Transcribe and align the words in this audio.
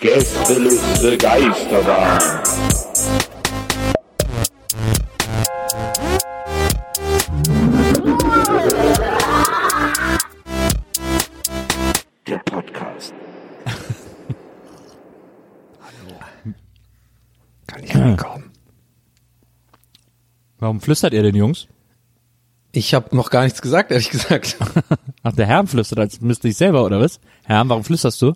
Gästeliste 0.00 1.18
Geisterbahn. 1.18 2.22
Der 12.28 12.38
Podcast. 12.38 13.12
Kann 17.66 17.82
ich 17.82 17.96
reinkommen? 17.96 18.52
Warum 20.58 20.80
flüstert 20.80 21.14
ihr 21.14 21.24
denn, 21.24 21.34
Jungs? 21.34 21.66
Ich 22.78 22.94
habe 22.94 23.16
noch 23.16 23.30
gar 23.30 23.42
nichts 23.42 23.60
gesagt, 23.60 23.90
ehrlich 23.90 24.10
gesagt. 24.10 24.56
Ach, 25.24 25.32
der 25.32 25.46
Herr 25.46 25.66
flüstert, 25.66 25.98
als 25.98 26.20
müsste 26.20 26.46
ich 26.46 26.56
selber, 26.56 26.84
oder 26.84 27.00
was? 27.00 27.18
Herr, 27.42 27.68
warum 27.68 27.82
flüsterst 27.82 28.22
du? 28.22 28.34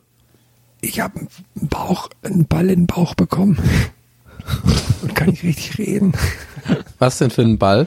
Ich 0.80 0.98
habe 0.98 1.20
einen 1.20 1.68
Bauch, 1.68 2.08
einen 2.22 2.48
Ball 2.48 2.68
in 2.68 2.80
den 2.80 2.86
Bauch 2.88 3.14
bekommen. 3.14 3.56
Und 5.02 5.14
kann 5.14 5.30
nicht 5.30 5.44
richtig 5.44 5.78
reden. 5.78 6.12
Was 6.98 7.18
denn 7.18 7.30
für 7.30 7.42
ein 7.42 7.56
Ball? 7.56 7.86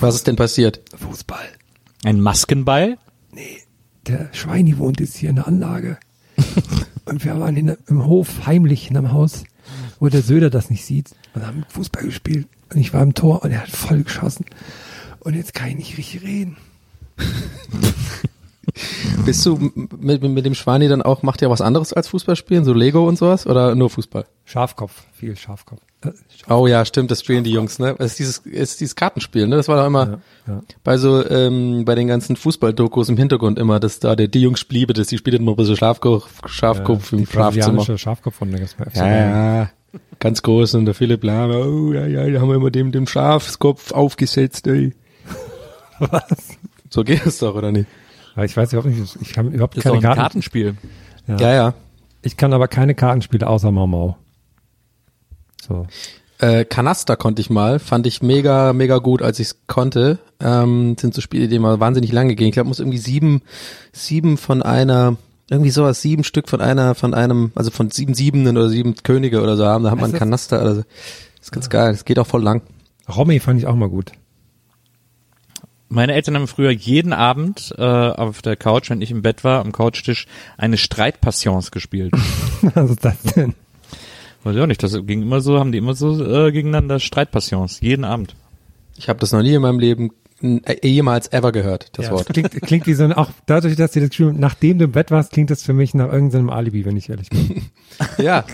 Was 0.00 0.16
ist 0.16 0.26
denn 0.26 0.34
passiert? 0.34 0.80
Fußball. 0.96 1.46
Ein 2.02 2.20
Maskenball? 2.20 2.98
Nee, 3.30 3.58
der 4.08 4.30
Schweini 4.32 4.76
wohnt 4.78 4.98
jetzt 4.98 5.16
hier 5.16 5.30
in 5.30 5.36
der 5.36 5.46
Anlage. 5.46 5.98
Und 7.04 7.24
wir 7.24 7.38
waren 7.38 7.56
in, 7.56 7.76
im 7.86 8.06
Hof 8.06 8.44
heimlich 8.44 8.90
in 8.90 8.96
einem 8.96 9.12
Haus, 9.12 9.44
wo 10.00 10.08
der 10.08 10.22
Söder 10.22 10.50
das 10.50 10.68
nicht 10.68 10.84
sieht. 10.84 11.14
Und 11.32 11.46
haben 11.46 11.64
Fußball 11.68 12.02
gespielt. 12.02 12.48
Und 12.72 12.80
ich 12.80 12.92
war 12.92 13.04
im 13.04 13.14
Tor 13.14 13.44
und 13.44 13.52
er 13.52 13.60
hat 13.60 13.70
voll 13.70 14.02
geschossen. 14.02 14.46
Und 15.24 15.34
jetzt 15.34 15.54
kann 15.54 15.68
ich 15.68 15.76
nicht 15.76 15.98
richtig 15.98 16.22
reden. 16.22 16.56
Bist 19.24 19.44
du 19.46 19.70
mit, 20.00 20.22
mit 20.22 20.44
dem 20.44 20.54
Schwani 20.54 20.88
dann 20.88 21.00
auch, 21.00 21.22
macht 21.22 21.40
ihr 21.42 21.48
was 21.50 21.60
anderes 21.60 21.92
als 21.92 22.08
Fußball 22.08 22.34
spielen, 22.34 22.64
so 22.64 22.72
Lego 22.72 23.06
und 23.06 23.16
sowas 23.16 23.46
oder 23.46 23.74
nur 23.74 23.88
Fußball? 23.88 24.24
Schafkopf, 24.44 25.04
viel 25.12 25.36
Schafkopf. 25.36 25.80
Äh, 26.02 26.08
Schaf- 26.36 26.50
Oh 26.50 26.66
ja, 26.66 26.84
stimmt, 26.84 27.10
das 27.10 27.20
spielen 27.20 27.44
die 27.44 27.52
Jungs, 27.52 27.78
ne? 27.78 27.94
Es 27.98 28.12
ist 28.12 28.18
dieses, 28.18 28.42
es 28.46 28.72
ist 28.72 28.80
dieses 28.80 28.96
Kartenspiel, 28.96 29.46
ne? 29.46 29.56
Das 29.56 29.68
war 29.68 29.76
doch 29.76 29.86
immer 29.86 30.18
Ja, 30.46 30.54
ja. 30.54 30.62
bei 30.82 30.96
so, 30.96 31.24
ähm, 31.28 31.84
bei 31.84 31.94
den 31.94 32.08
ganzen 32.08 32.36
Fußballdokus 32.36 33.08
im 33.10 33.16
Hintergrund 33.16 33.58
immer, 33.58 33.78
dass 33.80 34.00
da 34.00 34.16
der, 34.16 34.28
die 34.28 34.40
Jungs 34.40 34.64
bliebe, 34.64 34.92
dass 34.92 35.06
die 35.06 35.18
spielen 35.18 35.42
immer 35.42 35.52
ein 35.52 35.56
bisschen 35.56 35.76
Schafkopf, 35.76 36.28
Schafkopf 36.48 37.10
die 37.10 37.16
im 37.16 37.26
Schlafzimmer. 37.26 37.84
das 37.84 38.78
war 38.78 38.86
FC 38.86 38.96
Ja, 38.96 39.60
ja, 39.60 39.70
ganz 40.18 40.42
groß 40.42 40.74
und 40.74 40.86
der 40.86 40.94
Philipp 40.94 41.22
Lahm, 41.22 41.50
oh, 41.52 41.92
ja, 41.92 42.06
ja, 42.06 42.28
da 42.28 42.40
haben 42.40 42.48
wir 42.48 42.56
immer 42.56 42.70
dem, 42.70 42.90
dem 42.92 43.06
Schafskopf 43.06 43.92
aufgesetzt, 43.92 44.66
ey. 44.66 44.94
Was? 46.10 46.56
So 46.90 47.04
geht 47.04 47.26
es 47.26 47.38
doch, 47.38 47.54
oder 47.54 47.72
nicht? 47.72 47.88
Aber 48.34 48.44
ich 48.44 48.56
weiß 48.56 48.72
überhaupt 48.72 48.92
nicht, 48.92 49.16
ich 49.20 49.38
habe 49.38 49.48
überhaupt 49.48 49.76
Das 49.76 49.84
ist 49.84 49.86
doch 49.86 49.92
keine 49.92 49.98
ein 49.98 50.02
Karten. 50.02 50.20
Kartenspiel. 50.20 50.76
Ja. 51.26 51.36
Ja, 51.36 51.54
ja. 51.54 51.74
Ich 52.22 52.36
kann 52.36 52.52
aber 52.52 52.68
keine 52.68 52.94
Kartenspiele 52.94 53.46
außer 53.46 53.70
Mau 53.70 53.86
Mau. 53.86 54.16
So. 55.66 55.86
Äh, 56.38 56.64
Kanaster 56.64 57.16
konnte 57.16 57.40
ich 57.40 57.48
mal, 57.48 57.78
fand 57.78 58.06
ich 58.06 58.22
mega, 58.22 58.72
mega 58.72 58.98
gut, 58.98 59.22
als 59.22 59.38
ich 59.38 59.48
es 59.48 59.56
konnte. 59.66 60.18
Ähm, 60.40 60.96
sind 60.98 61.14
so 61.14 61.20
Spiele, 61.20 61.48
die 61.48 61.58
mal 61.58 61.80
wahnsinnig 61.80 62.12
lange 62.12 62.34
gehen. 62.34 62.48
Ich 62.48 62.54
glaube, 62.54 62.68
muss 62.68 62.80
irgendwie 62.80 62.98
sieben, 62.98 63.42
sieben 63.92 64.36
von 64.36 64.62
einer, 64.62 65.16
irgendwie 65.48 65.70
sowas, 65.70 66.02
sieben 66.02 66.24
Stück 66.24 66.48
von 66.48 66.60
einer, 66.60 66.94
von 66.94 67.14
einem, 67.14 67.52
also 67.54 67.70
von 67.70 67.90
sieben 67.90 68.14
Siebenen 68.14 68.56
oder 68.56 68.68
sieben 68.68 68.94
Könige 68.96 69.42
oder 69.42 69.56
so 69.56 69.64
haben. 69.64 69.84
Da 69.84 69.90
hat 69.92 70.00
man? 70.00 70.12
Kanaster. 70.12 70.60
Also, 70.60 70.82
das 70.82 70.86
ist 71.40 71.52
ganz 71.52 71.70
geil. 71.70 71.92
Das 71.92 72.04
geht 72.04 72.18
auch 72.18 72.26
voll 72.26 72.42
lang. 72.42 72.62
Romy 73.08 73.38
fand 73.38 73.60
ich 73.60 73.66
auch 73.66 73.76
mal 73.76 73.88
gut. 73.88 74.12
Meine 75.94 76.12
Eltern 76.14 76.34
haben 76.34 76.48
früher 76.48 76.70
jeden 76.70 77.12
Abend 77.12 77.72
äh, 77.78 77.82
auf 77.82 78.42
der 78.42 78.56
Couch, 78.56 78.90
wenn 78.90 79.00
ich 79.00 79.10
im 79.12 79.22
Bett 79.22 79.44
war, 79.44 79.60
am 79.60 79.70
Couchtisch, 79.72 80.26
eine 80.58 80.76
Streitpassions 80.76 81.70
gespielt. 81.70 82.12
Was 82.62 82.90
ist 82.90 83.04
das 83.04 83.22
denn? 83.22 83.54
Weiß 84.42 84.56
ich 84.56 84.60
auch 84.60 84.66
nicht, 84.66 84.82
das 84.82 84.92
ging 85.06 85.22
immer 85.22 85.40
so, 85.40 85.58
haben 85.58 85.72
die 85.72 85.78
immer 85.78 85.94
so 85.94 86.22
äh, 86.22 86.50
gegeneinander 86.52 86.98
Streitpassions, 86.98 87.80
jeden 87.80 88.04
Abend. 88.04 88.34
Ich 88.96 89.08
habe 89.08 89.18
das 89.20 89.32
noch 89.32 89.42
nie 89.42 89.54
in 89.54 89.62
meinem 89.62 89.78
Leben 89.78 90.10
äh, 90.42 90.86
jemals 90.86 91.32
ever 91.32 91.52
gehört, 91.52 91.96
das 91.96 92.06
Ja, 92.06 92.12
Wort. 92.12 92.26
Klingt, 92.28 92.50
klingt 92.62 92.86
wie 92.86 92.94
so 92.94 93.04
ein, 93.04 93.12
auch 93.12 93.30
dadurch, 93.46 93.76
dass 93.76 93.92
sie 93.92 94.00
das 94.06 94.10
haben, 94.18 94.38
nachdem 94.38 94.78
du 94.78 94.84
im 94.86 94.92
Bett 94.92 95.10
warst, 95.10 95.32
klingt 95.32 95.50
das 95.50 95.62
für 95.62 95.72
mich 95.72 95.94
nach 95.94 96.12
irgendeinem 96.12 96.50
Alibi, 96.50 96.84
wenn 96.84 96.96
ich 96.96 97.08
ehrlich 97.08 97.30
bin. 97.30 97.62
Ja, 98.18 98.44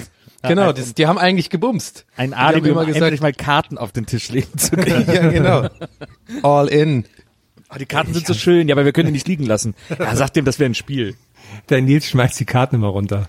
genau. 0.43 0.73
Die, 0.73 0.83
die 0.95 1.07
haben 1.07 1.17
eigentlich 1.19 1.49
gebumst. 1.49 2.05
Ein 2.17 2.31
Die 2.31 2.37
haben 2.37 2.47
Alibi, 2.47 2.69
immer 2.69 2.81
um 2.83 2.87
gesagt, 2.87 3.05
endlich 3.05 3.23
mal 3.23 3.33
Karten 3.33 3.79
auf 3.79 3.93
den 3.93 4.05
Tisch 4.05 4.29
legen 4.31 4.57
zu 4.59 4.71
können. 4.77 5.07
ja, 5.07 5.29
genau. 5.31 5.69
All 6.43 6.69
in. 6.69 7.07
Oh, 7.73 7.79
die 7.79 7.87
Karten 7.87 8.13
sind 8.13 8.27
so 8.27 8.35
schön, 8.35 8.69
ja, 8.69 8.75
aber 8.75 8.85
wir 8.85 8.93
können 8.93 9.07
die 9.07 9.13
nicht 9.13 9.29
liegen 9.29 9.47
lassen. 9.47 9.75
Ja, 9.97 10.17
sag 10.17 10.31
dem, 10.35 10.45
das 10.45 10.59
wäre 10.59 10.71
ein 10.71 10.75
Spiel. 10.75 11.15
Der 11.69 11.81
Nils 11.81 12.07
schmeißt 12.07 12.39
die 12.41 12.45
Karten 12.45 12.77
immer 12.77 12.89
runter. 12.89 13.29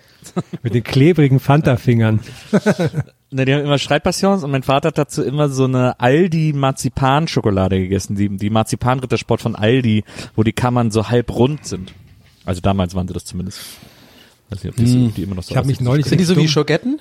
Mit 0.64 0.74
den 0.74 0.84
klebrigen 0.84 1.40
Fanta-Fingern. 1.40 2.20
Ne, 3.34 3.46
die 3.46 3.54
haben 3.54 3.64
immer 3.64 3.78
Streitpassions 3.78 4.44
und 4.44 4.52
mein 4.52 4.62
Vater 4.62 4.90
hat 4.90 4.98
dazu 4.98 5.24
immer 5.24 5.48
so 5.48 5.64
eine 5.64 5.98
Aldi 6.02 6.52
Marzipan-Schokolade 6.52 7.80
gegessen, 7.80 8.18
die, 8.18 8.28
die 8.28 8.50
Marzipan-Rittersport 8.50 9.42
von 9.42 9.56
Aldi, 9.56 10.04
wo 10.36 10.44
die 10.44 10.52
Kammern 10.52 10.92
so 10.92 11.08
halb 11.08 11.34
rund 11.34 11.66
sind. 11.66 11.94
Also 12.44 12.60
damals 12.60 12.94
waren 12.94 13.08
sie 13.08 13.14
das 13.14 13.24
zumindest. 13.24 13.62
Weiß 14.50 14.62
nicht, 14.62 14.74
ob 14.74 14.76
die, 14.76 14.86
so, 14.86 15.06
ob 15.06 15.16
die 15.16 15.24
immer 15.24 15.36
noch 15.36 15.44
so 15.44 15.52
Ich 15.52 15.56
habe 15.56 15.68
mich 15.68 15.80
neulich 15.80 16.08
Sind 16.08 16.20
die 16.20 16.26
so 16.26 16.36
wie 16.36 16.50
Schogetten? 16.50 17.00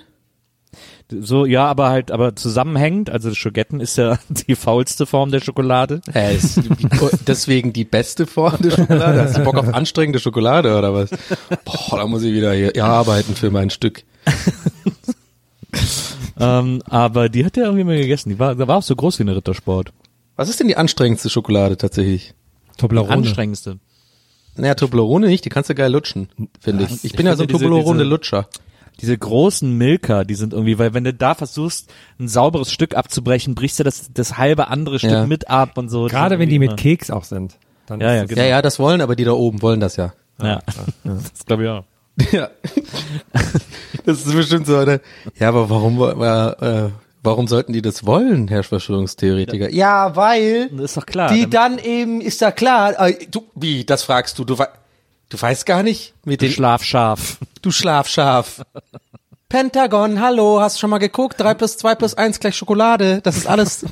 So, 1.10 1.46
ja, 1.46 1.66
aber 1.66 1.88
halt, 1.90 2.10
aber 2.10 2.36
zusammenhängend, 2.36 3.10
also 3.10 3.34
Schogetten 3.34 3.80
ist 3.80 3.96
ja 3.96 4.18
die 4.28 4.54
faulste 4.54 5.06
Form 5.06 5.30
der 5.30 5.40
Schokolade. 5.40 6.00
Äh, 6.14 6.36
ist 6.36 6.60
deswegen 7.26 7.72
die 7.72 7.84
beste 7.84 8.26
Form 8.26 8.58
der 8.60 8.70
Schokolade. 8.70 9.22
Hast 9.22 9.36
du 9.36 9.44
Bock 9.44 9.56
auf 9.56 9.72
anstrengende 9.74 10.18
Schokolade 10.18 10.76
oder 10.76 10.94
was? 10.94 11.10
Boah, 11.64 11.98
da 11.98 12.06
muss 12.06 12.22
ich 12.22 12.32
wieder 12.32 12.52
hier 12.52 12.84
arbeiten 12.84 13.34
für 13.34 13.50
mein 13.50 13.70
Stück. 13.70 14.04
Ähm, 16.40 16.82
aber 16.86 17.28
die 17.28 17.44
hat 17.44 17.58
er 17.58 17.64
irgendwie 17.64 17.84
mal 17.84 17.98
gegessen. 17.98 18.30
Die 18.30 18.38
war, 18.38 18.54
da 18.54 18.66
war 18.66 18.78
auch 18.78 18.82
so 18.82 18.96
groß 18.96 19.18
wie 19.18 19.24
eine 19.24 19.36
Rittersport. 19.36 19.92
Was 20.36 20.48
ist 20.48 20.58
denn 20.58 20.68
die 20.68 20.76
anstrengendste 20.76 21.28
Schokolade 21.28 21.76
tatsächlich? 21.76 22.32
Toblerone. 22.78 23.12
Anstrengendste. 23.12 23.78
Naja, 24.56 24.74
Toblerone 24.74 25.26
nicht, 25.28 25.44
die 25.44 25.50
kannst 25.50 25.68
du 25.68 25.74
geil 25.74 25.92
lutschen, 25.92 26.30
finde 26.58 26.84
ich. 26.84 26.92
Ich 26.92 27.04
Ich 27.04 27.12
bin 27.12 27.26
ja 27.26 27.36
so 27.36 27.42
ein 27.42 27.48
finde 27.48 28.04
diese- 29.00 29.18
großen 29.18 29.76
Milka, 29.76 30.24
die 30.24 30.34
sind 30.34 30.52
irgendwie, 30.52 30.78
weil 30.78 30.94
wenn 30.94 31.04
du 31.04 31.12
da 31.14 31.34
versuchst, 31.34 31.90
ein 32.18 32.28
sauberes 32.28 32.72
Stück 32.72 32.94
abzubrechen, 32.96 33.54
brichst 33.54 33.78
du 33.80 33.84
das, 33.84 34.10
das 34.12 34.36
halbe 34.38 34.68
andere 34.68 34.98
Stück 34.98 35.10
Ja. 35.10 35.26
mit 35.26 35.48
ab 35.50 35.76
und 35.78 35.88
so. 35.88 36.06
Gerade 36.06 36.38
wenn 36.38 36.48
die 36.48 36.58
mit 36.58 36.76
Keks 36.76 37.10
auch 37.10 37.24
sind. 37.24 37.56
Dann 37.86 38.00
Ja, 38.00 38.14
ja, 38.14 38.22
ist 38.22 38.28
genau. 38.28 38.42
Ja, 38.42 38.48
ja, 38.48 38.62
das 38.62 38.78
wollen 38.78 39.00
aber 39.00 39.16
die 39.16 39.24
da 39.24 39.32
oben 39.32 39.62
wollen 39.62 39.80
das 39.80 39.96
ja. 39.96 40.12
immer- 40.38 40.48
Ja, 40.48 40.60
das 41.04 41.44
glaube 41.46 41.64
ich 41.64 41.68
auch. 41.68 41.84
Ja. 42.32 42.48
Das 44.06 44.24
ist 44.24 44.32
bestimmt 44.34 44.66
so 44.66 44.76
eine. 44.76 45.00
Ja, 45.38 45.48
aber 45.48 45.68
warum 45.68 46.00
äh, 46.00 46.90
warum 47.22 47.46
sollten 47.48 47.72
die 47.72 47.82
das 47.82 48.06
wollen, 48.06 48.48
Herr 48.48 48.62
Verschwörungstheoretiker? 48.62 49.70
Ja, 49.70 50.16
weil 50.16 50.68
Das 50.70 50.80
ist 50.92 50.96
doch 50.96 51.06
klar. 51.06 51.32
die 51.32 51.48
Dann- 51.50 51.78
eben 51.78 52.20
ist 52.20 52.40
da 52.40 52.50
klar. 52.50 52.98
Äh, 53.08 53.26
du 53.30 53.44
wie, 53.54 53.84
das 53.84 54.02
fragst 54.04 54.38
du, 54.38 54.44
du 54.44 54.56
du 55.30 55.40
weißt 55.40 55.64
gar 55.64 55.82
nicht 55.82 56.12
mit 56.24 56.42
den 56.42 56.52
Schlafschaf. 56.52 57.38
du 57.62 57.70
Schlafschaf. 57.70 58.62
Pentagon, 59.48 60.20
hallo, 60.20 60.60
hast 60.60 60.78
schon 60.78 60.90
mal 60.90 60.98
geguckt? 60.98 61.40
3 61.40 61.54
plus 61.54 61.76
2 61.78 61.94
plus 61.96 62.14
1 62.14 62.38
gleich 62.38 62.56
Schokolade. 62.56 63.20
Das 63.22 63.36
ist 63.36 63.46
alles. 63.48 63.84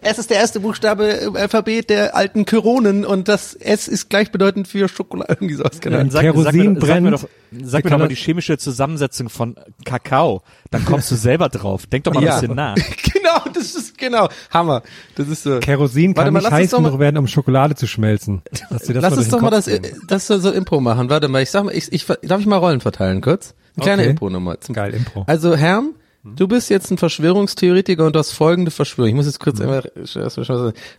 S 0.00 0.18
ist 0.18 0.30
der 0.30 0.38
erste 0.38 0.60
Buchstabe 0.60 1.04
im 1.06 1.36
Alphabet 1.36 1.90
der 1.90 2.14
alten 2.16 2.44
Kyronen 2.44 3.04
und 3.04 3.28
das 3.28 3.54
S 3.54 3.88
ist 3.88 4.10
gleichbedeutend 4.10 4.68
für 4.68 4.88
Schokolade. 4.88 5.32
Irgendwie 5.40 5.54
sowas, 5.54 5.78
Ja, 5.84 5.90
Ahnung. 5.92 6.10
Sag, 6.10 6.22
sag, 6.22 6.32
Kerosin 6.32 6.72
mir, 6.74 6.80
sag 6.80 7.00
mir 7.02 7.10
brennt. 7.10 7.12
doch, 7.22 7.28
sag 7.64 7.84
mir 7.84 7.90
doch 7.90 7.98
mal 7.98 8.08
die 8.08 8.14
chemische 8.16 8.58
Zusammensetzung 8.58 9.28
von 9.28 9.56
Kakao. 9.84 10.42
Dann 10.70 10.84
kommst 10.84 11.10
du 11.10 11.14
selber 11.16 11.48
drauf. 11.48 11.86
Denk 11.86 12.04
doch 12.04 12.14
mal 12.14 12.22
Ja. 12.22 12.34
ein 12.36 12.40
bisschen 12.40 12.56
nach. 12.56 12.74
genau, 13.12 13.40
das 13.54 13.74
ist 13.74 13.98
genau 13.98 14.28
Hammer. 14.50 14.82
Das 15.16 15.28
ist 15.28 15.42
so. 15.42 15.58
Kerosin 15.60 16.16
Warte 16.16 16.26
kann 16.26 16.34
mal, 16.34 16.40
nicht 16.40 16.50
heiß 16.50 16.70
genug 16.72 16.98
werden, 16.98 17.18
um 17.18 17.26
Schokolade 17.26 17.74
zu 17.74 17.86
schmelzen. 17.86 18.42
Lass 18.70 19.16
uns 19.16 19.28
doch 19.28 19.40
mal 19.40 19.50
das, 19.50 19.68
das 20.08 20.26
so, 20.26 20.38
so 20.38 20.50
Impro 20.50 20.80
machen. 20.80 21.10
Warte 21.10 21.28
mal, 21.28 21.42
ich 21.42 21.50
sag 21.50 21.64
mal, 21.64 21.74
ich, 21.74 21.92
ich 21.92 22.06
darf 22.22 22.40
ich 22.40 22.46
mal 22.46 22.56
Rollen 22.56 22.80
verteilen 22.80 23.20
kurz? 23.20 23.54
Eine 23.76 23.84
kleine 23.84 24.02
Okay. 24.02 24.10
Impro 24.10 24.28
nochmal. 24.30 24.58
Zum- 24.60 24.74
Geil, 24.74 24.92
Impro. 24.94 25.24
Also 25.26 25.56
Herm, 25.56 25.94
du 26.24 26.48
bist 26.48 26.70
jetzt 26.70 26.90
ein 26.90 26.98
Verschwörungstheoretiker 26.98 28.06
und 28.06 28.14
du 28.14 28.18
hast 28.18 28.32
folgende 28.32 28.70
Verschwörung. 28.70 29.08
Ich 29.10 29.14
muss 29.14 29.26
jetzt 29.26 29.40
Mhm. 29.40 29.44
kurz 29.44 29.60
einmal, 29.60 29.92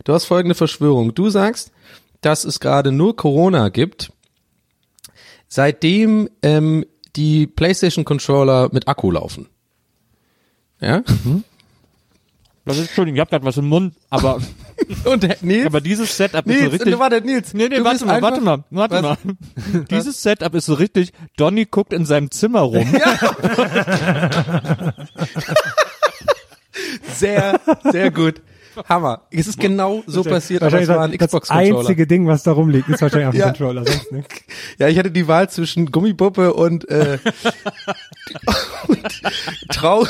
du 0.04 0.12
hast 0.12 0.24
folgende 0.24 0.54
Verschwörung. 0.54 1.14
Du 1.14 1.30
sagst, 1.30 1.72
dass 2.20 2.44
es 2.44 2.60
gerade 2.60 2.92
nur 2.92 3.16
Corona 3.16 3.68
gibt, 3.68 4.12
seitdem 5.48 6.28
ähm, 6.42 6.84
die 7.16 7.46
PlayStation 7.46 8.04
Controller 8.04 8.70
mit 8.72 8.88
Akku 8.88 9.10
laufen. 9.10 9.48
Ja? 10.80 11.02
Das 12.66 12.78
ist, 12.78 12.86
Entschuldigung, 12.86 13.16
ich 13.16 13.20
hab 13.20 13.28
grad 13.30 13.44
was 13.44 13.58
im 13.58 13.66
Mund, 13.68 13.94
aber, 14.08 14.40
Und 15.04 15.42
Nils, 15.42 15.66
aber 15.66 15.80
dieses 15.82 16.16
Setup 16.16 16.46
ist 16.46 16.52
Nils, 16.52 16.64
so 16.64 16.70
richtig. 16.70 16.98
warte, 16.98 17.20
Nils. 17.20 17.52
Nee, 17.52 17.68
nee, 17.68 17.84
warte 17.84 18.06
mal, 18.06 18.22
warte 18.22 18.40
mal, 18.40 18.64
warte 18.70 19.02
mal. 19.02 19.18
Dieses 19.90 20.22
Setup 20.22 20.54
ist 20.54 20.64
so 20.66 20.74
richtig, 20.74 21.12
Donny 21.36 21.66
guckt 21.66 21.92
in 21.92 22.06
seinem 22.06 22.30
Zimmer 22.30 22.60
rum. 22.60 22.86
Sehr, 27.14 27.60
sehr 27.92 28.10
gut. 28.10 28.42
Hammer. 28.88 29.22
Es 29.30 29.46
ist 29.46 29.60
genau 29.60 30.02
so 30.06 30.24
passiert, 30.24 30.62
aber 30.64 30.80
es 30.80 30.88
war 30.88 31.02
ein 31.02 31.12
das 31.16 31.28
Xbox-Controller. 31.28 31.78
einzige 31.78 32.06
Ding, 32.08 32.26
was 32.26 32.42
da 32.42 32.50
rumliegt, 32.50 32.88
ist 32.88 33.00
wahrscheinlich 33.00 33.28
auf 33.28 33.34
dem 33.34 33.38
Ja. 33.40 33.46
Controller. 33.46 33.86
Sonst 33.86 34.10
nichts. 34.10 34.34
Ja, 34.78 34.88
ich 34.88 34.98
hatte 34.98 35.12
die 35.12 35.28
Wahl 35.28 35.48
zwischen 35.48 35.92
Gummipuppe 35.92 36.52
und, 36.54 36.88
äh, 36.88 37.18
und 38.88 39.22
trau 39.70 40.04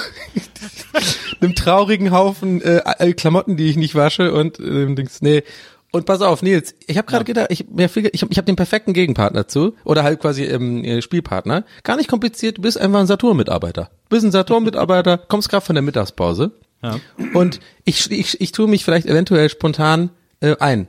einem 1.41 1.55
traurigen 1.55 2.11
Haufen 2.11 2.61
äh, 2.63 3.13
Klamotten, 3.15 3.57
die 3.57 3.67
ich 3.69 3.77
nicht 3.77 3.95
wasche 3.95 4.33
und 4.33 4.59
ähm, 4.61 4.97
Dings, 4.97 5.23
nee. 5.23 5.43
Und 5.91 6.07
pass 6.07 6.23
auf, 6.23 6.43
Nils, 6.43 6.75
ich 6.89 6.99
habe 6.99 7.07
gerade 7.07 7.25
gedacht, 7.25 7.47
ich, 7.51 7.67
ich 7.71 7.97
habe 8.23 8.29
ich 8.31 8.39
hab 8.39 8.47
den 8.47 8.57
perfekten 8.57 8.93
Gegenpartner 8.95 9.47
zu 9.47 9.75
oder 9.85 10.03
halt 10.03 10.21
quasi 10.21 10.43
ähm, 10.43 10.83
äh, 10.83 11.01
Spielpartner. 11.03 11.65
Gar 11.85 11.97
nicht 11.99 12.09
kompliziert, 12.09 12.59
du 12.59 12.63
bist 12.63 12.79
einfach 12.79 12.99
ein 12.99 13.07
Saturn-Mitarbeiter. 13.07 13.91
Du 14.09 14.17
bist 14.17 14.25
ein 14.25 14.33
Saturn-Mitarbeiter, 14.33 15.19
kommst 15.29 15.49
gerade 15.51 15.65
von 15.65 15.77
der 15.77 15.83
Mittagspause 15.83 16.51
Ja. 16.83 16.99
und 17.35 17.61
ich, 17.85 18.11
ich, 18.11 18.41
ich 18.41 18.51
tue 18.51 18.67
mich 18.67 18.85
vielleicht 18.85 19.07
eventuell 19.07 19.49
spontan 19.49 20.11
äh, 20.41 20.57
ein, 20.59 20.89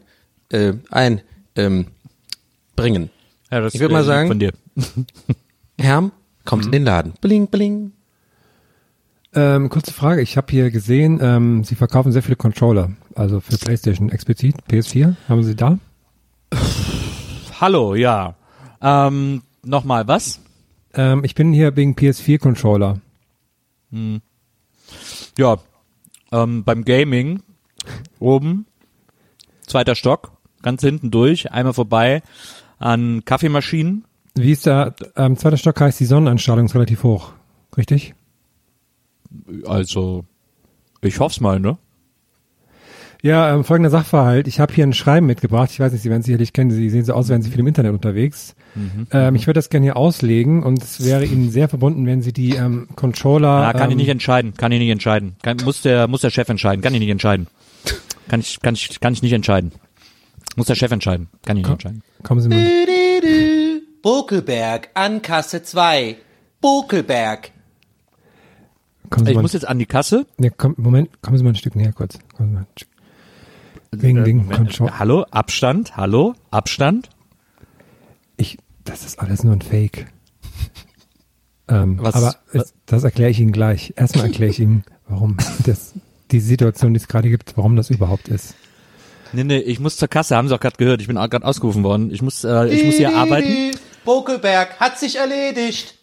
äh, 0.50 0.74
ein, 0.90 1.22
ähm, 1.56 1.86
bringen. 2.76 3.12
Ja, 3.52 3.60
das 3.62 3.76
Ich 3.76 3.80
würd 3.80 3.92
ist, 3.92 3.94
mal 3.94 4.04
sagen- 4.04 4.28
Von 4.28 4.40
dir. 4.40 4.54
Herm 5.80 6.12
kommt 6.46 6.66
in 6.66 6.72
den 6.72 6.84
Laden. 6.84 7.14
Bling, 7.22 7.48
bling. 7.48 7.92
Ähm, 9.38 9.68
kurze 9.68 9.92
Frage, 9.92 10.22
ich 10.22 10.38
habe 10.38 10.48
hier 10.50 10.72
gesehen, 10.72 11.20
ähm, 11.22 11.66
Sie 11.66 11.76
verkaufen 11.76 12.14
sehr 12.14 12.24
viele 12.24 12.38
Controller, 12.38 12.92
also 13.16 13.42
für 13.42 13.58
PlayStation 13.58 14.10
explizit, 14.10 14.56
PS4, 14.70 15.16
haben 15.28 15.44
Sie 15.44 15.58
da? 15.58 15.78
Hallo, 17.60 17.96
ja. 17.96 18.36
Ähm, 18.82 19.42
nochmal, 19.62 20.08
was? 20.08 20.40
Ähm, 20.94 21.26
ich 21.26 21.36
bin 21.36 21.52
hier 21.52 21.76
wegen 21.76 21.96
PS4 21.96 22.40
Controller. 22.40 23.02
Ja, 25.38 25.58
ähm, 26.32 26.64
beim 26.64 26.86
Gaming 26.86 27.42
oben, 28.20 28.66
zweiter 29.68 29.96
Stock, 29.96 30.32
ganz 30.62 30.82
hinten 30.82 31.12
durch, 31.12 31.52
einmal 31.52 31.74
vorbei 31.74 32.24
an 32.80 33.26
Kaffeemaschinen. 33.26 34.06
Wie 34.34 34.54
ist 34.54 34.66
da, 34.66 34.96
ähm, 35.18 35.36
zweiter 35.38 35.58
Stock 35.58 35.80
heißt, 35.80 36.00
die 36.00 36.06
Sonneneinstrahlung 36.06 36.68
ist 36.68 36.76
relativ 36.76 37.04
hoch, 37.04 37.34
richtig? 37.78 38.15
Also, 39.66 40.26
ich 41.02 41.20
hoff's 41.20 41.40
mal, 41.40 41.60
ne? 41.60 41.78
Ja, 43.22 43.56
ähm, 43.56 43.64
folgender 43.64 43.90
Sachverhalt. 43.90 44.48
Ich 44.48 44.60
habe 44.60 44.74
hier 44.74 44.86
ein 44.86 44.94
Schreiben 44.94 45.26
mitgebracht. 45.26 45.72
Ich 45.72 45.80
weiß 45.80 45.92
nicht, 45.92 46.04
Sie 46.04 46.10
werden 46.10 46.20
es 46.20 46.28
sicherlich 46.28 46.54
kennen. 46.54 46.70
Sie 46.70 46.90
sehen 46.92 47.06
so 47.06 47.14
aus, 47.14 47.26
als 47.26 47.30
wären 47.30 47.42
Sie 47.42 47.50
viel 47.50 47.62
im 47.62 47.68
Internet 47.68 47.94
unterwegs. 47.94 48.56
Ähm, 49.12 49.36
ich 49.36 49.48
würde 49.48 49.58
das 49.58 49.70
gerne 49.70 49.86
hier 49.86 49.98
auslegen 49.98 50.64
und 50.64 50.84
es 50.84 51.04
wäre 51.04 51.26
Ihnen 51.26 51.50
sehr 51.50 51.70
verbunden, 51.70 52.06
wenn 52.06 52.22
Sie 52.22 52.34
die 52.34 52.52
ähm, 52.52 52.88
Controller. 52.96 53.62
Ja, 53.62 53.74
kann 53.74 53.90
ich 53.90 53.94
ähm, 53.94 53.98
nicht 53.98 54.10
entscheiden, 54.10 54.54
kann 54.56 54.72
ich 54.72 54.80
nicht 54.80 54.90
entscheiden. 54.90 55.38
Kann, 55.42 55.58
muss 55.64 55.82
der, 55.82 56.08
muss 56.08 56.22
der 56.22 56.30
Chef 56.30 56.50
entscheiden, 56.50 56.82
kann 56.82 56.94
ich 56.94 57.00
nicht 57.00 57.10
entscheiden. 57.10 57.48
Kann 58.28 58.42
ich, 58.42 58.60
kann 58.60 58.76
ich, 58.76 59.00
kann 59.00 59.14
ich 59.14 59.22
nicht 59.22 59.34
entscheiden. 59.34 59.72
Muss 60.56 60.68
der 60.68 60.76
Chef 60.76 60.92
entscheiden, 60.92 61.28
kann 61.46 61.58
ich 61.58 61.64
nicht 61.64 61.72
entscheiden. 61.72 62.04
Kommen 62.24 62.42
Sie 62.42 62.50
mal. 62.50 62.60
Bokelberg 64.02 64.90
an 64.94 65.22
Kasse 65.22 65.64
2. 65.64 66.18
Bokelberg. 66.62 67.52
Kommen 69.10 69.26
Sie 69.26 69.32
Ich 69.34 69.38
muss 69.40 69.54
jetzt 69.54 69.68
an 69.68 69.80
die 69.80 69.86
Kasse. 69.86 70.26
nee, 70.38 70.52
komm, 70.56 70.76
Moment, 70.78 71.22
kommen 71.22 71.38
Sie 71.38 71.44
mal 71.44 71.52
ein 71.52 71.56
Stück 71.56 71.76
näher 71.76 71.94
kurz. 71.94 72.20
Kommen 72.36 72.50
Sie 72.50 72.54
mal 72.56 72.62
ein 72.62 72.68
Stück. 72.76 72.90
Wegen, 73.92 74.26
wegen 74.26 74.50
Controller. 74.50 75.00
Hallo, 75.00 75.24
Abstand, 75.32 75.96
hallo, 75.96 76.36
Abstand. 76.52 77.10
Ich, 78.38 78.58
das 78.84 79.06
ist 79.06 79.20
alles 79.20 79.44
nur 79.44 79.54
ein 79.54 79.62
Fake. 79.62 80.08
Ähm, 81.68 81.98
Was- 82.00 82.14
aber 82.14 82.36
was- 82.52 82.66
es, 82.68 82.74
das 82.86 83.04
erkläre 83.04 83.32
ich 83.32 83.40
Ihnen 83.40 83.52
gleich. 83.52 83.92
Erstmal 83.96 84.26
erkläre 84.28 84.52
ich 84.52 84.60
Ihnen, 84.60 84.84
warum 85.08 85.36
das, 85.66 85.94
die 86.30 86.40
Situation, 86.40 86.94
die 86.94 87.00
es 87.00 87.08
gerade 87.08 87.28
gibt, 87.28 87.58
warum 87.58 87.76
das 87.76 87.90
überhaupt 87.90 88.28
ist. 88.28 88.54
Nee, 89.34 89.44
nee, 89.46 89.58
ich 89.58 89.80
muss 89.80 89.98
zur 89.98 90.08
Kasse, 90.08 90.36
haben 90.36 90.48
Sie 90.48 90.54
auch 90.54 90.60
gerade 90.60 90.78
gehört, 90.78 91.02
ich 91.02 91.08
bin 91.08 91.18
auch 91.18 91.28
gerade 91.28 91.44
ausgerufen 91.44 91.82
worden. 91.82 92.12
Ich 92.12 92.22
muss, 92.22 92.44
äh, 92.44 92.68
ich 92.68 92.84
muss 92.86 92.96
hier 92.98 93.16
arbeiten. 93.18 93.72
Bokelberg 94.06 94.80
hat 94.80 95.00
sich 95.00 95.16
erledigt. 95.16 95.95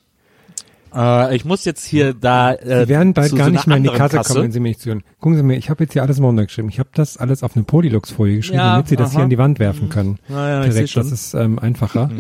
Äh, 0.95 1.35
ich 1.37 1.45
muss 1.45 1.65
jetzt 1.65 1.85
hier 1.85 2.15
da. 2.15 2.53
Äh, 2.53 2.83
Sie 2.85 2.89
werden 2.89 3.13
bald 3.15 3.35
gar 3.35 3.47
so 3.47 3.53
nicht 3.53 3.67
mehr 3.67 3.77
in 3.77 3.83
die 3.85 3.89
anderen 3.91 4.11
Kasse, 4.11 4.33
kommen, 4.33 4.45
wenn 4.45 4.53
Sie 4.53 4.61
mir 4.61 4.69
nicht 4.69 4.81
zuhören. 4.81 5.03
Gucken 5.21 5.37
Sie 5.37 5.43
mir, 5.43 5.57
ich 5.57 5.71
habe 5.71 5.85
jetzt 5.85 5.93
hier 5.93 6.03
alles 6.03 6.19
mal 6.21 6.27
runtergeschrieben. 6.27 6.71
Ich 6.71 6.79
habe 6.79 6.91
das 6.95 7.17
alles 7.17 7.43
auf 7.43 7.57
eine 7.57 7.65
Polylux-Folie 7.65 8.37
geschrieben, 8.37 8.59
Ja, 8.59 8.73
damit 8.73 8.89
Sie 8.89 8.97
das 8.97 9.11
aha. 9.11 9.17
hier 9.17 9.25
an 9.25 9.31
die 9.31 9.39
Wand 9.39 9.59
werfen 9.59 9.89
können. 9.89 10.19
Ja, 10.29 10.49
ja, 10.49 10.65
ich 10.65 10.73
Direkt, 10.75 10.97
das 10.97 11.11
ist 11.13 11.35
ähm, 11.35 11.59
einfacher. 11.59 12.11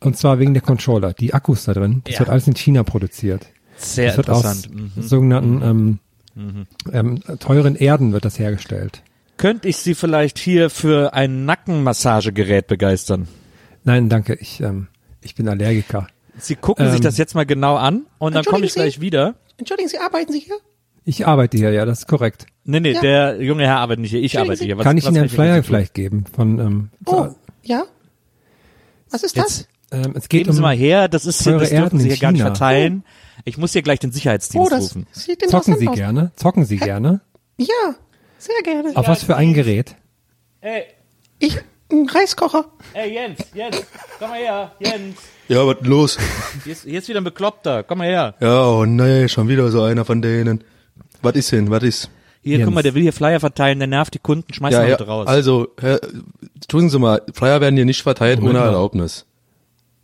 Und 0.00 0.16
zwar 0.16 0.38
wegen 0.38 0.52
der 0.54 0.62
Controller. 0.62 1.12
Die 1.14 1.32
Akkus 1.34 1.64
da 1.64 1.72
drin, 1.74 2.02
das 2.04 2.14
Ja. 2.14 2.20
wird 2.20 2.30
alles 2.30 2.46
in 2.46 2.54
China 2.54 2.82
produziert. 2.82 3.46
Sehr 3.76 4.08
Das 4.08 4.16
wird 4.16 4.30
aus 4.30 4.44
interessant. 4.44 4.96
Mhm. 4.96 5.02
sogenannten 5.02 5.62
ähm, 5.62 5.98
ähm, 6.92 7.20
teuren 7.38 7.76
Erden 7.76 8.12
wird 8.12 8.24
das 8.24 8.38
hergestellt. 8.38 9.02
Könnte 9.38 9.68
ich 9.68 9.76
Sie 9.78 9.94
vielleicht 9.94 10.38
hier 10.38 10.70
für 10.70 11.12
ein 11.14 11.44
Nackenmassagegerät 11.44 12.66
begeistern? 12.66 13.28
Nein, 13.84 14.08
danke, 14.08 14.34
ich, 14.34 14.60
ähm, 14.60 14.88
ich 15.22 15.34
bin 15.34 15.48
Allergiker. 15.48 16.08
Sie 16.38 16.56
gucken 16.56 16.86
sich 16.90 16.96
Ähm, 16.96 17.02
das 17.02 17.18
jetzt 17.18 17.34
mal 17.34 17.46
genau 17.46 17.76
an 17.76 18.06
und 18.18 18.34
dann 18.34 18.44
komme 18.44 18.66
ich 18.66 18.72
Entschuldigen 18.76 19.00
gleich 19.00 19.00
wieder. 19.00 19.34
Entschuldigen 19.58 19.88
Sie, 19.88 19.98
arbeiten 19.98 20.32
Sie 20.32 20.40
hier? 20.40 20.56
Ich 21.04 21.26
arbeite 21.26 21.56
hier, 21.56 21.70
ja, 21.70 21.84
das 21.84 22.00
ist 22.00 22.08
korrekt. 22.08 22.46
Nee, 22.64 22.80
nee, 22.80 22.92
Ja. 22.92 23.00
der 23.00 23.42
junge 23.42 23.64
Herr 23.64 23.78
arbeitet 23.78 24.00
nicht 24.02 24.10
hier, 24.10 24.20
ich 24.22 24.38
arbeite 24.38 24.64
hier. 24.64 24.76
Was, 24.76 24.84
kann 24.84 24.98
ich 24.98 25.04
was 25.04 25.10
Ihnen 25.12 25.20
einen 25.20 25.28
Sie 25.28 25.34
Flyer 25.36 25.62
vielleicht 25.62 25.94
geben 25.94 26.24
von 26.34 26.58
ähm, 26.58 26.90
Oh, 27.06 27.28
ja? 27.62 27.84
Was 29.10 29.22
ist 29.22 29.36
Jetzt 29.36 29.68
ähm, 29.92 30.14
es 30.16 30.28
geht 30.28 30.40
geben 30.40 30.50
um 30.50 30.56
Sie 30.56 30.62
mal 30.62 30.74
her, 30.76 31.06
das 31.08 31.26
ist 31.26 31.42
hier, 31.44 31.58
das 31.58 31.70
dürfen 31.70 32.00
Sie 32.00 32.06
in 32.06 32.10
hier 32.14 32.20
gar 32.20 32.32
nicht 32.32 32.40
China. 32.40 32.50
verteilen. 32.54 33.04
Ich 33.44 33.56
muss 33.56 33.72
hier 33.72 33.82
gleich 33.82 34.00
den 34.00 34.10
Sicherheitsdienst 34.10 34.66
Oh, 34.66 34.68
das 34.68 34.82
rufen. 34.84 35.06
sieht 35.12 35.48
Zocken 35.48 35.76
Sie 35.78 35.86
aus. 35.88 35.94
gerne? 35.94 36.32
Zocken 36.34 36.64
Sie 36.64 36.76
gerne? 36.76 37.20
Ja, 37.56 37.94
sehr 38.38 38.56
gerne. 38.64 38.96
Auf 38.96 39.06
was 39.06 39.22
für 39.22 39.36
ein 39.36 39.54
Gerät? 39.54 39.94
Ey, 40.60 40.82
Ich, 41.38 41.56
ein 41.92 42.08
Reiskocher. 42.08 42.64
ey 42.94 43.14
Jens, 43.14 43.38
Jens, 43.54 43.80
komm 44.18 44.30
mal 44.30 44.38
her, 44.40 44.72
Jens. 44.80 45.16
Ja, 45.48 45.64
was 45.66 45.76
los? 45.82 46.18
Hier 46.64 46.72
ist, 46.72 46.84
hier 46.84 46.98
ist 46.98 47.08
wieder 47.08 47.20
ein 47.20 47.24
Bekloppter, 47.24 47.82
komm 47.84 47.98
mal 47.98 48.08
her. 48.08 48.34
Ja, 48.40 48.66
oh 48.68 48.84
nee, 48.84 49.28
schon 49.28 49.48
wieder 49.48 49.70
so 49.70 49.82
einer 49.82 50.04
von 50.04 50.20
denen. 50.20 50.64
Was 51.22 51.34
ist 51.36 51.52
denn, 51.52 51.70
was 51.70 51.82
ist? 51.84 52.10
Hier, 52.42 52.58
Jens. 52.58 52.66
guck 52.66 52.74
mal, 52.74 52.82
der 52.82 52.94
will 52.94 53.02
hier 53.02 53.12
Flyer 53.12 53.40
verteilen, 53.40 53.78
der 53.78 53.88
nervt 53.88 54.14
die 54.14 54.18
Kunden, 54.18 54.52
schmeiß 54.52 54.72
Ja, 54.72 54.80
mal 54.80 54.88
ja, 54.88 54.96
raus. 54.96 55.26
also, 55.26 55.68
Herr, 55.80 56.00
tun 56.68 56.88
Sie 56.90 56.98
mal, 56.98 57.22
Flyer 57.32 57.60
werden 57.60 57.76
hier 57.76 57.84
nicht 57.84 58.02
verteilt 58.02 58.38
Moment 58.40 58.56
ohne 58.56 58.64
mal. 58.64 58.72
Erlaubnis. 58.72 59.26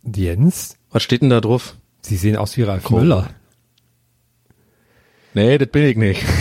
Jens? 0.03 0.77
Was 0.91 1.03
steht 1.03 1.21
denn 1.21 1.29
da 1.29 1.39
drauf? 1.41 1.75
Sie 2.01 2.17
sehen 2.17 2.35
aus 2.35 2.55
wie 2.57 2.63
Ralf 2.63 2.83
Komm. 2.83 2.99
Müller. 3.01 3.29
Nee, 5.33 5.57
das 5.57 5.69
bin 5.69 5.83
ich 5.83 5.97
nicht. 5.97 6.23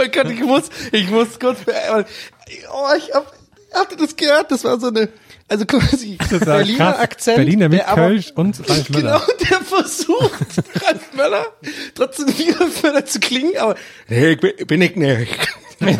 Oh 0.00 0.08
Gott, 0.12 0.30
ich 0.30 0.40
muss, 0.40 0.70
ich 0.92 1.10
muss 1.10 1.38
kurz, 1.38 1.58
oh, 1.66 2.86
ich 2.96 3.12
hab, 3.14 3.32
habt 3.74 3.92
ihr 3.92 3.98
das 3.98 4.16
gehört? 4.16 4.50
Das 4.50 4.64
war 4.64 4.78
so 4.80 4.88
eine, 4.88 5.08
also 5.48 5.64
quasi 5.66 6.16
Berliner 6.44 6.92
Krass. 6.92 6.98
Akzent. 6.98 7.36
Berliner 7.36 7.68
mit 7.68 7.86
Kölsch 7.86 8.32
und 8.34 8.58
Ralf 8.68 8.88
Müller. 8.90 9.20
Genau, 9.20 9.48
der 9.50 9.60
versucht, 9.60 10.32
Ralf 10.84 11.12
Möller, 11.14 11.46
trotzdem 11.94 12.26
wie 12.38 12.50
Ralf 12.50 12.82
Möller 12.82 13.04
zu 13.04 13.20
klingen, 13.20 13.56
aber 13.58 13.76
ich 14.08 14.40
bin, 14.66 14.82
ich 14.82 14.96
nicht. 14.96 15.48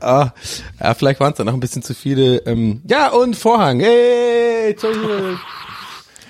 ah, 0.00 0.30
ja, 0.80 0.94
vielleicht 0.94 1.20
waren 1.20 1.32
es 1.32 1.38
dann 1.38 1.48
auch 1.48 1.54
ein 1.54 1.60
bisschen 1.60 1.82
zu 1.82 1.94
viele. 1.94 2.38
Ähm, 2.38 2.82
ja, 2.88 3.08
und 3.10 3.36
Vorhang. 3.36 3.80
Hey. 3.80 4.76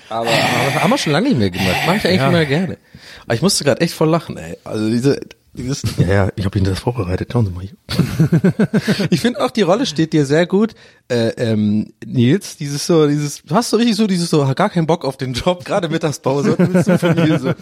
Aber, 0.09 0.29
aber 0.29 0.83
haben 0.83 0.89
wir 0.91 0.97
schon 0.97 1.11
lange 1.13 1.29
nicht 1.29 1.37
mehr 1.39 1.49
gemacht. 1.49 1.75
Mach 1.85 1.95
ich 1.95 2.05
eigentlich 2.05 2.17
Ja. 2.21 2.29
immer 2.29 2.45
gerne. 2.45 2.77
Aber 3.25 3.33
ich 3.35 3.41
musste 3.41 3.63
gerade 3.63 3.81
echt 3.81 3.93
voll 3.93 4.09
lachen, 4.09 4.37
ey. 4.37 4.57
Also 4.63 4.89
diese, 4.89 5.19
dieses, 5.57 5.81
ja, 5.97 6.07
ja, 6.07 6.29
ich 6.35 6.45
habe 6.45 6.57
Ihnen 6.57 6.67
das 6.67 6.79
vorbereitet. 6.79 7.29
Schauen 7.31 7.45
Sie 7.45 7.51
mal 7.51 7.63
hier. 7.63 9.07
ich 9.09 9.21
finde 9.21 9.43
auch, 9.43 9.51
die 9.51 9.63
Rolle 9.63 9.85
steht 9.85 10.13
dir 10.13 10.25
sehr 10.25 10.45
gut, 10.45 10.75
äh, 11.09 11.29
ähm, 11.37 11.93
Nils. 12.05 12.57
Dieses 12.57 12.85
so, 12.85 13.07
dieses, 13.07 13.43
du 13.43 13.55
hast 13.55 13.69
so 13.69 13.77
richtig 13.77 13.95
so 13.95 14.07
dieses 14.07 14.29
so, 14.29 14.45
gar 14.55 14.69
keinen 14.69 14.87
Bock 14.87 15.03
auf 15.03 15.17
den 15.17 15.33
Job, 15.33 15.65
gerade 15.65 15.89
Mittagspause 15.89 16.55
und 16.55 16.73
mit 16.73 16.85
so 16.85 16.97
Familie 16.97 17.39
so. 17.39 17.53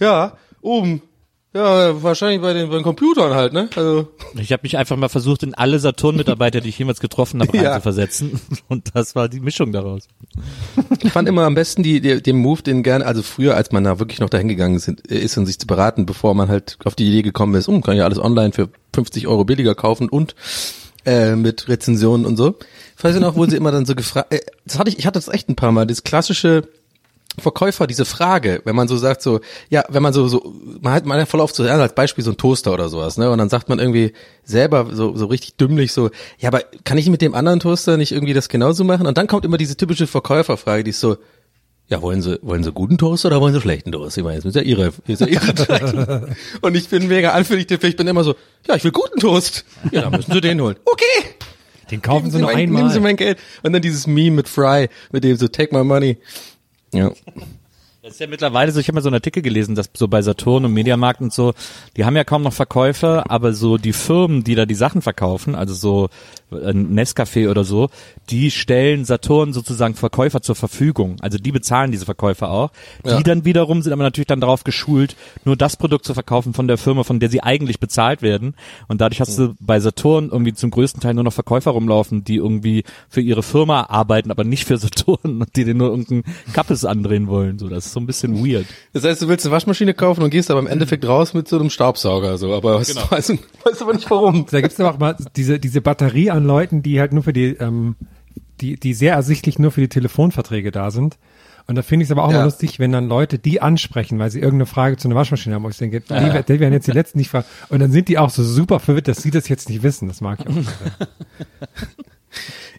Ja, 0.00 0.36
oben. 0.60 1.02
Ja, 1.54 2.02
wahrscheinlich 2.02 2.40
bei 2.40 2.54
den, 2.54 2.70
bei 2.70 2.76
den 2.76 2.82
Computern 2.82 3.34
halt, 3.34 3.52
ne? 3.52 3.68
Also, 3.76 4.08
Ich 4.40 4.52
habe 4.52 4.60
mich 4.62 4.78
einfach 4.78 4.96
mal 4.96 5.10
versucht, 5.10 5.42
in 5.42 5.52
alle 5.54 5.78
Saturn-Mitarbeiter, 5.78 6.62
die 6.62 6.70
ich 6.70 6.78
jemals 6.78 6.98
getroffen 7.00 7.42
habe, 7.42 7.54
Ja. 7.56 7.72
reinzuversetzen. 7.72 8.40
Und 8.68 8.88
das 8.94 9.14
war 9.14 9.28
die 9.28 9.40
Mischung 9.40 9.70
daraus. 9.70 10.08
Ich 11.02 11.12
fand 11.12 11.28
immer 11.28 11.42
am 11.44 11.54
besten 11.54 11.82
die, 11.82 12.00
die, 12.00 12.22
den 12.22 12.36
Move, 12.36 12.62
den 12.62 12.82
gerne, 12.82 13.04
also 13.04 13.22
früher, 13.22 13.54
als 13.54 13.70
man 13.70 13.84
da 13.84 13.98
wirklich 13.98 14.20
noch 14.20 14.30
dahin 14.30 14.48
gegangen 14.48 14.78
sind, 14.78 15.02
ist, 15.06 15.36
um 15.36 15.44
sich 15.44 15.58
zu 15.58 15.66
beraten, 15.66 16.06
bevor 16.06 16.32
man 16.34 16.48
halt 16.48 16.78
auf 16.84 16.94
die 16.94 17.06
Idee 17.06 17.20
gekommen 17.22 17.54
ist, 17.54 17.68
um, 17.68 17.82
kann 17.82 17.96
ja 17.98 18.04
alles 18.04 18.18
online 18.18 18.52
für 18.52 18.70
50 18.94 19.26
Euro 19.26 19.44
billiger 19.44 19.74
kaufen 19.74 20.08
und 20.08 20.34
äh, 21.04 21.36
mit 21.36 21.68
Rezensionen 21.68 22.24
und 22.24 22.38
so. 22.38 22.54
Ich 22.96 23.04
weiß 23.04 23.14
ja 23.14 23.20
noch, 23.20 23.36
wo 23.36 23.44
sie 23.44 23.56
immer 23.56 23.72
dann 23.72 23.84
so 23.84 23.94
gefragt, 23.94 24.32
äh, 24.32 24.40
das 24.64 24.78
hatte 24.78 24.88
ich, 24.88 24.98
ich 24.98 25.04
hatte 25.06 25.18
das 25.18 25.28
echt 25.28 25.50
ein 25.50 25.56
paar 25.56 25.72
Mal, 25.72 25.86
das 25.86 26.02
klassische 26.02 26.62
Verkäufer, 27.38 27.86
diese 27.86 28.04
Frage, 28.04 28.60
wenn 28.64 28.76
man 28.76 28.88
so 28.88 28.96
sagt, 28.96 29.22
so, 29.22 29.40
ja, 29.70 29.84
wenn 29.88 30.02
man 30.02 30.12
so, 30.12 30.28
so, 30.28 30.54
man 30.80 30.92
hat, 30.92 31.06
man 31.06 31.18
hat 31.18 31.28
voll 31.28 31.40
oft 31.40 31.54
so, 31.54 31.64
ja, 31.64 31.78
als 31.78 31.94
Beispiel 31.94 32.22
so 32.22 32.30
ein 32.30 32.36
Toaster 32.36 32.72
oder 32.74 32.88
sowas, 32.88 33.16
ne, 33.16 33.30
und 33.30 33.38
dann 33.38 33.48
sagt 33.48 33.68
man 33.68 33.78
irgendwie 33.78 34.12
selber 34.44 34.88
so, 34.92 35.16
so 35.16 35.26
richtig 35.26 35.56
dümmlich 35.56 35.92
so, 35.92 36.10
ja, 36.38 36.48
aber 36.48 36.62
kann 36.84 36.98
ich 36.98 37.08
mit 37.08 37.22
dem 37.22 37.34
anderen 37.34 37.60
Toaster 37.60 37.96
nicht 37.96 38.12
irgendwie 38.12 38.34
das 38.34 38.48
genauso 38.48 38.84
machen? 38.84 39.06
Und 39.06 39.16
dann 39.16 39.28
kommt 39.28 39.44
immer 39.44 39.56
diese 39.56 39.76
typische 39.76 40.06
Verkäuferfrage, 40.06 40.84
die 40.84 40.90
ist 40.90 41.00
so, 41.00 41.16
ja, 41.88 42.00
wollen 42.00 42.22
Sie, 42.22 42.38
wollen 42.42 42.64
Sie 42.64 42.72
guten 42.72 42.96
Toast 42.96 43.24
oder 43.26 43.40
wollen 43.40 43.52
Sie 43.52 43.60
schlechten 43.60 43.92
Toast? 43.92 44.16
Ich 44.16 44.24
meine, 44.24 44.36
das 44.36 44.46
ist 44.46 44.54
ja 44.54 44.62
Ihre, 44.62 44.92
ist 45.06 45.20
ja 45.20 45.26
Ihre 45.26 45.48
Entscheidung. 45.48 46.34
Und 46.62 46.74
ich 46.74 46.88
bin 46.88 47.06
mega 47.06 47.32
anfällig 47.32 47.66
dafür. 47.66 47.88
Ich 47.90 47.96
bin 47.96 48.06
immer 48.06 48.24
so, 48.24 48.34
ja, 48.66 48.76
ich 48.76 48.84
will 48.84 48.92
guten 48.92 49.20
Toast. 49.20 49.66
Ja, 49.90 50.02
dann 50.02 50.12
müssen 50.12 50.32
Sie 50.32 50.40
den 50.40 50.60
holen. 50.60 50.76
Okay. 50.86 51.04
Den 51.90 52.00
kaufen 52.00 52.30
sie 52.30 52.38
Nehmen 52.38 52.46
nur 52.46 52.52
mein, 52.52 52.62
einmal. 52.62 52.82
Nehmen 52.82 52.94
Sie 52.94 53.00
mein 53.00 53.16
Geld. 53.16 53.38
Und 53.62 53.74
dann 53.74 53.82
dieses 53.82 54.06
Meme 54.06 54.36
mit 54.36 54.48
Fry, 54.48 54.88
mit 55.10 55.24
dem 55.24 55.36
so, 55.36 55.48
take 55.48 55.76
my 55.76 55.84
money. 55.84 56.16
Ja. 56.92 57.12
Das 58.02 58.14
ist 58.14 58.18
ja 58.18 58.26
mittlerweile 58.26 58.72
so, 58.72 58.80
ich 58.80 58.88
habe 58.88 58.96
mal 58.96 59.00
so 59.00 59.08
einen 59.10 59.14
Artikel 59.14 59.42
gelesen, 59.44 59.76
dass 59.76 59.88
so 59.94 60.08
bei 60.08 60.22
Saturn 60.22 60.64
und 60.64 60.72
Mediamarkt 60.72 61.20
und 61.20 61.32
so, 61.32 61.54
die 61.96 62.04
haben 62.04 62.16
ja 62.16 62.24
kaum 62.24 62.42
noch 62.42 62.52
Verkäufer, 62.52 63.30
aber 63.30 63.52
so 63.52 63.78
die 63.78 63.92
Firmen, 63.92 64.42
die 64.42 64.56
da 64.56 64.66
die 64.66 64.74
Sachen 64.74 65.02
verkaufen, 65.02 65.54
also 65.54 65.72
so 65.72 66.08
äh, 66.50 66.72
Nescafé 66.72 67.48
oder 67.48 67.62
so, 67.62 67.90
die 68.28 68.50
stellen 68.50 69.04
Saturn 69.04 69.52
sozusagen 69.52 69.94
Verkäufer 69.94 70.42
zur 70.42 70.56
Verfügung. 70.56 71.18
Also 71.20 71.38
die 71.38 71.52
bezahlen 71.52 71.92
diese 71.92 72.04
Verkäufer 72.04 72.50
auch. 72.50 72.72
Die 73.04 73.10
Ja. 73.10 73.20
dann 73.20 73.44
wiederum 73.44 73.82
sind 73.82 73.92
aber 73.92 74.02
natürlich 74.02 74.26
dann 74.26 74.40
darauf 74.40 74.64
geschult, 74.64 75.14
nur 75.44 75.56
das 75.56 75.76
Produkt 75.76 76.04
zu 76.04 76.12
verkaufen 76.12 76.54
von 76.54 76.66
der 76.66 76.78
Firma, 76.78 77.04
von 77.04 77.20
der 77.20 77.30
sie 77.30 77.40
eigentlich 77.44 77.78
bezahlt 77.78 78.20
werden. 78.20 78.56
Und 78.88 79.00
dadurch 79.00 79.20
hast 79.20 79.38
du 79.38 79.54
bei 79.60 79.78
Saturn 79.78 80.28
irgendwie 80.30 80.54
zum 80.54 80.72
größten 80.72 81.00
Teil 81.00 81.14
nur 81.14 81.22
noch 81.22 81.32
Verkäufer 81.32 81.70
rumlaufen, 81.70 82.24
die 82.24 82.36
irgendwie 82.36 82.82
für 83.08 83.20
ihre 83.20 83.44
Firma 83.44 83.84
arbeiten, 83.84 84.32
aber 84.32 84.42
nicht 84.42 84.64
für 84.64 84.76
Saturn 84.78 85.40
und 85.40 85.54
die 85.54 85.64
dir 85.64 85.74
nur 85.74 85.90
irgendeinen 85.90 86.24
Kappes 86.52 86.84
andrehen 86.84 87.28
wollen. 87.28 87.60
So, 87.60 87.68
das 87.68 87.91
ist 87.92 87.94
so 87.94 88.00
ein 88.00 88.06
bisschen 88.06 88.44
weird. 88.44 88.66
Das 88.92 89.04
heißt, 89.04 89.20
du 89.22 89.28
willst 89.28 89.44
eine 89.46 89.52
Waschmaschine 89.52 89.94
kaufen 89.94 90.22
und 90.22 90.30
gehst 90.30 90.50
aber 90.50 90.60
im 90.60 90.66
Endeffekt 90.66 91.06
raus 91.06 91.34
mit 91.34 91.46
so 91.48 91.58
einem 91.58 91.70
Staubsauger, 91.70 92.38
so. 92.38 92.52
Aber 92.54 92.76
weißt, 92.80 92.94
Genau. 92.94 93.10
weißt, 93.10 93.30
weißt 93.64 93.82
aber 93.82 93.94
nicht 93.94 94.10
warum. 94.10 94.46
Da 94.50 94.60
gibt's 94.60 94.80
aber 94.80 94.90
auch 94.94 94.98
mal 94.98 95.16
diese, 95.36 95.58
diese 95.58 95.80
Batterie 95.80 96.30
an 96.30 96.44
Leuten, 96.44 96.82
die 96.82 96.98
halt 97.00 97.12
nur 97.12 97.22
für 97.22 97.32
die, 97.32 97.48
ähm, 97.60 97.96
die, 98.60 98.76
die 98.76 98.94
sehr 98.94 99.14
ersichtlich 99.14 99.58
nur 99.58 99.70
für 99.72 99.80
die 99.82 99.88
Telefonverträge 99.88 100.70
da 100.70 100.90
sind. 100.90 101.18
Und 101.68 101.76
da 101.76 101.82
finde 101.82 102.02
ich 102.02 102.08
es 102.08 102.12
aber 102.12 102.24
auch 102.24 102.32
Ja. 102.32 102.38
mal 102.38 102.44
lustig, 102.44 102.78
wenn 102.80 102.90
dann 102.90 103.06
Leute 103.08 103.38
die 103.38 103.60
ansprechen, 103.62 104.18
weil 104.18 104.30
sie 104.32 104.38
irgendeine 104.40 104.66
Frage 104.66 104.96
zu 104.96 105.06
einer 105.06 105.14
Waschmaschine 105.14 105.54
haben, 105.54 105.62
wo 105.62 105.68
ich 105.68 105.76
denke, 105.78 106.00
die, 106.00 106.42
die 106.52 106.60
werden 106.60 106.72
jetzt 106.72 106.88
die 106.88 106.92
letzten 106.92 107.18
nicht 107.18 107.30
fragen. 107.30 107.46
Und 107.68 107.78
dann 107.80 107.92
sind 107.92 108.08
die 108.08 108.18
auch 108.18 108.30
so 108.30 108.42
super 108.42 108.80
verwirrt, 108.80 109.06
dass 109.06 109.22
sie 109.22 109.30
das 109.30 109.48
jetzt 109.48 109.68
nicht 109.68 109.82
wissen. 109.84 110.08
Das 110.08 110.20
mag 110.20 110.40
ich 110.40 110.46
auch. 110.48 110.52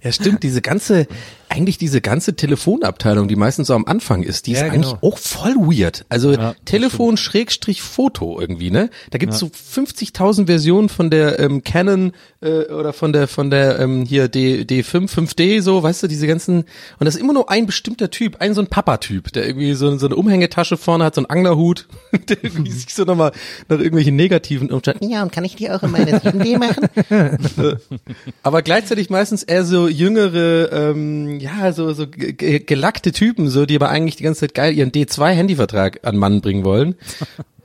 Ja, 0.04 0.12
stimmt, 0.12 0.44
diese 0.44 0.62
ganze, 0.62 1.08
eigentlich 1.54 1.78
diese 1.78 2.02
ganze 2.02 2.36
Telefonabteilung, 2.36 3.28
die 3.28 3.36
meistens 3.36 3.68
so 3.68 3.76
am 3.76 3.86
Anfang 3.86 4.24
ist, 4.24 4.48
die 4.48 4.54
ist 4.54 4.62
Ja, 4.62 4.66
eigentlich 4.72 4.94
genau. 5.00 5.08
auch 5.14 5.20
voll 5.20 5.54
weird. 5.56 6.04
Also 6.10 6.36
das 6.36 6.56
Telefon 6.66 7.16
Schrägstrich 7.16 7.84
Foto 7.84 8.40
irgendwie, 8.42 8.72
ne? 8.72 8.90
Da 9.12 9.20
gibt's 9.20 9.38
so 9.38 9.46
50.000 9.48 10.48
Versionen 10.48 10.90
von 10.90 11.12
der 11.12 11.40
ähm, 11.40 11.64
Canon 11.64 12.14
äh, 12.42 12.64
oder 12.66 12.92
von 12.92 13.14
der 13.14 13.28
von 13.28 13.52
der 13.52 13.78
ähm, 13.80 14.04
hier 14.04 14.30
D, 14.30 14.64
D5, 14.64 15.14
5D, 15.14 15.62
so, 15.62 15.84
weißt 15.84 16.02
du, 16.04 16.08
diese 16.08 16.26
ganzen 16.26 16.64
und 17.00 17.06
das 17.06 17.16
ist 17.16 17.22
immer 17.22 17.34
nur 17.34 17.52
ein 17.52 17.68
bestimmter 17.68 18.10
Typ, 18.10 18.38
ein 18.40 18.56
so 18.56 18.62
ein 18.62 18.68
Papa-Typ, 18.68 19.32
der 19.34 19.46
irgendwie 19.46 19.74
so, 19.74 19.96
so 20.00 20.08
eine 20.08 20.16
Umhängetasche 20.16 20.76
vorne 20.76 21.04
hat, 21.04 21.14
so 21.14 21.20
einen 21.22 21.30
Anglerhut, 21.30 21.88
der 22.30 22.44
irgendwie 22.44 22.72
sich 22.72 22.94
so 22.94 23.04
nochmal 23.04 23.32
nach 23.70 23.78
irgendwelchen 23.78 24.16
negativen 24.16 24.72
Umständen, 24.72 25.08
Ja, 25.08 25.22
und 25.22 25.32
kann 25.32 25.46
ich 25.46 25.56
die 25.56 25.70
auch 25.70 25.84
in 25.84 25.92
meine 25.92 26.18
7D 26.18 26.58
machen? 26.58 27.78
aber 28.44 28.62
gleichzeitig 28.64 29.12
meistens 29.12 29.44
eher 29.44 29.66
so 29.66 29.88
jüngere, 29.88 30.72
ähm, 30.72 31.43
ja, 31.44 31.74
so, 31.74 31.94
so 31.94 32.08
ge- 32.08 32.34
ge- 32.34 32.60
gelackte 32.60 33.12
Typen, 33.12 33.50
so, 33.50 33.66
die 33.66 33.76
aber 33.76 33.90
eigentlich 33.90 34.16
die 34.16 34.24
ganze 34.24 34.42
Zeit 34.42 34.54
geil 34.56 34.74
ihren 34.74 34.92
D2-Handyvertrag 34.92 36.00
an 36.04 36.16
Mann 36.18 36.42
bringen 36.42 36.64
wollen. 36.64 36.96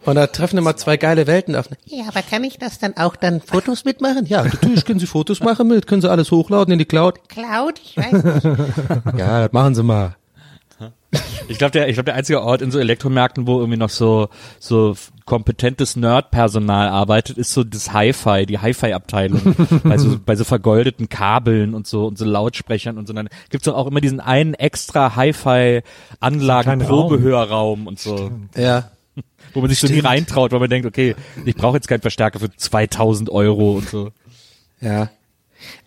Und 0.04 0.14
da 0.14 0.26
treffen 0.26 0.56
immer 0.58 0.76
zwei 0.76 0.97
geile 0.97 1.26
Welten 1.26 1.54
auf. 1.54 1.68
Ja, 1.87 2.04
aber 2.08 2.23
kann 2.23 2.42
ich 2.44 2.58
das 2.58 2.78
dann 2.78 2.97
auch 2.97 3.16
dann 3.16 3.40
Fotos 3.40 3.85
mitmachen? 3.85 4.26
Ja, 4.26 4.42
natürlich 4.44 4.85
können 4.85 5.00
Sie 5.00 5.06
Fotos 5.06 5.40
machen 5.40 5.68
mit, 5.68 5.87
können 5.87 6.00
Sie 6.02 6.11
alles 6.11 6.30
hochladen 6.30 6.73
in 6.73 6.78
die 6.78 6.85
Cloud. 6.87 7.28
Cloud? 7.28 7.80
Ich 7.85 7.97
weiß 7.97 8.12
nicht. 8.12 8.44
Ja, 9.18 9.42
das 9.44 9.52
machen 9.52 9.75
Sie 9.75 9.82
mal. 9.82 10.16
Ich 11.49 11.56
glaube, 11.56 11.73
der, 11.73 11.88
ich 11.88 11.94
glaube, 11.94 12.06
der 12.06 12.14
einzige 12.14 12.42
Ort 12.42 12.61
in 12.61 12.70
so 12.70 12.78
Elektromärkten, 12.78 13.47
wo 13.47 13.58
irgendwie 13.58 13.78
noch 13.78 13.88
so, 13.88 14.28
so 14.58 14.94
kompetentes 15.25 15.97
Nerd-Personal 15.97 16.88
arbeitet, 16.88 17.38
ist 17.38 17.52
so 17.52 17.64
das 17.64 17.92
Hi-Fi, 17.92 18.44
die 18.47 18.58
Hi-Fi-Abteilung. 18.58 19.56
bei, 19.85 19.97
so, 19.97 20.18
bei 20.25 20.37
so 20.37 20.44
vergoldeten 20.44 21.08
Kabeln 21.08 21.75
und 21.75 21.87
so, 21.87 22.06
und 22.06 22.18
so 22.18 22.25
Lautsprechern 22.25 22.99
und 22.99 23.06
so. 23.06 23.14
Dann 23.14 23.28
gibt's 23.50 23.64
doch 23.64 23.75
auch 23.75 23.87
immer 23.87 24.00
diesen 24.00 24.20
einen 24.20 24.54
extra 24.54 25.16
Hi-Fi-Anlagen, 25.16 26.64
kleinen 26.64 26.87
Probehörraum 26.87 27.87
und 27.87 27.99
so. 27.99 28.30
Ja. 28.54 28.90
Wo 29.54 29.61
man 29.61 29.70
sich 29.70 29.80
so 29.80 29.87
nie 29.87 30.00
reintraut, 30.00 30.52
weil 30.52 30.61
man 30.61 30.70
denkt, 30.70 30.87
okay, 30.87 31.16
ich 31.47 31.56
brauche 31.56 31.76
jetzt 31.76 31.88
keinen 31.88 32.02
Verstärker 32.02 32.38
für 32.38 32.54
2000 32.54 33.30
Euro 33.30 33.73
und 33.73 33.88
so. 33.88 34.11
Ja. 34.80 35.11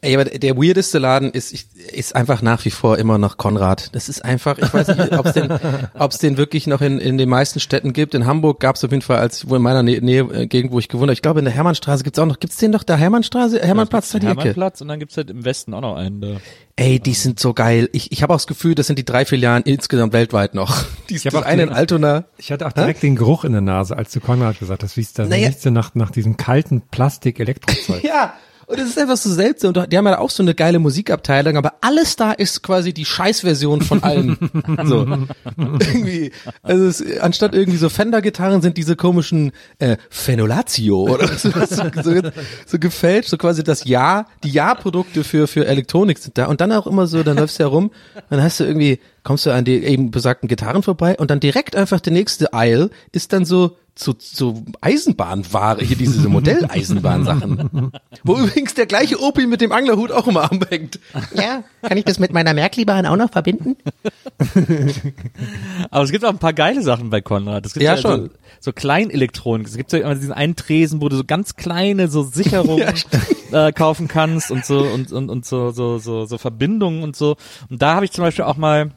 Ey, 0.02 0.16
aber 0.16 0.26
der 0.26 0.58
weirdeste 0.58 1.00
Laden 1.00 1.32
ist, 1.32 1.54
ich- 1.54 1.68
ist 1.94 2.16
einfach 2.16 2.42
nach 2.42 2.66
wie 2.66 2.72
vor 2.72 2.98
immer 2.98 3.18
noch 3.18 3.38
Konrad. 3.38 3.94
Das 3.96 4.10
ist 4.10 4.24
einfach, 4.26 4.58
ich 4.58 4.74
weiß 4.74 4.88
nicht, 4.90 5.18
ob 5.18 5.26
es 5.26 5.34
den, 5.34 5.50
ob's 5.98 6.18
den 6.18 6.38
wirklich 6.38 6.68
noch 6.68 6.82
in, 6.82 7.00
in 7.00 7.18
den 7.18 7.30
meisten 7.30 7.60
Städten 7.60 7.94
gibt. 7.94 8.14
In 8.14 8.26
Hamburg 8.26 8.60
gab 8.60 8.76
es 8.76 8.84
auf 8.84 8.92
jeden 8.92 9.02
Fall, 9.02 9.18
als 9.20 9.48
wo 9.50 9.56
in 9.56 9.62
meiner 9.62 9.84
Nähe, 9.84 10.02
Nähe 10.02 10.22
äh, 10.34 10.48
Gegend, 10.48 10.72
wo 10.72 10.80
ich 10.80 10.90
gewohnt 10.90 11.04
habe. 11.08 11.14
Ich 11.14 11.22
glaube, 11.22 11.40
in 11.40 11.46
der 11.46 11.54
Hermannstraße 11.54 12.04
gibt's 12.04 12.20
auch 12.20 12.26
noch, 12.26 12.40
gibt's 12.40 12.58
den 12.58 12.72
doch 12.72 12.84
da 12.84 12.96
Hermannstraße, 12.98 13.60
Hermannplatz 13.62 14.10
da 14.10 14.20
die 14.20 14.26
Ecke? 14.28 14.38
Hermannplatz 14.40 14.82
und 14.82 14.88
dann 14.88 15.00
gibt's 15.00 15.18
halt 15.18 15.30
im 15.30 15.46
Westen 15.46 15.74
auch 15.74 15.82
noch 15.82 15.96
einen. 15.96 16.22
Da. 16.22 16.38
Ey, 16.76 17.00
die 17.00 17.14
sind 17.14 17.40
so 17.40 17.54
geil. 17.54 17.90
Ich, 17.94 18.12
ich 18.12 18.24
habe 18.24 18.34
auch 18.34 18.38
das 18.38 18.48
Gefühl, 18.48 18.76
das 18.76 18.88
sind 18.88 18.98
die 18.98 19.06
drei 19.06 19.26
Filialen 19.26 19.64
insgesamt 19.64 20.14
weltweit 20.14 20.56
noch. 20.56 20.84
Die 21.10 21.16
ist 21.16 21.26
hab 21.26 21.34
das 21.34 21.44
auch 21.44 21.46
eine 21.46 21.64
in 21.64 21.70
Altona. 21.70 22.24
Ich 22.38 22.52
hatte 22.52 22.66
auch 22.66 22.72
direkt 22.72 23.04
den 23.04 23.16
Geruch 23.18 23.44
in 23.44 23.52
der 23.52 23.62
Nase, 23.62 23.96
als 23.98 24.12
du 24.14 24.20
Konrad 24.22 24.58
gesagt 24.60 24.82
hast, 24.84 24.96
wie 24.98 25.02
es 25.02 25.14
da 25.14 25.26
Naja. 25.26 25.50
nach, 25.66 25.94
nach 25.96 26.10
diesem 26.12 26.38
kalten 26.38 26.82
Plastik-Elektrozeug. 26.90 28.04
Ja. 28.04 28.34
Und 28.72 28.80
es 28.80 28.92
ist 28.92 29.00
einfach 29.00 29.18
so 29.18 29.30
seltsam. 29.30 29.76
Und 29.76 29.92
die 29.92 29.98
haben 29.98 30.06
ja 30.06 30.18
auch 30.18 30.30
so 30.30 30.42
eine 30.42 30.56
geile 30.56 30.80
Musikabteilung, 30.80 31.58
aber 31.58 31.74
alles 31.82 32.16
da 32.16 32.32
ist 32.32 32.64
quasi 32.64 32.94
die 32.94 33.04
Scheißversion 33.04 33.82
von 33.82 34.02
allem. 34.02 34.38
so. 34.86 35.06
irgendwie, 35.58 36.32
also 36.64 36.86
es, 36.86 37.20
anstatt 37.20 37.54
irgendwie 37.54 37.78
so 37.78 37.90
Fender-Gitarren 37.90 38.62
sind 38.62 38.78
diese 38.78 38.96
komischen 38.96 39.52
äh, 39.80 39.98
Phenolatio 40.10 41.04
oder 41.04 41.28
so, 41.38 41.50
so, 41.50 41.84
so, 42.02 42.22
so 42.66 42.80
gefälscht, 42.80 43.30
so 43.30 43.38
quasi 43.38 43.62
das 43.62 43.84
Ja, 43.84 44.28
die 44.46 44.52
Ja-Produkte 44.52 45.26
für, 45.26 45.48
für 45.48 45.68
Elektronik 45.68 46.18
sind 46.20 46.38
da. 46.38 46.46
Und 46.46 46.62
dann 46.62 46.72
auch 46.72 46.88
immer 46.88 47.08
so, 47.08 47.24
dann 47.24 47.36
läufst 47.36 47.60
du 47.60 47.64
herum, 47.64 47.92
dann 48.30 48.42
hast 48.42 48.62
du 48.62 48.64
irgendwie, 48.64 49.00
kommst 49.24 49.46
du 49.46 49.52
an 49.52 49.66
die 49.66 49.84
eben 49.84 50.12
besagten 50.12 50.48
Gitarren 50.48 50.82
vorbei 50.82 51.18
und 51.18 51.30
dann 51.30 51.42
direkt 51.42 51.76
einfach 51.76 52.00
der 52.00 52.14
nächste 52.14 52.54
Aisle 52.54 52.90
ist 53.12 53.34
dann 53.34 53.44
so 53.44 53.76
so, 53.96 54.16
so 54.18 54.64
Eisenbahnware, 54.80 55.84
hier 55.84 55.98
diese 55.98 56.28
Modelleisenbahnsachen. 56.30 57.92
Wo 58.24 58.38
übrigens 58.38 58.74
der 58.74 58.86
gleiche 58.86 59.22
Opi 59.22 59.46
mit 59.48 59.62
dem 59.62 59.72
Anglerhut 59.72 60.12
auch 60.12 60.28
immer 60.28 60.50
anhängt. 60.52 61.00
Ja, 61.36 61.64
kann 61.82 61.98
ich 61.98 62.06
das 62.06 62.18
mit 62.18 62.32
meiner 62.34 62.54
Märklibahn 62.54 63.06
auch 63.06 63.18
noch 63.18 63.32
verbinden? 63.32 63.76
Aber 65.90 66.04
es 66.04 66.12
gibt 66.12 66.26
auch 66.26 66.30
ein 66.30 66.40
paar 66.40 66.54
geile 66.54 66.82
Sachen 66.82 67.10
bei 67.10 67.22
Konrad. 67.22 67.66
Es 67.66 67.74
gibt 67.74 67.84
Ja, 67.84 67.96
so, 67.98 68.02
schon. 68.02 68.30
so 68.60 68.72
Kleinelektronik. 68.72 69.68
Es 69.68 69.76
gibt 69.78 69.92
so 69.92 69.98
immer 69.98 70.16
diesen 70.16 70.34
einen 70.34 70.56
Tresen, 70.56 71.02
wo 71.02 71.10
du 71.10 71.18
so 71.18 71.24
ganz 71.24 71.56
kleine 71.56 72.08
so 72.08 72.24
Sicherungen 72.24 72.94
äh, 73.52 73.72
kaufen 73.72 74.08
kannst 74.08 74.52
und 74.52 74.66
so 74.66 74.80
und 74.80 75.12
und 75.12 75.30
und 75.30 75.46
so 75.46 75.72
so 75.72 75.98
so 75.98 76.26
so 76.26 76.38
Verbindungen 76.38 77.04
und 77.04 77.16
so. 77.16 77.36
Und 77.70 77.82
da 77.82 77.96
habe 77.96 78.06
ich 78.06 78.12
zum 78.12 78.24
Beispiel 78.24 78.46
auch 78.46 78.58
mal 78.58 78.92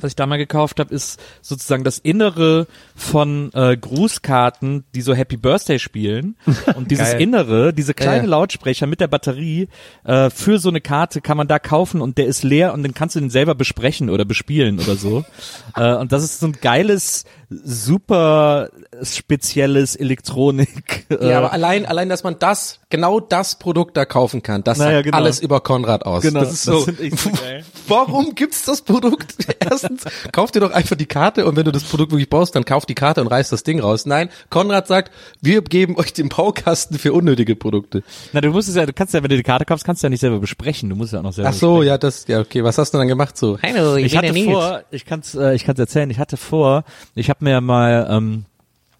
was 0.00 0.12
ich 0.12 0.16
da 0.16 0.26
mal 0.26 0.36
gekauft 0.36 0.80
habe, 0.80 0.94
ist 0.94 1.20
sozusagen 1.42 1.84
das 1.84 1.98
Innere 1.98 2.66
von 2.94 3.50
äh, 3.54 3.76
Grußkarten, 3.76 4.84
die 4.94 5.02
so 5.02 5.14
Happy 5.14 5.36
Birthday 5.36 5.78
spielen. 5.78 6.36
Und 6.76 6.90
dieses. 6.90 7.16
Innere, 7.18 7.72
diese 7.72 7.94
kleine 7.94 8.24
Ja. 8.24 8.30
Lautsprecher 8.30 8.86
mit 8.86 9.00
der 9.00 9.08
Batterie, 9.08 9.68
äh, 10.04 10.30
für 10.30 10.58
so 10.58 10.68
eine 10.68 10.80
Karte 10.80 11.20
kann 11.20 11.36
man 11.36 11.48
da 11.48 11.58
kaufen 11.58 12.00
und 12.00 12.18
der 12.18 12.26
ist 12.26 12.42
leer 12.42 12.72
und 12.72 12.82
dann 12.82 12.94
kannst 12.94 13.16
du 13.16 13.20
den 13.20 13.30
selber 13.30 13.54
besprechen 13.54 14.10
oder 14.10 14.24
bespielen 14.24 14.78
oder 14.80 14.96
so. 14.96 15.24
äh, 15.76 15.94
und 15.94 16.12
das 16.12 16.24
ist 16.24 16.40
so 16.40 16.46
ein 16.46 16.52
geiles, 16.60 17.24
super 17.48 18.70
spezielles 19.02 19.96
Elektronik. 19.96 21.06
äh, 21.10 21.30
Ja, 21.30 21.38
aber 21.38 21.52
allein, 21.52 21.86
allein, 21.86 22.08
dass 22.08 22.24
man 22.24 22.38
das, 22.38 22.80
genau 22.90 23.20
das 23.20 23.58
Produkt 23.58 23.96
da 23.96 24.04
kaufen 24.04 24.42
kann, 24.42 24.64
das 24.64 24.78
Naja, 24.78 24.98
sagt 24.98 25.04
genau. 25.04 25.16
alles 25.16 25.40
über 25.40 25.60
Konrad 25.60 26.04
aus. 26.06 26.22
Genau, 26.22 26.40
das 26.40 26.52
ist 26.52 26.68
das 26.68 26.84
so. 26.84 26.92
ich 27.00 27.18
so 27.20 27.30
geil. 27.30 27.64
Warum 27.88 28.34
gibt's 28.34 28.64
das 28.64 28.82
Produkt? 28.82 29.36
Erstens, 29.60 30.04
kauf 30.32 30.50
dir 30.50 30.60
doch 30.60 30.72
einfach 30.72 30.96
die 30.96 31.06
Karte 31.06 31.46
und 31.46 31.56
wenn 31.56 31.64
du 31.64 31.72
das 31.72 31.84
Produkt 31.84 32.12
wirklich 32.12 32.28
brauchst, 32.28 32.56
dann 32.56 32.64
kauf 32.64 32.86
die 32.86 32.94
Karte 32.94 33.20
und 33.20 33.28
reiß 33.28 33.50
das 33.50 33.62
Ding 33.62 33.80
raus. 33.80 34.06
Nein, 34.06 34.28
Konrad 34.50 34.88
sagt, 34.88 35.12
wir 35.40 35.62
geben 35.62 35.96
euch 35.96 36.12
den 36.12 36.28
Baukasten 36.28 36.98
für 36.98 37.12
unnötige 37.12 37.54
Produkte. 37.54 38.02
Na, 38.32 38.40
du 38.40 38.50
musst 38.50 38.68
es 38.68 38.74
ja, 38.74 38.86
du 38.86 38.92
kannst 38.92 39.14
ja, 39.14 39.22
wenn 39.22 39.30
du 39.30 39.36
die 39.36 39.42
Karte 39.42 39.64
kaufst, 39.64 39.84
kannst 39.84 40.02
du 40.02 40.06
ja 40.06 40.10
nicht 40.10 40.20
selber 40.20 40.40
besprechen. 40.40 40.88
Du 40.88 40.96
musst 40.96 41.12
ja 41.12 41.20
auch 41.20 41.24
noch 41.24 41.32
selber 41.32 41.50
Ach 41.50 41.54
so, 41.54 41.82
ja, 41.82 41.98
das, 41.98 42.26
ja, 42.26 42.40
okay. 42.40 42.64
Was 42.64 42.78
hast 42.78 42.92
du 42.92 42.98
dann 42.98 43.08
gemacht 43.08 43.36
so? 43.36 43.58
Hallo, 43.62 43.96
ich, 43.96 44.06
ich 44.06 44.16
hatte 44.16 44.34
vor, 44.34 44.82
ich 44.90 45.04
kann's, 45.04 45.34
äh, 45.34 45.54
ich 45.54 45.64
kann's 45.64 45.78
erzählen, 45.78 46.10
ich 46.10 46.18
hatte 46.18 46.36
vor, 46.36 46.84
ich 47.14 47.30
habe 47.30 47.35
mir 47.42 47.60
mal 47.60 48.06
ähm, 48.10 48.44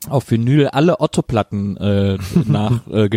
auf 0.08 0.30
Vinyl 0.30 0.68
alle 0.68 1.00
Otto-Platten 1.00 1.76
äh, 1.76 2.18
nach 2.46 2.86
äh. 2.88 3.08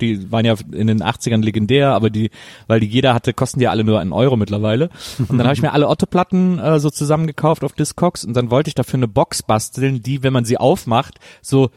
Die 0.00 0.32
waren 0.32 0.44
ja 0.44 0.54
in 0.72 0.86
den 0.86 1.02
80ern 1.02 1.42
legendär, 1.42 1.90
aber 1.90 2.10
die, 2.10 2.30
weil 2.66 2.80
die 2.80 2.86
jeder 2.86 3.14
hatte, 3.14 3.32
kosten 3.32 3.58
die 3.58 3.64
ja 3.64 3.70
alle 3.70 3.84
nur 3.84 4.00
einen 4.00 4.12
Euro 4.12 4.36
mittlerweile. 4.36 4.90
Und 5.18 5.38
dann 5.38 5.46
habe 5.46 5.54
ich 5.54 5.62
mir 5.62 5.72
alle 5.72 5.88
Otto-Platten 5.88 6.58
äh, 6.58 6.80
so 6.80 6.90
zusammengekauft 6.90 7.64
auf 7.64 7.72
Discogs 7.72 8.24
und 8.24 8.34
dann 8.34 8.50
wollte 8.50 8.68
ich 8.68 8.74
dafür 8.74 8.98
eine 8.98 9.08
Box 9.08 9.42
basteln, 9.42 10.02
die, 10.02 10.22
wenn 10.22 10.32
man 10.32 10.44
sie 10.44 10.58
aufmacht, 10.58 11.18
so 11.42 11.70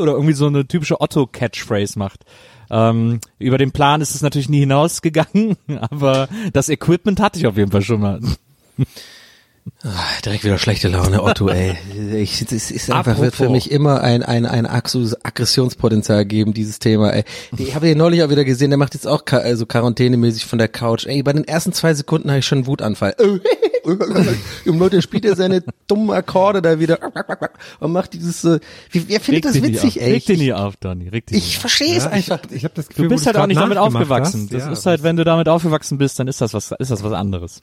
oder 0.00 0.12
irgendwie 0.12 0.32
so 0.32 0.46
eine 0.46 0.66
typische 0.66 1.00
Otto-Catchphrase 1.00 1.98
macht. 1.98 2.24
Ähm, 2.70 3.20
über 3.38 3.58
den 3.58 3.70
Plan 3.70 4.00
ist 4.00 4.14
es 4.14 4.22
natürlich 4.22 4.48
nie 4.48 4.60
hinausgegangen, 4.60 5.56
aber 5.80 6.28
das 6.52 6.68
Equipment 6.68 7.20
hatte 7.20 7.38
ich 7.38 7.46
auf 7.46 7.56
jeden 7.56 7.70
Fall 7.70 7.82
schon 7.82 8.00
mal. 8.00 8.20
Ah, 9.82 9.88
Direkt 10.24 10.44
wieder 10.44 10.58
schlechte 10.58 10.88
Laune, 10.88 11.22
Otto, 11.22 11.48
ey. 11.48 11.76
Ich, 12.14 12.40
es 12.40 12.70
ist 12.70 12.90
einfach, 12.90 13.18
wird 13.18 13.34
für 13.34 13.44
Apropos. 13.44 13.64
mich 13.64 13.70
immer 13.70 14.00
ein, 14.00 14.22
ein, 14.22 14.46
ein 14.46 14.64
Aggressionspotenzial 14.66 16.24
geben, 16.24 16.54
dieses 16.54 16.78
Thema, 16.78 17.12
ey. 17.12 17.24
Ich 17.58 17.74
habe 17.74 17.86
den 17.86 17.98
neulich 17.98 18.22
auch 18.22 18.30
wieder 18.30 18.44
gesehen, 18.44 18.70
der 18.70 18.78
macht 18.78 18.94
jetzt 18.94 19.06
auch 19.06 19.24
ka- 19.24 19.38
also 19.38 19.66
quarantänemäßig 19.66 20.46
von 20.46 20.58
der 20.58 20.68
Couch. 20.68 21.06
Ey, 21.06 21.22
bei 21.22 21.32
den 21.32 21.44
ersten 21.44 21.72
zwei 21.72 21.94
Sekunden 21.94 22.30
habe 22.30 22.38
ich 22.40 22.46
schon 22.46 22.58
einen 22.58 22.66
Wutanfall. 22.66 23.14
Im 24.64 24.78
Leute 24.78 25.00
spielt 25.02 25.24
er 25.24 25.36
seine 25.36 25.62
dummen 25.86 26.10
Akkorde 26.10 26.60
da 26.62 26.80
wieder 26.80 26.98
und 27.80 27.92
macht 27.92 28.14
dieses, 28.14 28.44
äh, 28.44 28.58
wie, 28.90 29.08
wer 29.08 29.20
findet 29.20 29.44
das 29.44 29.54
witzig, 29.62 30.00
ey? 30.00 30.12
Reg 30.12 30.26
dich 30.26 30.38
nie 30.38 30.52
auf, 30.52 30.76
Donny. 30.76 31.08
Reg 31.08 31.26
dich 31.26 31.38
Ich 31.38 31.58
verstehe 31.58 31.96
es 31.96 32.04
Ja, 32.04 32.10
einfach. 32.10 32.40
Ich, 32.50 32.56
ich 32.56 32.64
habe 32.64 32.74
das 32.74 32.88
Gefühl, 32.88 33.04
Du 33.08 33.14
bist 33.14 33.26
halt 33.26 33.36
auch 33.36 33.46
nicht 33.46 33.60
damit 33.60 33.78
aufgewachsen. 33.78 34.42
hast, 34.44 34.52
Das 34.54 34.62
ja, 34.64 34.72
ist 34.72 34.86
halt, 34.86 35.02
wenn 35.02 35.16
du 35.16 35.24
damit 35.24 35.48
aufgewachsen 35.48 35.98
bist, 35.98 36.18
dann 36.18 36.26
ist 36.28 36.40
das 36.40 36.52
was, 36.54 36.72
ist 36.72 36.90
das 36.90 37.02
was 37.04 37.12
anderes. 37.12 37.62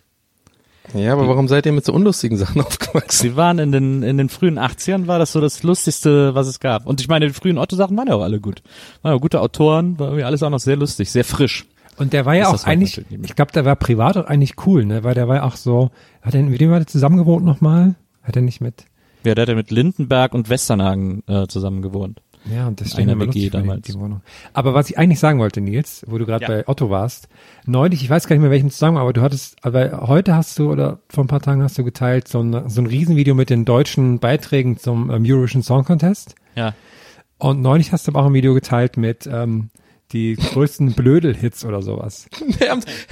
Ja, 0.93 1.13
aber 1.13 1.27
warum 1.27 1.47
seid 1.47 1.65
ihr 1.65 1.71
mit 1.71 1.85
so 1.85 1.93
unlustigen 1.93 2.37
Sachen 2.37 2.61
aufgewachsen? 2.65 3.21
Sie 3.21 3.35
waren 3.35 3.59
in 3.59 3.71
den, 3.71 4.03
in 4.03 4.17
den 4.17 4.29
frühen 4.29 4.59
80ern 4.59 5.07
war 5.07 5.19
das 5.19 5.31
so 5.31 5.39
das 5.39 5.63
lustigste, 5.63 6.35
was 6.35 6.47
es 6.47 6.59
gab. 6.59 6.85
Und 6.85 6.99
ich 7.01 7.07
meine, 7.07 7.27
die 7.27 7.33
frühen 7.33 7.57
Otto-Sachen 7.57 7.95
waren 7.97 8.07
ja 8.07 8.15
auch 8.15 8.21
alle 8.21 8.39
gut. 8.39 8.61
Waren 9.01 9.13
ja 9.13 9.19
gute 9.19 9.41
Autoren, 9.41 9.97
war 9.97 10.07
irgendwie 10.07 10.25
alles 10.25 10.43
auch 10.43 10.49
noch 10.49 10.59
sehr 10.59 10.75
lustig, 10.75 11.11
sehr 11.11 11.23
frisch. 11.23 11.65
Und 11.97 12.13
der 12.13 12.25
war 12.25 12.33
ja 12.33 12.47
auch 12.47 12.63
eigentlich, 12.65 12.99
ich 13.09 13.35
glaube, 13.35 13.51
der 13.51 13.65
war 13.65 13.75
privat 13.75 14.17
auch 14.17 14.25
eigentlich 14.25 14.55
cool, 14.65 14.83
ne? 14.83 15.03
Weil 15.03 15.13
der 15.13 15.27
war 15.27 15.37
ja 15.37 15.43
auch 15.43 15.55
so, 15.55 15.91
hat 16.21 16.33
er, 16.33 16.41
mit 16.41 16.59
dem 16.59 16.71
hat 16.71 16.81
er 16.81 16.87
zusammen 16.87 17.17
gewohnt 17.17 17.45
nochmal? 17.45 17.95
Hat 18.23 18.35
er 18.35 18.41
nicht 18.41 18.61
mit? 18.61 18.85
Ja, 19.23 19.35
der 19.35 19.43
hat 19.43 19.49
ja 19.49 19.55
mit 19.55 19.71
Lindenberg 19.71 20.33
und 20.33 20.49
Westernhagen 20.49 21.23
äh, 21.27 21.47
zusammen 21.47 21.81
gewohnt. 21.81 22.21
Ja, 22.51 22.67
und 22.67 22.81
das 22.81 22.95
Einer 22.95 23.17
WG 23.19 23.31
die- 23.31 23.50
damals. 23.50 23.88
Die 23.88 23.93
Wohnung. 23.93 24.21
Aber 24.53 24.73
was 24.73 24.89
ich 24.89 24.97
eigentlich 24.97 25.19
sagen 25.19 25.39
wollte, 25.39 25.62
Nils, 25.62 26.03
wo 26.07 26.17
du 26.17 26.25
gerade 26.25 26.43
Ja. 26.43 26.47
bei 26.50 26.67
Otto 26.67 26.89
warst, 26.89 27.29
neulich, 27.65 28.03
ich 28.03 28.09
weiß 28.09 28.27
gar 28.27 28.35
nicht 28.35 28.41
mehr 28.41 28.51
welchen 28.51 28.69
Zusammenhang, 28.69 29.03
aber 29.03 29.13
du 29.13 29.21
hattest, 29.21 29.55
aber 29.63 30.07
heute 30.07 30.35
hast 30.35 30.59
du 30.59 30.71
oder 30.71 31.00
vor 31.09 31.23
ein 31.23 31.27
paar 31.27 31.39
Tagen 31.41 31.63
hast 31.63 31.77
du 31.77 31.83
geteilt 31.85 32.27
so 32.27 32.41
ein, 32.41 32.69
so 32.69 32.81
ein 32.81 32.88
Riesenvideo 32.88 33.33
mit 33.33 33.50
den 33.50 33.63
deutschen 33.63 34.19
Beiträgen 34.19 34.77
zum 34.77 35.09
ähm, 35.09 35.23
Eurovision 35.25 35.63
Song 35.63 35.85
Contest. 35.85 36.35
Ja. 36.55 36.73
Und 37.38 37.62
neulich 37.62 37.91
hast 37.91 38.07
du 38.07 38.12
aber 38.12 38.21
auch 38.21 38.25
ein 38.27 38.33
Video 38.33 38.53
geteilt 38.53 38.97
mit 38.97 39.27
ähm, 39.31 39.69
die 40.13 40.36
größten 40.36 40.93
Blödel-Hits 40.93 41.65
oder 41.65 41.82
sowas. 41.82 42.27
Wir 42.60 42.70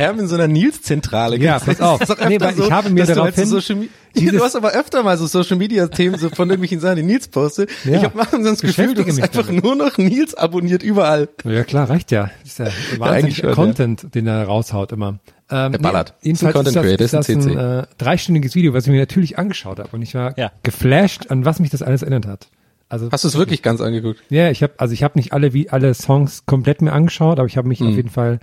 haben, 0.08 0.20
in 0.20 0.28
so 0.28 0.36
einer 0.36 0.48
Nils-Zentrale 0.48 1.38
Ja, 1.38 1.60
pass 1.60 1.82
auf. 1.82 2.00
Nee, 2.28 2.40
weil 2.40 2.58
ich 2.58 2.72
habe 2.72 2.90
mir 2.90 3.06
dass 3.06 3.16
du 3.16 3.22
halt 3.24 3.38
daraufhin 3.38 3.48
so 3.48 3.60
du 4.16 4.44
hast 4.44 4.56
aber 4.56 4.72
öfter 4.74 5.04
mal 5.04 5.18
so 5.18 5.26
Social 5.26 5.58
Media 5.58 5.88
Themen 5.88 6.18
so 6.18 6.30
von 6.30 6.50
irgendwelchen 6.50 6.80
Sachen, 6.80 6.98
die 6.98 7.04
Nils 7.04 7.28
postet. 7.28 7.70
Ja. 7.86 7.98
Ich 7.98 8.04
habe 8.04 8.18
manchmal 8.18 8.44
so 8.44 8.50
das 8.52 8.62
Gefühl, 8.62 8.94
du 8.94 9.06
hast 9.06 9.22
einfach 9.22 9.48
damit. 9.48 9.64
nur 9.64 9.76
noch 9.76 9.98
Nils 9.98 10.36
abonniert 10.36 10.84
überall. 10.84 11.30
Ja 11.44 11.64
klar, 11.64 11.90
reicht 11.90 12.12
ja. 12.12 12.30
Das 12.44 12.52
ist 12.52 12.60
ja 12.60 12.66
eigentlich 13.00 13.00
wahnsinnig 13.00 13.38
ja. 13.40 13.52
Content, 13.54 14.16
den 14.16 14.28
er 14.28 14.44
raushaut 14.46 14.92
immer. 14.92 15.20
Ähm, 15.50 15.72
Der 15.72 15.80
ballert. 15.80 16.14
Nee, 16.22 16.30
jedenfalls 16.30 16.68
ist 16.68 16.76
das, 16.76 16.86
ist 16.86 17.14
das 17.14 17.30
ein 17.30 17.58
ein 17.58 17.58
äh, 17.58 17.84
dreistündiges 17.98 18.56
Video, 18.56 18.74
was 18.74 18.86
ich 18.86 18.92
mir 18.92 19.00
natürlich 19.00 19.38
angeschaut 19.38 19.80
habe 19.80 19.90
und 19.92 20.02
ich 20.02 20.14
war 20.14 20.38
Ja. 20.38 20.52
geflasht, 20.64 21.30
an 21.30 21.46
was 21.46 21.60
mich 21.60 21.70
das 21.70 21.82
alles 21.82 22.02
erinnert 22.04 22.28
hat. 22.28 22.48
Also 22.92 23.10
Hast 23.12 23.24
du 23.24 23.28
es 23.30 23.38
wirklich 23.38 23.62
ganz 23.62 23.80
angeguckt? 23.82 24.22
ja, 24.30 24.50
ich 24.52 24.62
habe 24.64 24.74
also 24.78 24.94
ich 24.94 25.02
habe 25.04 25.18
nicht 25.18 25.32
alle 25.34 25.54
wie 25.54 25.70
alle 25.70 25.94
Songs 25.94 26.46
komplett 26.46 26.82
mir 26.82 26.92
angeschaut, 26.94 27.40
aber 27.40 27.48
ich 27.48 27.58
habe 27.58 27.68
mich 27.68 27.80
Mhm. 27.80 27.88
auf 27.88 27.96
jeden 27.96 28.10
Fall 28.10 28.40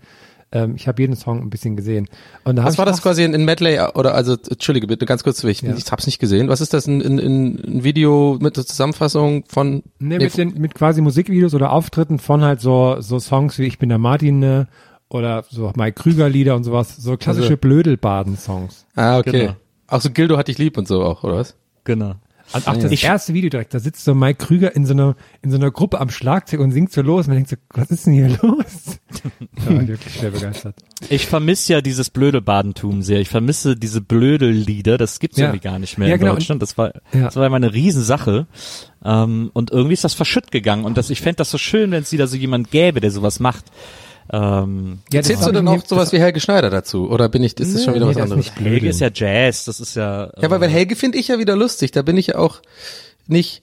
ähm, 0.51 0.75
ich 0.77 0.89
habe 0.89 1.03
jeden 1.03 1.15
Song 1.15 1.43
ein 1.43 1.51
bisschen 1.51 1.77
gesehen. 1.77 2.09
Und 2.45 2.57
da 2.57 2.63
hab 2.63 2.69
Was 2.69 2.75
ich 2.75 2.79
war 2.79 2.87
das 2.87 3.03
quasi 3.03 3.23
in, 3.23 3.35
in 3.35 3.45
Medley 3.45 3.79
oder 3.95 4.15
also 4.15 4.33
entschuldige 4.49 4.87
bitte 4.87 5.05
ganz 5.05 5.23
kurz, 5.23 5.45
ich, 5.45 5.61
Ja. 5.61 5.75
ich 5.77 5.93
hab's 5.93 6.07
nicht 6.07 6.19
gesehen. 6.21 6.49
Was 6.49 6.63
ist 6.63 6.73
das 6.73 6.87
ein, 6.87 7.03
ein, 7.03 7.19
ein 7.19 7.59
ein 7.67 7.85
Video 7.85 8.39
mit 8.41 8.57
der 8.57 8.65
Zusammenfassung 8.65 9.45
von 9.49 9.83
Nee, 9.99 10.17
nee, 10.17 10.19
mit, 10.25 10.39
den, 10.39 10.55
mit 10.59 10.75
quasi 10.75 11.03
Musikvideos 11.03 11.53
oder 11.55 11.71
Auftritten 11.73 12.19
von 12.19 12.41
halt 12.43 12.63
so, 12.63 12.97
so 13.01 13.19
Songs 13.19 13.59
wie 13.59 13.65
Ich 13.67 13.79
bin 13.79 13.91
der 13.91 13.99
Martin 13.99 14.39
ne, 14.39 14.69
oder 15.11 15.45
so 15.51 15.71
Mike 15.77 16.03
Krüger 16.03 16.31
Lieder 16.31 16.57
und 16.57 16.65
sowas, 16.65 16.97
so 16.97 17.19
klassische 17.19 17.49
Also- 17.49 17.57
Blödelbaden-Songs. 17.59 18.87
Ah, 18.97 19.19
okay. 19.19 19.31
Genau. 19.41 19.57
Auch 19.89 20.01
so 20.01 20.11
Gildo 20.11 20.39
hat 20.39 20.49
dich 20.49 20.57
lieb 20.57 20.79
und 20.79 20.89
so 20.89 21.03
auch, 21.03 21.25
oder 21.25 21.37
was? 21.37 21.57
Genau. 21.85 22.15
Und 22.53 22.67
auch 22.67 22.75
ja. 22.77 22.81
das 22.83 22.93
Ich- 22.93 23.05
erste 23.05 23.35
Video 23.35 23.51
direkt, 23.51 23.75
da 23.75 23.79
sitzt 23.79 24.05
so 24.05 24.15
Mike 24.15 24.45
Krüger 24.47 24.75
in 24.75 24.87
so 24.87 24.93
einer, 24.95 25.17
in 25.43 25.51
so 25.51 25.57
einer 25.57 25.71
Gruppe 25.71 26.01
am 26.01 26.11
Schlagzeug 26.11 26.61
und 26.61 26.71
singt 26.71 26.93
so 26.93 27.03
los. 27.03 27.27
Und 27.27 27.35
man 27.35 27.45
denkt 27.45 27.51
so, 27.51 27.57
was 27.75 27.91
ist 27.91 28.07
denn 28.07 28.15
hier 28.15 28.29
los? 28.43 28.99
Da 29.57 29.75
war 29.75 29.83
ich 29.83 29.89
wirklich 29.89 30.15
schwer 30.15 30.31
begeistert. 30.31 30.75
Ich 31.11 31.27
vermisse 31.27 31.75
ja 31.75 31.81
dieses 31.81 32.11
Blödelbadentum 32.11 33.03
sehr. 33.03 33.21
Ich 33.21 33.29
vermisse 33.29 33.77
diese 33.77 34.01
Blödellieder. 34.01 34.97
Das 34.99 35.19
gibt's 35.21 35.39
Ja. 35.39 35.47
irgendwie 35.47 35.63
gar 35.65 35.79
nicht 35.79 35.99
mehr 35.99 36.09
Ja, 36.09 36.15
in 36.15 36.21
genau. 36.21 36.33
Deutschland. 36.35 36.63
Das 36.63 36.79
war, 36.79 36.93
Ja. 37.13 37.25
das 37.25 37.37
war 37.37 37.47
immer 37.47 37.57
eine 37.57 37.75
Riesensache. 37.75 38.47
Ähm, 39.05 39.51
und 39.53 39.71
irgendwie 39.71 39.95
ist 39.95 40.05
das 40.05 40.15
verschütt 40.15 40.51
gegangen. 40.51 40.85
Und 40.85 40.97
das, 40.97 41.11
ich 41.11 41.21
fände 41.21 41.37
das 41.37 41.51
so 41.51 41.59
schön, 41.59 41.91
wenn 41.91 42.03
es 42.03 42.13
wieder 42.13 42.27
so 42.27 42.37
jemand 42.37 42.71
gäbe, 42.71 43.01
der 43.01 43.11
sowas 43.11 43.41
macht. 43.41 43.67
Ähm, 44.33 44.99
Ja, 45.13 45.23
Zählst 45.23 45.47
du 45.47 45.53
denn 45.53 45.67
auch 45.69 45.85
sowas 45.87 46.13
wie 46.13 46.19
Helge 46.21 46.41
Schneider 46.41 46.71
dazu? 46.71 47.09
Oder 47.11 47.29
bin 47.29 47.43
ich, 47.43 47.59
ist 47.59 47.75
das 47.75 47.85
schon 47.85 47.95
wieder 47.95 48.07
nee, 48.07 48.15
was 48.15 48.23
anderes? 48.23 48.55
Helge 48.57 48.89
ist 48.89 49.01
ja 49.01 49.11
Jazz. 49.13 49.65
Das 49.65 49.81
ist 49.81 49.95
ja. 49.97 50.27
Ja, 50.37 50.45
aber 50.45 50.61
weil 50.61 50.71
Helge 50.71 50.97
finde 50.97 51.19
ich 51.19 51.29
ja 51.29 51.39
wieder 51.39 51.57
lustig. 51.57 51.93
Da 51.93 52.03
bin 52.03 52.17
ich 52.17 52.29
ja 52.29 52.37
auch 52.37 52.61
nicht. 53.27 53.63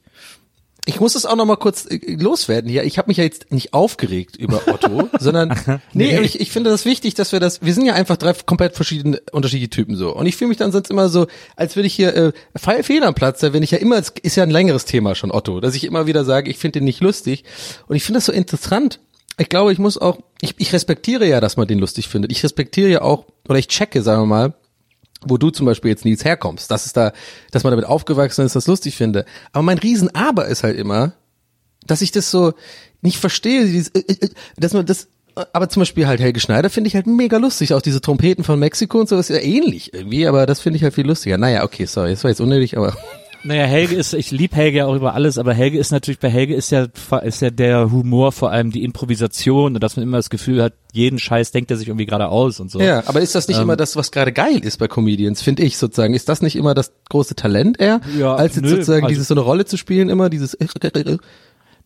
Ich 0.87 0.99
muss 0.99 1.15
es 1.15 1.25
auch 1.25 1.35
noch 1.35 1.45
mal 1.47 1.55
kurz 1.55 1.87
äh, 1.87 1.99
loswerden 2.13 2.69
hier. 2.69 2.83
Ich 2.83 2.99
habe 2.99 3.07
mich 3.07 3.17
ja 3.17 3.23
jetzt 3.23 3.51
nicht 3.51 3.73
aufgeregt 3.73 4.35
über 4.35 4.61
Otto, 4.67 5.09
sondern 5.19 5.59
nee, 5.93 6.19
ich, 6.19 6.39
ich 6.39 6.51
finde 6.51 6.69
das 6.69 6.85
wichtig, 6.85 7.15
dass 7.15 7.31
wir 7.31 7.39
das. 7.39 7.63
Wir 7.63 7.73
sind 7.73 7.85
ja 7.87 7.93
einfach 7.95 8.17
drei 8.17 8.33
komplett 8.33 8.75
verschiedene 8.75 9.19
unterschiedliche 9.31 9.71
Typen 9.71 9.95
so. 9.95 10.15
Und 10.15 10.27
ich 10.27 10.35
fühle 10.35 10.49
mich 10.49 10.57
dann 10.57 10.71
sonst 10.71 10.91
immer 10.91 11.09
so, 11.09 11.25
als 11.55 11.75
würde 11.75 11.87
ich 11.87 11.95
hier 11.95 12.15
äh, 12.15 12.31
Fe- 12.55 12.83
Fehl 12.83 13.03
am 13.03 13.15
Platz, 13.15 13.39
da 13.39 13.51
wenn 13.51 13.63
ich 13.63 13.71
ja 13.71 13.79
immer, 13.79 13.97
es 13.97 14.13
ist 14.21 14.35
ja 14.35 14.43
ein 14.43 14.51
längeres 14.51 14.85
Thema 14.85 15.15
schon 15.15 15.31
Otto, 15.31 15.59
dass 15.59 15.73
ich 15.73 15.85
immer 15.85 16.05
wieder 16.05 16.23
sage, 16.23 16.51
ich 16.51 16.57
finde 16.59 16.79
den 16.79 16.85
nicht 16.85 17.01
lustig. 17.01 17.45
Und 17.87 17.95
ich 17.95 18.03
finde 18.03 18.17
das 18.17 18.25
so 18.25 18.31
interessant. 18.31 18.99
Ich 19.37 19.49
glaube, 19.49 19.73
ich 19.73 19.79
muss 19.79 19.97
auch, 19.97 20.19
ich, 20.41 20.55
ich 20.57 20.71
respektiere 20.71 21.27
ja, 21.27 21.41
dass 21.41 21.57
man 21.57 21.67
den 21.67 21.79
lustig 21.79 22.07
findet. 22.07 22.31
Ich 22.31 22.43
respektiere 22.43 22.89
ja 22.89 23.01
auch, 23.01 23.25
oder 23.47 23.59
ich 23.59 23.67
checke, 23.67 24.01
sagen 24.01 24.21
wir 24.23 24.27
mal, 24.27 24.53
wo 25.25 25.37
du 25.37 25.49
zum 25.49 25.65
Beispiel 25.65 25.91
jetzt 25.91 26.05
Nils 26.05 26.23
herkommst, 26.23 26.71
dass 26.71 26.85
es 26.85 26.93
da, 26.93 27.11
dass 27.51 27.63
man 27.63 27.71
damit 27.71 27.85
aufgewachsen 27.85 28.45
ist, 28.45 28.55
das 28.55 28.67
lustig 28.67 28.95
finde. 28.95 29.25
Aber 29.51 29.63
mein 29.63 29.77
Riesen-Aber 29.77 30.47
ist 30.47 30.63
halt 30.63 30.77
immer, 30.77 31.13
dass 31.85 32.01
ich 32.01 32.11
das 32.11 32.31
so 32.31 32.53
nicht 33.01 33.17
verstehe, 33.17 33.65
dieses, 33.65 33.89
äh, 33.89 34.03
äh, 34.07 34.29
dass 34.57 34.73
man 34.73 34.85
das, 34.85 35.07
aber 35.53 35.67
zum 35.67 35.81
Beispiel 35.81 36.07
halt 36.07 36.21
Helge 36.21 36.39
Schneider 36.39 36.69
finde 36.69 36.87
ich 36.87 36.95
halt 36.95 37.07
mega 37.07 37.37
lustig, 37.37 37.73
auch 37.73 37.81
diese 37.81 38.01
Trompeten 38.01 38.43
von 38.43 38.57
Mexiko 38.57 38.99
und 38.99 39.09
so 39.09 39.17
ist 39.17 39.29
ja 39.29 39.37
ähnlich 39.37 39.93
irgendwie, 39.93 40.27
aber 40.27 40.45
das 40.45 40.61
finde 40.61 40.77
ich 40.77 40.83
halt 40.83 40.93
viel 40.93 41.05
lustiger. 41.05 41.37
Naja, 41.37 41.63
okay, 41.63 41.85
sorry, 41.85 42.11
das 42.11 42.23
war 42.23 42.31
jetzt 42.31 42.41
unnötig, 42.41 42.77
aber 42.77 42.95
Naja, 43.45 43.65
Helge 43.65 43.95
ist, 43.95 44.13
ich 44.13 44.31
lieb 44.31 44.55
Helge 44.55 44.79
ja 44.79 44.85
auch 44.87 44.95
über 44.95 45.13
alles, 45.13 45.37
aber 45.37 45.53
Helge 45.53 45.77
ist 45.77 45.91
natürlich, 45.91 46.19
bei 46.19 46.29
Helge 46.29 46.55
ist 46.55 46.71
ja, 46.71 46.87
ist 47.23 47.41
ja 47.41 47.51
der 47.51 47.91
Humor 47.91 48.31
vor 48.31 48.51
allem 48.51 48.71
die 48.71 48.83
Improvisation 48.83 49.75
und 49.75 49.83
dass 49.83 49.95
man 49.97 50.03
immer 50.03 50.17
das 50.17 50.29
Gefühl 50.31 50.63
hat, 50.63 50.73
jeden 50.93 51.19
Scheiß 51.19 51.51
denkt 51.51 51.69
er 51.69 51.77
sich 51.77 51.87
irgendwie 51.87 52.05
gerade 52.07 52.29
aus 52.29 52.59
und 52.59 52.71
so. 52.71 52.79
ja, 52.79 53.03
aber 53.05 53.21
ist 53.21 53.35
das 53.35 53.47
nicht 53.47 53.57
Ähm, 53.57 53.63
immer 53.63 53.75
das, 53.75 53.95
was 53.95 54.11
gerade 54.11 54.31
geil 54.31 54.59
ist 54.63 54.77
bei 54.79 54.87
Comedians, 54.87 55.41
finde 55.41 55.61
ich 55.63 55.77
sozusagen? 55.77 56.13
Ist 56.15 56.27
das 56.27 56.41
nicht 56.41 56.55
immer 56.55 56.73
das 56.73 56.91
große 57.09 57.35
Talent 57.35 57.79
eher, 57.79 58.01
Ja, 58.17 58.33
als 58.35 58.55
jetzt 58.55 58.63
nö, 58.63 58.69
sozusagen 58.69 59.03
also- 59.03 59.09
dieses 59.13 59.27
so 59.27 59.33
eine 59.35 59.41
Rolle 59.41 59.65
zu 59.65 59.77
spielen 59.77 60.09
immer, 60.09 60.29
dieses 60.29 60.57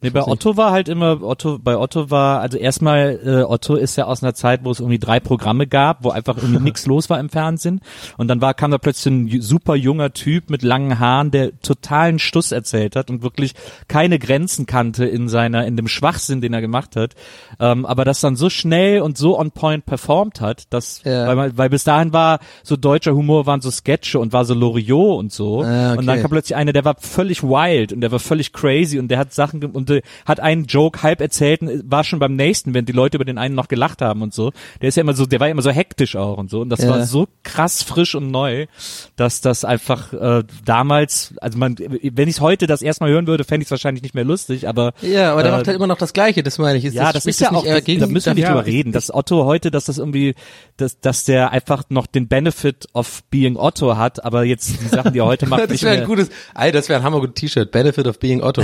Nee, 0.01 0.11
bei 0.11 0.21
Otto 0.25 0.55
war 0.55 0.71
halt 0.71 0.87
immer, 0.87 1.21
Otto, 1.21 1.59
bei 1.61 1.77
Otto 1.77 2.09
war, 2.09 2.39
also 2.39 2.57
erstmal, 2.57 3.19
äh, 3.23 3.43
Otto 3.43 3.75
ist 3.75 3.95
ja 3.97 4.05
aus 4.05 4.23
einer 4.23 4.33
Zeit, 4.33 4.61
wo 4.63 4.71
es 4.71 4.79
irgendwie 4.79 4.99
drei 4.99 5.19
Programme 5.19 5.67
gab, 5.67 6.03
wo 6.05 6.09
einfach 6.11 6.37
irgendwie 6.37 6.59
nichts 6.63 6.85
los 6.85 7.09
war 7.09 7.19
im 7.19 7.29
Fernsehen. 7.29 7.81
Und 8.17 8.29
dann 8.29 8.39
war, 8.41 8.53
kam 8.53 8.71
da 8.71 8.77
plötzlich 8.77 9.13
ein 9.13 9.41
super 9.41 9.75
junger 9.75 10.13
Typ 10.13 10.49
mit 10.49 10.63
langen 10.63 10.99
Haaren, 10.99 11.31
der 11.31 11.59
totalen 11.61 12.17
Stuss 12.19 12.51
erzählt 12.53 12.95
hat 12.95 13.09
und 13.09 13.23
wirklich 13.23 13.53
keine 13.89 14.19
Grenzen 14.19 14.65
kannte 14.65 15.05
in 15.05 15.27
seiner, 15.27 15.65
in 15.65 15.75
dem 15.75 15.87
Schwachsinn, 15.89 16.39
den 16.39 16.53
er 16.53 16.61
gemacht 16.61 16.95
hat. 16.95 17.15
Ähm, 17.59 17.85
aber 17.85 18.05
das 18.05 18.21
dann 18.21 18.35
so 18.37 18.49
schnell 18.49 19.01
und 19.01 19.17
so 19.17 19.37
on 19.37 19.51
point 19.51 19.85
performt 19.85 20.39
hat, 20.39 20.63
dass, 20.73 21.03
Ja. 21.03 21.27
weil, 21.27 21.35
man, 21.35 21.57
weil 21.57 21.69
bis 21.69 21.83
dahin 21.83 22.13
war 22.13 22.39
so 22.63 22.77
deutscher 22.77 23.13
Humor, 23.15 23.45
waren 23.45 23.59
so 23.61 23.69
Sketche 23.69 24.17
und 24.19 24.31
war 24.31 24.45
so 24.45 24.53
Loriot 24.53 25.19
und 25.19 25.31
so. 25.33 25.61
Ah, 25.63 25.89
okay. 25.91 25.99
Und 25.99 26.05
dann 26.05 26.21
kam 26.21 26.31
plötzlich 26.31 26.55
einer, 26.55 26.71
der 26.71 26.85
war 26.85 26.95
völlig 26.99 27.43
wild 27.43 27.91
und 27.91 27.99
der 28.01 28.11
war 28.13 28.19
völlig 28.19 28.53
crazy 28.53 28.97
und 28.97 29.09
der 29.09 29.17
hat 29.17 29.33
Sachen 29.33 29.59
ge- 29.59 29.69
und 29.89 29.97
äh, 29.97 30.01
hat 30.25 30.39
einen 30.39 30.65
Joke 30.65 31.03
halb 31.03 31.21
erzählt 31.21 31.61
und 31.61 31.89
war 31.91 32.03
schon 32.03 32.19
beim 32.19 32.35
nächsten, 32.35 32.73
wenn 32.73 32.85
die 32.85 32.91
Leute 32.91 33.17
über 33.17 33.25
den 33.25 33.37
einen 33.37 33.55
noch 33.55 33.67
gelacht 33.67 34.01
haben 34.01 34.21
und 34.21 34.33
so. 34.33 34.51
Der 34.81 34.89
ist 34.89 34.95
ja 34.95 35.01
immer 35.01 35.13
so, 35.13 35.25
der 35.25 35.39
war 35.39 35.47
ja 35.47 35.51
immer 35.51 35.61
so 35.61 35.71
hektisch 35.71 36.15
auch 36.15 36.37
und 36.37 36.49
so 36.49 36.61
und 36.61 36.69
das 36.69 36.81
Ja. 36.81 36.89
war 36.89 37.05
so 37.05 37.27
krass 37.43 37.83
frisch 37.83 38.15
und 38.15 38.31
neu, 38.31 38.65
dass 39.15 39.41
das 39.41 39.65
einfach 39.65 40.13
äh, 40.13 40.43
damals, 40.65 41.33
also 41.41 41.57
man, 41.57 41.75
wenn 41.77 42.27
ich 42.27 42.35
es 42.35 42.41
heute 42.41 42.67
das 42.67 42.81
erstmal 42.81 43.09
hören 43.11 43.27
würde, 43.27 43.43
fände 43.43 43.61
ich 43.63 43.67
es 43.67 43.71
wahrscheinlich 43.71 44.03
nicht 44.03 44.15
mehr 44.15 44.23
lustig, 44.25 44.67
aber 44.67 44.93
Ja, 45.01 45.31
aber 45.33 45.43
der 45.43 45.51
äh, 45.51 45.55
macht 45.57 45.67
halt 45.67 45.75
immer 45.77 45.87
noch 45.87 45.97
das 45.97 46.13
Gleiche, 46.13 46.43
das 46.43 46.57
meine 46.57 46.77
ich. 46.77 46.85
Ist 46.85 46.93
ja, 46.93 47.11
das 47.11 47.25
ist 47.25 47.39
ja 47.41 47.51
auch, 47.51 47.63
das, 47.65 47.83
da 47.83 48.07
müssen 48.07 48.25
wir 48.27 48.33
nicht 48.35 48.43
Ja, 48.43 48.49
drüber 48.53 48.65
reden, 48.65 48.91
dass 48.91 49.13
Otto 49.13 49.45
heute, 49.45 49.71
dass 49.71 49.85
das 49.85 49.97
irgendwie, 49.97 50.35
dass, 50.77 50.99
dass 50.99 51.23
der 51.25 51.51
einfach 51.51 51.83
noch 51.89 52.07
den 52.07 52.27
Benefit 52.27 52.87
of 52.93 53.23
being 53.31 53.57
Otto 53.57 53.97
hat, 53.97 54.23
aber 54.23 54.43
jetzt 54.43 54.81
die 54.81 54.87
Sachen, 54.87 55.13
die 55.13 55.19
er 55.19 55.25
heute 55.25 55.45
macht, 55.47 55.63
Das 55.63 55.69
nicht 55.69 55.83
wäre 55.83 55.95
mehr. 55.95 56.03
ein 56.03 56.07
gutes, 56.07 56.29
ey, 56.55 56.71
das 56.71 56.89
wäre 56.89 56.99
ein 56.99 57.05
hammergutes 57.05 57.35
T-Shirt. 57.35 57.71
Benefit 57.71 58.07
of 58.07 58.19
being 58.19 58.41
Otto. 58.41 58.63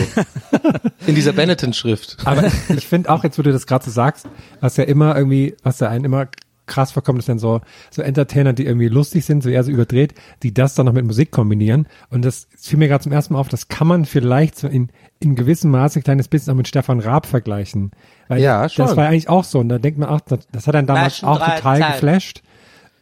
In 1.15 1.21
dieser 1.21 1.33
Benetton-Schrift. 1.33 2.17
Aber 2.25 2.45
ich 2.69 2.87
finde 2.87 3.09
auch, 3.09 3.23
jetzt 3.23 3.37
wo 3.37 3.41
du 3.41 3.51
das 3.51 3.67
gerade 3.67 3.85
so 3.85 3.91
sagst, 3.91 4.27
was 4.59 4.77
ja 4.77 4.83
immer 4.83 5.15
irgendwie, 5.15 5.55
was 5.63 5.77
da 5.77 5.89
einen 5.89 6.05
immer 6.05 6.27
krass 6.67 6.91
vorkommt, 6.91 7.19
ist 7.19 7.29
dann 7.29 7.39
so, 7.39 7.61
so 7.91 8.01
Entertainer, 8.01 8.53
die 8.53 8.65
irgendwie 8.65 8.87
lustig 8.87 9.25
sind, 9.25 9.43
so 9.43 9.49
eher 9.49 9.63
so 9.63 9.71
überdreht, 9.71 10.15
die 10.43 10.53
das 10.53 10.75
dann 10.75 10.85
noch 10.85 10.93
mit 10.93 11.05
Musik 11.05 11.31
kombinieren. 11.31 11.87
Und 12.09 12.25
das 12.25 12.47
fiel 12.57 12.79
mir 12.79 12.87
gerade 12.87 13.03
zum 13.03 13.11
ersten 13.11 13.33
Mal 13.33 13.39
auf, 13.39 13.49
das 13.49 13.67
kann 13.67 13.87
man 13.87 14.05
vielleicht 14.05 14.57
so 14.57 14.67
in, 14.67 14.89
in 15.19 15.35
gewissem 15.35 15.71
Maße 15.71 15.99
ein 15.99 16.03
kleines 16.03 16.27
bisschen 16.27 16.51
auch 16.51 16.57
mit 16.57 16.67
Stefan 16.67 16.99
Raab 16.99 17.25
vergleichen. 17.25 17.91
Weil 18.27 18.41
Ja, 18.41 18.67
schon. 18.67 18.85
Das 18.85 18.97
war 18.97 19.07
eigentlich 19.07 19.29
auch 19.29 19.43
so. 19.43 19.59
Und 19.59 19.69
da 19.69 19.77
denkt 19.77 19.99
man 19.99 20.09
auch, 20.09 20.21
das, 20.21 20.47
das 20.51 20.67
hat 20.67 20.75
dann 20.75 20.87
damals 20.87 21.21
Waschen 21.23 21.29
auch 21.29 21.39
total 21.39 21.79
Zeit. 21.79 21.93
geflasht. 21.93 22.41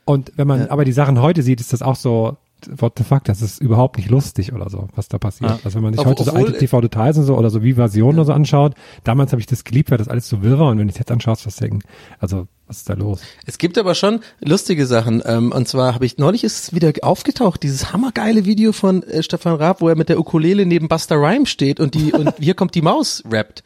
Und 0.06 0.34
wenn 0.36 0.48
man 0.48 0.68
aber 0.68 0.84
die 0.84 0.92
Sachen 0.92 1.22
heute 1.22 1.42
sieht, 1.44 1.62
ist 1.62 1.72
das 1.72 1.82
auch 1.82 1.96
so, 1.96 2.38
what 2.78 2.94
the 2.98 3.04
fuck, 3.04 3.24
das 3.26 3.42
ist 3.42 3.62
überhaupt 3.62 3.98
nicht 3.98 4.10
lustig 4.10 4.54
oder 4.54 4.70
so, 4.70 4.88
was 4.96 5.08
da 5.08 5.18
passiert. 5.18 5.50
Ja. 5.52 5.60
Also 5.64 5.76
wenn 5.76 5.84
man 5.84 5.94
sich 5.94 6.02
Ob- 6.02 6.08
heute 6.08 6.24
so 6.24 6.32
obwohl- 6.32 6.48
alte 6.48 6.58
TV-Details 6.60 7.18
und 7.18 7.24
so 7.26 7.38
oder 7.38 7.50
so 7.50 7.64
Vivasion 7.64 8.16
oder 8.16 8.26
so 8.26 8.34
anschaut, 8.34 8.74
damals 9.04 9.32
habe 9.32 9.40
ich 9.40 9.46
das 9.48 9.64
geliebt, 9.64 9.92
weil 9.92 9.98
das 9.98 10.08
alles 10.08 10.28
so 10.30 10.42
wirr 10.42 10.60
war 10.60 10.70
und 10.72 10.80
wenn 10.80 10.90
ich 10.90 10.98
jetzt 10.98 11.12
anschaue, 11.12 11.36
was 11.44 11.56
denken, 11.56 11.80
also 12.20 12.48
was 12.68 12.78
ist 12.78 12.90
da 12.90 12.94
los? 12.94 13.22
Es 13.46 13.58
gibt 13.58 13.78
aber 13.78 13.94
schon 13.94 14.22
lustige 14.40 14.86
Sachen. 14.86 15.22
Ähm, 15.26 15.52
und 15.52 15.68
zwar 15.68 15.94
habe 15.94 16.06
ich 16.06 16.18
neulich 16.18 16.44
ist 16.44 16.64
es 16.64 16.74
wieder 16.74 16.92
aufgetaucht, 17.02 17.62
dieses 17.64 17.92
hammergeile 17.92 18.46
Video 18.46 18.72
von 18.72 19.04
äh, 19.04 19.22
Stefan 19.22 19.56
Raab, 19.56 19.82
wo 19.82 19.90
er 19.90 19.96
mit 19.96 20.10
der 20.10 20.18
Ukulele 20.20 20.66
neben 20.66 20.88
Buster 20.88 21.18
Rhymes 21.18 21.50
steht 21.50 21.80
und 21.80 21.94
die 21.94 22.14
und 22.14 22.34
hier 22.40 22.54
kommt 22.54 22.76
die 22.76 22.82
Maus 22.82 23.22
rappt. 23.30 23.64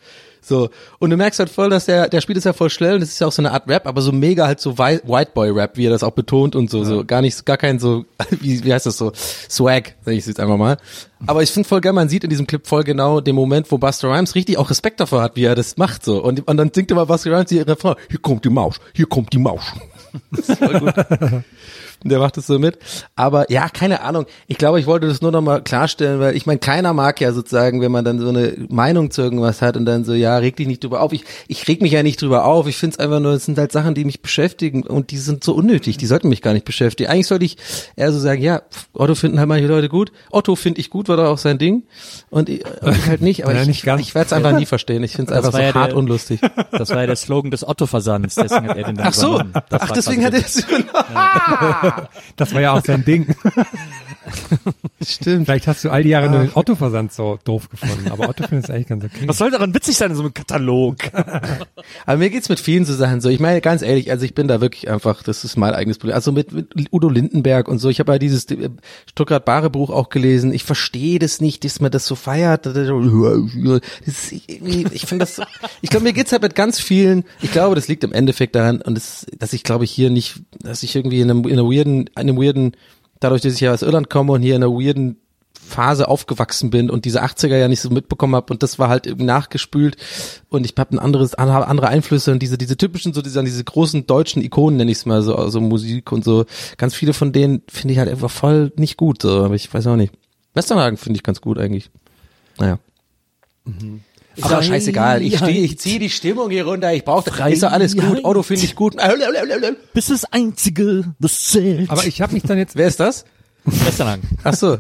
So 0.48 0.70
und 1.00 1.10
du 1.10 1.18
merkst 1.18 1.40
halt 1.40 1.50
voll, 1.50 1.70
dass 1.70 1.86
der 1.86 2.08
der 2.10 2.22
spielt 2.22 2.38
es 2.38 2.44
ja 2.46 2.54
voll 2.54 2.70
schnell 2.70 2.96
und 2.96 3.02
das 3.02 3.10
ist 3.10 3.20
ja 3.20 3.28
auch 3.28 3.32
so 3.32 3.42
eine 3.42 3.52
Art 3.52 3.68
Rap, 3.68 3.86
aber 3.86 4.02
so 4.02 4.12
mega 4.12 4.48
halt 4.48 4.60
so 4.60 4.78
Whi- 4.78 5.02
White 5.06 5.32
Boy 5.34 5.50
Rap, 5.52 5.76
wie 5.78 5.86
er 5.88 5.92
das 5.92 6.04
auch 6.04 6.12
betont 6.12 6.56
und 6.56 6.70
so 6.70 6.84
so 6.84 7.04
gar 7.06 7.22
nicht 7.22 7.46
gar 7.46 7.58
kein 7.58 7.80
so 7.80 8.06
wie 8.42 8.64
wie 8.64 8.74
heißt 8.74 8.86
das 8.86 8.98
so 8.98 9.12
Swag, 9.16 9.96
sag 10.06 10.14
ich 10.14 10.20
es 10.20 10.26
jetzt 10.28 10.40
einfach 10.40 10.58
mal. 10.58 10.78
Aber 11.26 11.44
ich 11.44 11.52
finde 11.52 11.68
voll 11.68 11.82
geil, 11.82 11.94
man 11.94 12.10
sieht 12.10 12.24
in 12.24 12.30
diesem 12.30 12.48
Clip 12.48 12.66
voll 12.66 12.84
genau 12.84 13.20
den 13.22 13.36
Moment, 13.36 13.72
wo 13.72 13.78
Buster 13.78 14.10
Rhymes 14.10 14.36
richtig 14.36 14.58
auch 14.58 14.70
Respekt 14.70 15.00
davor 15.00 15.22
hat, 15.22 15.36
wie 15.36 15.44
er 15.46 15.56
das 15.56 15.78
macht 15.78 16.06
so 16.06 16.24
und 16.24 16.48
und 16.48 16.58
dann 16.58 16.72
singt 16.74 16.92
immer 16.92 17.06
Buster 17.06 17.32
Rhymes 17.32 17.50
die 17.50 17.60
Refrain, 17.60 17.96
hier 18.10 18.20
kommt 18.20 18.46
die 18.46 18.50
Maus, 18.50 18.80
hier 18.94 19.08
kommt 19.08 19.34
die 19.34 19.40
Maus. 19.40 19.62
Das 20.32 20.50
ist 20.50 20.58
voll 20.58 20.80
gut. 20.80 20.94
Der 22.04 22.20
macht 22.20 22.38
es 22.38 22.48
so 22.48 22.60
mit. 22.60 22.78
Aber 23.16 23.52
ja, 23.52 23.70
keine 23.70 24.02
Ahnung. 24.02 24.26
Ich 24.48 24.58
glaube, 24.58 24.80
ich 24.80 24.86
wollte 24.86 25.08
das 25.08 25.22
nur 25.22 25.32
nochmal 25.32 25.62
klarstellen, 25.64 26.20
weil 26.20 26.36
ich 26.36 26.46
meine, 26.46 26.60
keiner 26.60 26.94
mag 26.94 27.20
ja 27.20 27.34
sozusagen, 27.34 27.82
wenn 27.82 27.92
man 27.92 28.06
dann 28.06 28.20
so 28.20 28.30
eine 28.30 28.54
Meinung 28.70 29.12
zu 29.12 29.22
irgendwas 29.24 29.62
hat 29.62 29.76
und 29.78 29.86
dann 29.86 30.04
so, 30.06 30.14
ja, 30.14 30.38
reg 30.38 30.56
dich 30.56 30.68
nicht 30.68 30.84
drüber 30.84 31.02
auf. 31.02 31.12
Ich, 31.14 31.24
ich 31.48 31.68
reg 31.68 31.82
mich 31.82 31.92
ja 31.92 32.04
nicht 32.04 32.22
drüber 32.22 32.46
auf. 32.46 32.68
Ich 32.68 32.78
finde 32.78 32.94
es 32.96 33.00
einfach 33.00 33.20
nur, 33.20 33.34
es 33.34 33.46
sind 33.46 33.58
halt 33.58 33.72
Sachen, 33.72 33.96
die 33.96 34.06
mich 34.06 34.22
beschäftigen 34.22 34.84
und 34.84 35.12
die 35.12 35.18
sind 35.18 35.44
so 35.44 35.54
unnötig. 35.56 35.98
Die 35.98 36.06
sollten 36.06 36.30
mich 36.30 36.42
gar 36.42 36.54
nicht 36.54 36.66
beschäftigen. 36.66 37.10
Eigentlich 37.10 37.28
sollte 37.28 37.46
ich 37.46 37.58
eher 37.96 38.12
so 38.12 38.20
sagen, 38.20 38.42
ja, 38.42 38.62
Otto 38.94 39.16
finden 39.16 39.40
halt 39.40 39.48
manche 39.50 39.68
Leute 39.68 39.90
gut. 39.90 40.12
Otto 40.32 40.56
finde 40.56 40.80
ich 40.82 40.90
gut, 40.90 41.10
war 41.10 41.18
doch 41.18 41.26
auch 41.28 41.38
sein 41.38 41.58
Ding. 41.58 41.84
Und 42.30 42.50
ich, 42.50 42.64
und 42.82 42.96
ich 42.96 43.08
halt 43.08 43.22
nicht. 43.22 43.44
Aber 43.44 43.54
Ja, 43.56 43.62
ich, 43.64 43.68
nicht 43.68 43.84
ganz. 43.84 44.02
ich 44.02 44.14
werde 44.16 44.28
es 44.28 44.34
einfach 44.34 44.52
nie 44.58 44.66
verstehen. 44.66 45.04
Ich 45.04 45.14
finde 45.14 45.32
es 45.34 45.38
einfach 45.38 45.52
so 45.52 45.58
ja 45.60 45.74
hart 45.74 45.92
der- 45.92 45.98
unlustig. 45.98 46.40
Das 46.72 46.90
war 46.90 47.02
ja 47.02 47.08
der 47.08 47.16
Slogan 47.16 47.52
des 47.52 47.68
Otto-Versands, 47.68 48.36
deswegen 48.36 48.68
hat 48.70 48.78
er 48.78 48.84
den 48.84 48.96
dann 48.98 49.08
Ach 49.08 49.14
so. 49.14 49.28
übernommen. 49.36 49.54
Das 49.70 49.82
Ach, 49.82 49.92
deswegen 49.92 50.24
hat 50.24 50.34
er 50.34 50.40
es 50.42 50.66
Das 52.36 52.54
war 52.54 52.62
ja 52.62 52.74
auch 52.74 52.84
sein 52.86 53.04
Ding. 53.06 53.28
Stimmt. 55.02 55.46
Vielleicht 55.46 55.68
hast 55.68 55.84
du 55.84 55.90
all 55.90 56.04
die 56.04 56.10
Jahre 56.10 56.30
nur 56.30 56.40
den 56.42 56.52
Otto-Versand 56.54 57.14
so 57.14 57.40
doof 57.46 57.70
gefunden, 57.70 58.10
aber 58.12 58.28
Otto 58.30 58.46
findet 58.48 58.66
es 58.66 58.70
eigentlich 58.70 58.88
ganz 58.88 59.04
okay. 59.06 59.28
Was 59.28 59.38
soll 59.38 59.52
daran 59.52 59.74
witzig 59.74 59.96
sein 59.96 60.10
in 60.12 60.18
so 60.18 60.24
einem 60.24 60.34
Katalog? 60.34 60.98
Aber 62.06 62.18
mir 62.18 62.30
geht's 62.30 62.50
mit 62.50 62.60
vielen 62.60 62.84
so 62.86 62.94
Sachen 62.94 63.22
so. 63.22 63.30
Ich 63.30 63.40
meine, 63.40 63.62
ganz 63.62 63.82
ehrlich, 63.82 64.12
also 64.12 64.26
ich 64.26 64.34
bin 64.36 64.48
da 64.48 64.60
wirklich 64.60 64.90
einfach, 64.90 65.24
das 65.24 65.44
ist 65.44 65.56
mein 65.58 65.74
eigenes 65.74 65.98
Problem. 65.98 66.16
Also 66.16 66.32
mit, 66.32 66.52
mit 66.52 66.92
Udo 66.92 67.10
Lindenberg 67.10 67.68
und 67.68 67.80
so. 67.80 67.90
Ich 67.90 68.00
habe 68.00 68.12
ja 68.14 68.20
dieses 68.20 68.46
äh, 68.52 68.70
Stuttgart-Bare-Buch 69.10 69.90
auch 69.90 70.10
gelesen. 70.10 70.52
Ich 70.54 70.64
verstehe 70.64 71.20
das 71.20 71.40
nicht, 71.42 71.64
dass 71.64 71.80
man 71.80 71.92
das 71.92 72.06
so 72.06 72.16
feiert. 72.16 72.66
Das 72.66 72.76
ist, 72.76 74.32
ich 74.32 75.06
finde 75.06 75.24
das, 75.24 75.36
so- 75.38 75.44
ich 75.82 75.90
glaube, 75.90 76.04
mir 76.04 76.14
geht's 76.14 76.32
halt 76.32 76.42
mit 76.42 76.56
ganz 76.56 76.80
vielen. 76.80 77.24
Ich 77.42 77.52
glaube, 77.52 77.76
das 77.76 77.88
liegt 77.88 78.04
im 78.04 78.12
Endeffekt 78.14 78.56
daran 78.56 78.82
und 78.82 78.96
das, 78.96 79.26
dass 79.38 79.54
ich 79.54 79.64
glaube 79.64 79.84
ich 79.86 79.92
hier 79.92 80.10
nicht, 80.10 80.42
dass 80.60 80.84
ich 80.84 80.96
irgendwie 80.96 81.22
in 81.22 81.30
einem, 81.30 81.44
in 81.46 81.54
einer 81.54 81.64
weirden, 81.78 82.08
in 82.08 82.16
einem 82.16 82.38
weirden, 82.38 82.76
dadurch, 83.20 83.42
dass 83.42 83.54
ich 83.54 83.60
ja 83.62 83.74
aus 83.74 83.82
Irland 83.82 84.10
komme 84.10 84.34
und 84.34 84.42
hier 84.42 84.56
in 84.56 84.64
einer 84.64 84.72
weirden 84.72 85.18
Phase 85.68 86.08
aufgewachsen 86.08 86.70
bin 86.70 86.90
und 86.90 87.06
diese 87.06 87.24
80er 87.24 87.58
ja 87.58 87.68
nicht 87.68 87.82
so 87.82 87.90
mitbekommen 87.90 88.36
habe 88.36 88.54
und 88.54 88.64
das 88.64 88.80
war 88.80 88.88
halt 88.90 89.06
irgendwie 89.06 89.26
nachgespült 89.26 89.98
und 90.50 90.66
ich 90.66 90.74
habe 90.78 90.96
ein 90.96 91.00
anderes 91.00 91.36
andere 91.36 91.90
Einflüsse 91.90 92.32
und 92.32 92.40
diese 92.40 92.58
diese 92.58 92.78
typischen 92.78 93.14
so 93.14 93.22
diese, 93.22 93.44
diese 93.44 93.64
großen 93.64 94.08
deutschen 94.08 94.42
Ikonen 94.42 94.78
nenne 94.78 94.92
ich 94.92 95.00
es 95.00 95.06
mal 95.06 95.22
so 95.22 95.36
also 95.36 95.60
Musik 95.60 96.12
und 96.12 96.24
so 96.24 96.46
ganz 96.78 96.96
viele 96.96 97.14
von 97.14 97.34
denen 97.34 97.64
finde 97.68 97.94
ich 97.94 98.00
halt 98.00 98.10
einfach 98.10 98.32
voll 98.32 98.72
nicht 98.78 98.96
gut 98.96 99.22
so 99.22 99.44
aber 99.44 99.56
ich 99.56 99.74
weiß 99.74 99.88
auch 99.88 99.98
nicht. 99.98 100.14
Westernhagen 100.54 100.98
finde 100.98 101.18
ich 101.18 101.24
ganz 101.24 101.42
gut 101.42 101.60
eigentlich. 101.60 101.90
Naja 102.58 102.80
aber 104.42 104.62
scheißegal, 104.64 105.22
ich 105.22 105.38
stehe, 105.38 105.62
ich 105.64 105.80
ziehe 105.80 106.00
die 106.00 106.10
Stimmung 106.10 106.50
hier 106.50 106.66
runter, 106.66 106.94
ich 106.94 107.04
brauche, 107.06 107.30
ist 107.52 107.64
doch 107.64 107.72
alles 107.72 107.96
gut, 107.96 108.24
Auto 108.26 108.44
finde 108.44 108.64
ich 108.66 108.76
gut. 108.76 108.96
Bist 109.94 110.10
das 110.12 110.26
Einzige, 110.32 111.14
das 111.20 111.44
zählt. 111.46 111.90
Aber 111.90 112.06
ich 112.06 112.22
habe 112.22 112.34
mich 112.34 112.44
dann 112.44 112.58
jetzt, 112.58 112.76
Wer 112.76 112.88
ist 112.88 113.00
das? 113.00 113.26
Westernhagen. 113.66 114.24
Ach 114.46 114.54
so. 114.54 114.78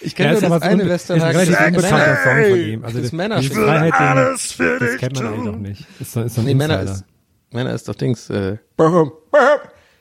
ich 0.00 0.14
kenne 0.14 0.34
Ja, 0.34 0.40
nur 0.40 0.42
ist 0.42 0.50
das 0.50 0.62
so 0.62 0.68
eine 0.68 0.88
Westernhagen. 0.88 1.40
ist 1.40 1.48
ein 1.48 1.54
relativ 1.54 1.82
Das 1.82 1.84
unbekannter 1.90 2.16
Song 2.22 2.50
von 2.50 2.58
ihm. 2.60 2.84
Also 2.84 2.96
Das 2.98 3.02
das, 3.06 3.12
Männer- 3.12 3.40
die 3.40 3.48
Freiheit, 3.48 3.92
den, 3.98 4.78
das 4.78 4.96
kennt 4.98 5.14
man 5.16 5.26
eigentlich 5.26 5.44
noch 5.44 5.56
nicht. 5.58 5.84
Ist 6.00 6.12
so, 6.12 6.22
ist 6.22 6.34
so 6.36 6.40
ein 6.40 6.44
Nee, 6.46 6.54
Männer 6.54 6.80
ist, 6.82 7.04
Männer 7.52 7.74
ist 7.74 7.88
doch 7.88 7.94
Dings, 7.94 8.30
äh, 8.30 8.58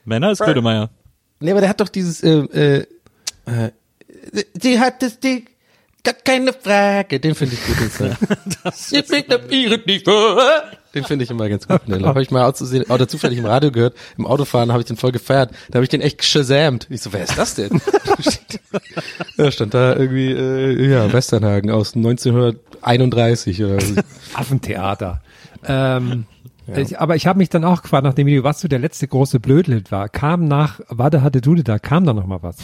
Männer 0.06 0.32
ist 0.32 0.42
Grönemeyer. 0.42 0.90
Nee, 1.40 1.52
aber 1.52 1.62
der 1.62 1.70
hat 1.70 1.82
doch 1.82 1.90
dieses, 1.90 2.22
äh, 2.24 2.30
äh, 2.30 2.86
äh, 3.46 3.72
die 4.56 4.80
hat 4.80 5.02
das 5.02 5.20
Ding, 5.20 5.48
gar 6.04 6.14
keine 6.14 6.54
Frage, 6.54 7.20
den 7.20 7.36
finde 7.36 7.56
ich 7.56 7.66
gut. 7.66 7.80
Den 7.80 7.90
Song. 7.90 8.18
Ich 8.92 9.08
bin 9.08 9.24
der 9.30 9.38
Pirat 9.40 9.86
nicht 9.86 10.06
vor. 10.06 10.38
Den 10.94 11.04
finde 11.04 11.24
ich 11.24 11.32
immer 11.32 11.50
ganz 11.50 11.68
gut. 11.68 11.82
Den 11.88 12.06
habe 12.06 12.22
ich 12.22 12.30
mal 12.30 12.44
auszusehen, 12.44 12.86
oder 12.86 13.08
zufällig 13.08 13.40
im 13.40 13.46
Radio 13.46 13.72
gehört. 13.72 13.96
Im 14.18 14.28
Autofahren 14.28 14.72
habe 14.72 14.82
ich 14.82 14.88
den 14.88 14.98
voll 14.98 15.12
gefeiert. 15.12 15.52
Da 15.70 15.78
habe 15.78 15.84
ich 15.84 15.90
den 15.90 16.02
echt 16.02 16.20
geshazamt. 16.20 16.88
Ich 16.90 17.02
so, 17.02 17.12
wer 17.14 17.24
ist 17.24 17.38
das 17.38 17.56
denn? 17.56 17.82
da 19.38 19.52
stand 19.52 19.74
da 19.74 19.96
irgendwie, 19.96 20.32
äh, 20.32 20.90
ja, 20.90 21.12
Westernhagen 21.12 21.72
aus 21.72 21.96
1931 21.96 23.64
oder 23.64 23.82
so. 23.82 23.96
Affentheater. 24.36 25.22
Ähm, 25.66 26.26
ich, 26.68 27.00
aber 27.00 27.16
ich 27.16 27.28
habe 27.28 27.40
mich 27.40 27.50
dann 27.50 27.66
auch 27.66 27.82
gefragt 27.82 28.04
nach 28.04 28.14
dem 28.14 28.28
Video, 28.28 28.44
was 28.44 28.62
so 28.62 28.68
der 28.68 28.80
letzte 28.80 29.08
große 29.08 29.40
Blödlied 29.40 29.92
war. 29.92 30.10
Kam 30.10 30.48
nach 30.48 30.80
Warte 30.90 31.22
hatte 31.22 31.42
Dude 31.42 31.64
da, 31.64 31.80
kam 31.80 32.06
da 32.06 32.14
noch 32.14 32.26
mal 32.26 32.42
was? 32.42 32.58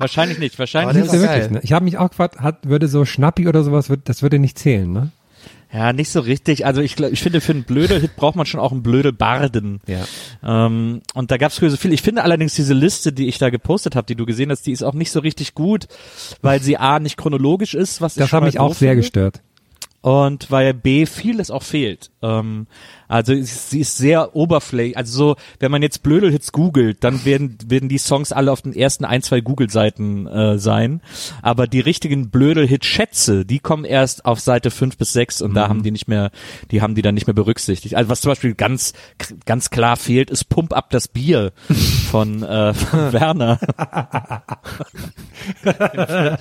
Wahrscheinlich 0.00 0.38
nicht. 0.38 0.58
Wahrscheinlich 0.58 0.96
Nicht 0.96 1.12
geil. 1.12 1.20
wirklich, 1.22 1.50
ne? 1.50 1.60
Ich 1.62 1.72
habe 1.72 1.84
mich 1.84 1.98
auch 1.98 2.10
gefragt, 2.10 2.40
hat, 2.40 2.68
würde 2.68 2.88
so 2.88 3.04
Schnappi 3.04 3.46
oder 3.48 3.62
sowas, 3.62 3.90
das 4.04 4.22
würde 4.22 4.38
nicht 4.38 4.58
zählen, 4.58 4.90
ne? 4.92 5.10
Ja, 5.72 5.92
nicht 5.92 6.10
so 6.10 6.18
richtig. 6.18 6.66
Also 6.66 6.80
ich, 6.80 6.98
ich 6.98 7.22
finde, 7.22 7.40
für 7.40 7.52
einen 7.52 7.62
Blödel-Hit 7.62 8.16
braucht 8.16 8.34
man 8.34 8.44
schon 8.44 8.58
auch 8.58 8.72
einen 8.72 8.82
Blödel-Barden. 8.82 9.80
Ja. 9.86 10.04
Ähm, 10.66 11.00
und 11.14 11.30
da 11.30 11.36
gab 11.36 11.52
es 11.52 11.58
früher 11.58 11.70
so 11.70 11.76
viel. 11.76 11.92
Ich 11.92 12.02
finde 12.02 12.24
allerdings 12.24 12.54
diese 12.56 12.74
Liste, 12.74 13.12
die 13.12 13.28
ich 13.28 13.38
da 13.38 13.50
gepostet 13.50 13.94
habe, 13.94 14.06
die 14.06 14.16
du 14.16 14.26
gesehen 14.26 14.50
hast, 14.50 14.66
die 14.66 14.72
ist 14.72 14.82
auch 14.82 14.94
nicht 14.94 15.12
so 15.12 15.20
richtig 15.20 15.54
gut, 15.54 15.86
weil 16.42 16.60
sie 16.60 16.76
A, 16.76 16.98
nicht 16.98 17.16
chronologisch 17.16 17.74
ist, 17.74 18.00
was 18.00 18.16
ich 18.16 18.20
Das 18.22 18.32
hat 18.32 18.42
mich 18.42 18.58
auch 18.58 18.74
sehr 18.74 18.90
finde. 18.90 19.02
gestört. 19.02 19.40
und 20.00 20.50
weil 20.50 20.74
B 20.74 21.06
vieles 21.06 21.52
auch 21.52 21.62
fehlt. 21.62 22.10
Ähm, 22.20 22.66
also 23.10 23.34
sie 23.34 23.80
ist- 23.80 23.98
sehr 23.98 24.34
oberflächlich. 24.34 24.96
Also 24.96 25.18
so, 25.18 25.36
wenn 25.58 25.70
man 25.70 25.82
jetzt 25.82 26.02
Blödel-Hits 26.02 26.52
googelt, 26.52 27.04
dann 27.04 27.24
werden 27.24 27.58
werden 27.66 27.88
die 27.88 27.98
Songs 27.98 28.32
alle 28.32 28.50
auf 28.52 28.62
den 28.62 28.72
ersten 28.72 29.04
ein, 29.04 29.20
zwei 29.22 29.40
Google-Seiten 29.40 30.26
äh, 30.26 30.58
sein. 30.58 31.00
Aber 31.42 31.66
die 31.66 31.80
richtigen 31.80 32.30
Blödel-Hit-Schätze, 32.30 33.44
die 33.44 33.58
kommen 33.58 33.84
erst 33.84 34.24
auf 34.24 34.40
Seite 34.40 34.70
fünf 34.70 34.96
bis 34.96 35.12
sechs 35.12 35.42
und 35.42 35.54
da 35.54 35.68
haben 35.68 35.82
die 35.82 35.90
nicht 35.90 36.08
mehr, 36.08 36.30
die 36.70 36.80
haben 36.80 36.94
die 36.94 37.02
dann 37.02 37.14
nicht 37.14 37.26
mehr 37.26 37.34
berücksichtigt. 37.34 37.94
Also 37.96 38.08
was 38.08 38.20
zum 38.22 38.30
Beispiel 38.30 38.54
ganz 38.54 38.92
ganz 39.44 39.70
klar 39.70 39.96
fehlt, 39.96 40.30
ist 40.30 40.48
Pump 40.48 40.72
ab 40.72 40.90
das 40.90 41.08
Bier 41.08 41.52
von, 42.10 42.42
äh, 42.42 42.72
von 42.74 43.12
Werner. 43.12 43.58
ein 45.64 46.38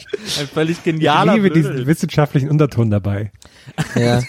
völlig 0.54 0.84
genialer 0.84 1.36
ich 1.36 1.42
liebe 1.44 1.54
diesen 1.54 1.70
Blödel-Hit. 1.72 1.88
wissenschaftlichen 1.88 2.50
Unterton 2.50 2.90
dabei. 2.92 3.32
Ja. 3.96 4.22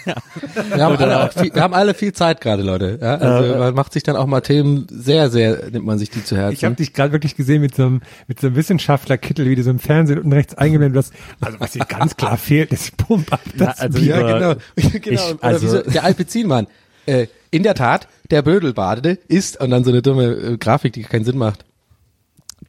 Wir 0.73 0.83
haben, 0.83 0.97
alle 0.97 1.23
auch 1.23 1.33
viel, 1.33 1.53
wir 1.53 1.61
haben 1.61 1.73
alle 1.73 1.93
viel 1.93 2.13
Zeit 2.13 2.41
gerade, 2.41 2.63
Leute. 2.63 2.99
Ja? 3.01 3.15
Also 3.15 3.57
man 3.57 3.73
macht 3.73 3.93
sich 3.93 4.03
dann 4.03 4.15
auch 4.15 4.25
mal 4.25 4.41
Themen 4.41 4.87
sehr, 4.89 5.29
sehr, 5.29 5.69
nimmt 5.71 5.85
man 5.85 5.99
sich 5.99 6.09
die 6.09 6.23
zu 6.23 6.35
Herzen. 6.37 6.53
Ich 6.53 6.63
habe 6.63 6.75
dich 6.75 6.93
gerade 6.93 7.11
wirklich 7.11 7.35
gesehen 7.35 7.61
mit 7.61 7.75
so 7.75 7.83
einem, 7.83 8.01
mit 8.27 8.39
so 8.39 8.47
einem 8.47 8.55
Wissenschaftlerkittel, 8.55 9.45
wie 9.49 9.55
du 9.55 9.63
so 9.63 9.69
im 9.71 9.79
Fernsehen 9.79 10.19
unten 10.19 10.33
rechts 10.33 10.55
eingeblendet 10.55 11.03
hast. 11.05 11.13
Also 11.41 11.59
was 11.59 11.73
hier 11.73 11.85
ganz 11.85 12.15
klar 12.15 12.37
fehlt, 12.37 12.71
ist 12.71 12.97
Pump 12.97 13.31
ab 13.33 13.41
das 13.57 13.79
also 13.79 13.99
Bier. 13.99 14.19
ja, 14.19 14.37
genau. 14.37 14.55
genau. 14.99 15.21
Ich- 15.31 15.43
also- 15.43 15.67
so, 15.67 15.81
der 15.81 16.03
Alpezinmann. 16.03 16.67
Äh, 17.07 17.27
in 17.49 17.63
der 17.63 17.73
Tat, 17.73 18.07
der 18.29 18.43
Bödelbadende 18.43 19.17
ist 19.27 19.59
und 19.59 19.71
dann 19.71 19.83
so 19.83 19.89
eine 19.89 20.01
dumme 20.01 20.25
äh, 20.25 20.57
Grafik, 20.57 20.93
die 20.93 21.01
keinen 21.03 21.25
Sinn 21.25 21.37
macht. 21.37 21.65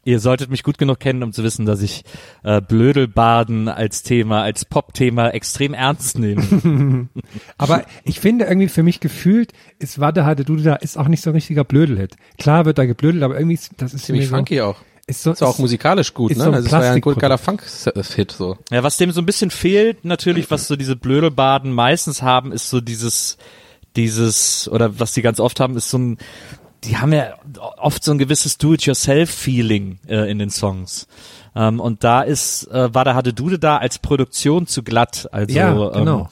Ihr 0.05 0.19
solltet 0.19 0.51
mich 0.51 0.65
gut 0.65 0.79
genug 0.79 0.99
kennen, 0.99 1.23
um 1.23 1.33
zu 1.33 1.45
wissen, 1.45 1.65
dass 1.65 1.81
ich 1.81 2.03
äh, 2.43 2.61
Blödelbaden 2.61 3.69
als 3.69 4.03
Thema, 4.03 4.43
als 4.43 4.65
Pop-Thema 4.65 5.31
extrem 5.31 5.75
ernst 5.75 6.19
nehme. 6.19 7.09
Aber 7.59 7.85
ich 8.03 8.19
finde 8.19 8.47
irgendwie 8.47 8.69
für 8.69 8.83
mich 8.83 8.99
gefühlt, 8.99 9.53
ist 9.79 10.01
Warte 10.01 10.25
hatte 10.25 10.45
du 10.45 10.57
da, 10.57 10.75
ist 10.75 10.99
auch 10.99 11.09
nicht 11.09 11.23
so 11.23 11.31
ein 11.31 11.35
richtiger 11.35 11.65
Blödelhit. 11.65 12.17
Klar 12.39 12.65
wird 12.65 12.79
da 12.79 12.85
geblödelt, 12.85 13.23
aber 13.23 13.37
irgendwie, 13.37 13.55
ist, 13.55 13.71
das 13.77 13.95
ist 13.95 14.07
Ziemlich 14.07 14.25
mir 14.25 14.31
so, 14.31 14.37
funky 14.37 14.61
auch. 14.61 14.77
Ist, 15.07 15.23
so, 15.23 15.33
Ist 15.33 15.43
auch 15.43 15.59
musikalisch 15.59 16.15
gut, 16.15 16.31
ist 16.31 16.39
ne? 16.39 16.45
so 16.45 16.51
ein 16.51 16.55
also 16.55 16.67
es 16.67 16.73
war 16.73 16.85
ja 16.85 16.93
ein 16.93 17.01
geiler 17.01 17.39
Funk-Hit 17.39 18.31
so. 18.31 18.57
ja, 18.71 18.83
was 18.83 18.97
dem 18.97 19.11
so 19.11 19.21
ein 19.21 19.27
bisschen 19.27 19.51
fehlt, 19.51 20.05
natürlich, 20.05 20.51
was 20.51 20.69
so 20.69 20.77
diese 20.77 20.97
Blödelbaden 20.97 21.73
meistens 21.73 22.23
haben, 22.23 22.53
ist 22.53 22.71
so 22.71 22.81
dieses, 22.81 23.37
dieses, 23.97 24.69
oder 24.69 25.01
was 25.01 25.13
die 25.13 25.23
ganz 25.23 25.41
oft 25.41 25.59
haben, 25.59 25.77
ist 25.77 25.91
so 25.91 25.99
ein, 25.99 26.19
die 26.85 26.97
haben 26.97 27.13
ja 27.13 27.35
oft 27.79 28.03
so 28.03 28.13
ein 28.13 28.19
gewisses 28.19 28.59
Do-it-yourself-Feeling 28.59 29.99
äh, 30.09 30.31
in 30.31 30.39
den 30.39 30.51
Songs. 30.51 31.07
Ähm, 31.55 31.81
und 31.81 32.03
da 32.03 32.23
ist, 32.23 32.67
äh, 32.69 32.95
war 32.95 33.05
da 33.05 33.15
hatte 33.15 33.33
Dude 33.33 33.59
da 33.59 33.77
als 33.77 33.99
Produktion 33.99 34.67
zu 34.67 34.83
glatt. 34.83 35.29
Also, 35.33 35.55
Ja, 35.55 35.73
genau. 35.91 36.21
ähm, 36.23 36.27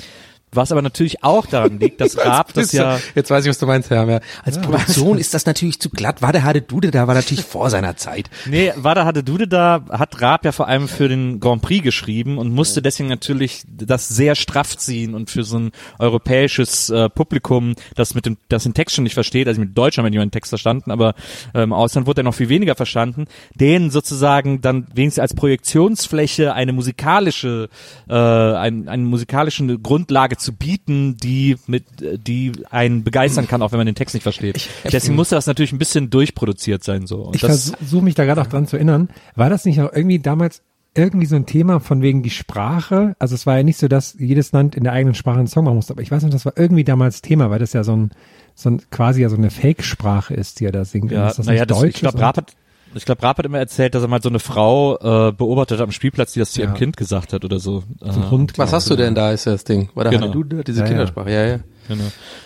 was 0.52 0.72
aber 0.72 0.82
natürlich 0.82 1.22
auch 1.22 1.46
daran 1.46 1.78
liegt, 1.78 2.00
dass 2.00 2.16
Raab 2.18 2.52
das 2.54 2.72
ja, 2.72 2.98
Jetzt 3.14 3.30
weiß 3.30 3.44
ich, 3.44 3.50
was 3.50 3.58
du 3.58 3.66
meinst, 3.66 3.90
Herr. 3.90 4.08
Ja. 4.08 4.20
Als 4.42 4.60
Produktion 4.60 5.18
ist 5.18 5.34
das 5.34 5.46
natürlich 5.46 5.80
zu 5.80 5.90
glatt. 5.90 6.22
War 6.22 6.32
der 6.32 6.44
Hade 6.44 6.62
Dude, 6.62 6.90
da 6.90 7.06
war 7.06 7.14
natürlich 7.14 7.44
vor 7.44 7.70
seiner 7.70 7.96
Zeit. 7.96 8.30
Nee, 8.46 8.72
Wada 8.76 9.04
hatte 9.04 9.22
Dude 9.22 9.48
da, 9.48 9.84
hat 9.90 10.20
Raab 10.20 10.44
ja 10.44 10.52
vor 10.52 10.68
allem 10.68 10.88
für 10.88 11.08
den 11.08 11.40
Grand 11.40 11.62
Prix 11.62 11.82
geschrieben 11.82 12.38
und 12.38 12.52
musste 12.52 12.82
deswegen 12.82 13.08
natürlich 13.08 13.62
das 13.68 14.08
sehr 14.08 14.34
straff 14.34 14.76
ziehen 14.76 15.14
und 15.14 15.30
für 15.30 15.44
so 15.44 15.58
ein 15.58 15.70
europäisches 15.98 16.90
äh, 16.90 17.08
Publikum, 17.08 17.74
das 17.94 18.14
mit 18.14 18.26
dem, 18.26 18.36
das 18.48 18.64
den 18.64 18.74
Text 18.74 18.96
schon 18.96 19.04
nicht 19.04 19.14
versteht, 19.14 19.48
also 19.48 19.60
mit 19.60 19.76
Deutsch 19.76 19.98
haben 19.98 20.04
wir 20.04 20.10
nicht 20.10 20.18
mal 20.18 20.26
den 20.26 20.32
Text 20.32 20.50
verstanden, 20.50 20.90
aber 20.90 21.14
ähm, 21.54 21.70
im 21.70 21.72
Ausland 21.72 22.06
wurde 22.08 22.22
er 22.22 22.24
noch 22.24 22.34
viel 22.34 22.48
weniger 22.48 22.74
verstanden, 22.74 23.26
denen 23.54 23.90
sozusagen 23.90 24.60
dann 24.60 24.86
wenigstens 24.92 25.22
als 25.22 25.34
Projektionsfläche 25.34 26.52
eine 26.52 26.72
musikalische, 26.72 27.68
äh, 28.08 28.14
ein, 28.14 28.88
eine 28.88 29.04
musikalische 29.04 29.78
Grundlage 29.78 30.36
zu 30.40 30.52
bieten, 30.54 31.16
die 31.16 31.56
mit, 31.66 31.84
die 32.00 32.52
einen 32.70 33.04
begeistern 33.04 33.46
kann, 33.46 33.62
auch 33.62 33.72
wenn 33.72 33.78
man 33.78 33.86
den 33.86 33.94
Text 33.94 34.14
nicht 34.14 34.22
versteht. 34.22 34.68
Deswegen 34.84 35.14
musste 35.14 35.34
das 35.34 35.46
natürlich 35.46 35.72
ein 35.72 35.78
bisschen 35.78 36.10
durchproduziert 36.10 36.82
sein 36.82 37.06
so. 37.06 37.22
Und 37.22 37.36
Ich 37.36 37.42
versuche 37.42 38.02
mich 38.02 38.14
da 38.14 38.24
gerade 38.24 38.40
auch 38.40 38.46
dran 38.46 38.66
zu 38.66 38.76
erinnern. 38.76 39.08
War 39.36 39.50
das 39.50 39.64
nicht 39.64 39.80
auch 39.80 39.92
irgendwie 39.92 40.18
damals 40.18 40.62
irgendwie 40.94 41.26
so 41.26 41.36
ein 41.36 41.46
Thema 41.46 41.80
von 41.80 42.02
wegen 42.02 42.22
die 42.22 42.30
Sprache? 42.30 43.14
Also 43.18 43.34
es 43.34 43.46
war 43.46 43.56
ja 43.56 43.62
nicht 43.62 43.78
so, 43.78 43.86
dass 43.86 44.16
jedes 44.18 44.52
Land 44.52 44.74
in 44.74 44.84
der 44.84 44.92
eigenen 44.92 45.14
Sprache 45.14 45.38
einen 45.38 45.46
Song 45.46 45.64
machen 45.64 45.76
musste, 45.76 45.92
aber 45.92 46.02
ich 46.02 46.10
weiß 46.10 46.22
nicht, 46.22 46.34
das 46.34 46.44
war 46.44 46.54
irgendwie 46.56 46.84
damals 46.84 47.22
Thema, 47.22 47.50
weil 47.50 47.60
das 47.60 47.72
ja 47.72 47.84
so 47.84 47.94
ein, 47.94 48.10
so 48.54 48.70
ein 48.70 48.82
quasi 48.90 49.22
ja 49.22 49.28
so 49.28 49.36
eine 49.36 49.50
Fake-Sprache 49.50 50.34
ist, 50.34 50.60
die 50.60 50.64
er 50.64 50.72
da 50.72 50.84
singt. 50.84 51.12
Ja, 51.12 51.28
ist 51.28 51.38
das 51.38 51.46
naja, 51.46 51.60
nicht 51.60 51.70
das, 51.70 51.78
Deutsch? 51.78 51.94
ich 51.94 52.00
glaube? 52.00 52.18
Raab 52.18 52.36
hat, 52.38 52.56
ich 52.94 53.04
glaube, 53.04 53.22
Raab 53.22 53.38
hat 53.38 53.46
immer 53.46 53.58
erzählt, 53.58 53.94
dass 53.94 54.02
er 54.02 54.08
mal 54.08 54.20
so 54.22 54.28
eine 54.28 54.38
Frau 54.40 54.96
äh, 55.28 55.32
beobachtet 55.32 55.78
hat 55.78 55.84
am 55.84 55.92
Spielplatz, 55.92 56.32
die 56.32 56.40
das 56.40 56.52
zu 56.52 56.60
ihrem 56.60 56.72
Ja. 56.72 56.78
Kind 56.78 56.96
gesagt 56.96 57.32
hat 57.32 57.44
oder 57.44 57.58
so. 57.60 57.84
so 58.00 58.06
ein 58.20 58.22
Äh, 58.26 58.30
Hund. 58.30 58.58
Was 58.58 58.72
hast 58.72 58.90
du 58.90 58.96
denn 58.96 59.14
da, 59.14 59.32
ist 59.32 59.46
das 59.46 59.64
Ding? 59.64 59.90
War 59.94 60.04
der 60.04 60.12
Genau. 60.18 60.28
Dude, 60.32 60.64
diese 60.64 60.80
Ja. 60.80 60.86
Kindersprache, 60.86 61.30
ja, 61.30 61.46
ja. 61.46 61.58
Genau. 61.88 62.04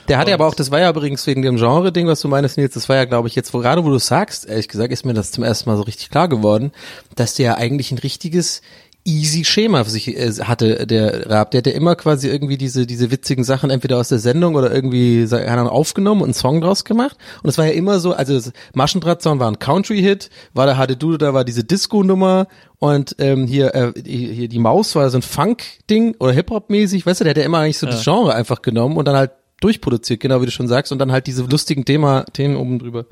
Der 0.09 0.17
hatte 0.17 0.33
aber 0.33 0.47
auch, 0.47 0.55
das 0.55 0.71
war 0.71 0.81
ja 0.81 0.89
übrigens 0.89 1.27
wegen 1.27 1.43
dem 1.43 1.57
Genre-Ding, 1.57 2.07
was 2.07 2.21
du 2.23 2.29
meinst, 2.29 2.57
Nils, 2.57 2.73
das 2.73 2.89
war 2.89 2.97
ja, 2.97 3.05
glaube 3.05 3.29
ich, 3.29 3.35
jetzt, 3.35 3.53
wo, 3.53 3.59
gerade 3.59 3.85
wo 3.85 3.91
du 3.91 3.99
sagst, 3.99 4.47
ehrlich 4.49 4.69
gesagt, 4.69 4.91
ist 4.91 5.05
mir 5.05 5.13
das 5.13 5.33
zum 5.33 5.45
ersten 5.45 5.69
Mal 5.69 5.77
so 5.77 5.83
richtig 5.83 6.09
klar 6.09 6.29
geworden, 6.29 6.73
dass 7.15 7.35
der 7.35 7.45
ja 7.47 7.55
eigentlich 7.57 7.93
ein 7.93 7.99
richtiges 7.99 8.63
easy 9.05 9.45
Schema 9.45 9.85
für 9.85 9.91
sich 9.91 10.09
äh, 10.09 10.33
hatte, 10.43 10.87
der 10.87 11.31
Raab. 11.31 11.51
Der 11.51 11.59
hatte 11.59 11.71
immer 11.71 11.95
quasi 11.95 12.29
irgendwie 12.29 12.57
diese, 12.57 12.87
diese 12.87 13.11
witzigen 13.11 13.45
Sachen 13.45 13.71
entweder 13.71 13.99
aus 13.99 14.09
der 14.09 14.19
Sendung 14.19 14.55
oder 14.55 14.73
irgendwie 14.73 15.27
keine 15.29 15.53
Ahnung, 15.53 15.69
aufgenommen 15.69 16.23
und 16.23 16.29
einen 16.29 16.35
Song 16.35 16.61
draus 16.61 16.85
gemacht. 16.85 17.17
Und 17.43 17.51
es 17.51 17.59
war 17.59 17.67
ja 17.67 17.73
immer 17.73 18.01
so, 18.01 18.15
also 18.15 18.35
das 18.35 18.53
Maschendrahtzaun 18.73 19.39
war 19.41 19.49
ein 19.51 19.59
Country-Hit, 19.59 20.31
war 20.55 20.67
der 20.67 20.79
Hade 20.79 20.97
Dude, 20.97 21.19
da 21.19 21.35
war 21.35 21.45
diese 21.45 21.65
Disco-Nummer 21.65 22.47
und 22.79 23.17
ähm, 23.19 23.47
hier, 23.47 23.75
äh, 23.75 23.93
hier 24.05 24.49
die 24.49 24.59
Maus 24.59 24.95
war 24.95 25.09
so 25.11 25.19
ein 25.19 25.23
Funk-Ding 25.23 26.17
oder 26.19 26.33
Hip-Hop-mäßig, 26.33 27.05
weißt 27.05 27.21
du, 27.21 27.25
der 27.25 27.31
hat 27.33 27.39
ja 27.39 27.45
immer 27.45 27.59
eigentlich 27.59 27.79
so 27.79 27.87
das 27.87 28.03
Genre 28.05 28.35
einfach 28.35 28.63
genommen 28.63 28.97
und 28.97 29.07
dann 29.07 29.17
halt 29.17 29.33
durchproduziert, 29.61 30.21
genau 30.21 30.41
wie 30.41 30.47
du 30.47 30.53
schon 30.53 30.69
sagst, 30.69 30.93
und 30.93 30.99
dann 30.99 31.13
halt 31.13 31.27
diese 31.27 31.43
lustigen 31.45 31.85
Thema, 31.85 32.25
Themen 32.33 32.57
oben 32.57 32.79
drüber. 32.79 33.07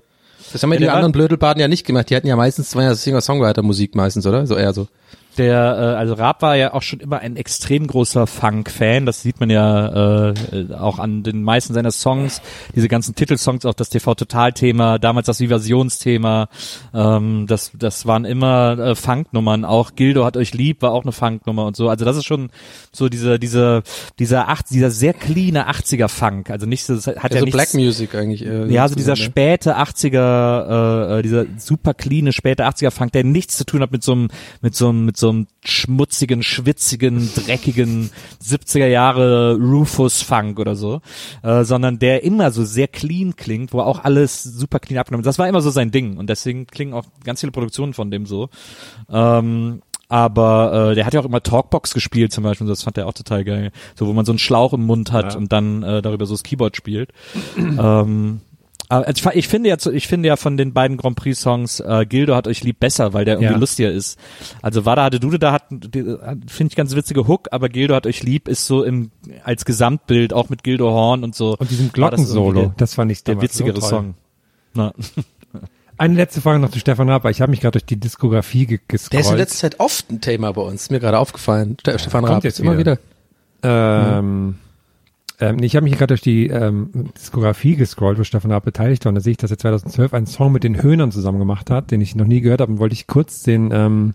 Das 0.52 0.62
haben 0.62 0.72
ja, 0.72 0.78
Ja, 0.80 0.86
die 0.86 0.90
anderen 0.90 1.12
Blödelbaden 1.12 1.60
ja 1.60 1.68
nicht 1.68 1.86
gemacht. 1.86 2.10
Die 2.10 2.16
hatten 2.16 2.26
ja 2.26 2.36
meistens, 2.36 2.74
war 2.74 2.82
ja 2.82 2.94
Singer-Songwriter-Musik 2.94 3.94
meistens, 3.94 4.26
oder? 4.26 4.46
So 4.46 4.56
eher 4.56 4.72
so. 4.72 4.88
Der, 5.38 5.54
äh, 5.78 5.96
also 5.96 6.14
Raab 6.14 6.42
war 6.42 6.56
ja 6.56 6.74
auch 6.74 6.82
schon 6.82 7.00
immer 7.00 7.20
ein 7.20 7.36
extrem 7.36 7.86
großer 7.86 8.26
Funk-Fan. 8.26 9.06
Das 9.06 9.22
sieht 9.22 9.40
man 9.40 9.48
ja 9.48 10.30
äh, 10.30 10.74
auch 10.74 10.98
an 10.98 11.22
den 11.22 11.42
meisten 11.42 11.72
seiner 11.72 11.90
Songs. 11.90 12.42
Diese 12.76 12.88
ganzen 12.88 13.14
Titelsongs, 13.14 13.64
auch 13.64 13.74
das 13.74 13.88
TV-Total-Thema, 13.88 14.98
damals 14.98 15.26
das 15.26 15.40
Viversionsthema. 15.40 16.48
Ähm, 16.92 17.46
das, 17.46 17.72
das 17.74 18.06
waren 18.06 18.26
immer 18.26 18.78
äh, 18.78 18.94
Funk-Nummern. 18.94 19.64
Auch 19.64 19.94
Gildo 19.94 20.24
hat 20.24 20.36
euch 20.36 20.52
lieb 20.52 20.82
war 20.82 20.92
auch 20.92 21.02
eine 21.02 21.12
Funk-Nummer 21.12 21.64
und 21.64 21.76
so. 21.76 21.88
Also 21.88 22.04
das 22.04 22.16
ist 22.16 22.26
schon 22.26 22.50
so 22.92 23.08
diese, 23.08 23.38
diese, 23.38 23.82
dieser 24.18 24.48
acht, 24.48 24.68
dieser 24.70 24.90
sehr 24.90 25.14
cleane 25.14 25.70
80er-Funk. 25.70 26.50
Also 26.50 26.66
nicht 26.66 26.84
so, 26.84 26.94
das 26.94 27.06
hat 27.06 27.16
ja, 27.16 27.22
Ja, 27.22 27.38
so 27.38 27.44
nichts, 27.46 27.56
Black 27.56 27.74
Music 27.74 28.14
eigentlich. 28.14 28.44
Äh, 28.44 28.66
Ja, 28.66 28.82
also 28.82 28.96
dieser 28.96 29.12
ne? 29.12 29.16
späte 29.16 29.78
80er, 29.78 31.14
äh, 31.14 31.18
äh, 31.18 31.22
dieser 31.22 31.46
super 31.56 31.94
cleane 31.94 32.32
späte 32.32 32.66
80er 32.66 32.90
Funk, 32.90 33.12
der 33.12 33.24
nichts 33.24 33.56
zu 33.56 33.64
tun 33.64 33.80
hat 33.80 33.92
mit 33.92 34.02
so 34.02 34.12
einem, 34.12 34.28
mit 34.60 34.74
so 34.74 34.90
einem, 34.90 35.01
mit 35.04 35.16
so 35.16 35.30
einem 35.30 35.46
schmutzigen, 35.64 36.42
schwitzigen, 36.42 37.30
dreckigen 37.34 38.10
70er 38.42 38.86
Jahre 38.86 39.56
Rufus 39.56 40.22
Funk 40.22 40.58
oder 40.58 40.74
so, 40.76 41.00
äh, 41.42 41.64
sondern 41.64 41.98
der 41.98 42.24
immer 42.24 42.50
so 42.50 42.64
sehr 42.64 42.88
clean 42.88 43.36
klingt, 43.36 43.72
wo 43.72 43.80
auch 43.80 44.04
alles 44.04 44.42
super 44.42 44.78
clean 44.78 44.98
abgenommen 44.98 45.22
ist. 45.22 45.26
Das 45.26 45.38
war 45.38 45.48
immer 45.48 45.60
so 45.60 45.70
sein 45.70 45.90
Ding 45.90 46.16
und 46.16 46.28
deswegen 46.28 46.66
klingen 46.66 46.92
auch 46.94 47.04
ganz 47.24 47.40
viele 47.40 47.52
Produktionen 47.52 47.94
von 47.94 48.10
dem 48.10 48.26
so. 48.26 48.48
Ähm, 49.10 49.82
aber 50.08 50.90
äh, 50.90 50.94
der 50.94 51.06
hat 51.06 51.14
ja 51.14 51.20
auch 51.20 51.24
immer 51.24 51.42
Talkbox 51.42 51.94
gespielt 51.94 52.32
zum 52.32 52.44
Beispiel, 52.44 52.66
das 52.66 52.82
fand 52.82 52.98
er 52.98 53.06
auch 53.06 53.14
total 53.14 53.44
geil. 53.44 53.72
So, 53.94 54.06
wo 54.06 54.12
man 54.12 54.26
so 54.26 54.32
einen 54.32 54.38
Schlauch 54.38 54.74
im 54.74 54.84
Mund 54.84 55.10
hat 55.10 55.32
Ja. 55.32 55.38
und 55.38 55.50
dann 55.52 55.82
äh, 55.82 56.02
darüber 56.02 56.26
so 56.26 56.34
das 56.34 56.42
Keyboard 56.42 56.76
spielt. 56.76 57.12
ähm, 57.56 58.40
ich, 59.14 59.22
fa- 59.22 59.32
ich 59.34 59.48
finde 59.48 59.68
ja, 59.70 59.76
ich 59.92 60.06
finde 60.06 60.28
ja 60.28 60.36
von 60.36 60.56
den 60.56 60.72
beiden 60.72 60.96
Grand 60.96 61.16
Prix 61.16 61.40
Songs 61.40 61.80
äh, 61.80 62.04
Gildo 62.06 62.34
hat 62.34 62.46
euch 62.46 62.62
lieb 62.62 62.78
besser, 62.80 63.12
weil 63.14 63.24
der 63.24 63.34
irgendwie 63.34 63.52
Ja. 63.54 63.58
lustiger 63.58 63.90
ist. 63.90 64.18
Also 64.60 64.84
Wada 64.84 65.04
hatte 65.04 65.18
Dude 65.20 65.38
da 65.38 65.52
hat, 65.52 65.64
finde 65.70 66.36
ich 66.68 66.76
ganz 66.76 66.94
witzige 66.94 67.26
Hook, 67.26 67.48
aber 67.52 67.68
Gildo 67.68 67.94
hat 67.94 68.06
euch 68.06 68.22
lieb 68.22 68.48
ist 68.48 68.66
so 68.66 68.84
im 68.84 69.10
als 69.44 69.64
Gesamtbild 69.64 70.32
auch 70.32 70.48
mit 70.50 70.62
Gildo 70.62 70.90
Horn 70.90 71.24
und 71.24 71.34
so. 71.34 71.56
Und 71.56 71.70
diesem 71.70 71.86
das 71.86 71.92
Glockensolo, 71.94 72.60
der, 72.60 72.74
das 72.76 72.94
fand 72.94 73.10
ich 73.12 73.24
der 73.24 73.40
witzigere 73.40 73.80
so. 73.80 73.86
Song. 73.88 74.14
Na. 74.74 74.92
Eine 75.98 76.14
letzte 76.14 76.40
Frage 76.40 76.58
noch 76.58 76.70
zu 76.70 76.78
Stefan 76.80 77.08
Raab, 77.08 77.22
weil 77.24 77.30
ich 77.30 77.40
habe 77.42 77.50
mich 77.50 77.60
gerade 77.60 77.72
durch 77.72 77.84
die 77.84 78.00
Diskografie 78.00 78.66
ge 78.66 78.80
gescrollt. 78.88 79.12
Der 79.12 79.20
ist 79.20 79.30
in 79.30 79.36
letzter 79.36 79.58
Zeit 79.58 79.78
oft 79.78 80.10
ein 80.10 80.20
Thema 80.20 80.52
bei 80.52 80.62
uns. 80.62 80.82
Ist 80.82 80.90
mir 80.90 80.98
gerade 81.00 81.18
aufgefallen. 81.18 81.76
Ste- 81.80 81.98
Stefan 81.98 82.22
kommt 82.22 82.32
Raab 82.36 82.44
jetzt 82.44 82.54
ist 82.54 82.60
immer 82.64 82.78
wieder. 82.78 82.98
wieder. 83.62 84.22
Ähm, 85.40 85.58
ähm, 85.58 85.62
ich 85.62 85.76
habe 85.76 85.84
mich 85.84 85.94
gerade 85.94 86.08
durch 86.08 86.20
die 86.20 86.48
ähm, 86.48 87.10
Diskografie 87.16 87.76
gescrollt, 87.76 88.18
wo 88.18 88.24
Stefan 88.24 88.52
Raab 88.52 88.64
beteiligt 88.64 89.04
war. 89.04 89.10
Und 89.10 89.16
da 89.16 89.20
sehe 89.20 89.32
ich, 89.32 89.36
dass 89.36 89.50
er 89.50 89.58
2012 89.58 90.14
einen 90.14 90.26
Song 90.26 90.52
mit 90.52 90.64
den 90.64 90.82
Höhnern 90.82 91.12
zusammen 91.12 91.38
gemacht 91.38 91.70
hat, 91.70 91.90
den 91.90 92.00
ich 92.00 92.14
noch 92.14 92.26
nie 92.26 92.40
gehört 92.40 92.60
habe. 92.60 92.72
Und 92.72 92.78
wollte 92.78 92.94
ich 92.94 93.06
kurz 93.06 93.42
den, 93.42 93.70
ähm, 93.72 94.14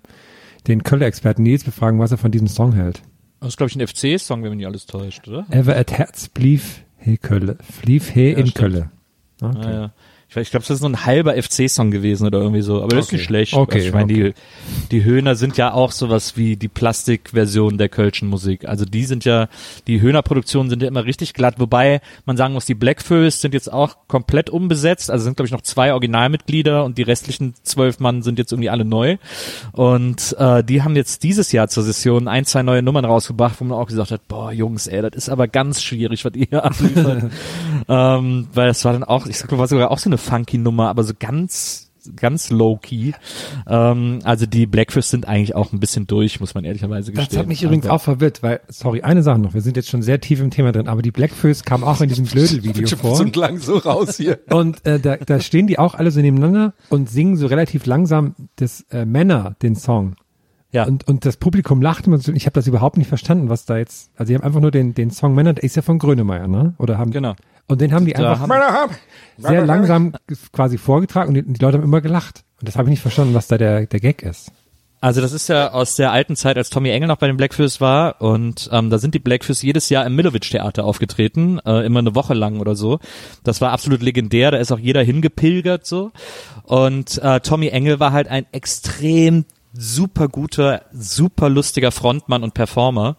den 0.68 0.84
Kölle-Experten 0.84 1.44
Nils 1.44 1.64
befragen, 1.64 2.00
was 2.00 2.12
er 2.12 2.18
von 2.18 2.32
diesem 2.32 2.48
Song 2.48 2.74
hält. 2.74 3.02
Das 3.40 3.50
ist 3.50 3.58
glaube 3.58 3.70
ich 3.70 3.76
ein 3.76 3.88
FC-Song, 3.88 4.44
wenn 4.44 4.50
mich 4.50 4.58
nicht 4.58 4.68
alles 4.68 4.86
täuscht, 4.86 5.28
oder? 5.28 5.46
Ever 5.52 5.76
at 5.76 5.92
Herz 5.92 6.28
blieb 6.28 6.62
he 6.98 7.18
Kölle. 7.18 7.58
Blieb 7.82 8.04
he 8.04 8.32
in 8.32 8.48
stimmt. 8.48 8.56
Kölle. 8.56 8.92
Okay. 9.42 9.58
Ah, 9.60 9.72
ja. 9.72 9.92
Ich 10.42 10.52
glaube, 10.52 10.66
das 10.66 10.76
ist 10.76 10.82
so 10.82 10.88
ein 10.88 11.06
halber 11.06 11.42
FC-Song 11.42 11.92
gewesen 11.92 12.28
oder 12.28 12.40
irgendwie 12.40 12.62
so, 12.62 12.82
aber 12.82 12.96
das 12.96 13.08
ist 13.08 13.12
nicht 13.14 13.24
schlecht. 13.24 13.54
Okay, 13.54 13.76
also 13.76 13.88
ich 13.88 13.94
meine, 13.94 14.14
die, 14.14 14.34
die 14.92 15.04
Höhner 15.04 15.36
sind 15.36 15.58
ja 15.58 15.74
auch 15.74 15.92
sowas 15.92 16.38
wie 16.38 16.56
die 16.56 16.68
Plastikversion 16.68 17.78
der 17.78 17.90
Kölschen 17.90 18.28
Musik. 18.28 18.68
Also 18.68 18.86
die 18.86 19.06
sind 19.06 19.26
ja, 19.26 19.48
die 19.88 20.02
Höhner-Produktionen 20.02 20.70
sind 20.70 20.82
ja 20.82 20.88
immer 20.88 21.06
richtig 21.06 21.34
glatt, 21.34 21.56
wobei 21.60 22.02
man 22.26 22.38
sagen 22.38 22.54
muss, 22.54 22.66
die 22.66 22.76
Blackfoes 22.76 23.42
sind 23.42 23.54
jetzt 23.54 23.72
auch 23.72 23.96
komplett 24.08 24.50
umbesetzt. 24.50 25.12
Also 25.12 25.26
sind, 25.26 25.38
glaube 25.38 25.48
ich, 25.48 25.54
noch 25.54 25.62
zwei 25.62 25.94
Originalmitglieder 25.94 26.84
und 26.84 26.98
die 26.98 27.04
restlichen 27.04 27.54
zwölf 27.64 28.00
Mann 28.00 28.22
sind 28.22 28.40
jetzt 28.40 28.52
irgendwie 28.52 28.70
alle 28.70 28.86
neu. 28.86 29.18
Und 29.72 30.36
äh, 30.40 30.64
die 30.64 30.84
haben 30.84 30.96
jetzt 30.96 31.24
dieses 31.24 31.52
Jahr 31.52 31.68
zur 31.68 31.84
Session 31.84 32.28
ein, 32.28 32.46
zwei 32.46 32.64
neue 32.64 32.82
Nummern 32.82 33.06
rausgebracht, 33.06 33.60
wo 33.60 33.66
man 33.66 33.78
auch 33.78 33.88
gesagt 33.88 34.12
hat, 34.12 34.28
boah, 34.28 34.52
Jungs, 34.52 34.88
ey, 34.88 35.02
das 35.02 35.16
ist 35.16 35.30
aber 35.30 35.48
ganz 35.48 35.82
schwierig, 35.82 36.26
was 36.26 36.34
ihr 36.36 36.48
hier 36.50 36.66
abliefert. 36.66 37.32
ähm, 37.88 38.48
weil 38.54 38.70
es 38.70 38.84
war 38.86 38.94
dann 38.94 39.04
auch, 39.04 39.26
ich 39.28 39.38
sag 39.38 39.52
mal, 39.52 39.58
war 39.58 39.68
sogar 39.68 39.92
auch 39.92 39.98
so 39.98 40.10
eine 40.10 40.18
funky 40.28 40.58
Nummer, 40.58 40.90
aber 40.90 41.04
so 41.04 41.14
ganz 41.18 41.86
ganz 42.16 42.50
low-key. 42.52 43.12
Ähm, 43.68 44.20
also 44.24 44.46
die 44.46 44.66
Blackfish 44.66 45.06
sind 45.08 45.28
eigentlich 45.28 45.56
auch 45.56 45.74
ein 45.74 45.80
bisschen 45.82 46.08
durch, 46.08 46.40
muss 46.40 46.56
man 46.56 46.64
ehrlicherweise 46.64 47.12
gestehen. 47.12 47.28
Das 47.32 47.38
hat 47.40 47.48
mich 47.48 47.64
übrigens 47.64 47.86
Aber- 47.86 47.96
auch 47.96 48.02
verwirrt, 48.02 48.42
weil, 48.44 48.62
sorry, 48.70 49.02
eine 49.02 49.24
Sache 49.24 49.40
noch, 49.40 49.54
wir 49.54 49.60
sind 49.62 49.76
jetzt 49.76 49.90
schon 49.90 50.02
sehr 50.02 50.22
tief 50.22 50.40
im 50.40 50.50
Thema 50.50 50.72
drin, 50.72 50.88
aber 50.88 51.02
die 51.02 51.12
Blackfoes 51.12 51.64
kam 51.66 51.84
auch 51.84 52.00
in 52.00 52.08
diesem 52.08 52.24
Blödel-Video 52.26 52.88
vor. 52.98 53.18
So 53.18 53.26
lang 53.26 53.58
so 53.60 53.78
raus 53.78 54.16
hier. 54.18 54.40
Und 54.50 54.86
äh, 54.86 55.00
da, 55.02 55.18
da 55.18 55.40
stehen 55.42 55.68
die 55.68 55.80
auch 55.80 55.96
alle 55.96 56.12
so 56.12 56.22
nebeneinander 56.22 56.74
und 56.90 57.10
singen 57.10 57.36
so 57.36 57.48
relativ 57.48 57.86
langsam 57.86 58.36
das 58.56 58.86
äh, 58.92 59.04
Männer 59.06 59.56
den 59.62 59.76
Song. 59.76 60.16
Ja. 60.72 60.86
Und, 60.86 61.08
und 61.08 61.26
das 61.26 61.38
Publikum 61.38 61.82
lacht 61.82 62.08
immer 62.08 62.18
so. 62.20 62.32
Ich 62.32 62.46
habe 62.46 62.54
das 62.54 62.68
überhaupt 62.68 62.98
nicht 62.98 63.08
verstanden, 63.08 63.50
was 63.50 63.66
da 63.66 63.78
jetzt. 63.78 64.12
Also 64.16 64.30
die 64.32 64.36
haben 64.36 64.44
einfach 64.44 64.62
nur 64.62 64.72
den, 64.72 64.94
den 64.94 65.12
Song 65.12 65.36
Männer, 65.36 65.54
der 65.54 65.64
ist 65.64 65.76
ja 65.76 65.82
von 65.82 65.98
Grönemeyer, 66.00 66.48
ne? 66.48 66.74
Oder 66.78 66.98
haben 66.98 67.12
Genau. 67.12 67.36
Und 67.68 67.82
den 67.82 67.94
haben 67.94 68.06
die 68.06 68.14
Da 68.14 68.32
einfach 68.32 68.42
haben- 68.48 68.50
sehr 69.38 69.66
langsam 69.66 70.14
quasi 70.52 70.78
vorgetragen 70.78 71.30
und 71.30 71.34
die, 71.36 71.54
die 71.54 71.62
Leute 71.64 71.78
haben 71.78 71.84
immer 71.84 72.02
gelacht. 72.02 72.44
Und 72.60 72.68
das 72.68 72.76
habe 72.76 72.88
ich 72.88 72.92
nicht 72.92 73.02
verstanden, 73.02 73.34
was 73.34 73.48
da 73.48 73.58
der, 73.58 73.86
der 73.86 74.00
Gag 74.00 74.24
ist. 74.24 74.52
Also 75.00 75.22
das 75.22 75.32
ist 75.32 75.48
ja 75.48 75.74
aus 75.74 75.96
der 75.96 76.12
alten 76.12 76.36
Zeit, 76.36 76.58
als 76.58 76.72
Tommy 76.72 76.90
Engel 76.90 77.08
noch 77.08 77.18
bei 77.18 77.28
den 77.28 77.38
Blackfish 77.38 77.80
war 77.80 78.20
und 78.20 78.68
ähm, 78.72 78.90
da 78.90 78.98
sind 78.98 79.14
die 79.14 79.20
Blackfish 79.20 79.62
jedes 79.62 79.90
Jahr 79.90 80.04
im 80.08 80.16
Milovic 80.16 80.42
Theater 80.50 80.86
aufgetreten, 80.86 81.60
äh, 81.66 81.86
immer 81.86 82.00
eine 82.00 82.16
Woche 82.16 82.34
lang 82.34 82.60
oder 82.60 82.74
so. 82.76 82.98
Das 83.44 83.62
war 83.62 83.72
absolut 83.72 84.02
legendär, 84.02 84.50
da 84.50 84.58
ist 84.58 84.72
auch 84.72 84.80
jeder 84.80 85.04
hingepilgert 85.04 85.86
so. 85.86 86.12
Und 86.64 87.20
äh, 87.22 87.42
Tommy 87.42 87.68
Engel 87.68 88.00
war 88.00 88.12
halt 88.12 88.28
ein 88.28 88.48
extrem 88.52 89.46
super 89.72 90.30
guter, 90.30 90.82
super 90.92 91.50
lustiger 91.50 91.92
Frontmann 91.92 92.42
und 92.42 92.56
Performer. 92.56 93.18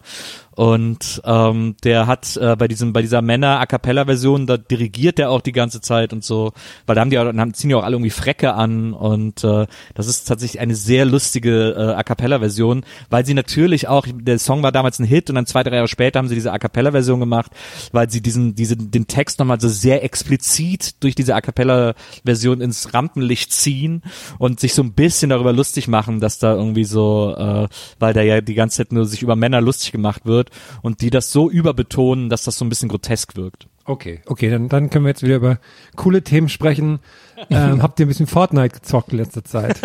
Und 0.59 1.21
ähm, 1.23 1.77
der 1.85 2.05
hat 2.05 2.35
äh, 2.35 2.57
bei 2.57 2.67
diesem, 2.67 2.91
bei 2.91 3.01
dieser 3.01 3.21
Männer 3.21 3.61
A 3.61 3.65
cappella 3.65 4.03
Version, 4.03 4.45
da 4.45 4.57
dirigiert 4.57 5.17
er 5.17 5.29
auch 5.29 5.39
die 5.39 5.53
ganze 5.53 5.79
Zeit 5.79 6.11
und 6.11 6.21
so, 6.21 6.51
weil 6.85 6.95
da 6.95 6.99
haben 6.99 7.09
die 7.09 7.17
auch, 7.17 7.27
haben, 7.27 7.53
ziehen 7.53 7.69
die 7.69 7.75
auch 7.75 7.83
alle 7.85 7.95
irgendwie 7.95 8.09
Frecke 8.09 8.55
an 8.55 8.91
und 8.91 9.41
äh, 9.45 9.67
das 9.93 10.07
ist 10.07 10.25
tatsächlich 10.27 10.59
eine 10.59 10.75
sehr 10.75 11.05
lustige 11.05 11.75
äh, 11.77 11.93
A 11.93 12.03
cappella 12.03 12.39
Version, 12.39 12.83
weil 13.09 13.25
sie 13.25 13.35
natürlich 13.35 13.87
auch, 13.87 14.05
der 14.13 14.37
Song 14.37 14.61
war 14.61 14.73
damals 14.73 14.99
ein 14.99 15.05
Hit 15.05 15.29
und 15.29 15.35
dann 15.35 15.45
zwei, 15.45 15.63
drei 15.63 15.77
Jahre 15.77 15.87
später 15.87 16.19
haben 16.19 16.27
sie 16.27 16.35
diese 16.35 16.51
A 16.51 16.59
cappella 16.59 16.91
Version 16.91 17.21
gemacht, 17.21 17.53
weil 17.93 18.09
sie 18.09 18.19
diesen, 18.19 18.53
diesen, 18.53 18.91
den 18.91 19.07
Text 19.07 19.39
nochmal 19.39 19.61
so 19.61 19.69
sehr 19.69 20.03
explizit 20.03 21.01
durch 21.01 21.15
diese 21.15 21.35
A 21.35 21.39
cappella 21.39 21.93
Version 22.25 22.59
ins 22.59 22.93
Rampenlicht 22.93 23.53
ziehen 23.53 24.01
und 24.39 24.59
sich 24.59 24.73
so 24.73 24.83
ein 24.83 24.91
bisschen 24.91 25.29
darüber 25.29 25.53
lustig 25.53 25.87
machen, 25.87 26.19
dass 26.19 26.37
da 26.37 26.53
irgendwie 26.53 26.83
so, 26.83 27.33
äh, 27.37 27.69
weil 27.97 28.13
da 28.13 28.21
ja 28.23 28.41
die 28.41 28.55
ganze 28.55 28.79
Zeit 28.79 28.91
nur 28.91 29.05
sich 29.05 29.21
über 29.21 29.37
Männer 29.37 29.61
lustig 29.61 29.93
gemacht 29.93 30.25
wird 30.25 30.48
und 30.81 31.01
die 31.01 31.09
das 31.09 31.31
so 31.31 31.49
überbetonen, 31.49 32.29
dass 32.29 32.43
das 32.43 32.57
so 32.57 32.65
ein 32.65 32.69
bisschen 32.69 32.89
grotesk 32.89 33.35
wirkt. 33.35 33.67
Okay. 33.85 34.21
Okay, 34.25 34.49
dann, 34.49 34.69
dann 34.69 34.89
können 34.89 35.05
wir 35.05 35.09
jetzt 35.09 35.23
wieder 35.23 35.37
über 35.37 35.59
coole 35.95 36.23
Themen 36.23 36.49
sprechen. 36.49 36.99
Ähm, 37.49 37.81
habt 37.81 37.97
ihr 38.01 38.05
ein 38.05 38.09
bisschen 38.09 38.27
Fortnite 38.27 38.75
gezockt 38.75 39.13
in 39.13 39.17
letzter 39.17 39.45
Zeit? 39.45 39.79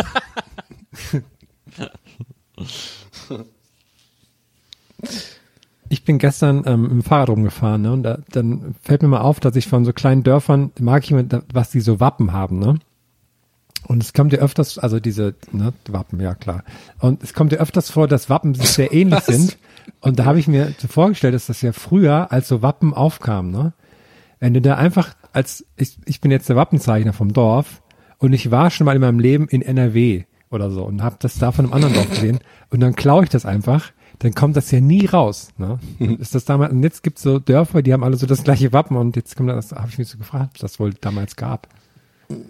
Ich 5.89 6.05
bin 6.05 6.19
gestern 6.19 6.65
ähm, 6.67 6.91
im 6.91 7.03
Fahrrad 7.03 7.29
rumgefahren, 7.29 7.83
ne? 7.83 7.93
Und 7.93 8.03
da, 8.03 8.19
dann 8.33 8.75
fällt 8.83 9.03
mir 9.03 9.09
mal 9.09 9.21
auf, 9.21 9.39
dass 9.39 9.55
ich 9.55 9.69
von 9.69 9.85
so 9.85 9.93
kleinen 9.93 10.25
Dörfern 10.25 10.73
mag 10.81 11.05
ich 11.05 11.13
immer, 11.13 11.25
was 11.53 11.71
die 11.71 11.81
so 11.81 12.01
Wappen 12.01 12.33
haben, 12.33 12.59
ne? 12.59 12.79
Und 13.87 14.03
es 14.03 14.13
kommt 14.13 14.33
ja 14.33 14.39
öfters, 14.39 14.79
also 14.79 14.99
diese 14.99 15.35
ne, 15.53 15.73
Wappen, 15.89 16.19
ja 16.21 16.35
klar. 16.35 16.65
Und 16.99 17.23
es 17.23 17.35
kommt 17.35 17.53
ja 17.53 17.59
öfters 17.59 17.91
vor, 17.91 18.09
dass 18.09 18.31
Wappen 18.31 18.55
sich 18.55 18.71
sehr 18.71 18.93
ähnlich 18.93 19.21
sind. 19.21 19.59
Und 20.01 20.19
da 20.19 20.25
habe 20.25 20.39
ich 20.39 20.49
mir 20.49 20.73
vorgestellt, 20.89 21.35
dass 21.35 21.47
das 21.47 21.63
ja 21.63 21.73
früher, 21.73 22.33
als 22.33 22.49
so 22.49 22.63
Wappen 22.63 22.95
aufkamen, 22.95 23.51
ne? 23.51 23.73
Wenn 24.41 24.55
du 24.55 24.61
da 24.61 24.77
einfach 24.77 25.15
als, 25.33 25.65
ich, 25.77 25.99
ich 26.05 26.21
bin 26.21 26.31
jetzt 26.31 26.49
der 26.49 26.57
Wappenzeichner 26.57 27.13
vom 27.13 27.33
Dorf 27.33 27.83
und 28.19 28.33
ich 28.33 28.51
war 28.51 28.71
schon 28.71 28.85
mal 28.85 28.95
in 28.95 29.01
meinem 29.01 29.19
Leben 29.19 29.49
in 29.49 29.63
NRW 29.63 30.25
oder 30.51 30.71
so 30.71 30.85
und 30.85 31.03
habe 31.03 31.17
das 31.19 31.39
da 31.39 31.51
von 31.51 31.65
einem 31.65 31.73
anderen 31.73 31.95
Dorf 31.95 32.11
gesehen 32.11 32.41
und 32.71 32.81
dann 32.81 32.95
klaue 32.95 33.25
ich 33.25 33.31
das 33.31 33.47
einfach, 33.47 33.93
dann 34.19 34.35
kommt 34.35 34.57
das 34.57 34.71
ja 34.71 34.81
nie 34.81 35.07
raus. 35.07 35.49
Ne? 35.57 35.79
Ist 36.21 36.35
das 36.35 36.45
damals, 36.45 36.73
und 36.73 36.83
jetzt 36.83 37.03
gibt's 37.03 37.23
so 37.23 37.39
Dörfer, 37.39 37.83
die 37.83 37.93
haben 37.93 38.05
alle 38.05 38.17
so 38.17 38.27
das 38.27 38.45
gleiche 38.45 38.73
Wappen 38.73 38.97
und 38.97 39.17
jetzt 39.17 39.37
kommt 39.37 39.49
das, 39.49 39.73
habe 39.73 39.89
ich 39.89 39.99
mich 39.99 40.09
so 40.09 40.19
gefragt, 40.19 40.51
ob 40.55 40.59
das 40.59 40.79
wohl 40.79 40.93
damals 41.01 41.37
gab. 41.37 41.69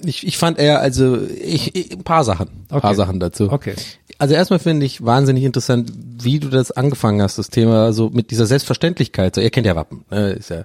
Ich, 0.05 0.27
ich 0.27 0.39
fand 0.39 0.59
eher, 0.59 0.81
also 0.81 1.19
ich, 1.23 1.75
ich, 1.75 1.93
ein 1.93 2.05
paar 2.05 2.25
Sachen, 2.25 2.49
ein 2.49 2.67
paar 2.69 2.85
Okay. 2.85 2.95
Sachen 2.95 3.21
dazu. 3.21 3.51
Okay. 3.51 3.75
Also 4.19 4.35
erstmal 4.35 4.59
finde 4.59 4.87
ich 4.87 5.05
wahnsinnig 5.05 5.45
interessant, 5.45 5.93
wie 6.23 6.39
du 6.39 6.49
das 6.49 6.71
angefangen 6.71 7.21
hast, 7.23 7.39
das 7.39 7.51
Thema 7.51 7.93
so 7.93 8.11
mit 8.11 8.31
dieser 8.31 8.47
Selbstverständlichkeit. 8.47 9.35
So, 9.35 9.41
ihr 9.41 9.51
kennt 9.51 9.67
ja 9.67 9.77
Wappen, 9.77 10.05
ne? 10.11 10.31
ist 10.31 10.51
ja. 10.51 10.65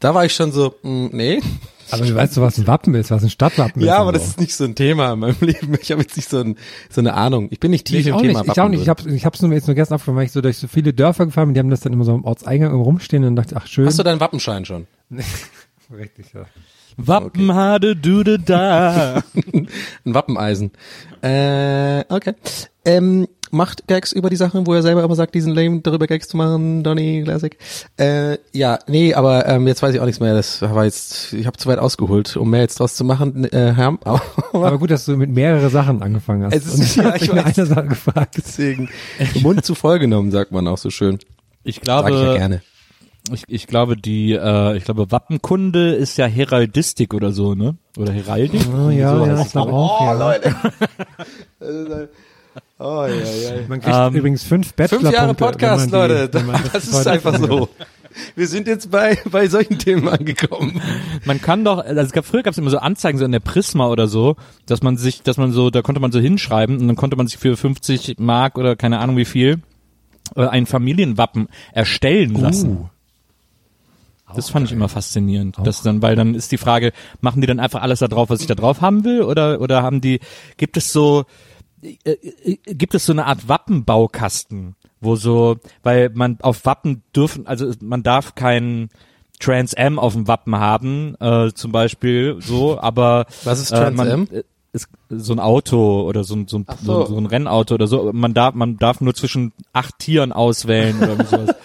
Da 0.00 0.14
war 0.14 0.24
ich 0.24 0.34
schon 0.34 0.52
so, 0.52 0.74
mh, 0.82 1.10
nee. 1.12 1.40
Aber 1.92 2.06
du 2.06 2.14
weißt 2.14 2.36
du, 2.36 2.40
was 2.40 2.58
ein 2.58 2.66
Wappen 2.66 2.94
ist, 2.94 3.10
was 3.10 3.22
ein 3.22 3.30
Stadtwappen 3.30 3.82
ist. 3.82 3.86
Ja, 3.86 3.98
aber 3.98 4.12
das 4.12 4.22
so. 4.22 4.28
ist 4.30 4.40
nicht 4.40 4.54
so 4.54 4.64
ein 4.64 4.74
Thema 4.74 5.12
in 5.12 5.18
meinem 5.18 5.36
Leben. 5.40 5.76
Ich 5.80 5.92
habe 5.92 6.00
jetzt 6.00 6.16
nicht 6.16 6.28
so, 6.28 6.38
ein, 6.38 6.56
so 6.90 7.00
eine 7.00 7.14
Ahnung. 7.14 7.48
Ich 7.50 7.60
bin 7.60 7.70
nicht 7.70 7.86
tief 7.86 8.00
ich 8.00 8.06
im 8.06 8.16
Thema 8.16 8.40
nicht, 8.40 8.42
ich 8.42 8.48
Wappen 8.48 8.62
auch 8.62 8.68
nicht. 8.68 8.80
Ich 8.80 8.86
drin. 8.86 8.96
habe 9.06 9.14
ich 9.14 9.26
hab's 9.26 9.42
nur 9.42 9.52
jetzt 9.52 9.66
nur 9.66 9.74
gestern 9.74 9.96
aufgefallen, 9.96 10.16
weil 10.16 10.24
ich 10.24 10.32
so 10.32 10.40
durch 10.40 10.56
so 10.56 10.68
viele 10.68 10.94
Dörfer 10.94 11.26
gefahren 11.26 11.48
bin, 11.48 11.54
die 11.54 11.60
haben 11.60 11.70
das 11.70 11.80
dann 11.80 11.92
immer 11.92 12.04
so 12.04 12.14
am 12.14 12.24
Ortseingang 12.24 12.74
rumstehen 12.74 13.24
und 13.24 13.36
dachte, 13.36 13.56
ach 13.56 13.66
schön. 13.66 13.86
Hast 13.86 13.98
du 13.98 14.02
deinen 14.02 14.20
Wappenschein 14.20 14.64
schon? 14.64 14.86
Richtig, 15.94 16.32
ja. 16.32 16.46
Wappenhade 16.96 17.96
Dude 17.96 18.38
da. 18.38 19.22
Ein 19.54 20.14
Wappeneisen. 20.14 20.72
Äh, 21.22 22.04
okay. 22.08 22.34
Ähm, 22.84 23.26
macht 23.52 23.86
Gags 23.86 24.12
über 24.12 24.30
die 24.30 24.36
Sachen, 24.36 24.66
wo 24.66 24.74
er 24.74 24.82
selber 24.82 25.04
immer 25.04 25.14
sagt, 25.14 25.34
diesen 25.34 25.54
lame 25.54 25.80
darüber 25.82 26.06
Gags 26.06 26.26
zu 26.28 26.36
machen, 26.36 26.82
Donny 26.82 27.22
Classic. 27.24 27.56
Äh, 27.98 28.38
ja, 28.52 28.78
nee, 28.88 29.14
aber 29.14 29.46
ähm, 29.46 29.66
jetzt 29.68 29.82
weiß 29.82 29.94
ich 29.94 30.00
auch 30.00 30.06
nichts 30.06 30.20
mehr. 30.20 30.34
Das 30.34 30.62
war 30.62 30.84
jetzt, 30.84 31.32
ich 31.34 31.46
habe 31.46 31.56
zu 31.58 31.68
weit 31.68 31.78
ausgeholt, 31.78 32.36
um 32.36 32.50
mehr 32.50 32.62
jetzt 32.62 32.80
draus 32.80 32.96
zu 32.96 33.04
machen. 33.04 33.44
Äh, 33.44 33.74
Herr, 33.76 33.98
aber 34.04 34.22
Aber 34.52 34.78
gut, 34.78 34.90
dass 34.90 35.04
du 35.04 35.16
mit 35.16 35.30
mehrere 35.30 35.68
Sachen 35.70 36.02
angefangen 36.02 36.44
hast. 36.44 36.54
Es 36.54 36.66
ist- 36.66 36.74
und 36.78 36.84
ich 36.84 36.96
ja, 36.96 37.04
habe 37.04 37.18
ich 37.18 37.32
nur 37.32 37.44
eine 37.44 37.66
Sache 37.66 37.86
gefragt. 37.86 38.34
deswegen 38.38 38.88
Mund 39.42 39.64
zu 39.64 39.74
voll 39.74 39.98
genommen, 39.98 40.30
sagt 40.30 40.50
man 40.50 40.66
auch 40.66 40.78
so 40.78 40.90
schön. 40.90 41.18
Ich 41.62 41.80
Sag 41.84 42.08
ich 42.08 42.14
ja 42.14 42.20
glaube, 42.22 42.38
gerne. 42.38 42.62
Ich, 43.32 43.44
ich 43.48 43.66
glaube 43.66 43.96
die, 43.96 44.32
äh, 44.32 44.76
ich 44.76 44.84
glaube 44.84 45.10
Wappenkunde 45.12 45.92
ist 45.94 46.16
ja 46.18 46.26
Heraldistik 46.26 47.14
oder 47.14 47.32
so, 47.32 47.54
ne? 47.54 47.76
Oder 47.96 48.12
Heraldik? 48.12 48.62
Oh, 48.74 48.90
ja, 48.90 49.16
so 49.16 49.26
ja, 49.26 49.32
es, 49.42 49.52
glaube 49.52 49.70
glaub 49.70 49.80
auch. 49.80 50.00
ja. 50.00 50.12
Leute. 50.14 50.54
Oh, 52.78 53.06
ja, 53.06 53.08
ja. 53.08 53.60
Man 53.68 53.80
kriegt 53.80 53.96
Ähm, 53.96 54.14
übrigens 54.14 54.42
fünf 54.42 54.68
Fünf 54.68 54.76
Bachelorpunkte. 54.76 55.14
Jahre 55.16 55.28
wenn 55.28 55.36
Podcast, 55.36 55.86
die- 55.86 55.90
Leute. 55.94 56.40
man 56.44 56.60
Das 56.72 56.84
ist 56.88 57.06
einfach 57.06 57.38
so. 57.38 57.68
Wir 58.34 58.46
sind 58.46 58.66
jetzt 58.66 58.90
bei, 58.90 59.16
bei 59.30 59.48
solchen 59.48 59.78
Themen 59.78 60.06
angekommen. 60.08 60.82
Man 61.24 61.40
kann 61.40 61.64
doch, 61.64 61.78
also 61.78 61.98
es 62.02 62.12
gab, 62.12 62.26
früher 62.26 62.42
gab 62.42 62.52
es 62.52 62.58
immer 62.58 62.68
so 62.68 62.76
Anzeigen 62.78 63.18
so 63.18 63.24
in 63.24 63.32
der 63.32 63.40
Prisma 63.40 63.86
oder 63.88 64.06
so, 64.06 64.36
dass 64.66 64.82
man 64.82 64.98
sich, 64.98 65.22
dass 65.22 65.38
man 65.38 65.50
so, 65.52 65.70
da 65.70 65.80
konnte 65.80 65.98
man 66.00 66.12
so 66.12 66.18
hinschreiben 66.20 66.78
und 66.78 66.88
dann 66.88 66.96
konnte 66.96 67.16
man 67.16 67.26
sich 67.26 67.38
für 67.38 67.56
50 67.56 68.16
Mark 68.18 68.58
oder 68.58 68.76
keine 68.76 68.98
Ahnung 68.98 69.16
wie 69.16 69.24
viel 69.24 69.60
äh, 70.36 70.46
ein 70.46 70.66
Familienwappen 70.66 71.48
erstellen 71.72 72.34
lassen. 72.34 72.90
Das 74.34 74.50
fand 74.50 74.66
ich 74.66 74.72
immer 74.72 74.88
faszinierend. 74.88 75.56
Das 75.62 75.82
dann, 75.82 76.02
weil 76.02 76.16
dann 76.16 76.34
ist 76.34 76.52
die 76.52 76.58
Frage, 76.58 76.92
machen 77.20 77.40
die 77.40 77.46
dann 77.46 77.60
einfach 77.60 77.82
alles 77.82 78.00
da 78.00 78.08
drauf, 78.08 78.30
was 78.30 78.40
ich 78.40 78.46
da 78.46 78.54
drauf 78.54 78.80
haben 78.80 79.04
will, 79.04 79.22
oder 79.22 79.60
oder 79.60 79.82
haben 79.82 80.00
die, 80.00 80.20
gibt 80.56 80.76
es 80.76 80.92
so, 80.92 81.24
äh, 81.82 81.96
äh, 82.04 82.56
gibt 82.74 82.94
es 82.94 83.06
so 83.06 83.12
eine 83.12 83.26
Art 83.26 83.48
Wappenbaukasten, 83.48 84.76
wo 85.00 85.16
so, 85.16 85.56
weil 85.82 86.10
man 86.14 86.38
auf 86.42 86.64
Wappen 86.64 87.02
dürfen, 87.14 87.46
also 87.46 87.70
man 87.80 88.02
darf 88.02 88.34
kein 88.34 88.88
Trans 89.40 89.72
M 89.72 89.98
auf 89.98 90.12
dem 90.12 90.28
Wappen 90.28 90.56
haben, 90.56 91.16
äh, 91.20 91.52
zum 91.52 91.72
Beispiel 91.72 92.36
so, 92.40 92.80
aber 92.80 93.26
Was 93.44 93.60
ist 93.60 93.72
äh, 93.72 93.76
Trans 93.76 94.00
M? 94.00 94.28
äh, 94.30 94.42
Ist 94.72 94.88
so 95.10 95.32
ein 95.34 95.40
Auto 95.40 96.02
oder 96.08 96.22
so 96.24 96.34
ein, 96.36 96.46
so 96.48 96.58
ein, 96.58 96.66
so. 96.82 97.04
so. 97.06 97.18
ein 97.18 97.26
Rennauto 97.26 97.74
oder 97.74 97.86
so. 97.86 98.10
Man 98.12 98.32
darf, 98.34 98.54
man 98.54 98.78
darf 98.78 99.00
nur 99.00 99.14
zwischen 99.14 99.52
acht 99.72 99.98
Tieren 99.98 100.32
auswählen 100.32 100.96
oder 101.02 101.24
sowas. 101.24 101.56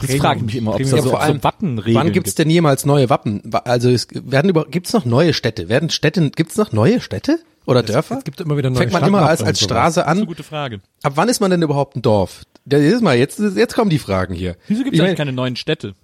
Das 0.00 0.14
frage 0.14 0.38
ich 0.40 0.46
mich 0.46 0.56
immer, 0.56 0.74
ob 0.74 0.80
es 0.80 0.90
da 0.90 0.96
Ja, 0.96 1.02
so, 1.02 1.10
vor 1.10 1.20
allem, 1.20 1.36
so 1.38 1.44
Wappenregeln 1.44 1.96
Wann 1.96 2.12
gibt's 2.12 2.30
gibt. 2.30 2.38
denn 2.38 2.50
jemals 2.50 2.86
neue 2.86 3.10
Wappen? 3.10 3.40
Wa- 3.44 3.62
Also 3.64 3.90
es 3.90 4.06
werden 4.12 4.48
über 4.48 4.64
gibt's 4.66 4.92
noch 4.92 5.04
neue 5.04 5.34
Städte? 5.34 5.68
Werden 5.68 5.90
Städte 5.90 6.30
gibt's 6.30 6.56
noch 6.56 6.72
neue 6.72 7.00
Städte 7.00 7.38
oder 7.66 7.82
Dörfer? 7.82 8.18
Es 8.18 8.24
gibt 8.24 8.40
immer 8.40 8.56
wieder 8.56 8.70
neue 8.70 8.78
Fängt 8.78 8.92
man 8.92 9.04
immer 9.04 9.26
als 9.28 9.42
als. 9.42 9.60
Straße 9.60 10.00
Das 10.00 10.06
ist 10.06 10.10
eine 10.12 10.20
an. 10.22 10.26
gute 10.26 10.42
Frage. 10.44 10.80
Ab 11.02 11.12
wann 11.16 11.28
ist 11.28 11.40
man 11.40 11.50
denn 11.50 11.62
überhaupt 11.62 11.96
ein 11.96 12.02
Dorf? 12.02 12.42
Das 12.64 12.80
ist 12.80 13.02
mal 13.02 13.16
jetzt 13.16 13.38
jetzt 13.40 13.74
kommen 13.74 13.90
die 13.90 13.98
Fragen 13.98 14.34
hier. 14.34 14.56
Wieso 14.68 14.82
gibt 14.84 14.94
Ich 14.94 15.00
es 15.00 15.04
eigentlich 15.06 15.18
keine 15.18 15.32
neuen 15.32 15.56
Städte? 15.56 15.94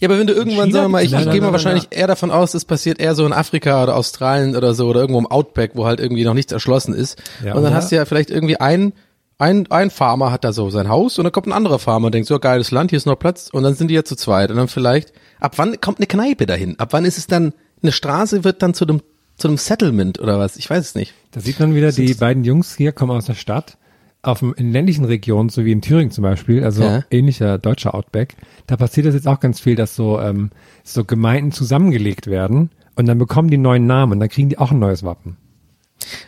Ja, 0.00 0.08
aber 0.08 0.18
wenn 0.18 0.26
du 0.26 0.32
irgendwann, 0.32 0.72
sagen 0.72 0.86
wir 0.86 0.88
mal, 0.88 1.04
ich, 1.04 1.10
gibt's- 1.10 1.26
ich 1.26 1.32
gehe 1.32 1.40
mal 1.40 1.52
wahrscheinlich 1.52 1.86
eher 1.90 2.06
davon 2.08 2.30
aus, 2.32 2.50
das 2.52 2.64
passiert 2.64 2.98
eher 2.98 3.14
so 3.14 3.24
in 3.26 3.32
Afrika 3.32 3.82
oder 3.82 3.94
Australien 3.94 4.56
oder 4.56 4.74
so 4.74 4.88
oder 4.88 5.00
irgendwo 5.00 5.20
im 5.20 5.26
Outback, 5.26 5.72
wo 5.74 5.86
halt 5.86 6.00
irgendwie 6.00 6.24
noch 6.24 6.34
nichts 6.34 6.50
erschlossen 6.52 6.94
ist. 6.94 7.16
Ja, 7.44 7.50
und 7.54 7.62
dann 7.62 7.72
oder? 7.72 7.74
hast 7.74 7.92
du 7.92 7.96
ja 7.96 8.04
vielleicht 8.04 8.30
irgendwie 8.30 8.56
ein, 8.58 8.92
ein, 9.38 9.70
ein 9.70 9.90
Farmer 9.90 10.30
hat 10.30 10.44
da 10.44 10.52
so 10.52 10.70
sein 10.70 10.88
Haus 10.88 11.18
und 11.18 11.24
dann 11.24 11.32
kommt 11.32 11.46
ein 11.48 11.52
anderer 11.52 11.78
Farmer 11.78 12.06
und 12.06 12.14
denkt 12.14 12.28
so, 12.28 12.38
geiles 12.38 12.70
Land, 12.70 12.90
hier 12.90 12.96
ist 12.98 13.06
noch 13.06 13.18
Platz 13.18 13.50
und 13.52 13.62
dann 13.62 13.74
sind 13.74 13.88
die 13.88 13.94
ja 13.94 14.04
zu 14.04 14.16
zweit 14.16 14.50
und 14.50 14.56
dann 14.56 14.68
vielleicht, 14.68 15.12
ab 15.40 15.54
wann 15.56 15.80
kommt 15.80 15.98
eine 15.98 16.06
Kneipe 16.06 16.46
dahin? 16.46 16.78
Ab 16.78 16.92
wann 16.92 17.04
ist 17.04 17.18
es 17.18 17.26
dann, 17.26 17.52
eine 17.82 17.92
Straße 17.92 18.44
wird 18.44 18.62
dann 18.62 18.74
zu 18.74 18.84
einem, 18.86 19.02
zu 19.36 19.48
einem 19.48 19.56
Settlement 19.56 20.20
oder 20.20 20.38
was? 20.38 20.56
Ich 20.56 20.70
weiß 20.70 20.84
es 20.84 20.94
nicht. 20.94 21.14
Da 21.32 21.40
sieht 21.40 21.58
man 21.58 21.74
wieder, 21.74 21.90
die 21.90 22.14
beiden 22.14 22.44
Jungs 22.44 22.76
hier 22.76 22.92
kommen 22.92 23.10
aus 23.12 23.26
der 23.26 23.34
Stadt. 23.34 23.76
Auf 24.22 24.38
dem, 24.38 24.54
in 24.54 24.72
ländlichen 24.72 25.04
Regionen, 25.04 25.50
so 25.50 25.66
wie 25.66 25.72
in 25.72 25.82
Thüringen 25.82 26.10
zum 26.10 26.22
Beispiel, 26.22 26.64
also 26.64 26.82
Ja. 26.82 27.04
ähnlicher 27.10 27.58
deutscher 27.58 27.94
Outback, 27.94 28.36
da 28.66 28.76
passiert 28.78 29.06
das 29.06 29.14
jetzt 29.14 29.28
auch 29.28 29.38
ganz 29.38 29.60
viel, 29.60 29.74
dass 29.74 29.94
so, 29.96 30.18
ähm, 30.18 30.48
so 30.82 31.04
Gemeinden 31.04 31.52
zusammengelegt 31.52 32.26
werden 32.28 32.70
und 32.96 33.04
dann 33.04 33.18
bekommen 33.18 33.50
die 33.50 33.58
neuen 33.58 33.86
Namen 33.86 34.12
und 34.12 34.20
dann 34.20 34.30
kriegen 34.30 34.48
die 34.48 34.56
auch 34.56 34.70
ein 34.70 34.78
neues 34.78 35.02
Wappen. 35.02 35.36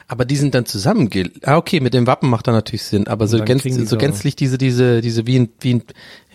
Aber 0.08 0.24
die 0.24 0.36
sind 0.36 0.54
dann 0.54 0.66
zusammen. 0.66 1.10
Ah, 1.42 1.56
okay, 1.56 1.80
mit 1.80 1.92
dem 1.92 2.06
Wappen 2.06 2.30
macht 2.30 2.46
da 2.46 2.52
natürlich 2.52 2.84
Sinn. 2.84 3.08
Aber 3.08 3.26
so, 3.26 3.42
gänz, 3.42 3.62
die 3.62 3.72
so 3.72 3.96
gänzlich 3.96 4.36
diese, 4.36 4.56
diese, 4.56 5.00
diese 5.00 5.26
wie 5.26 5.40
ein, 5.40 5.48
wie 5.60 5.74
ein, 5.74 5.82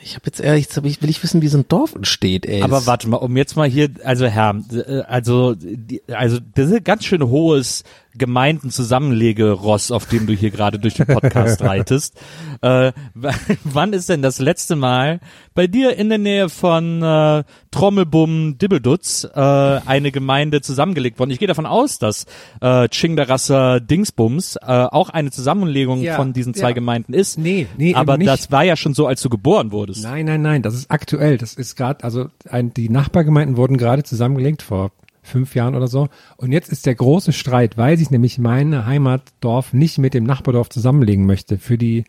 ich 0.03 0.15
habe 0.15 0.23
jetzt 0.25 0.39
ehrlich, 0.41 0.65
jetzt 0.65 0.77
hab 0.77 0.85
ich, 0.85 1.01
will 1.01 1.09
ich 1.09 1.23
wissen, 1.23 1.41
wie 1.41 1.47
so 1.47 1.59
ein 1.59 1.67
Dorf 1.67 1.95
entsteht, 1.95 2.45
ey. 2.45 2.63
Aber 2.63 2.85
warte 2.85 3.07
mal, 3.07 3.17
um 3.17 3.37
jetzt 3.37 3.55
mal 3.55 3.69
hier, 3.69 3.89
also 4.03 4.25
Herr, 4.25 4.55
äh, 4.71 5.01
also, 5.01 5.55
die, 5.55 6.01
also 6.11 6.39
das 6.55 6.67
ist 6.67 6.73
ein 6.73 6.83
ganz 6.83 7.05
schön 7.05 7.27
hohes 7.27 7.83
Gemeindenzusammenlegeross, 8.15 9.91
auf 9.91 10.05
dem 10.05 10.27
du 10.27 10.33
hier 10.33 10.51
gerade 10.51 10.79
durch 10.79 10.95
den 10.95 11.07
Podcast 11.07 11.61
reitest. 11.61 12.19
Äh, 12.61 12.91
wann 13.63 13.93
ist 13.93 14.09
denn 14.09 14.21
das 14.21 14.39
letzte 14.39 14.75
Mal 14.75 15.19
bei 15.53 15.67
dir 15.67 15.95
in 15.95 16.09
der 16.09 16.17
Nähe 16.17 16.49
von 16.49 17.01
äh, 17.01 17.43
Trommelbum 17.71 18.57
Dibbeldutz 18.57 19.23
äh, 19.23 19.39
eine 19.39 20.11
Gemeinde 20.11 20.61
zusammengelegt 20.61 21.19
worden? 21.19 21.31
Ich 21.31 21.39
gehe 21.39 21.47
davon 21.47 21.65
aus, 21.65 21.99
dass 21.99 22.25
äh, 22.59 22.89
Chingdarasser 22.89 23.60
Dingsbums 23.81 24.55
äh, 24.55 24.65
auch 24.65 25.09
eine 25.09 25.31
Zusammenlegung 25.31 26.01
Ja, 26.01 26.15
von 26.15 26.33
diesen 26.33 26.53
zwei 26.53 26.69
ja. 26.69 26.73
Gemeinden 26.73 27.13
ist. 27.13 27.37
Nee, 27.37 27.67
nee, 27.77 27.93
aber 27.93 28.17
das 28.17 28.51
war 28.51 28.63
ja 28.63 28.75
schon 28.75 28.93
so, 28.93 29.07
als 29.07 29.21
du 29.21 29.29
geboren 29.29 29.71
wurdest. 29.71 30.03
Nein, 30.03 30.25
nein, 30.25 30.41
nein, 30.41 30.61
das 30.61 30.73
ist 30.73 30.89
aktuell. 30.89 31.37
Das 31.37 31.53
ist 31.53 31.75
gerade, 31.75 32.03
also 32.03 32.27
ein, 32.49 32.73
die 32.73 32.89
Nachbargemeinden 32.89 33.57
wurden 33.57 33.77
gerade 33.77 34.03
zusammengelegt 34.03 34.61
vor 34.61 34.91
fünf 35.23 35.55
Jahren 35.55 35.75
oder 35.75 35.87
so. 35.87 36.09
Und 36.37 36.51
jetzt 36.51 36.71
ist 36.71 36.85
der 36.85 36.95
große 36.95 37.33
Streit, 37.33 37.77
weil 37.77 37.97
sich 37.97 38.11
nämlich 38.11 38.39
meine 38.39 38.85
Heimatdorf 38.85 39.73
nicht 39.73 39.97
mit 39.97 40.13
dem 40.13 40.23
Nachbardorf 40.23 40.69
zusammenlegen 40.69 41.25
möchte 41.25 41.57
für 41.57 41.77
die 41.77 42.05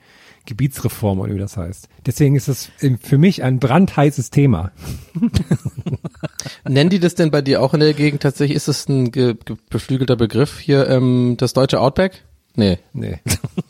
Gebietsreform 0.47 1.21
oder 1.21 1.35
wie 1.35 1.39
das 1.39 1.57
heißt. 1.57 1.89
Deswegen 2.07 2.37
ist 2.37 2.49
es 2.49 2.71
ähm, 2.81 2.99
für 2.99 3.19
mich 3.19 3.43
ein 3.43 3.59
brandheißes 3.59 4.31
Thema. 4.31 4.73
Nennen 6.69 6.91
die 6.91 7.01
das 7.01 7.15
denn 7.15 7.31
bei 7.31 7.43
dir 7.43 7.63
auch 7.63 7.75
in 7.75 7.81
der 7.81 7.95
Gegend 7.95 8.23
tatsächlich? 8.23 8.57
Ist 8.57 8.69
das 8.69 8.89
ein 8.89 9.13
ge 9.13 9.35
ge 9.45 9.57
beflügelter 9.71 10.17
Begriff 10.17 10.59
hier, 10.59 10.89
ähm, 10.89 11.37
das 11.39 11.53
deutsche 11.53 11.81
Outback? 11.81 12.25
Nee. 12.55 12.79
Nee. 12.93 13.21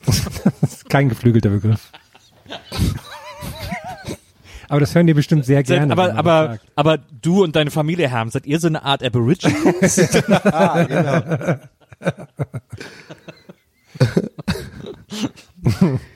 das 0.06 0.26
ist 0.62 0.90
kein 0.90 1.08
geflügelter 1.08 1.50
Begriff. 1.50 1.90
Aber 4.68 4.80
das 4.80 4.94
hören 4.94 5.06
die 5.06 5.14
bestimmt 5.14 5.44
sehr 5.44 5.62
gerne. 5.62 5.92
aber, 5.92 6.14
aber, 6.14 6.48
das 6.48 6.60
aber 6.76 6.98
du 6.98 7.44
und 7.44 7.54
deine 7.56 7.70
Familie, 7.70 8.08
Herr, 8.08 8.28
seid 8.30 8.46
ihr 8.46 8.58
so 8.58 8.68
eine 8.68 8.82
Art 8.82 9.02
Aborigines? 9.02 10.00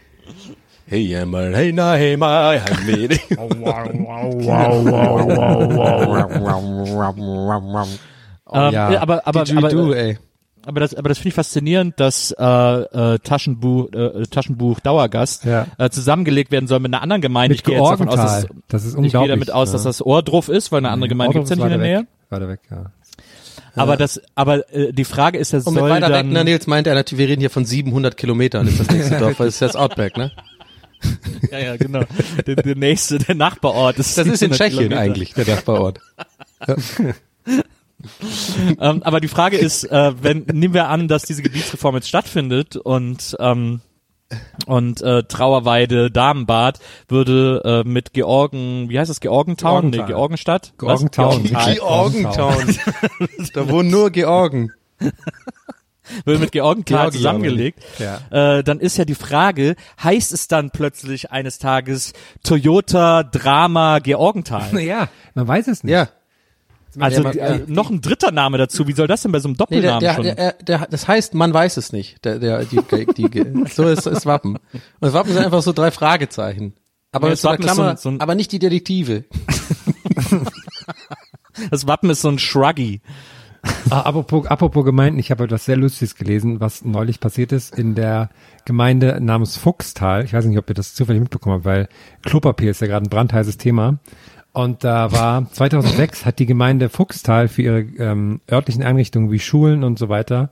Hey, 0.89 1.16
einmal, 1.16 1.53
hey, 1.57 1.72
na, 1.72 1.95
hey, 1.95 2.16
mal, 2.16 2.61
hey, 2.61 2.97
mir. 2.97 3.11
ähm, 8.53 8.72
ja. 8.72 9.01
aber, 9.01 9.01
aber, 9.01 9.26
aber, 9.26 9.45
Didgeridoo, 9.45 9.87
aber, 9.87 9.97
ey. 9.97 10.18
aber 10.64 10.78
das, 10.80 10.95
aber 10.95 11.09
das 11.09 11.18
finde 11.18 11.28
ich 11.30 11.34
faszinierend, 11.34 11.99
dass 11.99 12.30
äh, 12.39 12.45
äh, 12.45 13.18
Taschenbuch, 13.18 13.93
äh, 13.93 14.22
Taschenbuch 14.30 14.78
Dauergast 14.78 15.45
Ja. 15.45 15.66
äh, 15.78 15.91
zusammengelegt 15.91 16.53
werden 16.53 16.68
soll 16.68 16.78
mit 16.78 16.95
einer 16.95 17.03
anderen 17.03 17.20
Gemeinde. 17.20 17.55
Mit 17.55 17.59
ich 17.59 17.64
gehe 17.64 17.76
jetzt 17.76 17.91
davon 17.91 18.09
aus, 18.09 18.16
dass. 18.16 18.47
Das 18.68 18.84
ist 18.84 18.91
ich 18.91 18.95
gehe 18.95 19.03
unglaublich. 19.03 19.30
damit 19.30 19.51
aus, 19.51 19.72
dass 19.72 19.82
das 19.82 20.05
Ohrdruf 20.05 20.49
ist, 20.49 20.70
weil 20.70 20.78
eine 20.78 20.91
andere 20.91 21.09
Gemeinde 21.09 21.34
gibt's 21.34 21.51
ja 21.51 21.57
nicht 21.57 21.64
in 21.64 21.70
der 21.70 21.78
Nähe. 21.78 22.07
Weiter 22.30 22.49
weg, 22.49 22.61
ja. 22.70 22.87
Aber 23.74 23.97
das, 23.97 24.20
aber 24.34 24.72
äh, 24.72 24.93
die 24.93 25.05
Frage 25.05 25.37
ist, 25.39 25.53
das 25.53 25.66
Und 25.66 25.74
mit 25.74 25.80
soll 25.80 25.91
weiter 25.91 26.07
weg, 26.09 26.14
dann, 26.14 26.32
na, 26.32 26.45
Nils 26.45 26.66
meinte 26.66 26.91
er 26.91 26.97
natürlich, 26.97 27.18
wir 27.18 27.28
reden 27.28 27.41
hier 27.41 27.51
von 27.51 27.64
700 27.64 28.16
Kilometern, 28.16 28.66
ist 28.68 28.80
das 28.80 28.89
nächste 28.93 29.18
Dorf, 29.18 29.39
weil 29.39 29.49
es 29.49 29.55
ist 29.55 29.62
das 29.62 29.76
Outback, 29.76 30.16
ne? 30.16 30.30
ja, 31.51 31.59
ja, 31.59 31.76
genau, 31.76 32.03
der, 32.47 32.57
der 32.57 32.76
nächste, 32.76 33.18
der 33.18 33.34
Nachbarort 33.34 33.99
ist. 33.99 34.16
Das 34.18 34.26
ist 34.26 34.42
in 34.42 34.53
700 34.53 34.59
Tschechien 34.59 34.78
Kilometer. 34.78 35.01
eigentlich, 35.01 35.34
der 35.34 35.47
Nachbarort. 35.55 36.01
Ähm, 38.78 39.03
aber 39.03 39.20
die 39.20 39.28
Frage 39.28 39.57
ist, 39.57 39.84
äh, 39.84 40.12
wenn 40.22 40.44
nehmen 40.53 40.74
wir 40.74 40.88
an, 40.88 41.09
dass 41.09 41.22
diese 41.22 41.42
Gebietsreform 41.42 41.97
jetzt 41.97 42.09
stattfindet 42.09 42.76
und 42.76 43.36
ähm, 43.40 43.80
und 44.66 45.03
äh, 45.03 45.22
Trauerweide 45.22 46.11
Damenbad 46.11 46.80
würde 47.09 47.62
äh, 47.64 47.88
mit 47.88 48.12
Georgen, 48.12 48.88
wie 48.88 48.99
heißt 48.99 49.09
das, 49.09 49.20
Georgentown? 49.20 49.86
Nee, 49.86 49.90
Georgenthal. 49.90 50.07
Georgenstadt? 50.07 50.72
Georgentown. 50.78 51.53
Was? 51.53 51.76
Georgentown. 51.76 52.78
da 53.55 53.68
wohnen 53.68 53.90
nur 53.90 54.11
Georgen. 54.11 54.72
Würde 56.24 56.40
mit 56.40 56.52
Georgenthal 56.52 56.98
Georgi, 57.04 57.16
zusammengelegt. 57.18 57.80
Ja. 57.98 58.59
Äh, 58.59 58.64
dann 58.64 58.80
ist 58.80 58.96
ja 58.96 59.04
die 59.04 59.14
Frage, 59.14 59.76
heißt 60.02 60.32
es 60.32 60.48
dann 60.48 60.70
plötzlich 60.70 61.30
eines 61.30 61.59
Tages 61.59 62.12
Toyota 62.42 63.22
Drama 63.22 63.98
Georgenthal? 64.00 64.80
Ja, 64.80 65.09
man 65.34 65.46
weiß 65.48 65.68
es 65.68 65.84
nicht. 65.84 65.92
Ja. 65.92 66.09
Also 66.98 67.22
Ja, 67.24 67.30
äh, 67.30 67.59
ja. 67.59 67.61
noch 67.66 67.90
ein 67.90 68.00
dritter 68.00 68.30
Name 68.32 68.57
dazu. 68.57 68.88
Wie 68.88 68.92
soll 68.92 69.07
das 69.07 69.20
denn 69.22 69.30
bei 69.32 69.38
so 69.40 69.48
einem 69.48 69.57
Nee, 69.68 69.80
der, 69.82 69.98
Doppelnamen 69.98 70.00
der, 70.00 70.14
schon? 70.14 70.24
der, 70.24 70.34
der, 70.34 70.52
der, 70.78 70.86
das 70.90 71.07
heißt, 71.07 71.34
man 71.34 71.52
weiß 71.52 71.76
es 71.76 71.92
nicht. 71.92 72.24
Der, 72.24 72.38
der, 72.38 72.64
die, 72.64 72.80
die, 73.14 73.28
die, 73.30 73.64
so 73.70 73.84
ist 73.86 74.07
das 74.07 74.24
Wappen. 74.24 74.57
Und 74.57 74.80
das 75.00 75.12
Wappen 75.12 75.32
sind 75.34 75.44
einfach 75.44 75.61
so 75.62 75.72
drei 75.74 75.90
Fragezeichen. 75.90 76.72
Aber 77.12 77.26
Ja, 77.26 77.30
mit 77.30 77.32
das 77.34 77.42
so 77.42 77.48
einer 77.48 77.59
Wappen 77.59 77.66
ist 77.66 77.70
so 77.70 77.74
Klammer, 77.76 77.90
ein- 77.90 77.96
so 77.98 78.09
ein- 78.09 78.20
aber 78.20 78.34
nicht 78.34 78.50
die 78.52 78.59
Detektive. 78.59 79.24
das 81.70 81.86
Wappen 81.86 82.11
ist 82.11 82.22
so 82.22 82.28
ein 82.28 82.38
Shruggy. 82.38 83.00
Ah, 83.90 84.00
apropos, 84.00 84.46
apropos 84.46 84.84
Gemeinden, 84.84 85.20
ich 85.20 85.30
habe 85.30 85.44
etwas 85.44 85.64
sehr 85.64 85.76
Lustiges 85.76 86.16
gelesen, 86.16 86.58
was 86.58 86.84
neulich 86.84 87.20
passiert 87.20 87.52
ist 87.52 87.78
in 87.78 87.94
der 87.94 88.30
Gemeinde 88.64 89.20
namens 89.20 89.56
Fuchstal. 89.56 90.24
Ich 90.24 90.32
weiß 90.32 90.44
nicht, 90.46 90.58
ob 90.58 90.68
ihr 90.68 90.74
das 90.74 90.94
zufällig 90.94 91.20
mitbekommen 91.20 91.56
habt, 91.56 91.64
weil 91.64 91.88
Klopapier 92.22 92.72
ist 92.72 92.80
ja 92.80 92.88
gerade 92.88 93.06
ein 93.06 93.10
brandheißes 93.10 93.58
Thema. 93.58 93.98
Und 94.52 94.82
da 94.82 95.12
war 95.12 95.50
2006 95.52 96.26
hat 96.26 96.40
die 96.40 96.46
Gemeinde 96.46 96.88
Fuchstal 96.88 97.46
für 97.46 97.62
ihre 97.62 97.80
ähm, 97.80 98.40
örtlichen 98.50 98.82
Einrichtungen 98.82 99.30
wie 99.30 99.38
Schulen 99.38 99.84
und 99.84 100.00
so 100.00 100.08
weiter 100.08 100.50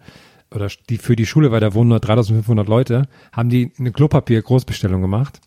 oder 0.54 0.68
die 0.88 0.98
für 0.98 1.16
die 1.16 1.26
Schule, 1.26 1.50
weil 1.50 1.60
da 1.60 1.74
wohnen 1.74 1.88
nur 1.88 2.00
3500 2.00 2.68
Leute, 2.68 3.08
haben 3.32 3.48
die 3.48 3.72
eine 3.78 3.90
Klopapier-Großbestellung 3.90 5.00
gemacht. 5.00 5.40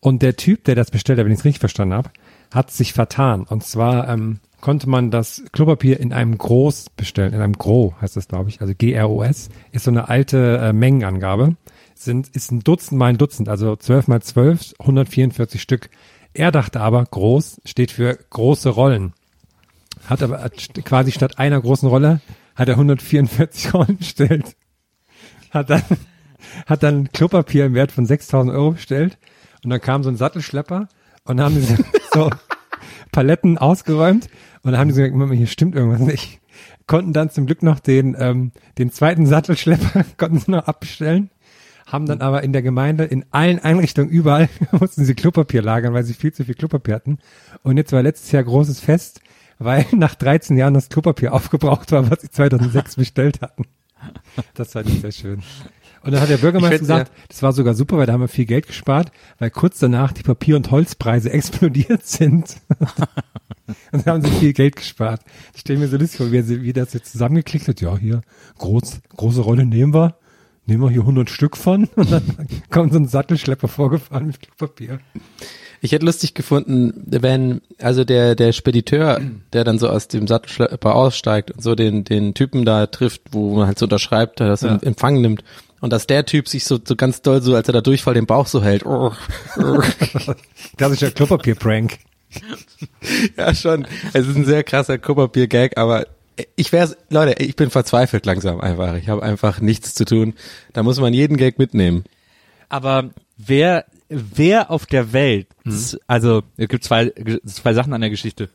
Und 0.00 0.22
der 0.22 0.36
Typ, 0.36 0.64
der 0.64 0.74
das 0.74 0.90
bestellt 0.90 1.18
hat, 1.18 1.24
wenn 1.24 1.32
ich 1.32 1.38
es 1.38 1.44
richtig 1.44 1.60
verstanden 1.60 1.94
habe, 1.94 2.10
hat 2.52 2.70
sich 2.70 2.92
vertan. 2.92 3.44
Und 3.44 3.64
zwar 3.64 4.08
ähm, 4.08 4.40
konnte 4.60 4.88
man 4.88 5.10
das 5.10 5.42
Klopapier 5.52 6.00
in 6.00 6.12
einem 6.12 6.36
Groß 6.36 6.90
bestellen, 6.96 7.34
in 7.34 7.40
einem 7.40 7.54
Gro 7.54 7.94
heißt 8.00 8.16
das, 8.16 8.28
glaube 8.28 8.48
ich, 8.48 8.60
also 8.60 8.74
G-R-O-S, 8.76 9.48
ist 9.72 9.84
so 9.84 9.90
eine 9.90 10.08
alte 10.08 10.58
äh, 10.58 10.72
Mengenangabe. 10.72 11.56
Sind, 11.94 12.28
ist 12.28 12.52
ein 12.52 12.60
Dutzend 12.60 12.98
mal 12.98 13.06
ein 13.06 13.18
Dutzend, 13.18 13.48
also 13.48 13.74
12 13.76 14.08
mal 14.08 14.20
12, 14.20 14.74
144 14.78 15.62
Stück. 15.62 15.88
Er 16.34 16.52
dachte 16.52 16.80
aber, 16.80 17.04
groß 17.04 17.62
steht 17.64 17.90
für 17.90 18.18
große 18.30 18.68
Rollen. 18.68 19.14
Hat 20.06 20.22
aber 20.22 20.50
quasi 20.84 21.12
statt 21.12 21.38
einer 21.38 21.60
großen 21.60 21.88
Rolle, 21.88 22.20
hat 22.54 22.68
er 22.68 22.74
144 22.74 23.72
Rollen 23.74 23.96
bestellt. 23.96 24.56
Hat 25.50 25.70
dann, 25.70 25.82
hat 26.66 26.82
dann 26.82 27.10
Klopapier 27.12 27.66
im 27.66 27.74
Wert 27.74 27.92
von 27.92 28.04
6000 28.04 28.54
Euro 28.54 28.72
bestellt. 28.72 29.16
Und 29.64 29.70
dann 29.70 29.80
kam 29.80 30.02
so 30.02 30.10
ein 30.10 30.16
Sattelschlepper 30.16 30.88
und 31.24 31.40
haben 31.40 31.60
sie 31.60 31.76
so 32.12 32.30
Paletten 33.16 33.56
ausgeräumt 33.56 34.28
und 34.62 34.72
dann 34.72 34.78
haben 34.78 34.88
die 34.88 34.94
so 34.94 35.00
gesagt, 35.00 35.16
Mama, 35.16 35.32
hier 35.32 35.46
stimmt 35.46 35.74
irgendwas 35.74 36.02
nicht. 36.02 36.38
Konnten 36.86 37.14
dann 37.14 37.30
zum 37.30 37.46
Glück 37.46 37.62
noch 37.62 37.80
den, 37.80 38.14
ähm, 38.20 38.52
den 38.76 38.92
zweiten 38.92 39.24
Sattelschlepper, 39.24 40.04
konnten 40.18 40.38
sie 40.38 40.50
noch 40.50 40.66
abbestellen. 40.66 41.30
Haben 41.86 42.04
dann 42.04 42.20
aber 42.20 42.42
in 42.42 42.52
der 42.52 42.60
Gemeinde, 42.60 43.04
in 43.04 43.24
allen 43.30 43.58
Einrichtungen, 43.58 44.10
überall, 44.10 44.50
mussten 44.70 45.06
sie 45.06 45.14
Klopapier 45.14 45.62
lagern, 45.62 45.94
weil 45.94 46.04
sie 46.04 46.12
viel 46.12 46.34
zu 46.34 46.44
viel 46.44 46.56
Klopapier 46.56 46.96
hatten. 46.96 47.16
Und 47.62 47.78
jetzt 47.78 47.90
war 47.92 48.02
letztes 48.02 48.32
Jahr 48.32 48.44
großes 48.44 48.80
Fest, 48.80 49.22
weil 49.58 49.86
nach 49.92 50.14
13 50.14 50.58
Jahren 50.58 50.74
das 50.74 50.90
Klopapier 50.90 51.32
aufgebraucht 51.32 51.92
war, 51.92 52.10
was 52.10 52.20
sie 52.20 52.30
2006 52.30 52.96
bestellt 52.96 53.40
hatten. 53.40 53.64
Das 54.54 54.74
war 54.74 54.82
nicht 54.82 55.00
sehr 55.00 55.12
schön. 55.12 55.42
Und 56.02 56.12
dann 56.12 56.20
hat 56.20 56.28
der 56.28 56.36
Bürgermeister 56.36 56.78
gesagt, 56.78 57.12
das 57.28 57.42
war 57.42 57.52
sogar 57.52 57.74
super, 57.74 57.96
weil 57.98 58.06
da 58.06 58.12
haben 58.12 58.20
wir 58.20 58.28
viel 58.28 58.44
Geld 58.46 58.66
gespart, 58.68 59.10
weil 59.38 59.50
kurz 59.50 59.78
danach 59.78 60.12
die 60.12 60.22
Papier- 60.22 60.56
und 60.56 60.70
Holzpreise 60.70 61.30
explodiert 61.32 62.06
sind. 62.06 62.56
und 63.92 64.06
da 64.06 64.12
haben 64.12 64.22
sie 64.22 64.30
viel 64.30 64.52
Geld 64.52 64.76
gespart. 64.76 65.22
Ich 65.54 65.62
stelle 65.62 65.78
mir 65.80 65.88
so 65.88 65.96
lustig 65.96 66.18
vor, 66.18 66.30
wie, 66.32 66.42
sie- 66.42 66.62
wie 66.62 66.72
das 66.72 66.92
jetzt 66.92 67.12
zusammengeklickt 67.12 67.66
hat. 67.68 67.80
Ja, 67.80 67.96
hier, 67.98 68.20
groß, 68.58 69.00
große 69.16 69.40
Rolle 69.40 69.66
nehmen 69.66 69.92
wir. 69.94 70.16
Nehmen 70.68 70.82
wir 70.82 70.90
hier 70.90 71.02
100 71.02 71.30
Stück 71.30 71.56
von. 71.56 71.84
Und 71.96 72.10
dann 72.12 72.22
kommt 72.70 72.92
so 72.92 72.98
ein 72.98 73.06
Sattelschlepper 73.08 73.68
vorgefahren 73.68 74.26
mit 74.26 74.40
Klopapier. 74.40 74.98
Ich 75.80 75.92
hätte 75.92 76.04
lustig 76.04 76.34
gefunden, 76.34 76.92
wenn, 77.06 77.60
also 77.80 78.04
der, 78.04 78.34
der 78.34 78.52
Spediteur, 78.52 79.20
der 79.52 79.64
dann 79.64 79.78
so 79.78 79.88
aus 79.88 80.08
dem 80.08 80.26
Sattelschlepper 80.26 80.94
aussteigt 80.94 81.50
und 81.50 81.62
so 81.62 81.74
den, 81.74 82.04
den 82.04 82.34
Typen 82.34 82.64
da 82.64 82.86
trifft, 82.86 83.22
wo 83.32 83.54
man 83.54 83.66
halt 83.66 83.78
so 83.78 83.86
unterschreibt, 83.86 84.40
das 84.40 84.62
in 84.62 84.82
Empfang 84.82 85.20
nimmt. 85.20 85.44
Und 85.80 85.92
dass 85.92 86.06
der 86.06 86.24
Typ 86.24 86.48
sich 86.48 86.64
so, 86.64 86.78
so 86.82 86.96
ganz 86.96 87.20
doll 87.22 87.42
so, 87.42 87.54
als 87.54 87.68
er 87.68 87.74
da 87.74 87.80
Durchfall 87.82 88.14
den 88.14 88.26
Bauch 88.26 88.46
so 88.46 88.62
hält. 88.62 88.82
Klassischer 90.76 91.10
Klopapier-Prank. 91.10 91.98
ja, 93.36 93.54
schon. 93.54 93.86
Es 94.12 94.26
ist 94.26 94.36
ein 94.36 94.44
sehr 94.44 94.64
krasser 94.64 94.98
Kupferbier-Gag, 94.98 95.76
aber 95.76 96.06
ich 96.54 96.72
wär's, 96.72 96.96
Leute, 97.08 97.42
ich 97.42 97.56
bin 97.56 97.70
verzweifelt 97.70 98.26
langsam 98.26 98.60
einfach. 98.60 98.96
Ich 98.96 99.08
habe 99.08 99.22
einfach 99.22 99.60
nichts 99.60 99.94
zu 99.94 100.04
tun. 100.04 100.34
Da 100.72 100.82
muss 100.82 101.00
man 101.00 101.14
jeden 101.14 101.36
Gag 101.36 101.58
mitnehmen. 101.58 102.04
Aber 102.68 103.10
wer, 103.38 103.86
wer 104.08 104.70
auf 104.70 104.86
der 104.86 105.12
Welt, 105.12 105.48
Hm. 105.64 105.98
also 106.06 106.42
es 106.56 106.68
gibt 106.68 106.84
zwei, 106.84 107.12
zwei 107.46 107.74
Sachen 107.74 107.92
an 107.92 108.00
der 108.00 108.10
Geschichte. 108.10 108.48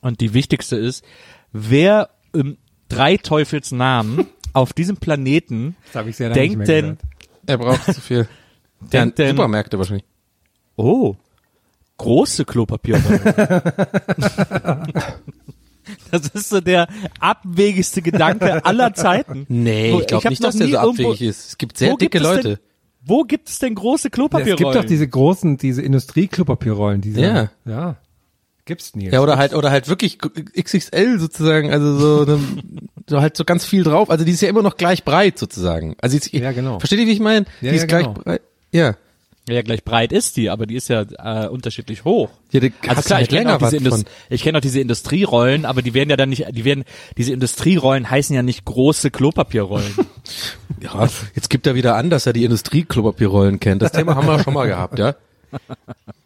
Und 0.00 0.20
die 0.20 0.34
wichtigste 0.34 0.76
ist, 0.76 1.04
wer 1.52 2.10
im 2.32 2.58
drei 2.88 3.16
Teufels 3.16 3.72
Namen 3.72 4.26
auf 4.52 4.72
diesem 4.72 4.96
Planeten 4.96 5.76
Das 5.86 5.96
habe 5.96 6.10
ich 6.10 6.16
sehr 6.16 6.28
lange 6.28 6.40
nicht 6.40 6.50
denkt 6.52 6.58
mehr 6.58 6.66
denn, 6.66 6.84
gehört. 6.84 6.98
Er 7.46 7.58
braucht 7.58 7.94
zu 7.94 8.00
viel. 8.00 8.28
Der 8.80 9.00
denkt 9.02 9.18
denn, 9.18 9.30
Supermärkte 9.36 9.78
wahrscheinlich. 9.78 10.04
oh, 10.76 11.16
große 11.96 12.44
Klopapierrollen. 12.44 13.20
das 16.10 16.28
ist 16.28 16.48
so 16.48 16.60
der 16.60 16.88
abwegigste 17.20 18.02
Gedanke 18.02 18.64
aller 18.64 18.94
Zeiten. 18.94 19.46
Nee, 19.48 19.98
ich 20.00 20.06
glaube 20.06 20.28
nicht, 20.28 20.42
dass 20.42 20.56
der 20.56 20.66
nie 20.66 20.72
so 20.72 20.78
irgendwo- 20.78 21.10
abwegig 21.10 21.22
ist. 21.28 21.48
Es 21.48 21.58
gibt 21.58 21.78
sehr 21.78 21.90
gibt 21.90 22.02
dicke 22.02 22.18
es 22.18 22.24
Leute. 22.24 22.60
Wo 23.06 23.22
gibt 23.24 23.48
es 23.48 23.58
denn 23.58 23.74
große 23.74 24.10
Klopapierrollen? 24.10 24.54
Es 24.66 24.72
gibt 24.72 24.84
doch 24.84 24.88
diese 24.88 25.06
großen, 25.08 25.58
diese 25.58 25.82
Industrie-Klopapierrollen, 25.82 27.00
diese, 27.00 27.20
Ja. 27.20 27.50
ja. 27.64 27.96
Gibt's 28.66 28.96
nie. 28.96 29.10
Ja, 29.10 29.20
oder 29.20 29.36
halt, 29.36 29.52
oder 29.52 29.70
halt 29.70 29.88
wirklich 29.88 30.18
XXL 30.18 31.18
sozusagen, 31.18 31.70
also 31.70 31.98
so, 31.98 32.32
eine, 32.32 32.40
so 33.06 33.20
halt 33.20 33.36
so 33.36 33.44
ganz 33.44 33.66
viel 33.66 33.82
drauf. 33.84 34.08
Also 34.08 34.24
die 34.24 34.32
ist 34.32 34.40
ja 34.40 34.48
immer 34.48 34.62
noch 34.62 34.78
gleich 34.78 35.04
breit 35.04 35.38
sozusagen. 35.38 35.96
Also 36.00 36.16
ist, 36.16 36.32
Ja, 36.32 36.52
genau. 36.52 36.78
Versteht 36.78 36.98
ihr, 36.98 37.06
wie 37.06 37.12
ich 37.12 37.20
meine? 37.20 37.44
Ja, 37.60 37.70
die 37.70 37.76
ist 37.76 37.82
ja, 37.82 37.86
gleich 37.88 38.04
genau. 38.04 38.14
breit. 38.14 38.40
Ja. 38.72 38.96
Ja, 39.46 39.60
gleich 39.60 39.84
breit 39.84 40.10
ist 40.10 40.38
die, 40.38 40.48
aber 40.48 40.64
die 40.64 40.74
ist 40.76 40.88
ja 40.88 41.02
äh, 41.02 41.48
unterschiedlich 41.48 42.06
hoch. 42.06 42.30
Ja, 42.52 42.60
die 42.60 42.72
Also 42.80 42.96
hast 42.96 43.04
klar, 43.04 43.18
halt 43.18 43.24
ich 43.24 43.28
kenne 43.28 43.50
länger 43.50 43.56
auch 43.56 43.58
diese, 43.58 43.66
was 43.66 43.72
Indus 43.74 43.94
von. 43.94 44.04
ich 44.30 44.42
kenn 44.42 44.56
auch 44.56 44.60
diese 44.62 44.80
Industrierollen, 44.80 45.66
aber 45.66 45.82
die 45.82 45.92
werden 45.92 46.08
ja 46.08 46.16
dann 46.16 46.30
nicht, 46.30 46.46
die 46.50 46.64
werden, 46.64 46.84
diese 47.18 47.34
Industrierollen 47.34 48.08
heißen 48.08 48.34
ja 48.34 48.42
nicht 48.42 48.64
große 48.64 49.10
Klopapierrollen. 49.10 49.92
Ja, 50.84 51.08
jetzt 51.34 51.48
gibt 51.48 51.66
er 51.66 51.74
wieder 51.74 51.96
an, 51.96 52.10
dass 52.10 52.26
er 52.26 52.34
die 52.34 52.44
Industrieklopapierrollen 52.44 53.58
kennt. 53.58 53.80
Das 53.80 53.92
Thema 53.92 54.16
haben 54.16 54.26
wir 54.26 54.38
schon 54.40 54.52
mal 54.52 54.66
gehabt, 54.66 54.98
ja. 54.98 55.14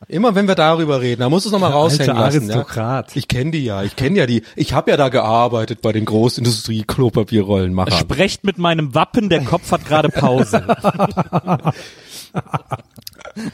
Immer 0.09 0.35
wenn 0.35 0.49
wir 0.49 0.55
darüber 0.55 1.01
reden, 1.03 1.21
da 1.21 1.29
musst 1.29 1.45
du 1.45 1.51
es 1.51 1.53
nochmal 1.53 1.71
raushängen 1.71 2.17
lassen. 2.17 2.49
Ja? 2.49 2.55
Aristokrat. 2.55 3.15
Ich 3.15 3.29
kenne 3.29 3.51
die 3.51 3.63
ja, 3.63 3.83
ich 3.83 3.95
kenne 3.95 4.19
ja 4.19 4.27
die. 4.27 4.43
Ich 4.57 4.73
habe 4.73 4.91
ja 4.91 4.97
da 4.97 5.11
gearbeitet 5.11 5.83
bei 5.83 5.93
den 5.93 6.07
Großindustrie-Klopapierrollenmachern. 6.07 7.99
Sprecht 7.99 8.43
mit 8.43 8.57
meinem 8.59 8.95
Wappen, 8.95 9.29
der 9.29 9.45
Kopf 9.45 9.71
hat 9.71 9.85
gerade 9.85 10.09
Pause. 10.09 10.67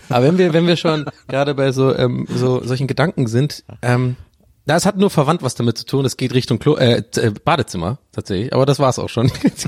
Aber 0.08 0.24
wenn 0.24 0.38
wir, 0.38 0.52
wenn 0.52 0.66
wir 0.66 0.76
schon 0.76 1.06
gerade 1.28 1.54
bei 1.54 1.72
so, 1.72 1.94
ähm, 1.94 2.26
so 2.32 2.62
solchen 2.64 2.86
Gedanken 2.86 3.26
sind, 3.26 3.64
ähm, 3.82 4.16
na, 4.66 4.76
es 4.76 4.86
hat 4.86 4.96
nur 4.96 5.10
verwandt 5.10 5.42
was 5.42 5.54
damit 5.54 5.76
zu 5.76 5.84
tun. 5.84 6.04
Es 6.06 6.16
geht 6.16 6.32
Richtung 6.32 6.58
Klo 6.58 6.76
äh, 6.76 7.02
äh, 7.16 7.30
Badezimmer 7.44 7.98
tatsächlich. 8.12 8.54
Aber 8.54 8.64
das 8.64 8.78
war's 8.78 8.98
auch 8.98 9.10
schon. 9.10 9.30
das 9.42 9.64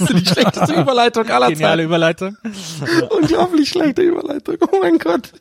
ist 0.00 0.12
die 0.12 0.26
schlechteste 0.26 0.74
Überleitung 0.80 1.28
aller 1.28 1.48
Geniale 1.50 1.82
Zeiten. 1.82 1.86
Überleitung. 1.86 2.36
Unglaublich 3.10 3.68
schlechte 3.68 4.02
Überleitung. 4.02 4.56
Oh 4.72 4.78
mein 4.82 4.98
Gott. 4.98 5.32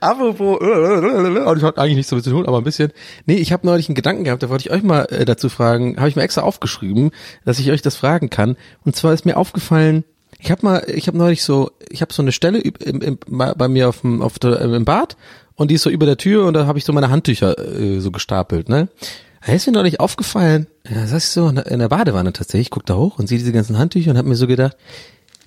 Apropos, 0.00 0.60
äh, 0.62 0.64
äh, 0.64 1.44
und 1.44 1.58
ich 1.58 1.62
hat 1.62 1.78
eigentlich 1.78 1.96
nichts 1.96 2.08
damit 2.08 2.24
zu 2.24 2.30
tun, 2.30 2.46
aber 2.46 2.56
ein 2.58 2.64
bisschen. 2.64 2.90
Nee, 3.26 3.36
ich 3.36 3.52
habe 3.52 3.66
neulich 3.66 3.88
einen 3.88 3.94
Gedanken 3.94 4.24
gehabt, 4.24 4.42
da 4.42 4.48
wollte 4.48 4.66
ich 4.66 4.70
euch 4.70 4.82
mal 4.82 5.04
äh, 5.10 5.26
dazu 5.26 5.50
fragen, 5.50 5.98
habe 5.98 6.08
ich 6.08 6.16
mir 6.16 6.22
extra 6.22 6.40
aufgeschrieben, 6.40 7.10
dass 7.44 7.58
ich 7.58 7.70
euch 7.70 7.82
das 7.82 7.96
fragen 7.96 8.30
kann. 8.30 8.56
Und 8.82 8.96
zwar 8.96 9.12
ist 9.12 9.26
mir 9.26 9.36
aufgefallen, 9.36 10.04
ich 10.38 10.50
habe 10.50 10.64
mal, 10.64 10.84
ich 10.88 11.06
habe 11.06 11.18
neulich 11.18 11.44
so, 11.44 11.70
ich 11.90 12.00
habe 12.00 12.12
so 12.12 12.22
eine 12.22 12.32
Stelle 12.32 12.58
im, 12.58 13.00
im, 13.02 13.18
bei 13.28 13.68
mir 13.68 13.90
auf 13.90 14.00
dem, 14.00 14.22
auf 14.22 14.38
der, 14.38 14.60
im 14.60 14.84
Bad 14.84 15.16
und 15.62 15.70
die 15.70 15.76
ist 15.76 15.82
so 15.82 15.90
über 15.90 16.04
der 16.06 16.16
Tür 16.18 16.46
und 16.46 16.54
da 16.54 16.66
habe 16.66 16.78
ich 16.78 16.84
so 16.84 16.92
meine 16.92 17.08
Handtücher 17.10 17.58
äh, 17.58 18.00
so 18.00 18.10
gestapelt, 18.10 18.68
ne? 18.68 18.88
Da 19.44 19.52
ist 19.52 19.66
mir 19.66 19.72
neulich 19.72 19.98
aufgefallen, 19.98 20.66
ja, 20.88 21.00
das 21.00 21.10
ist 21.12 21.32
so 21.32 21.48
in 21.48 21.56
der- 21.78 21.88
Badewanne 21.88 22.32
tatsächlich, 22.32 22.66
ich 22.66 22.70
guck 22.70 22.86
da 22.86 22.94
hoch 22.96 23.18
und 23.18 23.26
sehe 23.28 23.38
diese 23.38 23.50
ganzen 23.52 23.76
Handtücher 23.78 24.10
und 24.12 24.18
habe 24.18 24.28
mir 24.28 24.36
so 24.36 24.46
gedacht, 24.46 24.76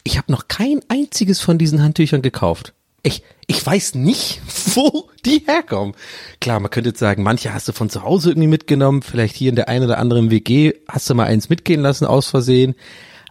ich 0.04 0.18
habe 0.18 0.32
noch 0.32 0.48
kein 0.50 0.82
einziges 0.90 1.40
von 1.40 1.58
diesen 1.58 1.82
Handtüchern 1.82 2.22
gekauft. 2.22 2.74
Ich, 3.04 3.24
ich 3.48 3.64
weiß 3.66 3.96
nicht, 3.96 4.42
wo 4.76 5.10
die 5.26 5.44
herkommen. 5.46 5.96
Klar, 6.42 6.60
man 6.60 6.72
könnte 6.72 6.90
jetzt 6.90 7.00
sagen, 7.00 7.24
manche 7.24 7.54
hast 7.54 7.68
du 7.68 7.72
von 7.72 7.90
zu 7.90 8.04
Hause 8.04 8.32
irgendwie 8.32 8.48
mitgenommen, 8.50 9.02
vielleicht 9.02 9.36
hier 9.36 9.50
in 9.50 9.56
der 9.56 9.70
einen 9.70 9.86
oder 9.86 9.98
anderen 9.98 10.30
WG 10.30 10.74
hast 10.90 11.10
du 11.10 11.14
mal 11.16 11.28
eins 11.28 11.48
mitgehen 11.50 11.82
lassen 11.82 12.06
aus 12.06 12.28
Versehen. 12.28 12.76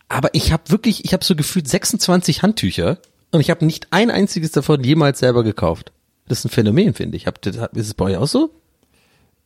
Aber 0.09 0.30
ich 0.32 0.53
habe 0.53 0.62
wirklich, 0.68 1.05
ich 1.05 1.12
habe 1.12 1.24
so 1.24 1.35
gefühlt 1.37 1.68
26 1.68 2.43
Handtücher 2.43 2.99
und 3.32 3.41
ich 3.41 3.51
habe 3.51 3.64
nicht 3.66 3.89
ein 3.91 4.11
einziges 4.11 4.53
davon 4.53 4.82
jemals 4.85 5.18
selber 5.18 5.43
gekauft. 5.45 5.93
Das 6.29 6.39
ist 6.39 6.45
ein 6.47 6.51
Phänomen, 6.51 6.95
finde 6.95 7.16
ich. 7.16 7.27
Habt 7.27 7.47
ihr, 7.47 7.53
ist 7.75 7.87
es 7.87 7.95
bei 7.95 8.07
euch 8.07 8.16
auch 8.16 8.27
so? 8.29 8.51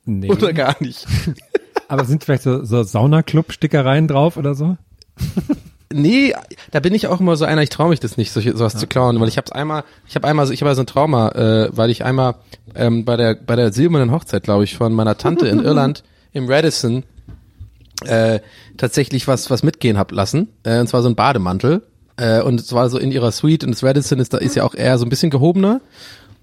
Nee. 0.05 0.31
Oder 0.31 0.53
gar 0.53 0.77
nicht? 0.81 1.07
Aber 1.89 2.05
sind 2.05 2.25
vielleicht 2.25 2.43
so, 2.43 2.65
so 2.65 2.83
Saunaclub-Stickereien 2.83 4.09
drauf 4.09 4.37
oder 4.37 4.55
so? 4.55 4.77
Nee, 5.91 6.35
da 6.71 6.81
bin 6.81 6.93
ich 6.93 7.07
auch 7.07 7.19
immer 7.19 7.35
so 7.37 7.47
einer, 7.47 7.63
ich 7.63 7.71
traue 7.71 7.89
mich 7.89 7.99
das 7.99 8.19
nicht, 8.19 8.31
solche, 8.31 8.55
sowas 8.55 8.77
zu 8.77 8.87
klauen, 8.87 9.19
weil 9.21 9.29
ich 9.29 9.39
hab's 9.39 9.53
einmal, 9.53 9.85
ich 10.07 10.17
habe 10.17 10.29
einmal, 10.29 10.47
so- 10.47 10.53
ich 10.53 10.61
habe 10.61 10.75
so 10.75 10.83
ein 10.83 10.87
Trauma, 10.87 11.31
äh, 11.31 11.71
weil 11.75 11.89
ich 11.89 12.05
einmal 12.05 12.35
ähm, 12.75 13.07
bei 13.07 13.17
der 13.17 13.35
bei 13.37 13.57
der 13.57 13.73
silbernen 13.73 14.13
Hochzeit, 14.13 14.43
glaube 14.43 14.65
ich, 14.65 14.77
von 14.77 14.93
meiner 14.93 15.17
Tante 15.17 15.49
in 15.49 15.61
Irland 15.65 16.05
im 16.35 16.47
Radisson 16.47 17.05
äh, 18.05 18.41
tatsächlich 18.77 19.27
was 19.29 19.49
was 19.51 19.63
mitgehen 19.63 19.97
hab 19.97 20.13
lassen, 20.13 20.49
äh, 20.63 20.79
und 20.79 20.89
zwar 20.89 21.01
so 21.01 21.09
ein 21.09 21.15
Bademantel 21.15 21.83
äh, 22.19 22.43
und 22.43 22.61
es 22.61 22.71
war 22.75 22.91
so 22.91 22.99
in 22.99 23.11
ihrer 23.11 23.33
Suite 23.33 23.65
und 23.65 23.71
das 23.71 23.83
Radisson 23.83 24.19
ist 24.19 24.35
da 24.35 24.37
ist 24.39 24.57
ja 24.57 24.65
auch 24.65 24.75
eher 24.75 24.99
so 24.99 25.07
ein 25.07 25.09
bisschen 25.09 25.31
gehobener 25.31 25.81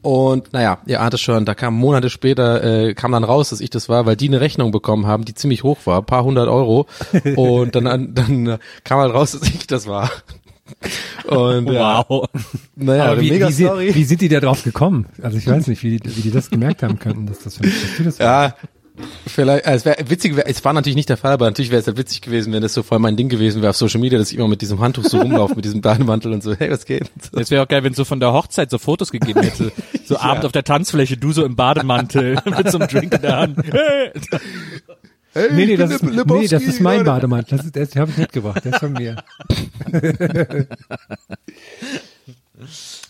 und 0.06 0.53
naja, 0.53 0.78
ihr 0.86 1.01
ahnt 1.01 1.14
es 1.16 1.22
schon, 1.22 1.45
da 1.45 1.56
kam 1.56 1.74
Monate 1.74 2.10
später, 2.10 2.64
äh, 2.64 2.93
kam 2.93 3.12
dann 3.12 3.24
raus, 3.24 3.49
dass 3.49 3.60
ich 3.60 3.70
das 3.72 3.89
war, 3.89 4.06
weil 4.06 4.16
die 4.16 4.28
eine 4.28 4.39
Rechnung 4.39 4.72
bekommen 4.72 5.08
haben, 5.08 5.26
die 5.26 5.34
ziemlich 5.34 5.64
hoch 5.64 5.80
war, 5.86 5.99
ein 5.99 6.06
paar 6.06 6.24
hundert 6.24 6.47
Euro. 6.47 6.86
Und 7.36 7.76
dann, 7.76 8.14
dann 8.14 8.60
kam 8.84 8.99
halt 8.99 9.14
raus, 9.14 9.32
dass 9.32 9.41
ich 9.49 9.66
das 9.68 9.88
war. 9.88 10.12
Und 11.28 11.72
ja, 11.72 12.03
Wow. 12.08 12.28
naja, 12.76 13.06
Aber 13.12 13.22
wie, 13.22 13.30
mega 13.32 13.49
wie, 13.49 13.53
Story. 13.53 13.95
wie 13.95 14.03
sind 14.03 14.22
die 14.22 14.30
da 14.30 14.39
drauf 14.39 14.64
gekommen? 14.64 15.06
Also 15.22 15.38
ich 15.38 15.47
weiß 15.47 15.68
nicht, 15.68 15.84
wie 15.84 15.97
die, 15.99 16.18
wie 16.18 16.22
die 16.22 16.32
das 16.32 16.49
gemerkt 16.49 16.82
haben 16.84 16.97
könnten, 16.99 17.26
dass 17.28 17.39
das, 17.39 17.56
dass 17.56 17.64
du 17.97 18.03
das 18.03 18.18
Ja, 18.18 18.56
vielleicht, 19.28 19.66
äh, 19.66 19.74
es 19.74 19.86
wäre 19.86 19.98
witzig, 20.10 20.36
wär, 20.36 20.48
es 20.48 20.64
war 20.64 20.74
natürlich 20.74 20.96
nicht 20.96 21.10
der 21.10 21.18
Fall, 21.18 21.34
aber 21.34 21.46
natürlich 21.46 21.72
wäre 21.72 21.80
es 21.80 21.88
halt 21.88 21.98
witzig 21.98 22.22
gewesen, 22.22 22.54
wenn 22.54 22.62
das 22.62 22.74
so 22.74 22.84
voll 22.84 23.00
mein 23.00 23.18
Ding 23.18 23.30
gewesen 23.30 23.62
wäre 23.62 23.72
auf 23.72 23.78
Social 23.78 24.00
Media, 24.00 24.18
dass 24.18 24.32
ich 24.32 24.38
immer 24.38 24.48
mit 24.48 24.62
diesem 24.62 24.80
Handtuch 24.80 25.06
so 25.06 25.20
rumlaufe, 25.20 25.56
mit 25.56 25.66
diesem 25.66 25.82
Bademantel 25.82 26.32
und 26.34 26.43
so, 26.43 26.56
hey, 26.56 26.72
was 26.72 26.86
geht? 26.86 27.12
So. 27.22 27.39
Das 27.39 27.52
wäre 27.52 27.64
auch 27.64 27.68
geil, 27.68 27.84
wenn 27.84 27.91
es 27.91 27.98
so 27.98 28.06
von 28.06 28.20
der 28.20 28.34
Hochzeit 28.34 28.70
so 28.70 28.78
Fotos 28.78 29.12
gegeben 29.12 29.41
hätte. 29.41 29.72
So 30.06 30.18
Abend 30.20 30.46
auf 30.46 30.52
der 30.52 30.64
Tanzfläche, 30.64 31.18
du 31.18 31.32
so 31.32 31.43
im 31.43 31.56
Bademantel 31.56 32.39
mit 32.58 32.72
so 32.72 32.78
einem 32.80 32.88
Drink 32.88 33.14
in 33.14 33.22
der 33.22 33.38
Hand. 33.38 33.58
Hey. 33.72 34.12
Hey, 35.34 35.50
Nee, 35.52 35.66
nee, 35.66 35.76
das 35.76 35.91
ist, 35.91 36.02
der 36.02 36.12
nee, 36.12 36.16
Lebowski, 36.16 36.48
das 36.48 36.64
ist 36.64 36.80
mein. 36.80 37.04
Bademantel. 37.04 37.58
Das 37.58 37.66
ist, 37.66 37.76
das 37.76 37.96
habe 37.98 38.10
ich 38.10 38.18
mitgebracht. 38.18 38.64
Der 38.64 38.72
ist 38.72 38.80
von 38.80 38.93
mir. 38.93 39.18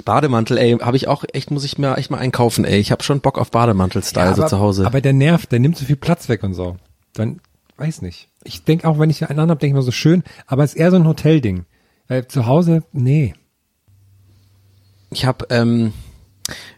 Bademantel, 0.04 0.58
ey, 0.58 0.78
habe 0.80 0.98
ich 0.98 1.08
auch 1.08 1.24
echt, 1.34 1.52
muss 1.52 1.64
ich 1.64 1.78
mir 1.78 1.98
echt 1.98 2.10
mal 2.10 2.18
einkaufen, 2.18 2.66
ey. 2.66 2.80
Ich 2.80 2.92
habe 2.92 3.04
schon 3.04 3.22
Bock 3.22 3.38
auf 3.38 3.52
Bademantel-Style 3.52 4.36
so 4.36 4.42
aber, 4.42 4.50
zu 4.50 4.60
Hause. 4.60 4.86
Aber 4.86 5.02
der 5.02 5.14
nervt, 5.14 5.52
der 5.52 5.60
nimmt 5.60 5.78
so 5.78 5.86
viel 5.86 5.96
Platz 5.96 6.30
weg 6.30 6.44
und 6.44 6.54
so. 6.54 6.78
Dann, 7.14 7.40
weiß 7.78 8.02
nicht. 8.02 8.30
Ich 8.44 8.64
denk 8.64 8.86
auch, 8.86 9.00
wenn 9.00 9.10
ich 9.10 9.28
einen 9.28 9.40
habe, 9.40 9.60
denke 9.60 9.68
ich 9.68 9.74
mir 9.74 9.82
so 9.82 9.92
schön, 9.92 10.24
aber 10.48 10.64
es 10.64 10.74
ist 10.74 10.80
eher 10.80 10.92
so 10.92 10.98
ein 10.98 11.08
Hotelding. 11.08 11.66
Weil 12.08 12.28
zu 12.28 12.46
Hause, 12.46 12.84
nee. 12.92 13.34
Ich 15.12 15.26
habe 15.26 15.46
ähm, 15.50 15.94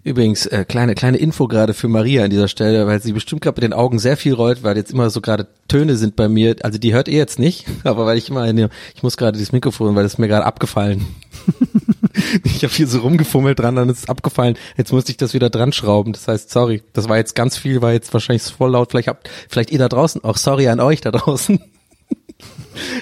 übrigens 0.04 0.46
äh, 0.46 0.66
kleine 0.66 0.96
kleine 0.96 1.18
Info 1.18 1.48
gerade 1.48 1.74
für 1.74 1.88
Maria 1.88 2.24
an 2.24 2.30
dieser 2.30 2.48
Stelle, 2.48 2.88
weil 2.88 3.02
sie 3.02 3.12
bestimmt 3.12 3.42
gerade 3.42 3.56
mit 3.56 3.64
den 3.64 3.74
Augen 3.74 4.00
sehr 4.00 4.16
viel 4.16 4.34
rollt, 4.34 4.64
weil 4.64 4.78
jetzt 4.78 4.92
immer 4.92 5.10
so 5.10 5.22
gerade 5.22 5.48
Töne 5.68 5.96
sind 5.96 6.16
bei 6.16 6.30
mir. 6.30 6.56
Also 6.62 6.78
die 6.78 6.94
hört 6.94 7.08
ihr 7.08 7.18
jetzt 7.18 7.40
nicht, 7.40 7.66
aber 7.84 8.06
weil 8.06 8.18
ich 8.18 8.30
immer 8.30 8.48
ich 8.48 9.04
muss 9.04 9.18
gerade 9.18 9.40
das 9.40 9.52
Mikrofon, 9.52 9.96
weil 9.96 10.04
das 10.04 10.18
mir 10.18 10.28
gerade 10.28 10.46
abgefallen. 10.46 11.06
ich 12.44 12.64
habe 12.64 12.74
hier 12.74 12.88
so 12.88 13.00
rumgefummelt 13.00 13.60
dran, 13.60 13.76
dann 13.76 13.90
ist 13.90 14.00
es 14.00 14.10
abgefallen. 14.10 14.58
Jetzt 14.78 14.92
musste 14.92 15.12
ich 15.12 15.18
das 15.18 15.34
wieder 15.34 15.50
dran 15.50 15.74
schrauben. 15.74 16.14
Das 16.14 16.28
heißt, 16.28 16.50
sorry, 16.50 16.82
das 16.94 17.10
war 17.10 17.18
jetzt 17.18 17.36
ganz 17.36 17.58
viel, 17.58 17.82
war 17.82 17.94
jetzt 17.94 18.14
wahrscheinlich 18.14 18.44
voll 18.44 18.72
laut. 18.72 18.92
Vielleicht 18.92 19.08
habt 19.08 19.30
vielleicht 19.50 19.72
ihr 19.72 19.80
da 19.80 19.90
draußen 19.90 20.24
auch 20.24 20.38
sorry 20.38 20.68
an 20.68 20.80
euch 20.80 21.02
da 21.02 21.12
draußen. 21.12 21.60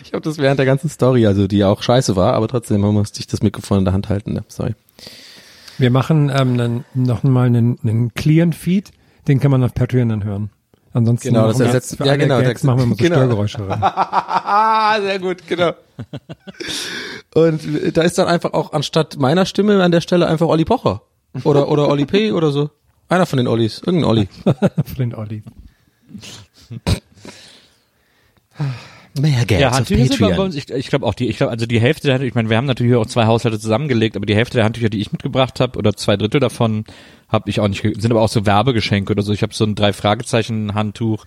Ich 0.05 0.13
habe 0.13 0.21
das 0.21 0.37
während 0.37 0.57
der 0.57 0.65
ganzen 0.65 0.89
Story, 0.89 1.27
also 1.27 1.47
die 1.47 1.65
auch 1.65 1.83
scheiße 1.83 2.15
war, 2.15 2.33
aber 2.33 2.47
trotzdem 2.47 2.79
musste 2.79 3.19
ich 3.19 3.27
das 3.27 3.41
Mikrofon 3.41 3.79
in 3.79 3.85
der 3.85 3.93
Hand 3.93 4.07
halten. 4.07 4.31
Ne? 4.31 4.45
Sorry. 4.47 4.73
Wir 5.77 5.91
machen 5.91 6.31
ähm, 6.33 6.57
dann 6.57 6.85
noch 6.93 7.23
mal 7.23 7.47
einen, 7.47 7.77
einen 7.83 8.13
clearen 8.13 8.53
Feed, 8.53 8.91
den 9.27 9.41
kann 9.41 9.51
man 9.51 9.63
auf 9.65 9.73
Patreon 9.73 10.07
dann 10.07 10.23
hören. 10.23 10.49
Ansonsten 10.95 11.27
Genau, 11.27 11.47
das 11.47 11.57
machen 11.59 11.67
wir 11.67 11.73
ersetzt- 11.73 12.05
ja, 12.05 12.15
genau, 12.15 12.39
Gags 12.39 12.63
machen 12.63 12.77
wir 12.77 12.83
immer 12.85 12.95
so 12.95 13.03
genau. 13.03 13.15
Störgeräusche 13.17 13.67
rein. 13.69 15.01
Sehr 15.03 15.19
gut, 15.19 15.45
genau. 15.45 15.73
Und 17.33 17.61
da 17.97 18.01
ist 18.03 18.17
dann 18.17 18.27
einfach 18.29 18.53
auch 18.53 18.71
anstatt 18.71 19.17
meiner 19.17 19.45
Stimme 19.45 19.83
an 19.83 19.91
der 19.91 19.99
Stelle 19.99 20.25
einfach 20.25 20.47
Olli 20.47 20.63
Pocher. 20.63 21.01
Oder, 21.43 21.67
oder 21.67 21.89
Olli 21.89 22.05
P. 22.05 22.31
oder 22.31 22.51
so. 22.51 22.69
Einer 23.09 23.25
von 23.25 23.35
den 23.35 23.47
Ollis. 23.47 23.81
Irgendein 23.85 24.09
Olli. 24.09 24.29
Für 24.85 24.95
den 24.95 25.13
Olli. 25.15 25.43
Mehr 29.19 29.45
Geld 29.45 29.61
Ja, 29.61 29.69
auf 29.69 29.75
Handtücher 29.75 30.05
sind 30.05 30.19
bei 30.19 30.39
uns, 30.39 30.55
ich, 30.55 30.69
ich 30.69 30.87
glaube 30.87 31.05
auch 31.05 31.13
die, 31.13 31.27
ich 31.27 31.37
glaube, 31.37 31.51
also 31.51 31.65
die 31.65 31.79
Hälfte 31.79 32.07
der 32.07 32.15
Handtücher, 32.15 32.27
ich 32.27 32.35
meine, 32.35 32.49
wir 32.49 32.57
haben 32.57 32.65
natürlich 32.65 32.95
auch 32.95 33.05
zwei 33.05 33.25
Haushalte 33.25 33.59
zusammengelegt, 33.59 34.17
aber 34.17 34.25
die 34.25 34.35
Hälfte 34.35 34.57
der 34.57 34.65
Handtücher, 34.65 34.89
die 34.89 34.99
ich 34.99 35.11
mitgebracht 35.11 35.59
habe, 35.59 35.77
oder 35.77 35.93
zwei 35.93 36.17
Drittel 36.17 36.41
davon, 36.41 36.83
habe 37.29 37.49
ich 37.49 37.59
auch 37.59 37.67
nicht, 37.67 37.81
sind 37.81 38.11
aber 38.11 38.21
auch 38.21 38.29
so 38.29 38.45
Werbegeschenke 38.45 39.13
oder 39.13 39.23
so. 39.23 39.31
Ich 39.31 39.41
habe 39.41 39.53
so 39.53 39.63
ein 39.63 39.75
drei 39.75 39.93
Fragezeichen 39.93 40.73
Handtuch. 40.73 41.25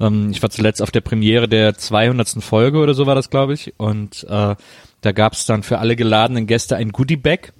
Ähm, 0.00 0.30
ich 0.30 0.42
war 0.42 0.50
zuletzt 0.50 0.82
auf 0.82 0.90
der 0.90 1.00
Premiere 1.00 1.48
der 1.48 1.74
200. 1.76 2.42
Folge 2.42 2.78
oder 2.78 2.94
so 2.94 3.06
war 3.06 3.14
das, 3.14 3.30
glaube 3.30 3.54
ich, 3.54 3.74
und 3.76 4.24
äh, 4.28 4.56
da 5.00 5.12
gab 5.12 5.34
es 5.34 5.46
dann 5.46 5.62
für 5.62 5.78
alle 5.78 5.94
geladenen 5.94 6.46
Gäste 6.46 6.76
ein 6.76 6.90
Goodie 6.90 7.16
Bag 7.16 7.52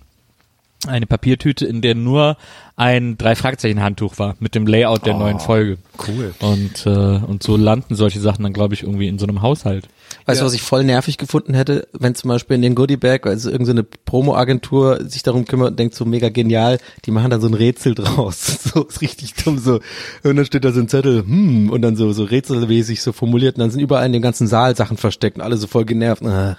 eine 0.87 1.07
Papiertüte, 1.07 1.67
in 1.67 1.81
der 1.81 1.95
nur 1.95 2.37
ein 2.77 3.19
drei 3.19 3.35
Fragezeichen 3.35 3.83
Handtuch 3.83 4.19
war 4.19 4.37
mit 4.39 4.55
dem 4.55 4.67
Layout 4.67 5.05
der 5.05 5.15
neuen 5.15 5.41
Folge. 5.41 5.79
Cool. 6.07 6.35
Und 6.39 6.87
äh, 6.87 6.91
und 6.91 7.43
so 7.43 7.57
landen 7.57 7.97
solche 7.97 8.21
Sachen 8.21 8.45
dann 8.45 8.53
glaube 8.53 8.75
ich 8.75 8.83
irgendwie 8.85 9.09
in 9.09 9.19
so 9.19 9.27
einem 9.27 9.43
Haushalt. 9.43 9.89
Weißt 10.27 10.41
du, 10.41 10.45
was 10.45 10.53
ich 10.53 10.63
voll 10.63 10.85
nervig 10.85 11.17
gefunden 11.19 11.55
hätte, 11.55 11.89
wenn 11.93 12.15
zum 12.15 12.29
Beispiel 12.29 12.57
in 12.57 12.63
den 12.63 12.75
Goodie 12.75 12.97
Bag, 12.97 13.27
also 13.27 13.51
irgendeine 13.51 13.83
Promo-Agentur 13.83 15.01
sich 15.09 15.23
darum 15.23 15.45
kümmert 15.47 15.71
und 15.71 15.79
denkt 15.79 15.95
so 15.95 16.05
mega 16.05 16.29
genial, 16.29 16.79
die 17.05 17.11
machen 17.11 17.31
dann 17.31 17.41
so 17.41 17.47
ein 17.49 17.55
Rätsel 17.55 17.95
draus. 17.95 18.59
So 18.69 18.85
ist 18.85 19.01
richtig 19.01 19.35
dumm 19.35 19.59
so. 19.59 19.81
Und 20.23 20.37
dann 20.37 20.45
steht 20.45 20.65
da 20.65 20.73
so 20.73 20.81
ein 20.81 20.89
Zettel, 20.89 21.23
hm, 21.23 21.71
und 21.71 21.81
dann 21.83 21.97
so 21.97 22.13
so 22.13 22.25
rätselmäßig 22.25 23.01
so 23.01 23.13
formuliert 23.13 23.57
und 23.57 23.61
dann 23.61 23.71
sind 23.71 23.81
überall 23.81 24.05
in 24.07 24.13
dem 24.13 24.21
ganzen 24.23 24.47
Saal 24.47 24.77
Sachen 24.77 24.97
versteckt 24.99 25.37
und 25.39 25.43
alle 25.43 25.57
so 25.57 25.67
voll 25.67 25.85
genervt. 25.87 26.23
Ach, 26.27 26.57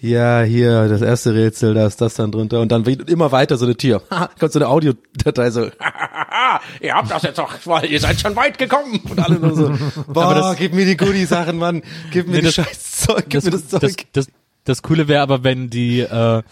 ja, 0.00 0.42
hier, 0.42 0.88
das 0.88 1.00
erste 1.02 1.34
Rätsel, 1.34 1.72
da 1.74 1.86
ist 1.86 2.00
das 2.00 2.14
dann 2.14 2.30
drunter 2.32 2.60
und 2.60 2.70
dann 2.72 2.84
immer 2.84 3.32
weiter 3.32 3.56
so 3.56 3.64
eine 3.64 3.76
Tür. 3.76 4.02
Ha, 4.10 4.28
kommt 4.38 4.52
so 4.52 4.58
eine 4.58 4.68
Audiodatei 4.68 5.50
so. 5.50 5.64
ihr 6.80 6.94
habt 6.94 7.10
das 7.10 7.22
jetzt 7.22 7.38
doch, 7.38 7.52
weil 7.64 7.86
ihr 7.90 8.00
seid 8.00 8.20
schon 8.20 8.34
weit 8.36 8.58
gekommen. 8.58 9.00
Und 9.08 9.18
alle 9.18 9.38
nur 9.38 9.54
so, 9.56 9.74
boah, 10.06 10.34
das- 10.34 10.56
gib 10.56 10.74
mir 10.74 10.84
die 10.86 10.96
Goodie-Sachen, 10.96 11.58
Mann. 11.58 11.82
Gib 12.12 12.26
mir 12.26 12.34
Nee, 12.34 12.38
die 12.40 12.44
das- 12.46 12.54
scheiß 12.54 12.85
Zeug, 12.92 13.26
gib 13.28 13.44
mir 13.44 13.50
das 13.50 13.68
Zeug. 13.68 13.80
Das, 13.80 13.96
das, 14.12 14.26
das 14.64 14.82
Coole 14.82 15.08
wäre 15.08 15.22
aber, 15.22 15.44
wenn 15.44 15.70
die, 15.70 16.00
äh, 16.00 16.42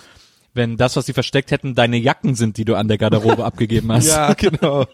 wenn 0.54 0.76
das, 0.76 0.94
was 0.94 1.06
sie 1.06 1.12
versteckt 1.12 1.50
hätten, 1.50 1.74
deine 1.74 1.96
Jacken 1.96 2.36
sind, 2.36 2.56
die 2.56 2.64
du 2.64 2.76
an 2.76 2.86
der 2.86 2.96
Garderobe 2.96 3.44
abgegeben 3.44 3.90
hast. 3.92 4.06
Ja, 4.06 4.34
genau. 4.34 4.86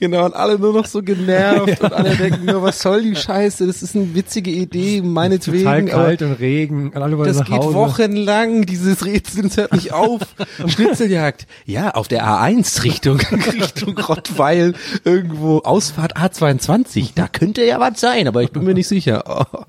genau, 0.00 0.24
und 0.26 0.34
alle 0.34 0.58
nur 0.58 0.72
noch 0.72 0.86
so 0.86 1.00
genervt 1.02 1.80
und 1.80 1.92
alle 1.92 2.16
denken 2.16 2.44
nur, 2.44 2.62
was 2.62 2.80
soll 2.80 3.02
die 3.02 3.14
Scheiße, 3.14 3.66
das 3.66 3.82
ist 3.82 3.94
eine 3.94 4.14
witzige 4.14 4.50
Idee, 4.50 5.00
meinetwegen, 5.00 5.64
Total 5.64 5.84
kalt 5.86 6.22
und 6.22 6.32
Regen. 6.32 6.90
Und 6.90 7.00
alle 7.00 7.16
das 7.24 7.44
geht 7.44 7.56
Hause. 7.56 7.74
wochenlang, 7.74 8.66
dieses 8.66 9.04
Rätsel, 9.06 9.44
das 9.44 9.56
hört 9.56 9.72
nicht 9.72 9.92
auf. 9.92 10.22
Schnitzeljagd. 10.66 11.46
Ja, 11.66 11.92
auf 11.92 12.08
der 12.08 12.24
A1 12.26 12.82
Richtung, 12.82 13.20
Richtung 13.52 13.96
Rottweil, 13.96 14.74
irgendwo 15.04 15.58
Ausfahrt 15.58 16.16
A22. 16.16 17.12
Da 17.14 17.28
könnte 17.28 17.64
ja 17.64 17.78
was 17.78 18.00
sein, 18.00 18.26
aber 18.26 18.42
ich 18.42 18.50
bin 18.50 18.64
mir 18.64 18.74
nicht 18.74 18.88
sicher. 18.88 19.22
Oh. 19.54 19.64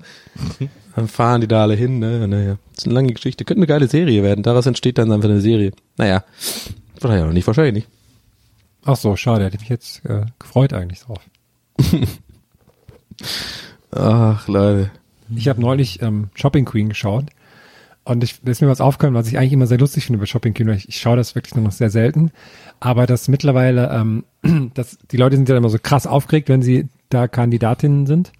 Dann 0.94 1.08
fahren 1.08 1.40
die 1.40 1.48
da 1.48 1.62
alle 1.62 1.74
hin, 1.74 1.98
ne? 1.98 2.26
Naja, 2.28 2.58
das 2.70 2.78
ist 2.78 2.86
eine 2.86 2.94
lange 2.94 3.12
Geschichte. 3.12 3.44
Könnte 3.44 3.60
eine 3.60 3.66
geile 3.66 3.88
Serie 3.88 4.22
werden. 4.22 4.42
Daraus 4.42 4.66
entsteht 4.66 4.98
dann 4.98 5.10
einfach 5.10 5.28
eine 5.28 5.40
Serie. 5.40 5.72
Naja, 5.96 6.24
vielleicht 7.00 7.24
auch 7.24 7.32
nicht, 7.32 7.46
wahrscheinlich 7.46 7.74
nicht. 7.74 7.88
Ach 8.84 8.96
so, 8.96 9.16
schade. 9.16 9.44
Hätte 9.44 9.58
mich 9.58 9.68
jetzt 9.68 10.04
äh, 10.04 10.26
gefreut 10.38 10.72
eigentlich 10.72 11.00
drauf. 11.00 11.20
Ach, 13.92 14.48
Leute. 14.48 14.90
Ich 15.34 15.48
habe 15.48 15.60
neulich 15.60 16.02
ähm, 16.02 16.28
Shopping 16.34 16.64
Queen 16.64 16.90
geschaut 16.90 17.26
und 18.04 18.24
ich, 18.24 18.42
ist 18.44 18.60
mir 18.60 18.68
was 18.68 18.80
aufgekommen, 18.80 19.18
was 19.18 19.28
ich 19.28 19.38
eigentlich 19.38 19.52
immer 19.52 19.66
sehr 19.66 19.78
lustig 19.78 20.04
finde 20.04 20.18
bei 20.18 20.26
Shopping 20.26 20.54
Queen. 20.54 20.68
weil 20.68 20.76
Ich, 20.76 20.88
ich 20.88 20.98
schaue 20.98 21.16
das 21.16 21.34
wirklich 21.34 21.54
nur 21.54 21.64
noch 21.64 21.72
sehr 21.72 21.90
selten, 21.90 22.32
aber 22.80 23.06
das 23.06 23.28
mittlerweile, 23.28 23.90
ähm, 23.90 24.24
dass 24.74 24.98
die 25.10 25.16
Leute 25.16 25.36
sind 25.36 25.48
ja 25.48 25.56
immer 25.56 25.70
so 25.70 25.78
krass 25.80 26.06
aufgeregt, 26.06 26.48
wenn 26.48 26.62
sie 26.62 26.88
da 27.08 27.28
Kandidatinnen 27.28 28.06
sind. 28.06 28.32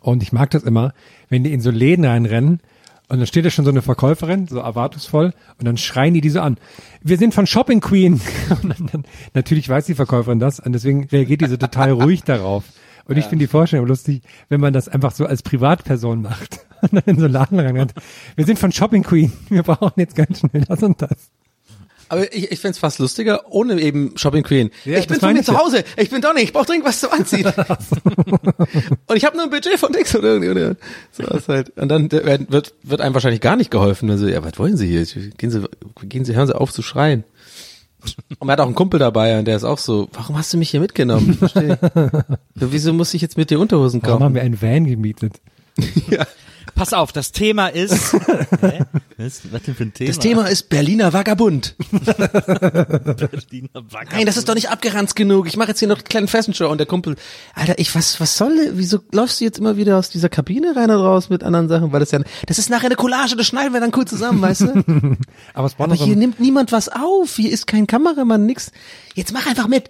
Und 0.00 0.22
ich 0.22 0.32
mag 0.32 0.50
das 0.50 0.62
immer, 0.62 0.92
wenn 1.28 1.44
die 1.44 1.52
in 1.52 1.60
so 1.60 1.70
Läden 1.70 2.04
reinrennen 2.04 2.60
und 3.08 3.18
dann 3.18 3.26
steht 3.26 3.44
da 3.44 3.50
schon 3.50 3.64
so 3.64 3.70
eine 3.70 3.82
Verkäuferin, 3.82 4.48
so 4.48 4.58
erwartungsvoll, 4.58 5.32
und 5.58 5.64
dann 5.64 5.76
schreien 5.76 6.14
die 6.14 6.20
die 6.20 6.30
so 6.30 6.40
an. 6.40 6.56
Wir 7.02 7.18
sind 7.18 7.34
von 7.34 7.46
Shopping 7.46 7.80
Queen. 7.80 8.20
Und 8.62 8.68
dann, 8.70 8.88
dann, 8.90 9.04
natürlich 9.32 9.68
weiß 9.68 9.86
die 9.86 9.94
Verkäuferin 9.94 10.40
das 10.40 10.58
und 10.58 10.72
deswegen 10.72 11.04
reagiert 11.04 11.40
die 11.40 11.46
so 11.46 11.56
total 11.56 11.90
ruhig 12.02 12.24
darauf. 12.24 12.64
Und 13.06 13.16
ich 13.16 13.26
finde 13.26 13.44
die 13.44 13.48
Vorstellung 13.48 13.86
lustig, 13.86 14.22
wenn 14.48 14.60
man 14.60 14.72
das 14.72 14.88
einfach 14.88 15.12
so 15.12 15.26
als 15.26 15.42
Privatperson 15.42 16.22
macht 16.22 16.66
und 16.82 16.94
dann 16.94 17.04
in 17.06 17.18
so 17.18 17.26
einen 17.26 17.34
Laden 17.34 17.60
reinrennt. 17.60 17.94
Wir 18.34 18.44
sind 18.44 18.58
von 18.58 18.72
Shopping 18.72 19.04
Queen. 19.04 19.32
Wir 19.48 19.62
brauchen 19.62 20.00
jetzt 20.00 20.16
ganz 20.16 20.40
schnell 20.40 20.64
das 20.64 20.82
und 20.82 21.00
das. 21.00 21.30
Aber 22.08 22.32
ich, 22.32 22.52
ich 22.52 22.60
find's 22.60 22.78
fast 22.78 22.98
lustiger, 22.98 23.50
ohne 23.50 23.80
eben 23.80 24.16
Shopping 24.16 24.42
Queen. 24.42 24.70
Ja, 24.84 24.98
ich 24.98 25.08
bin 25.08 25.18
von 25.18 25.32
mir 25.32 25.42
zu 25.42 25.52
ja. 25.52 25.58
Hause. 25.58 25.84
Ich 25.96 26.10
bin 26.10 26.20
Donny. 26.20 26.40
Ich 26.40 26.52
brauche 26.52 26.66
dringend 26.66 26.86
was 26.86 27.00
zum 27.00 27.10
Anziehen. 27.12 27.46
und 29.06 29.16
ich 29.16 29.24
habe 29.24 29.36
nur 29.36 29.44
ein 29.44 29.50
Budget 29.50 29.78
von 29.78 29.92
Dix 29.92 30.14
und 30.14 30.24
irgendwie. 30.24 30.76
So 31.12 31.24
ist 31.24 31.48
halt. 31.48 31.70
Und 31.76 31.88
dann 31.88 32.10
wird, 32.10 32.74
wird, 32.82 33.00
einem 33.00 33.14
wahrscheinlich 33.14 33.40
gar 33.40 33.56
nicht 33.56 33.70
geholfen. 33.70 34.10
Also, 34.10 34.26
ja, 34.28 34.44
was 34.44 34.58
wollen 34.58 34.76
Sie 34.76 34.86
hier? 34.86 35.04
Gehen 35.04 35.50
Sie, 35.50 35.62
gehen 36.08 36.24
Sie, 36.24 36.34
hören 36.34 36.46
Sie 36.46 36.56
auf 36.56 36.72
zu 36.72 36.82
schreien. 36.82 37.24
Und 38.38 38.46
man 38.46 38.52
hat 38.52 38.60
auch 38.60 38.66
einen 38.66 38.74
Kumpel 38.74 39.00
dabei 39.00 39.38
und 39.38 39.46
der 39.46 39.56
ist 39.56 39.64
auch 39.64 39.78
so, 39.78 40.08
warum 40.12 40.38
hast 40.38 40.52
du 40.52 40.58
mich 40.58 40.70
hier 40.70 40.80
mitgenommen? 40.80 41.30
Ich 41.30 41.38
Verstehe. 41.38 41.78
Ja, 42.58 42.68
Wieso 42.70 42.92
muss 42.92 43.12
ich 43.14 43.22
jetzt 43.22 43.36
mit 43.36 43.50
dir 43.50 43.58
Unterhosen 43.58 44.00
Warum 44.02 44.14
haben 44.14 44.20
kaufen? 44.20 44.34
wir 44.34 44.42
einen 44.42 44.62
Van 44.62 44.86
gemietet? 44.86 45.40
Pass 46.76 46.92
auf, 46.92 47.10
das 47.10 47.32
Thema 47.32 47.68
ist. 47.68 48.12
Hä? 48.60 48.84
Was, 49.16 49.50
was 49.50 49.62
denn 49.62 49.74
für 49.74 49.84
ein 49.84 49.94
Thema? 49.94 50.08
Das 50.08 50.18
Thema 50.18 50.46
ist 50.46 50.68
Berliner 50.68 51.14
Vagabund. 51.14 51.74
Berliner 51.90 53.70
Wackerpunkt. 53.72 54.12
Nein, 54.12 54.26
das 54.26 54.36
ist 54.36 54.46
doch 54.46 54.54
nicht 54.54 54.68
abgeranzt 54.68 55.16
genug. 55.16 55.46
Ich 55.46 55.56
mache 55.56 55.68
jetzt 55.68 55.78
hier 55.78 55.88
noch 55.88 55.96
einen 55.96 56.04
kleinen 56.04 56.28
Fashion 56.28 56.52
Show 56.52 56.68
und 56.68 56.76
der 56.76 56.86
Kumpel, 56.86 57.16
Alter, 57.54 57.78
ich 57.78 57.94
was 57.94 58.20
was 58.20 58.36
soll, 58.36 58.72
wieso 58.74 58.98
läufst 59.10 59.40
du 59.40 59.44
jetzt 59.46 59.58
immer 59.58 59.78
wieder 59.78 59.96
aus 59.96 60.10
dieser 60.10 60.28
Kabine 60.28 60.76
rein 60.76 60.90
und 60.90 60.98
raus 61.00 61.30
mit 61.30 61.42
anderen 61.42 61.68
Sachen, 61.68 61.92
weil 61.92 62.00
das 62.00 62.10
ja 62.10 62.20
das 62.46 62.58
ist 62.58 62.68
nachher 62.68 62.86
eine 62.86 62.96
Collage, 62.96 63.36
das 63.36 63.46
schneiden 63.46 63.72
wir 63.72 63.80
dann 63.80 63.92
cool 63.96 64.04
zusammen, 64.04 64.42
weißt 64.42 64.60
du? 64.60 64.66
Aber 65.54 65.70
Aber 65.78 65.96
so 65.96 66.04
hier 66.04 66.14
ein, 66.14 66.18
nimmt 66.18 66.40
niemand 66.40 66.72
was 66.72 66.90
auf, 66.90 67.36
hier 67.36 67.50
ist 67.50 67.66
kein 67.66 67.86
Kameramann, 67.86 68.44
nix. 68.44 68.70
Jetzt 69.14 69.32
mach 69.32 69.46
einfach 69.46 69.66
mit. 69.66 69.88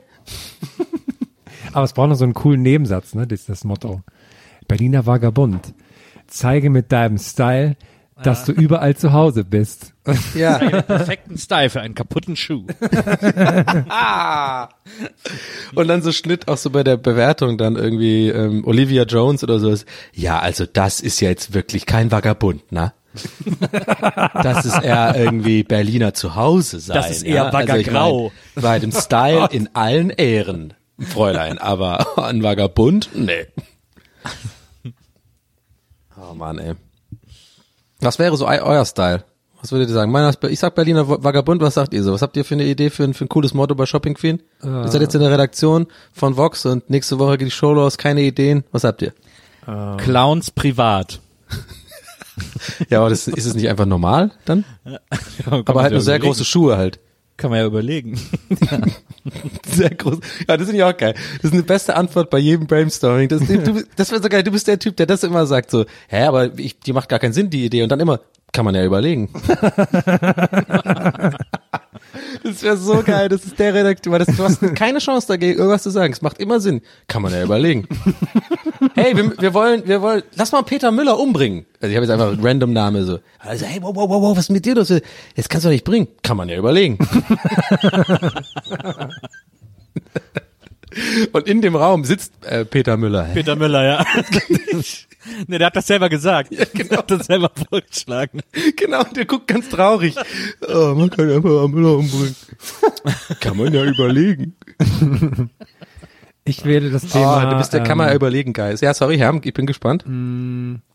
aber 1.72 1.84
es 1.84 1.92
braucht 1.94 2.10
noch 2.10 2.16
so 2.16 2.24
einen 2.24 2.34
coolen 2.34 2.62
Nebensatz, 2.62 3.14
ne? 3.14 3.26
Das 3.26 3.40
ist 3.40 3.48
das 3.48 3.64
Motto. 3.64 4.02
Berliner 4.68 5.04
Vagabund. 5.04 5.74
Zeige 6.28 6.70
mit 6.70 6.92
deinem 6.92 7.18
Style, 7.18 7.76
dass 8.22 8.44
du 8.44 8.52
überall 8.52 8.96
zu 8.96 9.12
Hause 9.12 9.44
bist. 9.44 9.92
Ja. 10.34 10.58
perfekten 10.58 11.36
Style 11.36 11.68
für 11.68 11.82
einen 11.82 11.94
kaputten 11.94 12.36
Schuh. 12.36 12.64
Und 15.74 15.88
dann 15.88 16.02
so 16.02 16.12
Schnitt 16.12 16.48
auch 16.48 16.56
so 16.56 16.70
bei 16.70 16.82
der 16.82 16.96
Bewertung 16.96 17.58
dann 17.58 17.76
irgendwie 17.76 18.28
ähm, 18.28 18.66
Olivia 18.66 19.02
Jones 19.02 19.42
oder 19.42 19.58
so 19.58 19.68
ist. 19.70 19.86
Ja, 20.14 20.38
also 20.38 20.64
das 20.64 21.00
ist 21.00 21.20
ja 21.20 21.28
jetzt 21.28 21.52
wirklich 21.52 21.84
kein 21.86 22.10
Vagabund, 22.10 22.72
ne? 22.72 22.92
das 24.42 24.66
ist 24.66 24.82
eher 24.82 25.14
irgendwie 25.16 25.62
Berliner 25.62 26.14
Zuhause 26.14 26.80
sein. 26.80 26.96
Das 26.96 27.10
ist 27.10 27.22
eher 27.22 27.34
ja? 27.34 27.44
Also 27.48 27.76
ich 27.76 27.86
Waggergrau. 27.86 28.32
mein, 28.54 28.62
bei 28.62 28.78
dem 28.78 28.92
Style 28.92 29.48
in 29.50 29.68
allen 29.74 30.10
Ehren, 30.10 30.74
Fräulein, 30.98 31.58
aber 31.58 32.18
ein 32.18 32.42
Vagabund, 32.42 33.10
nee. 33.14 33.46
Oh 36.30 36.34
Mann, 36.34 36.58
ey. 36.58 36.74
Was 38.00 38.18
wäre 38.18 38.36
so 38.36 38.46
eu- 38.46 38.62
euer 38.62 38.84
Style? 38.84 39.24
Was 39.62 39.72
würdet 39.72 39.88
ihr 39.88 39.94
sagen? 39.94 40.12
Meiner 40.12 40.28
ist, 40.28 40.42
ich 40.44 40.58
sag 40.58 40.74
Berliner 40.74 41.08
Vagabund, 41.08 41.60
was 41.62 41.74
sagt 41.74 41.94
ihr 41.94 42.02
so? 42.02 42.12
Was 42.12 42.22
habt 42.22 42.36
ihr 42.36 42.44
für 42.44 42.54
eine 42.54 42.64
Idee 42.64 42.90
für 42.90 43.04
ein, 43.04 43.14
für 43.14 43.24
ein 43.24 43.28
cooles 43.28 43.54
Motto 43.54 43.74
bei 43.74 43.86
Shopping 43.86 44.14
Queen? 44.14 44.42
Ihr 44.62 44.88
seid 44.88 45.00
jetzt 45.00 45.14
in 45.14 45.20
der 45.22 45.30
Redaktion 45.30 45.86
von 46.12 46.36
Vox 46.36 46.66
und 46.66 46.88
nächste 46.90 47.18
Woche 47.18 47.38
geht 47.38 47.46
die 47.48 47.50
Show 47.52 47.72
los, 47.72 47.96
keine 47.98 48.22
Ideen. 48.22 48.64
Was 48.70 48.84
habt 48.84 49.02
ihr? 49.02 49.12
Clowns 49.98 50.50
privat. 50.50 51.20
Ja, 52.90 52.98
aber 53.00 53.08
das, 53.08 53.26
ist 53.28 53.46
es 53.46 53.54
nicht 53.54 53.66
einfach 53.70 53.86
normal 53.86 54.30
dann? 54.44 54.66
Aber 55.46 55.80
halt 55.82 55.92
nur 55.92 56.02
sehr 56.02 56.18
große 56.18 56.44
Schuhe 56.44 56.76
halt. 56.76 57.00
Kann 57.36 57.50
man 57.50 57.60
ja 57.60 57.66
überlegen. 57.66 58.18
Sehr 59.66 59.90
groß. 59.90 60.18
Ja, 60.48 60.56
das 60.56 60.66
finde 60.68 60.76
ich 60.76 60.84
auch 60.84 60.96
geil. 60.96 61.14
Das 61.36 61.50
ist 61.50 61.52
eine 61.52 61.62
beste 61.62 61.94
Antwort 61.94 62.30
bei 62.30 62.38
jedem 62.38 62.66
Brainstorming. 62.66 63.28
Das, 63.28 63.46
du, 63.46 63.84
das 63.94 64.10
wäre 64.10 64.22
so 64.22 64.28
geil. 64.28 64.42
Du 64.42 64.52
bist 64.52 64.66
der 64.68 64.78
Typ, 64.78 64.96
der 64.96 65.06
das 65.06 65.22
immer 65.22 65.46
sagt 65.46 65.70
so, 65.70 65.84
hä, 66.08 66.22
aber 66.22 66.58
ich, 66.58 66.78
die 66.78 66.94
macht 66.94 67.10
gar 67.10 67.18
keinen 67.18 67.34
Sinn, 67.34 67.50
die 67.50 67.66
Idee. 67.66 67.82
Und 67.82 67.90
dann 67.90 68.00
immer, 68.00 68.20
kann 68.56 68.64
man 68.64 68.74
ja 68.74 68.86
überlegen. 68.86 69.28
das 72.42 72.62
wäre 72.62 72.78
so 72.78 73.02
geil. 73.02 73.28
Das 73.28 73.44
ist 73.44 73.58
der 73.58 73.74
Redakteur. 73.74 74.14
weil 74.14 74.20
Das, 74.20 74.34
du 74.34 74.42
hast 74.42 74.62
keine 74.74 74.98
Chance 74.98 75.28
dagegen, 75.28 75.58
irgendwas 75.58 75.82
zu 75.82 75.90
sagen. 75.90 76.14
Es 76.14 76.22
macht 76.22 76.38
immer 76.38 76.58
Sinn. 76.58 76.80
Kann 77.06 77.20
man 77.20 77.34
ja 77.34 77.42
überlegen. 77.42 77.86
hey, 78.94 79.14
wir, 79.14 79.38
wir 79.38 79.52
wollen, 79.52 79.86
wir 79.86 80.00
wollen, 80.00 80.22
lass 80.36 80.52
mal 80.52 80.62
Peter 80.62 80.90
Müller 80.90 81.20
umbringen. 81.20 81.66
Also 81.82 81.90
ich 81.90 81.96
habe 81.96 82.06
jetzt 82.06 82.12
einfach 82.14 82.32
einen 82.32 82.42
random 82.42 82.72
Name 82.72 83.04
so. 83.04 83.18
Also, 83.40 83.66
hey, 83.66 83.82
wow, 83.82 83.94
wow, 83.94 84.08
wow, 84.08 84.22
wow, 84.22 84.34
was 84.34 84.44
ist 84.44 84.50
mit 84.50 84.64
dir 84.64 84.74
los? 84.74 84.88
Jetzt 84.88 85.50
kannst 85.50 85.66
du 85.66 85.68
doch 85.68 85.74
nicht 85.74 85.84
bringen. 85.84 86.08
Kann 86.22 86.38
man 86.38 86.48
ja 86.48 86.56
überlegen. 86.56 86.96
Und 91.34 91.46
in 91.46 91.60
dem 91.60 91.76
Raum 91.76 92.04
sitzt 92.04 92.32
äh, 92.46 92.64
Peter 92.64 92.96
Müller. 92.96 93.24
Peter 93.34 93.54
Müller, 93.54 93.84
ja. 93.84 94.02
nee, 95.46 95.58
der 95.58 95.68
hat 95.68 95.76
das 95.76 95.86
selber 95.86 96.08
gesagt. 96.08 96.52
Ja, 96.52 96.64
genau. 96.72 96.88
Der 96.88 96.98
hat 96.98 97.10
das 97.10 97.26
selber 97.26 97.50
vorgeschlagen. 97.70 98.40
Genau, 98.76 99.02
der 99.04 99.24
guckt 99.24 99.46
ganz 99.46 99.68
traurig. 99.68 100.14
Oh, 100.68 100.94
man 100.94 101.10
kann 101.10 101.30
einfach 101.30 101.62
am 101.62 101.70
Müller 101.70 101.96
umbringen. 101.96 102.36
kann 103.40 103.56
man 103.56 103.72
ja 103.72 103.84
überlegen. 103.84 104.56
Ich 106.44 106.64
werde 106.64 106.90
das 106.90 107.06
Thema. 107.06 107.44
oh, 107.44 107.50
du 107.50 107.56
bist 107.56 107.72
der 107.72 107.80
ähm, 107.80 107.86
kann 107.86 107.98
man 107.98 108.08
ja 108.08 108.14
überlegen, 108.14 108.52
Guys. 108.52 108.80
Ja, 108.80 108.94
sorry, 108.94 109.18
Herr, 109.18 109.34
ich 109.42 109.52
bin 109.52 109.66
gespannt. 109.66 110.04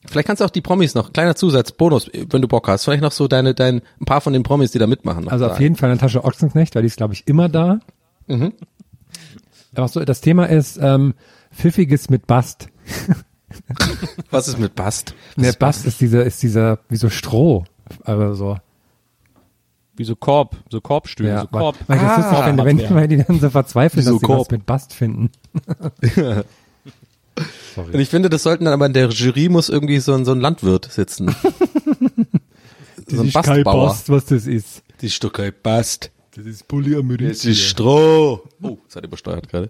Vielleicht 0.05 0.27
kannst 0.27 0.39
du 0.39 0.45
auch 0.45 0.49
die 0.49 0.61
Promis 0.61 0.95
noch, 0.95 1.11
kleiner 1.11 1.35
Zusatz, 1.35 1.73
Bonus, 1.73 2.09
wenn 2.13 2.41
du 2.41 2.47
Bock 2.47 2.69
hast. 2.69 2.85
Vielleicht 2.85 3.03
noch 3.03 3.11
so 3.11 3.27
deine, 3.27 3.53
dein, 3.53 3.81
ein 3.99 4.05
paar 4.05 4.21
von 4.21 4.31
den 4.31 4.43
Promis, 4.43 4.71
die 4.71 4.79
da 4.79 4.87
mitmachen. 4.87 5.27
Also 5.27 5.45
auf 5.45 5.51
sagen. 5.53 5.63
jeden 5.63 5.75
Fall 5.75 5.89
Natascha 5.89 6.21
Ochsenknecht, 6.23 6.73
weil 6.75 6.83
die 6.83 6.87
ist, 6.87 6.97
glaube 6.97 7.13
ich, 7.13 7.27
immer 7.27 7.49
da. 7.49 7.79
Mhm. 8.27 8.53
Aber 9.75 9.87
so, 9.89 10.03
das 10.05 10.21
Thema 10.21 10.45
ist 10.45 10.79
ähm, 10.81 11.15
Pfiffiges 11.53 12.09
mit 12.09 12.27
Bast. 12.27 12.69
Was 14.31 14.47
ist 14.47 14.59
mit 14.59 14.75
Bast? 14.75 15.13
Der 15.35 15.53
Bast 15.53 15.85
ist 15.85 15.99
dieser, 16.01 16.23
ist 16.25 16.41
dieser, 16.43 16.79
wie 16.89 16.95
so 16.97 17.09
Stroh. 17.09 17.65
Aber 18.03 18.35
so. 18.35 18.57
Wie 19.95 20.03
so 20.05 20.15
Korb, 20.15 20.55
so 20.69 20.79
Korbstühle, 20.81 21.29
Ja, 21.29 21.41
so 21.41 21.47
weil, 21.51 21.61
Korb. 21.61 21.77
weil 21.87 21.99
das 21.99 22.17
ist, 22.19 22.31
wenn, 22.31 22.57
wenn, 22.57 22.77
Material. 22.77 22.95
weil 22.95 23.07
die 23.07 23.17
dann 23.23 23.39
so 23.39 23.49
verzweifeln, 23.49 24.03
so 24.03 24.13
dass 24.13 24.21
sie 24.21 24.27
was 24.27 24.35
Korb. 24.37 24.51
mit 24.51 24.65
Bast 24.65 24.93
finden. 24.93 25.29
Und 27.75 27.99
ich 27.99 28.09
finde, 28.09 28.29
das 28.29 28.43
sollten 28.43 28.65
dann 28.65 28.73
aber 28.73 28.85
in 28.85 28.93
der 28.93 29.09
Jury 29.09 29.49
muss 29.49 29.69
irgendwie 29.69 29.99
so 29.99 30.13
ein, 30.13 30.25
so 30.25 30.31
ein 30.31 30.39
Landwirt 30.41 30.91
sitzen. 30.91 31.33
so 33.07 33.21
ein 33.21 33.31
Bastbauer. 33.31 33.87
Bast, 33.87 34.09
was 34.09 34.25
das 34.25 34.47
ist. 34.47 34.83
Die 35.01 35.09
Stücke 35.09 35.51
Bast. 35.51 36.11
Das 36.35 36.45
ist 36.45 36.67
Polyamorie. 36.67 37.29
Das 37.29 37.43
ist 37.45 37.59
Stroh. 37.61 38.41
Oh, 38.61 38.77
das 38.85 38.95
hat 38.95 39.03
übersteuert 39.05 39.49
gerade. 39.49 39.69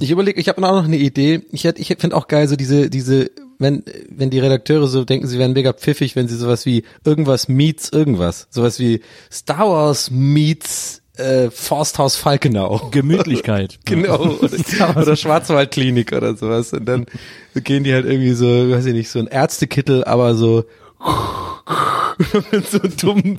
Ich 0.00 0.10
überlege, 0.10 0.40
ich 0.40 0.48
habe 0.48 0.66
auch 0.66 0.72
noch 0.72 0.84
eine 0.84 0.96
Idee. 0.96 1.42
Ich 1.50 1.64
hätte, 1.64 1.80
ich 1.80 1.88
finde 1.98 2.16
auch 2.16 2.28
geil 2.28 2.48
so 2.48 2.56
diese, 2.56 2.90
diese, 2.90 3.30
wenn, 3.58 3.82
wenn 4.08 4.30
die 4.30 4.38
Redakteure 4.38 4.86
so 4.86 5.04
denken, 5.04 5.26
sie 5.26 5.38
wären 5.38 5.52
mega 5.52 5.72
pfiffig, 5.72 6.16
wenn 6.16 6.28
sie 6.28 6.36
sowas 6.36 6.66
wie 6.66 6.84
irgendwas 7.04 7.48
meets 7.48 7.90
irgendwas, 7.90 8.46
sowas 8.50 8.78
wie 8.78 9.02
Star 9.30 9.68
Wars 9.68 10.10
meets 10.10 11.02
äh, 11.16 11.50
Forsthaus 11.50 12.16
Falkenau. 12.16 12.88
Gemütlichkeit. 12.90 13.78
Genau, 13.84 14.18
oder, 14.40 14.96
oder 14.96 15.16
Schwarzwaldklinik 15.16 16.12
oder 16.12 16.36
sowas. 16.36 16.72
Und 16.72 16.86
dann 16.86 17.06
gehen 17.54 17.84
die 17.84 17.92
halt 17.92 18.06
irgendwie 18.06 18.32
so, 18.32 18.46
weiß 18.46 18.86
ich 18.86 18.94
nicht, 18.94 19.10
so 19.10 19.18
ein 19.18 19.26
Ärztekittel, 19.26 20.04
aber 20.04 20.34
so 20.34 20.64
mit 22.52 22.68
so 22.68 22.78
dummen, 22.78 23.38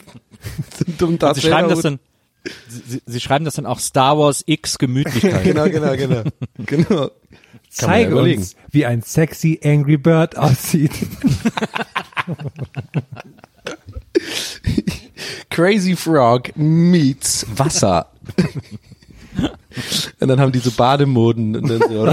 so 0.78 0.86
dummen 0.98 1.20
Darth 1.20 1.36
Sie 1.36 1.42
schreiben 1.42 1.70
das 1.70 1.82
dann, 1.82 2.00
Sie, 2.68 3.02
Sie- 3.06 3.20
schreiben 3.20 3.46
das 3.46 3.56
dann 3.56 3.66
auch 3.66 3.80
Star 3.80 4.18
Wars 4.18 4.44
X 4.46 4.78
Gemütlichkeit. 4.78 5.44
Genau, 5.44 5.70
genau, 5.70 5.96
genau. 5.96 6.24
genau. 6.66 7.04
Ja 7.04 7.12
Zeige 7.70 8.12
überlegen. 8.12 8.40
uns, 8.42 8.56
wie 8.72 8.86
ein 8.86 9.02
sexy 9.04 9.60
Angry 9.64 9.98
Bird 9.98 10.38
aussieht. 10.38 10.92
Crazy 15.50 15.96
Frog 15.96 16.56
meets 16.56 17.46
Wasser. 17.56 18.12
Und 20.20 20.28
dann 20.28 20.40
haben 20.40 20.52
die 20.52 20.60
so 20.60 20.72
Bademoden 20.72 21.56
und 21.56 21.70
dann 21.70 21.80
so 21.80 22.06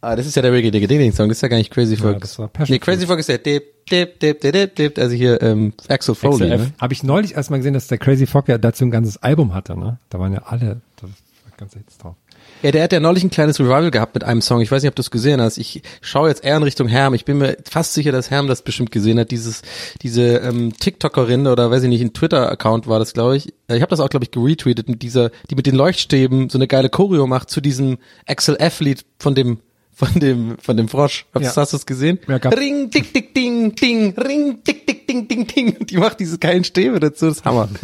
Ah, 0.00 0.16
das 0.16 0.26
ist 0.26 0.34
ja 0.34 0.42
der 0.42 0.52
Reggae 0.52 0.70
Digga 0.70 0.86
Ding 0.86 1.12
Song, 1.12 1.28
das 1.28 1.38
ist 1.38 1.42
ja 1.42 1.48
gar 1.48 1.58
nicht 1.58 1.70
Crazy 1.70 1.96
Frog. 1.96 2.16
Ja, 2.38 2.64
nee, 2.68 2.78
Crazy 2.78 3.06
Frog 3.06 3.18
ist 3.18 3.28
der 3.28 3.38
Dip, 3.38 3.86
Dip, 3.86 4.18
Dip, 4.18 4.40
Dip, 4.40 4.52
Dip, 4.52 4.74
Dip, 4.76 4.98
also 4.98 5.14
hier 5.14 5.42
ähm, 5.42 5.74
Axel 5.88 6.14
Foley. 6.14 6.48
XLF. 6.48 6.60
Ne? 6.60 6.72
Habe 6.80 6.92
ich 6.94 7.02
neulich 7.02 7.34
erstmal 7.34 7.58
gesehen, 7.58 7.74
dass 7.74 7.86
der 7.88 7.98
Crazy 7.98 8.26
Frog 8.26 8.48
ja 8.48 8.56
dazu 8.56 8.84
ein 8.84 8.90
ganzes 8.90 9.22
Album 9.22 9.52
hatte, 9.52 9.78
ne? 9.78 9.98
Da 10.08 10.18
waren 10.18 10.32
ja 10.32 10.42
alle, 10.46 10.80
da 10.96 11.02
war 11.02 11.10
ganz 11.58 11.74
Hits 11.74 11.98
drauf. 11.98 12.16
Ja, 12.62 12.70
der 12.70 12.82
hat 12.82 12.92
ja 12.92 13.00
neulich 13.00 13.22
ein 13.22 13.30
kleines 13.30 13.60
Revival 13.60 13.90
gehabt 13.90 14.14
mit 14.14 14.24
einem 14.24 14.40
Song. 14.40 14.62
Ich 14.62 14.70
weiß 14.70 14.82
nicht, 14.82 14.88
ob 14.88 14.94
du 14.94 15.02
es 15.02 15.10
gesehen 15.10 15.40
hast. 15.40 15.58
Ich 15.58 15.82
schaue 16.00 16.30
jetzt 16.30 16.44
eher 16.44 16.56
in 16.56 16.62
Richtung 16.62 16.88
Herm. 16.88 17.12
Ich 17.12 17.26
bin 17.26 17.36
mir 17.36 17.58
fast 17.68 17.92
sicher, 17.92 18.10
dass 18.10 18.30
Herm 18.30 18.46
das 18.46 18.62
bestimmt 18.62 18.90
gesehen 18.90 19.18
hat. 19.18 19.30
Dieses, 19.30 19.60
diese 20.00 20.38
ähm, 20.38 20.72
TikTokerin 20.72 21.46
oder 21.46 21.70
weiß 21.70 21.82
ich 21.82 21.90
nicht, 21.90 22.00
ein 22.00 22.14
Twitter-Account 22.14 22.86
war 22.86 22.98
das, 22.98 23.12
glaube 23.12 23.36
ich. 23.36 23.52
Äh, 23.68 23.76
ich 23.76 23.82
habe 23.82 23.90
das 23.90 24.00
auch, 24.00 24.08
glaube 24.08 24.24
ich, 24.24 24.30
geretweetet 24.30 24.88
mit 24.88 25.02
dieser, 25.02 25.30
die 25.50 25.56
mit 25.56 25.66
den 25.66 25.74
Leuchtstäben 25.74 26.48
so 26.48 26.56
eine 26.56 26.66
geile 26.66 26.88
Choreo 26.88 27.26
macht 27.26 27.50
zu 27.50 27.60
diesem 27.60 27.98
Axel 28.26 28.56
F-Lied 28.58 29.04
von 29.18 29.34
dem 29.34 29.58
von 29.94 30.08
dem 30.20 30.56
von 30.58 30.76
dem 30.76 30.88
Frosch. 30.88 31.26
Hast, 31.34 31.42
Ja. 31.42 31.56
hast 31.62 31.72
du 31.72 31.76
es 31.76 31.86
gesehen? 31.86 32.18
Ja, 32.28 32.38
gab- 32.38 32.56
Ring, 32.56 32.90
dick, 32.90 33.12
dick, 33.14 33.34
ding, 33.34 33.74
ding, 33.74 34.14
ring, 34.18 34.58
dick, 34.66 34.86
dick, 34.86 35.06
ding, 35.06 35.28
ding, 35.28 35.46
ding. 35.46 35.76
Und 35.78 35.90
die 35.90 35.96
macht 35.98 36.20
diese 36.20 36.38
geilen 36.38 36.64
Stäbe 36.64 37.00
dazu. 37.00 37.26
Das 37.26 37.38
ist 37.38 37.44
Hammer. 37.44 37.68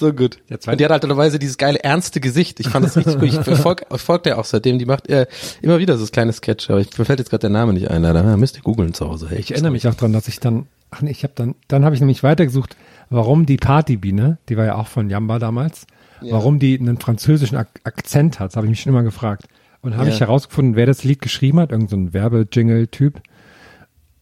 So 0.00 0.12
gut. 0.12 0.38
Und 0.68 0.78
die 0.80 0.84
hat 0.84 0.92
halt 0.92 1.42
dieses 1.42 1.58
geile 1.58 1.82
ernste 1.82 2.20
Gesicht. 2.20 2.60
Ich 2.60 2.68
fand 2.68 2.84
das 2.86 2.96
richtig 2.96 3.18
gut. 3.18 3.30
Ich 3.48 3.58
folge 3.58 3.84
folg 3.96 4.22
der 4.22 4.38
auch 4.38 4.44
seitdem. 4.44 4.78
Die 4.78 4.86
macht 4.86 5.08
äh, 5.08 5.26
immer 5.60 5.80
wieder 5.80 5.96
so 5.96 6.04
das 6.04 6.12
kleine 6.12 6.32
Sketch. 6.32 6.70
Aber 6.70 6.78
ich, 6.78 6.96
mir 6.96 7.04
fällt 7.04 7.18
jetzt 7.18 7.30
gerade 7.30 7.40
der 7.40 7.50
Name 7.50 7.72
nicht 7.72 7.90
ein. 7.90 8.02
Leider. 8.02 8.22
Ja, 8.24 8.36
müsst 8.36 8.54
ihr 8.56 8.62
googeln 8.62 8.94
zu 8.94 9.08
Hause. 9.08 9.26
Hey, 9.30 9.40
Ich 9.40 9.50
erinnere 9.50 9.72
mich 9.72 9.88
auch 9.88 9.94
dran, 9.94 10.12
dass 10.12 10.28
ich 10.28 10.38
dann, 10.38 10.66
ach 10.92 11.02
nee, 11.02 11.10
ich 11.10 11.24
habe 11.24 11.32
dann, 11.34 11.56
dann 11.66 11.84
habe 11.84 11.96
ich 11.96 12.00
nämlich 12.00 12.22
weitergesucht, 12.22 12.76
warum 13.10 13.44
die 13.44 13.56
Partybiene, 13.56 14.38
die 14.48 14.56
war 14.56 14.66
ja 14.66 14.76
auch 14.76 14.86
von 14.86 15.10
Jamba 15.10 15.40
damals, 15.40 15.86
warum 16.20 16.60
die 16.60 16.78
einen 16.78 16.98
französischen 17.00 17.56
Ak 17.58 17.68
Akzent 17.82 18.38
hat, 18.38 18.52
das 18.52 18.56
habe 18.56 18.66
ich 18.66 18.70
mich 18.70 18.80
schon 18.82 18.90
immer 18.92 19.02
gefragt. 19.02 19.46
Und 19.80 19.96
habe 19.96 20.08
Ja. 20.08 20.14
ich 20.14 20.20
herausgefunden, 20.20 20.74
wer 20.76 20.86
das 20.86 21.04
Lied 21.04 21.20
geschrieben 21.22 21.60
hat, 21.60 21.70
irgendein 21.70 22.06
so 22.08 22.12
Werbejingle-Typ, 22.14 23.20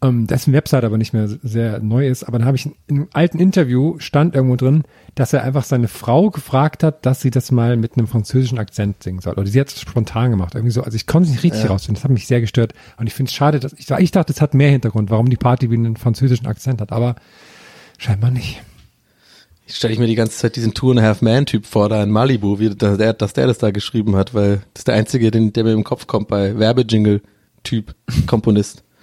ähm, 0.02 0.26
dessen 0.26 0.52
Website 0.52 0.84
aber 0.84 0.98
nicht 0.98 1.14
mehr 1.14 1.26
sehr 1.26 1.80
neu 1.80 2.06
ist. 2.06 2.24
Aber 2.24 2.38
dann 2.38 2.46
habe 2.46 2.56
ich 2.58 2.66
in 2.66 2.74
einem 2.90 3.08
alten 3.14 3.38
Interview 3.38 3.98
stand 3.98 4.34
irgendwo 4.34 4.56
drin, 4.56 4.82
dass 5.14 5.32
er 5.32 5.42
einfach 5.42 5.64
seine 5.64 5.88
Frau 5.88 6.30
gefragt 6.30 6.82
hat, 6.82 7.06
dass 7.06 7.22
sie 7.22 7.30
das 7.30 7.50
mal 7.50 7.78
mit 7.78 7.96
einem 7.96 8.06
französischen 8.06 8.58
Akzent 8.58 9.02
singen 9.02 9.20
soll. 9.20 9.32
Oder 9.34 9.46
sie 9.46 9.58
hat 9.58 9.68
es 9.68 9.80
spontan 9.80 10.30
gemacht. 10.30 10.54
Irgendwie 10.54 10.72
so. 10.72 10.82
Also 10.82 10.96
ich 10.96 11.06
konnte 11.06 11.28
es 11.28 11.32
nicht 11.34 11.44
richtig 11.44 11.62
herausfinden. 11.62 11.94
Das 11.94 12.04
hat 12.04 12.10
mich 12.10 12.26
sehr 12.26 12.42
gestört. 12.42 12.74
Und 12.98 13.06
ich 13.06 13.14
finde 13.14 13.30
es 13.30 13.34
schade, 13.34 13.58
dass 13.58 13.72
ich, 13.72 13.90
ich 13.90 14.10
dachte, 14.10 14.32
es 14.34 14.42
hat 14.42 14.52
mehr 14.52 14.70
Hintergrund, 14.70 15.10
warum 15.10 15.30
die 15.30 15.36
Party 15.38 15.70
wie 15.70 15.76
einen 15.76 15.96
französischen 15.96 16.46
Akzent 16.46 16.82
hat. 16.82 16.92
Aber 16.92 17.16
scheinbar 17.96 18.30
nicht. 18.30 18.60
Stelle 19.66 19.92
ich 19.92 19.98
mir 19.98 20.06
die 20.06 20.14
ganze 20.14 20.36
Zeit 20.36 20.56
diesen 20.56 20.74
Two 20.74 20.90
and 20.90 21.00
a 21.00 21.02
Half 21.02 21.22
Man 21.22 21.46
Typ 21.46 21.66
vor, 21.66 21.88
da 21.88 22.02
in 22.02 22.10
Malibu, 22.10 22.58
wie 22.58 22.70
dass 22.70 22.98
der, 22.98 23.12
dass 23.12 23.32
der 23.32 23.46
das 23.46 23.58
da 23.58 23.70
geschrieben 23.70 24.16
hat, 24.16 24.34
weil 24.34 24.62
das 24.74 24.80
ist 24.80 24.88
der 24.88 24.94
einzige, 24.94 25.30
den, 25.30 25.52
der 25.52 25.64
mir 25.64 25.72
im 25.72 25.84
Kopf 25.84 26.06
kommt 26.06 26.28
bei 26.28 26.58
Werbejingle 26.58 27.20
Typ, 27.64 27.94
Komponist. 28.26 28.84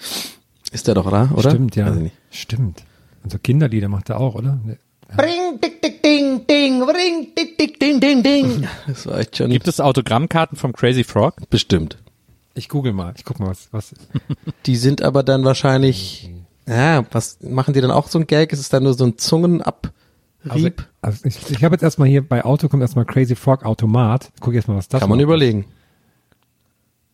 Ist 0.71 0.87
der 0.87 0.95
doch, 0.95 1.05
oder? 1.05 1.29
oder? 1.35 1.51
Stimmt, 1.51 1.75
ja. 1.75 1.85
Weiß 1.85 1.97
ich 1.97 2.01
nicht. 2.01 2.15
Stimmt. 2.31 2.83
Also 3.23 3.37
Kinderlieder 3.37 3.89
macht 3.89 4.09
er 4.09 4.19
auch, 4.19 4.33
oder? 4.33 4.59
Ne. 4.65 4.77
Ring, 5.19 5.59
dick, 5.61 5.81
dick, 5.81 6.01
ding, 6.01 6.47
ding, 6.47 6.81
ring, 6.81 7.27
dick, 7.37 7.57
dick, 7.59 7.79
ding, 7.79 7.99
ding, 7.99 8.23
ding. 8.23 8.67
Das 8.87 9.05
war 9.05 9.19
echt 9.19 9.37
schon 9.37 9.51
Gibt 9.51 9.67
es 9.67 9.79
Autogrammkarten 9.79 10.57
vom 10.57 10.73
Crazy 10.73 11.03
Frog? 11.03 11.35
bestimmt. 11.51 11.97
Ich 12.55 12.69
google 12.69 12.93
mal. 12.93 13.13
Ich 13.15 13.23
guck 13.23 13.39
mal, 13.39 13.49
was, 13.49 13.67
was. 13.71 13.93
Die 14.65 14.75
sind 14.75 15.03
aber 15.03 15.21
dann 15.21 15.43
wahrscheinlich, 15.43 16.31
ja, 16.67 17.05
was 17.11 17.37
machen 17.41 17.73
die 17.73 17.81
dann 17.81 17.91
auch 17.91 18.07
so 18.07 18.17
ein 18.17 18.25
Gag? 18.25 18.51
Ist 18.51 18.59
es 18.59 18.69
dann 18.69 18.83
nur 18.83 18.93
so 18.95 19.05
ein 19.05 19.17
Zungenabrieb? 20.43 20.87
Also, 21.01 21.25
also 21.25 21.27
ich, 21.27 21.51
ich 21.57 21.63
habe 21.63 21.75
jetzt 21.75 21.83
erstmal 21.83 22.07
hier 22.07 22.27
bei 22.27 22.43
Auto 22.43 22.69
kommt 22.69 22.81
erstmal 22.81 23.05
Crazy 23.05 23.35
Frog 23.35 23.65
Automat. 23.65 24.31
Guck 24.39 24.53
jetzt 24.53 24.67
mal, 24.67 24.75
was 24.75 24.87
das 24.87 24.99
Kann 25.01 25.09
man 25.09 25.17
macht. 25.17 25.23
überlegen. 25.23 25.65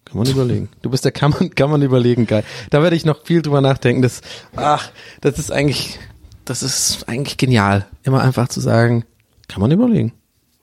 Kann 0.05 0.17
man 0.17 0.27
überlegen. 0.27 0.69
Du 0.81 0.89
bist 0.89 1.05
der 1.05 1.11
kann 1.11 1.31
man, 1.31 1.51
kann 1.51 1.69
man 1.69 1.81
überlegen, 1.81 2.25
geil. 2.25 2.43
Da 2.71 2.81
werde 2.81 2.95
ich 2.95 3.05
noch 3.05 3.23
viel 3.23 3.41
drüber 3.41 3.61
nachdenken. 3.61 4.01
Das, 4.01 4.21
ach, 4.55 4.91
das 5.21 5.37
ist 5.37 5.51
eigentlich, 5.51 5.99
das 6.45 6.63
ist 6.63 7.07
eigentlich 7.07 7.37
genial. 7.37 7.85
Immer 8.03 8.21
einfach 8.21 8.47
zu 8.47 8.59
sagen, 8.59 9.05
kann 9.47 9.61
man 9.61 9.71
überlegen. 9.71 10.13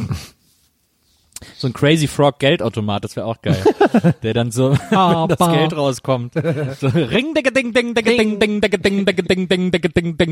So 1.59 1.67
ein 1.67 1.73
Crazy 1.73 2.07
Frog 2.07 2.39
Geldautomat, 2.39 3.03
das 3.03 3.17
wäre 3.17 3.27
auch 3.27 3.43
geil. 3.43 3.61
Der 4.23 4.33
dann 4.33 4.53
so, 4.53 4.71
wenn 4.91 5.29
das 5.29 5.51
Geld 5.51 5.77
rauskommt. 5.77 6.35
So, 6.35 6.87
ring, 6.87 7.35
ding, 7.35 7.53
ding, 7.53 7.73
ding, 7.73 7.95
ding, 7.95 8.39
ding, 8.39 8.61
dicke, 8.61 8.79
ding, 8.79 9.05
ding, 9.05 9.05
dicke, 9.05 9.23
ding, 9.23 9.49
ding, 9.49 9.71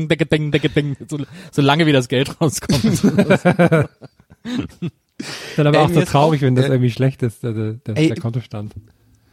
dicke, 0.07 0.25
ding, 0.25 0.51
dicke, 0.51 0.69
ding. 0.69 0.95
So, 1.09 1.17
so 1.51 1.61
lange 1.61 1.85
wie 1.85 1.91
das 1.91 2.07
Geld 2.07 2.39
rauskommt. 2.39 3.03
Dann 5.57 5.67
aber 5.67 5.81
auch 5.81 5.89
so 5.89 6.01
traurig, 6.01 6.41
wenn 6.41 6.55
das 6.55 6.65
äh, 6.65 6.69
irgendwie 6.69 6.91
schlecht 6.91 7.21
ist, 7.23 7.43
der, 7.43 7.75
Kontostand. 8.21 8.73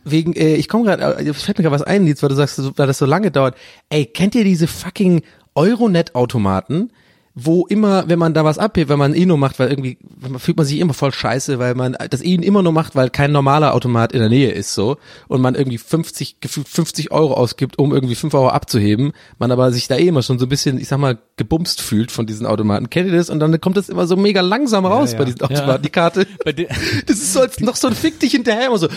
Wegen, 0.02 0.32
äh, 0.32 0.56
ich 0.56 0.68
komme 0.68 0.84
gerade, 0.84 1.24
äh, 1.24 1.32
fällt 1.32 1.58
mir 1.58 1.62
gerade 1.62 1.76
was 1.76 1.82
ein, 1.82 2.08
jetzt, 2.08 2.24
weil 2.24 2.30
du 2.30 2.34
sagst, 2.34 2.58
weil 2.76 2.88
das 2.88 2.98
so 2.98 3.06
lange 3.06 3.30
dauert. 3.30 3.54
Ey, 3.88 4.04
kennt 4.04 4.34
ihr 4.34 4.42
diese 4.42 4.66
fucking 4.66 5.22
Euronet-Automaten, 5.54 6.90
wo 7.36 7.66
immer, 7.66 8.08
wenn 8.08 8.18
man 8.18 8.32
da 8.32 8.44
was 8.44 8.58
abhebt, 8.58 8.88
wenn 8.88 8.98
man 8.98 9.12
eh 9.12 9.26
nur 9.26 9.38
macht, 9.38 9.58
weil 9.58 9.68
irgendwie, 9.68 9.98
fühlt 10.38 10.56
man 10.56 10.64
sich 10.64 10.78
immer 10.78 10.94
voll 10.94 11.12
scheiße, 11.12 11.58
weil 11.58 11.74
man 11.74 11.96
das 12.10 12.22
eh 12.22 12.34
immer 12.34 12.62
nur 12.62 12.72
macht, 12.72 12.94
weil 12.94 13.10
kein 13.10 13.32
normaler 13.32 13.74
Automat 13.74 14.12
in 14.12 14.20
der 14.20 14.28
Nähe 14.28 14.52
ist 14.52 14.72
so 14.72 14.98
und 15.26 15.40
man 15.40 15.56
irgendwie 15.56 15.78
50, 15.78 16.38
gefühlt 16.40 16.68
50 16.68 17.10
Euro 17.10 17.34
ausgibt, 17.34 17.76
um 17.76 17.92
irgendwie 17.92 18.14
5 18.14 18.32
Euro 18.34 18.50
abzuheben, 18.50 19.12
man 19.40 19.50
aber 19.50 19.72
sich 19.72 19.88
da 19.88 19.96
eh 19.96 20.06
immer 20.06 20.22
schon 20.22 20.38
so 20.38 20.46
ein 20.46 20.48
bisschen, 20.48 20.78
ich 20.78 20.86
sag 20.86 20.98
mal, 20.98 21.18
gebumst 21.36 21.80
fühlt 21.80 22.12
von 22.12 22.24
diesen 22.24 22.46
Automaten. 22.46 22.88
Kennt 22.88 23.10
ihr 23.10 23.16
das? 23.16 23.30
Und 23.30 23.40
dann 23.40 23.60
kommt 23.60 23.76
das 23.76 23.88
immer 23.88 24.06
so 24.06 24.16
mega 24.16 24.40
langsam 24.40 24.86
raus 24.86 25.12
ja. 25.12 25.18
bei 25.18 25.24
diesen 25.24 25.42
Automaten, 25.42 25.82
die 25.82 25.90
Karte. 25.90 26.26
Das 27.06 27.16
ist 27.18 27.32
so 27.32 27.40
als 27.40 27.58
noch 27.60 27.76
so 27.76 27.88
ein 27.88 27.94
Fick 27.94 28.20
dich 28.20 28.32
hinterher 28.32 28.68
immer 28.68 28.78
so. 28.78 28.88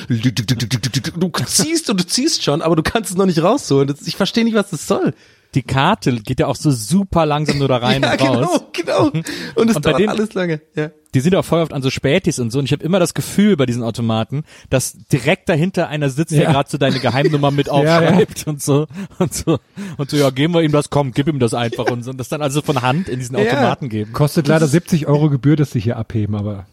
Du 1.18 1.30
ziehst 1.46 1.90
und 1.90 2.00
du 2.00 2.06
ziehst 2.06 2.44
schon, 2.44 2.62
aber 2.62 2.76
du 2.76 2.84
kannst 2.84 3.10
es 3.10 3.18
noch 3.18 3.26
nicht 3.26 3.42
rausholen. 3.42 3.88
Das, 3.88 4.06
ich 4.06 4.16
verstehe 4.16 4.44
nicht, 4.44 4.54
was 4.54 4.70
das 4.70 4.88
soll. 4.88 5.14
Die 5.56 5.64
Karte 5.64 6.12
geht 6.18 6.40
ja 6.40 6.48
auch 6.48 6.56
so 6.56 6.72
super 6.72 7.26
langsam 7.26 7.58
nur 7.58 7.68
da 7.68 7.78
rein 7.78 8.02
ja, 8.04 8.12
und 8.14 8.22
raus. 8.22 8.62
genau, 8.74 9.10
genau. 9.12 9.22
Und 9.56 9.70
es 9.70 9.76
Und 9.78 9.86
dauert 9.86 10.00
dem- 10.00 10.10
alles 10.10 10.34
lange. 10.34 10.62
Ja. 10.76 10.92
Die 11.14 11.20
sind 11.22 11.36
auch 11.36 11.46
voll 11.46 11.62
oft 11.62 11.74
an 11.74 11.82
so 11.82 11.90
Spätis 11.90 12.38
und 12.40 12.52
so. 12.52 12.60
Und 12.60 12.66
ich 12.66 12.72
habe 12.72 12.84
immer 12.84 13.00
das 13.00 13.14
Gefühl 13.14 13.56
bei 13.58 13.66
diesen 13.66 13.84
Automaten, 13.84 14.44
dass 14.70 14.98
direkt 15.12 15.50
dahinter 15.50 15.88
einer 15.88 16.10
sitzt, 16.10 16.32
der 16.34 16.44
Ja. 16.44 16.52
gerade 16.52 16.70
so 16.70 16.78
deine 16.78 17.00
Geheimnummer 17.00 17.50
mit 17.52 17.68
ja. 17.68 17.74
aufschreibt 17.74 18.46
und 18.48 18.62
so 18.62 18.88
und 19.20 19.34
so 19.34 19.60
und 19.98 20.10
so. 20.10 20.18
Ja, 20.18 20.30
geben 20.30 20.54
wir 20.54 20.62
ihm 20.62 20.72
das, 20.72 20.90
komm, 20.90 21.12
gib 21.14 21.28
ihm 21.28 21.40
das 21.40 21.54
einfach 21.54 21.86
und 21.90 22.04
so. 22.04 22.12
Und 22.12 22.18
das 22.18 22.30
dann 22.30 22.42
also 22.42 22.62
von 22.62 22.82
Hand 22.82 23.10
in 23.10 23.20
diesen 23.20 23.38
Ja. 23.38 23.44
Automaten 23.44 23.90
geben. 23.90 24.14
Kostet 24.14 24.48
leider 24.48 24.68
70 24.68 25.08
Euro 25.08 25.30
Gebühr, 25.30 25.56
dass 25.56 25.72
sie 25.72 25.80
hier 25.80 25.98
abheben, 25.98 26.36
aber. 26.36 26.66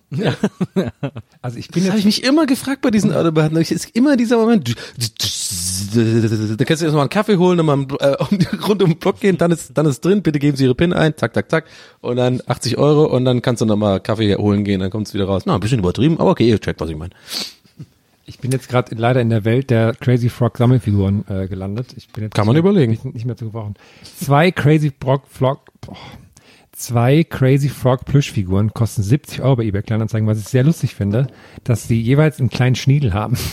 Also 1.42 1.58
ich 1.58 1.68
bin 1.68 1.82
Das 1.84 1.90
habe 1.92 1.98
jetzt. 1.98 1.98
ich 1.98 2.04
mich 2.04 2.24
immer 2.24 2.46
gefragt 2.46 2.82
bei 2.82 2.90
diesen 2.90 3.12
Automaten. 3.12 3.56
Es 3.56 3.70
ist 3.70 3.90
immer 3.96 4.16
dieser 4.16 4.36
Moment. 4.36 4.74
Da 5.94 6.64
kannst 6.64 6.82
du 6.82 6.86
erst 6.86 6.94
mal 6.94 7.00
einen 7.02 7.10
Kaffee 7.10 7.36
holen, 7.36 7.56
dann 7.58 7.66
mal 7.66 7.86
äh, 8.00 8.16
um, 8.22 8.38
rund 8.68 8.82
um 8.82 8.90
den 8.90 8.98
Block 8.98 9.20
gehen, 9.20 9.38
dann 9.38 9.50
ist, 9.50 9.76
dann 9.76 9.86
ist 9.86 10.04
drin, 10.04 10.22
bitte 10.22 10.38
geben 10.38 10.56
Sie 10.56 10.64
Ihre 10.64 10.74
PIN 10.74 10.92
ein, 10.92 11.16
zack, 11.16 11.34
zack, 11.34 11.50
zack. 11.50 11.64
Und 12.00 12.16
dann 12.16 12.40
80 12.46 12.78
Euro 12.78 13.04
und 13.06 13.24
dann 13.24 13.42
kannst 13.42 13.60
du 13.62 13.66
noch 13.66 13.76
mal 13.76 14.00
Kaffee 14.24 14.42
holen 14.42 14.64
gehen, 14.64 14.80
dann 14.80 14.90
kommt 14.90 15.08
es 15.08 15.14
wieder 15.14 15.26
raus. 15.26 15.42
Na, 15.46 15.54
ein 15.54 15.60
bisschen 15.60 15.78
übertrieben, 15.78 16.18
aber 16.20 16.30
okay, 16.30 16.48
ihr 16.48 16.60
checkt, 16.60 16.80
was 16.80 16.90
ich 16.90 16.96
meine. 16.96 17.12
Ich 18.26 18.38
bin 18.38 18.50
jetzt 18.50 18.68
gerade 18.68 18.94
leider 18.94 19.20
in 19.20 19.28
der 19.28 19.44
Welt 19.44 19.68
der 19.68 19.94
Crazy 19.94 20.30
Frog 20.30 20.56
Sammelfiguren 20.56 21.24
äh, 21.28 21.46
gelandet. 21.46 21.94
Ich 21.96 22.08
bin 22.08 22.24
jetzt 22.24 22.34
Kann 22.34 22.46
man 22.46 22.54
nicht 22.54 22.60
überlegen. 22.60 22.90
Nicht, 22.90 23.04
nicht 23.04 23.26
mehr 23.26 23.36
zu 23.36 23.46
gebrauchen. 23.46 23.74
Zwei 24.02 24.50
Crazy 24.50 24.92
Frog, 24.98 25.24
Frog 25.28 25.60
boah, 25.82 25.96
zwei 26.72 27.22
Crazy 27.22 27.68
Frog 27.68 28.06
Plüschfiguren 28.06 28.72
kosten 28.72 29.02
70 29.02 29.42
Euro 29.42 29.56
bei 29.56 29.64
eBay 29.64 29.82
Kleinanzeigen, 29.82 30.26
was 30.26 30.38
ich 30.38 30.46
sehr 30.46 30.64
lustig 30.64 30.94
finde, 30.94 31.26
dass 31.64 31.86
sie 31.86 32.00
jeweils 32.00 32.40
einen 32.40 32.48
kleinen 32.48 32.76
Schniedel 32.76 33.12
haben. 33.12 33.36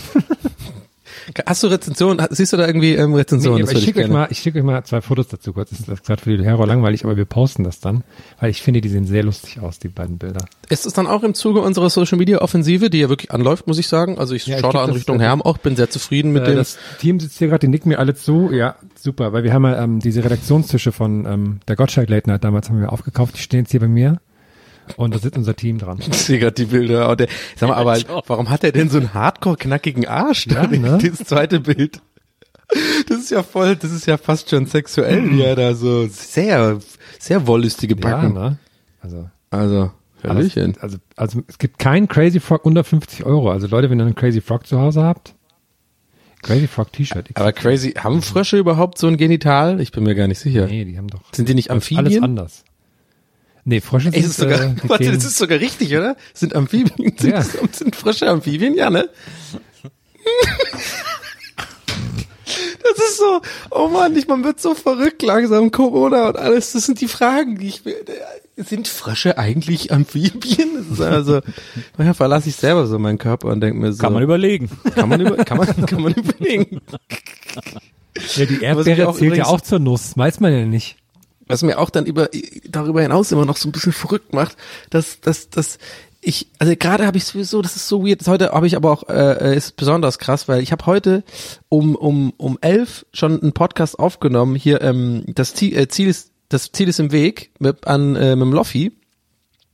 Hast 1.45 1.63
du 1.63 1.67
Rezension? 1.67 2.21
Siehst 2.31 2.53
du 2.53 2.57
da 2.57 2.65
irgendwie 2.67 2.93
ähm, 2.95 3.13
Rezension? 3.13 3.61
Nee, 3.61 3.71
ich 3.71 3.83
schicke 3.83 4.01
euch 4.01 4.07
mal, 4.09 4.27
ich 4.29 4.39
schicke 4.39 4.59
euch 4.59 4.63
mal 4.65 4.83
zwei 4.83 5.01
Fotos 5.01 5.27
dazu 5.27 5.53
kurz. 5.53 5.69
Das 5.69 5.79
ist 5.79 5.89
das 5.89 6.03
gerade 6.03 6.21
für 6.21 6.35
die 6.37 6.43
Hörer 6.43 6.65
langweilig, 6.65 7.03
aber 7.03 7.17
wir 7.17 7.25
posten 7.25 7.63
das 7.63 7.79
dann, 7.79 8.03
weil 8.39 8.49
ich 8.49 8.61
finde, 8.61 8.81
die 8.81 8.89
sehen 8.89 9.05
sehr 9.05 9.23
lustig 9.23 9.59
aus, 9.59 9.79
die 9.79 9.87
beiden 9.87 10.17
Bilder. 10.17 10.45
Ist 10.69 10.85
es 10.85 10.93
dann 10.93 11.07
auch 11.07 11.23
im 11.23 11.33
Zuge 11.33 11.61
unserer 11.61 11.89
Social 11.89 12.17
Media 12.17 12.39
Offensive, 12.41 12.89
die 12.89 12.99
ja 12.99 13.09
wirklich 13.09 13.31
anläuft, 13.31 13.67
muss 13.67 13.77
ich 13.79 13.87
sagen? 13.87 14.17
Also 14.19 14.33
ich 14.35 14.47
Ja, 14.47 14.55
ich 14.55 14.61
schaue 14.61 14.69
da 14.69 14.71
glaub, 14.71 14.83
an 14.83 14.89
das- 14.89 14.97
Richtung 14.97 15.17
das- 15.17 15.27
Herm 15.27 15.41
auch, 15.41 15.57
bin 15.57 15.75
sehr 15.75 15.89
zufrieden 15.89 16.31
mit 16.33 16.43
Äh, 16.43 16.47
dem. 16.47 16.55
das 16.57 16.77
Team 16.99 17.19
sitzt 17.19 17.37
hier 17.37 17.47
gerade, 17.47 17.59
die 17.59 17.67
nicken 17.67 17.89
mir 17.89 17.99
alle 17.99 18.15
zu. 18.15 18.49
Ja, 18.51 18.75
super, 18.99 19.33
weil 19.33 19.43
wir 19.43 19.53
haben 19.53 19.63
ja 19.65 19.83
ähm, 19.83 19.99
diese 19.99 20.23
Redaktionstische 20.23 20.91
von 20.91 21.25
ähm, 21.25 21.59
der 21.67 21.75
Gottschalk 21.75 22.09
Late 22.09 22.29
Night 22.29 22.43
damals 22.43 22.69
haben 22.69 22.79
wir 22.81 22.91
aufgekauft. 22.91 23.35
Die 23.37 23.41
stehen 23.41 23.61
jetzt 23.61 23.71
hier 23.71 23.79
bei 23.79 23.87
mir 23.87 24.19
und 24.97 25.13
da 25.13 25.19
sitzt 25.19 25.37
unser 25.37 25.55
Team 25.55 25.77
dran. 25.77 25.99
Ich 26.07 26.13
sehe 26.17 26.39
gerade 26.39 26.53
die 26.53 26.65
Bilder. 26.65 27.09
Und 27.09 27.19
der, 27.19 27.27
sag 27.55 27.69
mal, 27.69 27.75
aber 27.75 27.97
warum 28.27 28.49
hat 28.49 28.63
er 28.63 28.71
denn 28.71 28.89
so 28.89 28.97
einen 28.97 29.13
hardcore-knackigen 29.13 30.07
Arsch? 30.07 30.47
Ja, 30.47 30.67
ne? 30.67 30.97
Dieses 31.01 31.19
zweite 31.27 31.59
Bild. 31.59 32.01
Das 33.09 33.17
ist 33.19 33.31
ja 33.31 33.43
voll, 33.43 33.75
das 33.75 33.91
ist 33.91 34.05
ja 34.05 34.17
fast 34.17 34.49
schon 34.49 34.65
sexuell, 34.65 35.29
wie 35.31 35.41
er 35.41 35.55
da 35.57 35.73
so 35.75 36.07
sehr, 36.07 36.79
sehr 37.19 37.45
wollüstige 37.45 37.95
Ja, 37.95 37.99
Backen. 38.01 38.33
ne? 38.33 38.57
Also, 39.01 39.27
Also, 39.49 39.91
alles, 40.23 40.55
Hallöchen. 40.55 40.77
also, 40.79 40.97
also 41.17 41.41
es 41.47 41.57
gibt 41.57 41.79
keinen 41.79 42.07
Crazy 42.07 42.39
Frog 42.39 42.63
unter 42.65 42.83
50 42.85 43.25
Euro. 43.25 43.51
Also 43.51 43.67
Leute, 43.67 43.89
wenn 43.89 43.99
ihr 43.99 44.05
einen 44.05 44.15
Crazy 44.15 44.39
Frog 44.39 44.67
zu 44.67 44.79
Hause 44.79 45.03
habt, 45.03 45.33
Crazy 46.43 46.67
Frog 46.67 46.91
T-Shirt. 46.93 47.29
Aber 47.35 47.51
crazy, 47.53 47.91
haben 47.91 48.21
Frösche 48.21 48.57
überhaupt 48.57 48.97
so 48.97 49.05
ein 49.07 49.17
Genital? 49.17 49.79
Ich 49.81 49.91
bin 49.91 50.03
mir 50.03 50.15
gar 50.15 50.27
nicht 50.27 50.39
sicher. 50.39 50.65
Nee, 50.67 50.85
die 50.85 50.97
haben 50.97 51.07
doch 51.07 51.21
Sind 51.33 51.49
die 51.49 51.53
nicht 51.55 51.69
alles 51.71 51.91
Amphibien? 51.91 52.23
anders. 52.23 52.63
Nee, 53.63 53.79
Frösche 53.81 54.05
sind, 54.11 54.15
Ey, 54.15 54.21
ist 54.21 54.37
sogar, 54.37 54.59
äh, 54.61 54.75
warte, 54.87 55.03
gehen- 55.03 55.13
das 55.13 55.23
ist 55.25 55.37
sogar 55.37 55.59
richtig, 55.59 55.95
oder? 55.95 56.15
Sind 56.33 56.55
Amphibien, 56.55 57.13
sind, 57.19 57.31
Ja. 57.31 57.41
sind 57.43 57.95
Frösche 57.95 58.27
Amphibien? 58.29 58.73
Ja, 58.75 58.89
ne? 58.89 59.09
Das 62.83 62.97
ist 62.97 63.17
so, 63.17 63.41
oh 63.69 63.87
Mann, 63.87 64.15
ich, 64.17 64.27
man 64.27 64.43
wird 64.43 64.59
so 64.59 64.73
verrückt 64.75 65.21
langsam, 65.21 65.71
Corona 65.71 66.27
und 66.29 66.37
alles, 66.37 66.73
das 66.73 66.85
sind 66.85 66.99
die 66.99 67.07
Fragen, 67.07 67.57
die 67.57 67.67
ich, 67.67 67.85
will- 67.85 67.95
sind 68.57 68.87
Frösche 68.89 69.37
eigentlich 69.37 69.93
Amphibien? 69.93 70.85
Also, 70.99 71.39
manchmal 71.97 72.13
verlasse 72.13 72.49
ich 72.49 72.55
selber 72.57 72.87
so 72.87 72.99
meinen 72.99 73.17
Körper 73.17 73.47
und 73.49 73.61
denke 73.61 73.79
mir 73.79 73.93
so, 73.93 74.01
Kann 74.03 74.11
man 74.13 74.23
überlegen. 74.23 74.69
kann 74.95 75.07
man, 75.07 75.21
über, 75.21 75.37
kann 75.45 75.57
man, 75.59 75.85
kann 75.85 76.01
man 76.01 76.13
überlegen. 76.13 76.81
ja, 78.35 78.45
die 78.45 78.61
Erdbeere 78.61 79.13
zählt 79.13 79.37
ja 79.37 79.45
auch 79.45 79.61
zur 79.61 79.79
Nuss. 79.79 80.17
Weiß 80.17 80.39
man 80.41 80.51
ja 80.51 80.65
nicht. 80.65 80.97
Was 81.51 81.63
mir 81.63 81.77
auch 81.77 81.89
dann 81.89 82.05
über, 82.05 82.29
darüber 82.67 83.01
hinaus 83.01 83.31
immer 83.31 83.45
noch 83.45 83.57
so 83.57 83.69
ein 83.69 83.71
bisschen 83.71 83.93
verrückt 83.93 84.33
macht, 84.33 84.57
dass, 84.89 85.19
dass, 85.21 85.49
dass 85.49 85.77
ich, 86.21 86.47
also 86.59 86.73
gerade 86.77 87.07
habe 87.07 87.17
ich 87.17 87.25
sowieso, 87.25 87.61
das 87.61 87.75
ist 87.75 87.87
so 87.87 88.05
weird, 88.05 88.21
das 88.21 88.27
heute 88.27 88.51
habe 88.51 88.67
ich 88.67 88.75
aber 88.75 88.91
auch, 88.91 89.09
äh, 89.09 89.55
ist 89.55 89.75
besonders 89.75 90.19
krass, 90.19 90.47
weil 90.47 90.61
ich 90.61 90.71
habe 90.71 90.85
heute 90.85 91.23
um, 91.67 91.95
um, 91.95 92.33
um 92.37 92.57
elf 92.61 93.05
schon 93.11 93.41
einen 93.41 93.53
Podcast 93.53 93.97
aufgenommen, 93.97 94.55
hier, 94.55 94.81
ähm, 94.81 95.23
das 95.27 95.55
Ziel, 95.55 95.77
äh, 95.77 95.87
Ziel 95.87 96.07
ist, 96.07 96.31
das 96.49 96.71
Ziel 96.71 96.87
ist 96.89 96.99
im 96.99 97.11
Weg, 97.11 97.51
mit, 97.59 97.87
an, 97.87 98.15
äh, 98.15 98.35
mit 98.35 98.45
dem 98.45 98.53
Loffi. 98.53 98.91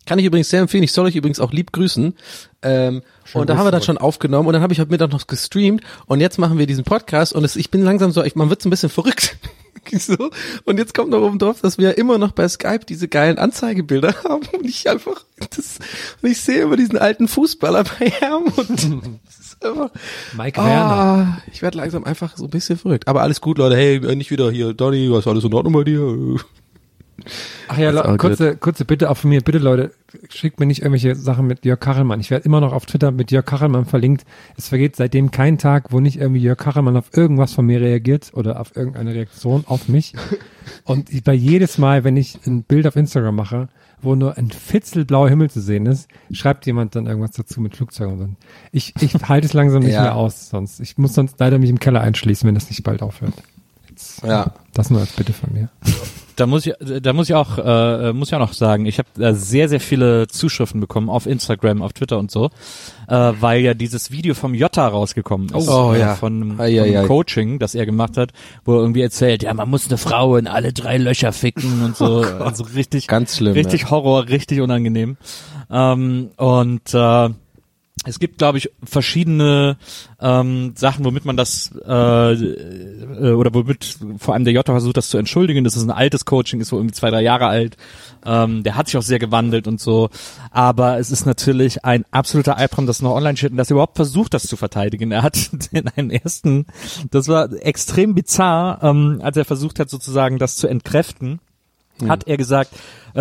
Kann 0.07 0.19
ich 0.19 0.25
übrigens 0.25 0.49
sehr 0.49 0.61
empfehlen. 0.61 0.83
Ich 0.83 0.93
soll 0.93 1.05
euch 1.05 1.17
übrigens 1.17 1.41
auch 1.41 1.51
lieb 1.51 1.73
grüßen. 1.73 2.15
Ähm, 2.61 3.01
und 3.33 3.49
da 3.49 3.57
haben 3.57 3.65
wir 3.65 3.71
dann 3.71 3.83
schon 3.83 3.97
aufgenommen 3.97 4.47
und 4.47 4.53
dann 4.53 4.61
habe 4.63 4.73
ich 4.73 4.79
heute 4.79 4.89
Mittag 4.89 5.11
noch 5.11 5.27
gestreamt 5.27 5.83
und 6.05 6.21
jetzt 6.21 6.39
machen 6.39 6.57
wir 6.57 6.65
diesen 6.65 6.85
Podcast 6.85 7.33
und 7.33 7.43
es, 7.43 7.55
ich 7.55 7.69
bin 7.69 7.83
langsam 7.83 8.11
so, 8.11 8.23
ich, 8.23 8.35
man 8.35 8.49
wird 8.49 8.61
so 8.61 8.67
ein 8.67 8.71
bisschen 8.71 8.89
verrückt. 8.89 9.37
so. 9.91 10.31
Und 10.63 10.77
jetzt 10.77 10.93
kommt 10.93 11.11
noch 11.11 11.21
oben 11.21 11.39
drauf, 11.39 11.61
dass 11.61 11.77
wir 11.77 11.97
immer 11.97 12.17
noch 12.17 12.31
bei 12.31 12.47
Skype 12.47 12.85
diese 12.87 13.07
geilen 13.09 13.37
Anzeigebilder 13.37 14.15
haben 14.23 14.45
und 14.53 14.65
ich 14.65 14.89
einfach, 14.89 15.25
das, 15.55 15.79
und 16.21 16.29
ich 16.31 16.39
sehe 16.39 16.61
immer 16.61 16.77
diesen 16.77 16.97
alten 16.97 17.27
Fußballer 17.27 17.83
bei 17.83 18.09
Herm 18.09 18.45
und 18.45 18.69
das 18.69 19.39
ist 19.39 19.65
einfach, 19.65 19.91
Mike 20.37 20.57
Werner. 20.57 20.91
ah, 20.91 21.37
ich 21.51 21.61
werde 21.61 21.77
langsam 21.77 22.05
einfach 22.05 22.37
so 22.37 22.45
ein 22.45 22.49
bisschen 22.49 22.77
verrückt. 22.77 23.07
Aber 23.09 23.21
alles 23.21 23.41
gut, 23.41 23.57
Leute. 23.57 23.75
Hey, 23.75 23.99
nicht 24.15 24.31
wieder 24.31 24.49
hier, 24.51 24.73
Donny, 24.73 25.11
was 25.11 25.19
ist 25.19 25.27
alles 25.27 25.43
in 25.43 25.53
Ordnung 25.53 25.73
bei 25.73 25.83
dir? 25.83 26.37
Ach 27.67 27.77
ja, 27.77 28.17
kurze, 28.17 28.55
kurze 28.55 28.85
Bitte 28.85 29.09
auch 29.09 29.17
von 29.17 29.29
mir. 29.29 29.41
Bitte 29.41 29.57
Leute, 29.57 29.91
schickt 30.29 30.59
mir 30.59 30.65
nicht 30.65 30.81
irgendwelche 30.81 31.15
Sachen 31.15 31.47
mit 31.47 31.65
Jörg 31.65 31.79
Kachelmann. 31.79 32.19
Ich 32.19 32.29
werde 32.31 32.45
immer 32.45 32.61
noch 32.61 32.73
auf 32.73 32.85
Twitter 32.85 33.11
mit 33.11 33.31
Jörg 33.31 33.45
Kachelmann 33.45 33.85
verlinkt. 33.85 34.25
Es 34.57 34.69
vergeht 34.69 34.95
seitdem 34.95 35.31
kein 35.31 35.57
Tag, 35.57 35.91
wo 35.91 35.99
nicht 35.99 36.19
irgendwie 36.19 36.41
Jörg 36.41 36.57
Kachelmann 36.57 36.95
auf 36.97 37.15
irgendwas 37.15 37.53
von 37.53 37.65
mir 37.65 37.81
reagiert 37.81 38.31
oder 38.33 38.59
auf 38.59 38.75
irgendeine 38.75 39.13
Reaktion 39.13 39.63
auf 39.67 39.87
mich. 39.87 40.13
Und 40.83 41.09
ich- 41.11 41.23
bei 41.23 41.33
jedes 41.33 41.77
Mal, 41.77 42.03
wenn 42.03 42.17
ich 42.17 42.39
ein 42.45 42.63
Bild 42.63 42.85
auf 42.87 42.95
Instagram 42.95 43.35
mache, 43.35 43.67
wo 44.01 44.13
nur 44.13 44.37
ein 44.37 44.51
Fitzel 44.51 45.05
blauer 45.05 45.27
Himmel 45.27 45.49
zu 45.49 45.59
sehen 45.59 45.87
ist, 45.87 46.07
schreibt 46.31 46.67
jemand 46.67 46.95
dann 46.95 47.07
irgendwas 47.07 47.31
dazu 47.31 47.59
mit 47.61 47.75
Flugzeugen 47.75 48.21
und. 48.21 48.35
Ich, 48.71 48.93
ich 49.01 49.13
halte 49.27 49.47
es 49.47 49.53
langsam 49.53 49.81
nicht 49.81 49.93
Ja. 49.93 50.03
mehr 50.03 50.15
aus, 50.15 50.49
sonst. 50.49 50.79
Ich 50.79 50.97
muss 50.99 51.13
sonst 51.15 51.39
leider 51.39 51.57
mich 51.57 51.71
im 51.71 51.79
Keller 51.79 52.01
einschließen, 52.01 52.45
wenn 52.47 52.53
das 52.55 52.69
nicht 52.69 52.83
bald 52.83 53.01
aufhört. 53.01 53.33
Jetzt, 53.89 54.23
Ja. 54.23 54.53
Das 54.73 54.91
nur 54.91 54.99
als 54.99 55.13
Bitte 55.13 55.33
von 55.33 55.51
mir. 55.51 55.69
Da 56.37 56.45
muss 56.45 56.67
ich, 56.67 56.73
da 56.79 57.13
muss 57.13 57.29
ich 57.29 57.35
auch, 57.35 57.57
äh, 57.57 58.13
muss 58.13 58.29
ich 58.29 58.35
auch 58.35 58.39
noch 58.39 58.53
sagen, 58.53 58.85
ich 58.85 58.99
habe 58.99 59.09
äh, 59.19 59.33
sehr, 59.33 59.67
sehr 59.69 59.79
viele 59.79 60.27
Zuschriften 60.27 60.79
bekommen 60.79 61.09
auf 61.09 61.25
Instagram, 61.25 61.81
auf 61.81 61.93
Twitter 61.93 62.19
und 62.19 62.29
so, 62.29 62.51
äh, 63.07 63.33
weil 63.39 63.61
ja 63.61 63.73
dieses 63.73 64.11
Video 64.11 64.35
vom 64.35 64.53
Jota 64.53 64.87
rausgekommen 64.87 65.49
ist. 65.49 65.67
Oh, 65.67 65.93
äh, 65.93 65.99
ja. 65.99 66.13
Von, 66.15 66.59
Ei, 66.59 66.79
ei, 66.79 66.99
ei. 66.99 67.07
Coaching, 67.07 67.57
das 67.57 67.73
er 67.73 67.87
gemacht 67.87 68.17
hat, 68.17 68.33
wo 68.65 68.75
er 68.75 68.81
irgendwie 68.81 69.01
erzählt, 69.01 69.41
ja, 69.41 69.53
man 69.55 69.67
muss 69.67 69.87
eine 69.87 69.97
Frau 69.97 70.37
in 70.37 70.47
alle 70.47 70.73
drei 70.73 70.97
Löcher 70.97 71.33
ficken 71.33 71.83
und 71.83 71.97
so. 71.97 72.21
also 72.39 72.65
richtig, 72.65 73.07
Ganz 73.07 73.37
schlimm, 73.37 73.53
richtig 73.53 73.89
Horror, 73.89 74.29
richtig 74.29 74.61
unangenehm. 74.61 75.17
Ähm, 75.71 76.29
und 76.37 76.93
äh, 76.93 77.29
es 78.05 78.19
gibt, 78.19 78.37
glaube 78.37 78.57
ich, 78.57 78.71
verschiedene 78.83 79.77
ähm, 80.21 80.73
Sachen, 80.75 81.03
womit 81.03 81.25
man 81.25 81.35
das 81.35 81.71
äh, 81.85 82.33
äh, 82.33 83.31
oder 83.31 83.53
womit 83.53 83.97
vor 84.17 84.33
allem 84.33 84.43
der 84.43 84.53
Jota 84.53 84.71
versucht, 84.71 84.97
das 84.97 85.09
zu 85.09 85.17
entschuldigen. 85.17 85.63
Das 85.63 85.75
ist 85.75 85.83
ein 85.83 85.91
altes 85.91 86.25
Coaching, 86.25 86.61
ist 86.61 86.69
so 86.69 86.77
irgendwie 86.77 86.93
zwei, 86.93 87.09
drei 87.09 87.21
Jahre 87.21 87.47
alt. 87.47 87.75
Ähm, 88.25 88.63
der 88.63 88.75
hat 88.75 88.87
sich 88.87 88.97
auch 88.97 89.01
sehr 89.01 89.19
gewandelt 89.19 89.67
und 89.67 89.81
so. 89.81 90.09
Aber 90.51 90.99
es 90.99 91.11
ist 91.11 91.25
natürlich 91.25 91.85
ein 91.85 92.05
absoluter 92.11 92.57
Albtraum, 92.57 92.85
das 92.85 93.01
noch 93.01 93.11
online 93.11 93.35
steht 93.37 93.51
und 93.51 93.57
dass 93.57 93.71
er 93.71 93.75
überhaupt 93.75 93.95
versucht, 93.95 94.33
das 94.33 94.43
zu 94.43 94.57
verteidigen. 94.57 95.11
Er 95.11 95.23
hat 95.23 95.49
in 95.71 95.87
einem 95.89 96.11
ersten, 96.11 96.65
das 97.11 97.27
war 97.27 97.51
extrem 97.61 98.13
bizarr, 98.13 98.83
ähm, 98.83 99.19
als 99.23 99.37
er 99.37 99.45
versucht 99.45 99.79
hat, 99.79 99.89
sozusagen 99.89 100.37
das 100.37 100.55
zu 100.55 100.67
entkräften 100.67 101.39
hat 102.05 102.27
er 102.27 102.37
gesagt, 102.37 102.71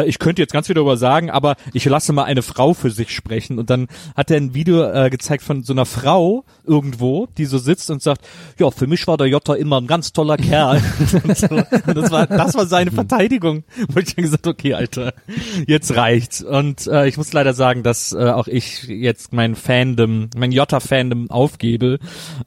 ich 0.04 0.18
könnte 0.18 0.42
jetzt 0.42 0.52
ganz 0.52 0.66
viel 0.66 0.74
darüber 0.74 0.96
sagen, 0.96 1.30
aber 1.30 1.56
ich 1.72 1.84
lasse 1.84 2.12
mal 2.12 2.24
eine 2.24 2.42
Frau 2.42 2.74
für 2.74 2.90
sich 2.90 3.10
sprechen. 3.10 3.58
Und 3.58 3.70
dann 3.70 3.88
hat 4.16 4.30
er 4.30 4.36
ein 4.36 4.54
Video 4.54 4.82
äh, 4.84 5.10
gezeigt 5.10 5.42
von 5.42 5.62
so 5.62 5.72
einer 5.72 5.86
Frau 5.86 6.44
irgendwo, 6.64 7.26
die 7.38 7.44
so 7.44 7.58
sitzt 7.58 7.90
und 7.90 8.02
sagt, 8.02 8.26
ja, 8.58 8.70
für 8.70 8.86
mich 8.86 9.06
war 9.06 9.16
der 9.16 9.26
Jota 9.28 9.54
immer 9.54 9.80
ein 9.80 9.86
ganz 9.86 10.12
toller 10.12 10.36
Kerl. 10.36 10.82
und 11.86 11.96
das 11.96 12.10
war, 12.10 12.26
das 12.26 12.54
war 12.54 12.66
seine 12.66 12.90
Verteidigung. 12.90 13.64
Wo 13.88 14.00
ich 14.00 14.14
dann 14.14 14.24
gesagt, 14.24 14.46
okay, 14.46 14.74
Alter, 14.74 15.14
jetzt 15.66 15.96
reicht's. 15.96 16.42
Und 16.42 16.86
äh, 16.86 17.06
ich 17.08 17.16
muss 17.16 17.32
leider 17.32 17.54
sagen, 17.54 17.82
dass 17.82 18.12
äh, 18.12 18.30
auch 18.30 18.48
ich 18.48 18.84
jetzt 18.84 19.32
mein 19.32 19.54
Fandom, 19.54 20.28
mein 20.36 20.52
Jota-Fandom 20.52 21.30
aufgebe. 21.30 21.98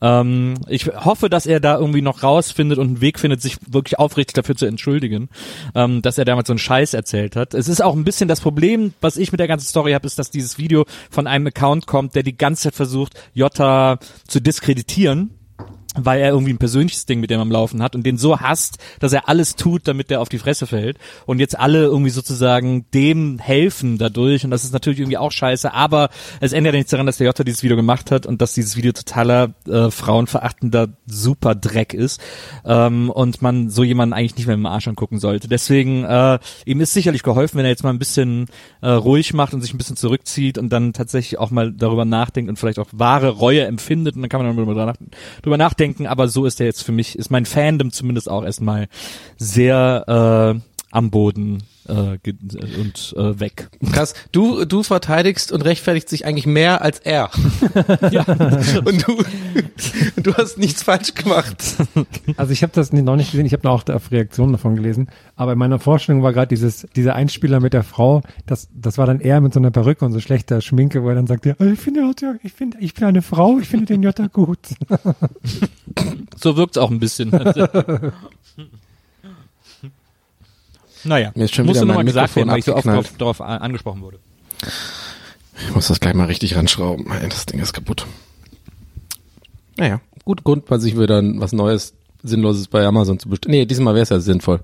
Ähm, 0.01 0.55
ich 0.67 0.87
hoffe, 0.87 1.29
dass 1.29 1.45
er 1.45 1.59
da 1.59 1.77
irgendwie 1.77 2.01
noch 2.01 2.23
rausfindet 2.23 2.77
und 2.77 2.87
einen 2.87 3.01
Weg 3.01 3.19
findet, 3.19 3.41
sich 3.41 3.57
wirklich 3.67 3.99
aufrichtig 3.99 4.33
dafür 4.33 4.55
zu 4.55 4.65
entschuldigen, 4.65 5.29
ähm, 5.75 6.01
dass 6.01 6.17
er 6.17 6.25
damals 6.25 6.47
so 6.47 6.53
einen 6.53 6.59
Scheiß 6.59 6.93
erzählt 6.93 7.35
hat. 7.35 7.38
Es 7.53 7.67
ist 7.67 7.81
auch 7.81 7.95
ein 7.95 8.03
bisschen 8.03 8.27
das 8.27 8.41
Problem, 8.41 8.93
was 9.01 9.17
ich 9.17 9.31
mit 9.31 9.39
der 9.39 9.47
ganzen 9.47 9.67
Story 9.67 9.93
habe, 9.93 10.05
ist, 10.05 10.19
dass 10.19 10.31
dieses 10.31 10.57
Video 10.57 10.85
von 11.09 11.27
einem 11.27 11.47
Account 11.47 11.87
kommt, 11.87 12.15
der 12.15 12.23
die 12.23 12.37
ganze 12.37 12.63
Zeit 12.63 12.75
versucht, 12.75 13.13
Jota 13.33 13.99
zu 14.27 14.39
diskreditieren. 14.39 15.38
Weil 15.95 16.21
er 16.21 16.29
irgendwie 16.29 16.53
ein 16.53 16.57
persönliches 16.59 17.05
Ding 17.05 17.19
mit 17.19 17.29
dem 17.29 17.39
am 17.39 17.51
Laufen 17.51 17.81
hat 17.81 17.95
und 17.95 18.05
den 18.05 18.17
so 18.17 18.39
hasst, 18.39 18.77
dass 18.99 19.13
er 19.13 19.27
alles 19.27 19.55
tut, 19.55 19.87
damit 19.87 20.09
der 20.09 20.21
auf 20.21 20.29
die 20.29 20.37
Fresse 20.37 20.67
fällt 20.67 20.97
und 21.25 21.39
jetzt 21.39 21.57
alle 21.57 21.83
irgendwie 21.83 22.11
sozusagen 22.11 22.85
dem 22.93 23.39
helfen 23.39 23.97
dadurch 23.97 24.43
und 24.45 24.51
das 24.51 24.63
ist 24.63 24.73
natürlich 24.73 24.99
irgendwie 24.99 25.17
auch 25.17 25.31
scheiße, 25.31 25.73
aber 25.73 26.09
es 26.39 26.53
ändert 26.53 26.73
nichts 26.73 26.91
daran, 26.91 27.05
dass 27.05 27.17
der 27.17 27.27
Jota 27.27 27.43
dieses 27.43 27.63
Video 27.63 27.75
gemacht 27.75 28.11
hat 28.11 28.25
und 28.25 28.41
dass 28.41 28.53
dieses 28.53 28.77
Video 28.77 28.91
totaler 28.91 29.53
äh, 29.67 29.89
frauenverachtender 29.89 30.89
Superdreck 31.07 31.93
ist 31.93 32.21
ähm, 32.65 33.09
und 33.09 33.41
man 33.41 33.69
so 33.69 33.83
jemanden 33.83 34.13
eigentlich 34.13 34.35
nicht 34.35 34.45
mehr 34.45 34.55
im 34.55 34.65
Arsch 34.65 34.87
angucken 34.87 35.19
sollte. 35.19 35.47
Deswegen, 35.47 36.03
äh, 36.03 36.39
ihm 36.65 36.81
ist 36.81 36.93
sicherlich 36.93 37.23
geholfen, 37.23 37.57
wenn 37.57 37.65
er 37.65 37.71
jetzt 37.71 37.83
mal 37.83 37.89
ein 37.89 37.99
bisschen 37.99 38.47
äh, 38.81 38.89
ruhig 38.89 39.33
macht 39.33 39.53
und 39.53 39.61
sich 39.61 39.73
ein 39.73 39.77
bisschen 39.77 39.97
zurückzieht 39.97 40.57
und 40.57 40.69
dann 40.69 40.93
tatsächlich 40.93 41.39
auch 41.39 41.51
mal 41.51 41.71
darüber 41.71 42.05
nachdenkt 42.05 42.49
und 42.49 42.57
vielleicht 42.57 42.79
auch 42.79 42.87
wahre 42.91 43.29
Reue 43.29 43.65
empfindet 43.65 44.15
und 44.15 44.21
dann 44.21 44.29
kann 44.29 44.43
man 44.43 44.55
dann 44.55 44.65
drüber, 44.65 44.85
nach, 44.85 44.95
drüber 45.41 45.57
nachdenken, 45.79 46.07
aber 46.07 46.27
so 46.27 46.45
ist 46.45 46.59
er 46.59 46.65
jetzt 46.65 46.83
für 46.83 46.91
mich, 46.91 47.17
ist 47.17 47.31
mein 47.31 47.45
Fandom 47.45 47.91
zumindest 47.91 48.29
auch 48.29 48.43
erstmal 48.43 48.87
sehr 49.37 50.59
äh, 50.59 50.61
am 50.91 51.09
Boden 51.09 51.63
äh, 51.89 52.17
ge- 52.21 52.35
und 52.79 53.13
äh, 53.17 53.39
weg. 53.39 53.69
Krass, 53.91 54.13
du, 54.31 54.65
du 54.65 54.83
verteidigst 54.83 55.51
und 55.51 55.63
rechtfertigst 55.63 56.11
dich 56.11 56.25
eigentlich 56.25 56.45
mehr 56.45 56.81
als 56.81 56.99
er. 56.99 57.29
ja, 58.11 58.25
Und 58.85 59.07
du, 59.07 59.23
du 60.21 60.33
hast 60.35 60.57
nichts 60.57 60.83
falsch 60.83 61.13
gemacht. 61.13 61.75
Also 62.37 62.53
ich 62.53 62.63
habe 62.63 62.73
das 62.73 62.93
noch 62.93 63.15
nicht 63.15 63.31
gesehen, 63.31 63.45
ich 63.45 63.53
habe 63.53 63.69
auch 63.69 63.87
auf 63.89 64.11
Reaktionen 64.11 64.53
davon 64.53 64.75
gelesen, 64.75 65.09
aber 65.35 65.53
in 65.53 65.59
meiner 65.59 65.79
Vorstellung 65.79 66.23
war 66.23 66.33
gerade 66.33 66.47
dieses 66.47 66.87
dieser 66.95 67.15
Einspieler 67.15 67.59
mit 67.59 67.73
der 67.73 67.83
Frau, 67.83 68.21
das 68.45 68.69
das 68.73 68.97
war 68.97 69.05
dann 69.05 69.19
eher 69.19 69.41
mit 69.41 69.53
so 69.53 69.59
einer 69.59 69.71
Perücke 69.71 70.05
und 70.05 70.11
so 70.11 70.19
schlechter 70.19 70.61
Schminke, 70.61 71.03
wo 71.03 71.09
er 71.09 71.15
dann 71.15 71.27
sagt, 71.27 71.45
ja, 71.45 71.55
ich 71.59 71.79
finde 71.79 72.01
Jota, 72.01 72.35
ich 72.43 72.53
finde 72.53 72.77
ich 72.79 72.93
bin 72.93 73.05
eine 73.05 73.21
Frau, 73.21 73.59
ich 73.59 73.67
finde 73.67 73.85
den 73.85 74.03
Jota 74.03 74.27
gut. 74.27 74.59
so 76.35 76.57
wirkt's 76.57 76.77
auch 76.77 76.91
ein 76.91 76.99
bisschen. 76.99 77.31
Naja, 81.03 81.31
Mir 81.35 81.45
ist 81.45 81.55
schon 81.55 81.65
musste 81.65 81.81
wieder 81.81 81.85
noch 81.87 81.93
mal 81.95 81.99
mein 81.99 82.05
gesagt 82.07 82.35
werden, 82.35 82.49
weil 82.49 82.59
ich 82.59 82.65
so 82.65 82.75
oft 82.75 82.87
darauf 83.19 83.41
an- 83.41 83.61
angesprochen 83.61 84.01
wurde. 84.01 84.19
Ich 85.67 85.73
muss 85.75 85.87
das 85.87 85.99
gleich 85.99 86.13
mal 86.13 86.25
richtig 86.25 86.55
ranschrauben. 86.55 87.05
Das 87.29 87.45
Ding 87.45 87.59
ist 87.59 87.73
kaputt. 87.73 88.05
Naja, 89.77 90.01
gut 90.25 90.43
Grund, 90.43 90.69
mal 90.69 90.79
sich 90.79 90.97
wieder 90.99 91.21
was 91.23 91.53
Neues, 91.53 91.93
Sinnloses 92.23 92.67
bei 92.67 92.85
Amazon 92.85 93.19
zu 93.19 93.29
bestellen. 93.29 93.51
Nee, 93.57 93.65
diesmal 93.65 93.93
wäre 93.93 94.03
es 94.03 94.09
ja 94.09 94.19
sinnvoll. 94.19 94.61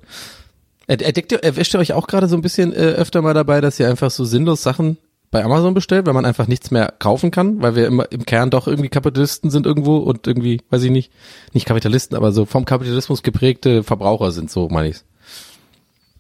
Er- 0.87 1.01
Entdeckt 1.01 1.31
ihr, 1.31 1.43
erwischt 1.43 1.73
ihr 1.73 1.79
euch 1.79 1.93
auch 1.93 2.07
gerade 2.07 2.27
so 2.27 2.35
ein 2.35 2.41
bisschen 2.41 2.73
äh, 2.73 2.77
öfter 2.77 3.21
mal 3.21 3.33
dabei, 3.33 3.61
dass 3.61 3.79
ihr 3.79 3.89
einfach 3.89 4.11
so 4.11 4.25
sinnlos 4.25 4.61
Sachen 4.61 4.97
bei 5.31 5.43
Amazon 5.43 5.73
bestellt, 5.73 6.05
weil 6.05 6.13
man 6.13 6.25
einfach 6.25 6.47
nichts 6.47 6.69
mehr 6.71 6.93
kaufen 6.99 7.31
kann, 7.31 7.61
weil 7.61 7.75
wir 7.75 7.87
immer 7.87 8.09
im 8.11 8.25
Kern 8.25 8.49
doch 8.51 8.67
irgendwie 8.67 8.89
Kapitalisten 8.89 9.49
sind 9.51 9.65
irgendwo 9.65 9.97
und 9.97 10.27
irgendwie, 10.27 10.61
weiß 10.69 10.83
ich 10.83 10.91
nicht, 10.91 11.11
nicht 11.53 11.65
Kapitalisten, 11.65 12.15
aber 12.15 12.31
so 12.31 12.45
vom 12.45 12.65
Kapitalismus 12.65 13.23
geprägte 13.23 13.83
Verbraucher 13.83 14.31
sind, 14.31 14.51
so 14.51 14.67
meine 14.69 14.89
ich's. 14.89 15.03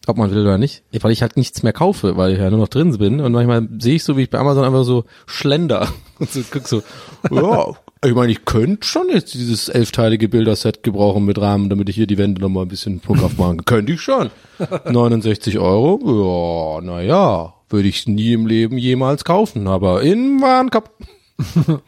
Ob 0.07 0.17
man 0.17 0.31
will 0.31 0.41
oder 0.41 0.57
nicht. 0.57 0.83
Weil 1.01 1.11
ich 1.11 1.21
halt 1.21 1.37
nichts 1.37 1.63
mehr 1.63 1.73
kaufe, 1.73 2.17
weil 2.17 2.33
ich 2.33 2.39
ja 2.39 2.49
nur 2.49 2.59
noch 2.59 2.67
drin 2.67 2.95
bin. 2.97 3.19
Und 3.19 3.31
manchmal 3.31 3.67
sehe 3.79 3.95
ich 3.95 4.03
so, 4.03 4.17
wie 4.17 4.23
ich 4.23 4.29
bei 4.29 4.39
Amazon 4.39 4.63
einfach 4.63 4.83
so 4.83 5.05
schlender. 5.25 5.87
Und 6.19 6.31
so 6.31 6.41
guck 6.49 6.67
so, 6.67 6.83
ja, 7.31 7.73
ich 8.03 8.13
meine, 8.13 8.31
ich 8.31 8.45
könnte 8.45 8.87
schon 8.87 9.09
jetzt 9.09 9.33
dieses 9.33 9.67
elfteilige 9.67 10.29
Bilderset 10.29 10.83
gebrauchen 10.83 11.25
mit 11.25 11.39
Rahmen, 11.39 11.69
damit 11.69 11.89
ich 11.89 11.95
hier 11.95 12.07
die 12.07 12.17
Wände 12.17 12.41
nochmal 12.41 12.65
ein 12.65 12.69
bisschen 12.69 13.01
schmuckhaft 13.03 13.37
machen 13.37 13.57
kann. 13.57 13.65
Könnte 13.65 13.93
ich 13.93 14.01
schon. 14.01 14.29
69 14.89 15.59
Euro? 15.59 16.79
Ja, 16.81 16.85
naja, 16.85 17.53
würde 17.69 17.87
ich 17.87 18.07
nie 18.07 18.33
im 18.33 18.45
Leben 18.45 18.77
jemals 18.77 19.25
kaufen. 19.25 19.67
Aber 19.67 20.01
in 20.03 20.41
Warenkorb. 20.41 20.91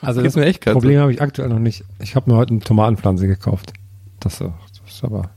Also 0.00 0.22
das 0.22 0.36
mir 0.36 0.44
echt 0.44 0.60
grad 0.60 0.74
Problem 0.74 1.00
habe 1.00 1.12
ich 1.12 1.20
aktuell 1.20 1.48
noch 1.48 1.58
nicht. 1.58 1.82
Ich 1.98 2.14
habe 2.14 2.30
mir 2.30 2.36
heute 2.36 2.52
eine 2.52 2.60
Tomatenpflanze 2.60 3.26
gekauft. 3.26 3.72
Das, 4.20 4.38
das 4.38 4.50
ist 4.86 5.02
aber 5.02 5.30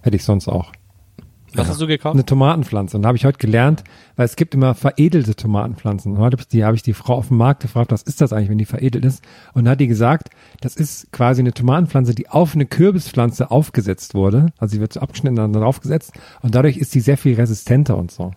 hätte 0.00 0.16
ich 0.16 0.24
sonst 0.24 0.48
auch. 0.48 0.72
Was 1.54 1.68
hast 1.68 1.80
du 1.80 1.86
gekauft? 1.86 2.14
Eine 2.14 2.24
Tomatenpflanze. 2.24 2.96
Und 2.96 3.02
da 3.02 3.08
habe 3.08 3.16
ich 3.16 3.24
heute 3.24 3.38
gelernt, 3.38 3.84
weil 4.16 4.24
es 4.24 4.36
gibt 4.36 4.54
immer 4.54 4.74
veredelte 4.74 5.34
Tomatenpflanzen. 5.34 6.12
Und 6.12 6.18
heute 6.18 6.36
die, 6.50 6.64
habe 6.64 6.76
ich 6.76 6.82
die 6.82 6.94
Frau 6.94 7.14
auf 7.14 7.28
dem 7.28 7.36
Markt 7.36 7.62
gefragt, 7.62 7.92
was 7.92 8.02
ist 8.02 8.20
das 8.20 8.32
eigentlich, 8.32 8.50
wenn 8.50 8.58
die 8.58 8.64
veredelt 8.64 9.04
ist? 9.04 9.22
Und 9.52 9.68
hat 9.68 9.80
die 9.80 9.86
gesagt, 9.86 10.30
das 10.60 10.76
ist 10.76 11.12
quasi 11.12 11.40
eine 11.40 11.52
Tomatenpflanze, 11.52 12.14
die 12.14 12.28
auf 12.28 12.54
eine 12.54 12.66
Kürbispflanze 12.66 13.50
aufgesetzt 13.50 14.14
wurde. 14.14 14.46
Also 14.58 14.74
sie 14.74 14.80
wird 14.80 14.92
so 14.92 15.00
abgeschnitten 15.00 15.38
und 15.38 15.52
dann 15.52 15.62
draufgesetzt. 15.62 16.12
Und 16.40 16.54
dadurch 16.54 16.76
ist 16.76 16.94
die 16.94 17.00
sehr 17.00 17.18
viel 17.18 17.34
resistenter 17.34 17.96
und 17.96 18.10
so. 18.10 18.32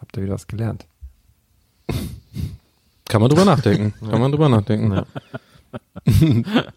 Habt 0.00 0.16
ihr 0.16 0.22
wieder 0.22 0.34
was 0.34 0.46
gelernt? 0.46 0.86
Kann 3.08 3.20
man 3.20 3.28
drüber 3.28 3.44
nachdenken. 3.44 3.94
Kann 4.10 4.20
man 4.20 4.30
drüber 4.30 4.48
nachdenken. 4.48 4.92
Ja. 4.92 5.04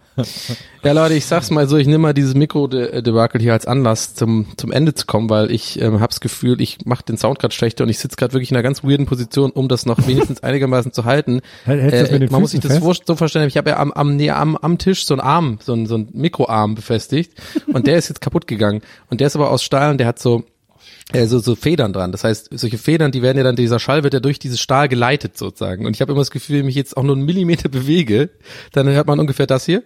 Leute, 0.84 1.14
ich 1.16 1.26
sag's 1.26 1.50
mal 1.50 1.68
so, 1.68 1.78
ich 1.78 1.88
nehme 1.88 2.00
mal 2.00 2.14
dieses 2.14 2.36
Mikro-Debakel 2.36 3.42
hier 3.42 3.54
als 3.54 3.66
Anlass, 3.66 4.14
zum, 4.14 4.48
zum 4.58 4.72
Ende 4.72 4.94
zu 4.94 5.06
kommen, 5.06 5.30
weil 5.30 5.52
ich 5.52 5.82
ähm, 5.82 6.00
hab's 6.00 6.20
Gefühl, 6.20 6.62
ich 6.62 6.86
mache 6.86 7.04
den 7.04 7.18
Sound 7.18 7.40
gerade 7.40 7.54
schlechter 7.54 7.84
und 7.84 7.90
ich 7.90 8.00
sitze 8.00 8.16
gerade 8.16 8.34
wirklich 8.34 8.52
in 8.52 8.58
einer 8.58 8.64
ganz 8.64 8.84
weirden 8.84 9.06
Position, 9.06 9.52
um 9.52 9.68
das 9.68 9.86
noch 9.86 10.08
wenigstens 10.08 10.44
einigermaßen 10.44 10.94
zu 10.94 11.06
halten. 11.06 11.42
Hält- 11.66 12.12
den 12.12 12.32
man 12.32 12.42
muss 12.42 12.52
sich 12.52 12.62
Füßen 12.62 12.80
das 12.80 12.88
fest? 12.88 13.08
so 13.08 13.16
vorstellen, 13.16 13.48
ich 13.48 13.58
habe 13.58 13.72
ja 13.72 13.78
am, 13.78 13.92
am, 13.92 14.16
nee, 14.16 14.30
am, 14.30 14.56
am 14.58 14.78
Tisch 14.78 15.06
so 15.06 15.14
einen 15.14 15.22
Arm, 15.22 15.60
so 15.64 15.74
einen, 15.74 15.88
so 15.88 15.96
einen 15.96 16.10
Mikroarm 16.14 16.76
befestigt 16.76 17.34
und 17.74 17.88
der 17.88 17.98
ist 17.98 18.10
jetzt 18.10 18.22
kaputt 18.22 18.48
gegangen 18.48 18.82
und 19.10 19.20
der 19.20 19.28
ist 19.28 19.36
aber 19.36 19.50
aus 19.52 19.64
Stahl 19.64 19.92
und 19.92 19.98
der 19.98 20.08
hat 20.08 20.20
so 20.20 20.44
äh, 21.12 21.28
so, 21.28 21.40
so 21.40 21.56
Federn 21.56 21.94
dran. 21.94 22.12
Das 22.12 22.24
heißt, 22.24 22.50
solche 22.52 22.78
Federn, 22.78 23.12
die 23.12 23.22
werden 23.22 23.38
ja 23.38 23.44
dann, 23.44 23.56
dieser 23.56 23.80
Schall 23.80 24.04
wird 24.04 24.14
ja 24.14 24.20
durch 24.20 24.40
dieses 24.40 24.60
Stahl 24.60 24.88
geleitet 24.88 25.38
sozusagen. 25.38 25.86
Und 25.86 25.96
ich 25.96 26.02
habe 26.02 26.12
immer 26.12 26.22
das 26.22 26.32
Gefühl, 26.32 26.60
wenn 26.60 26.70
ich 26.70 26.76
jetzt 26.76 26.96
auch 26.98 27.04
nur 27.04 27.16
einen 27.16 27.26
Millimeter 27.26 27.70
bewege, 27.70 28.30
dann 28.72 28.88
hört 28.88 29.08
man 29.08 29.20
ungefähr 29.20 29.48
das 29.48 29.66
hier. 29.66 29.84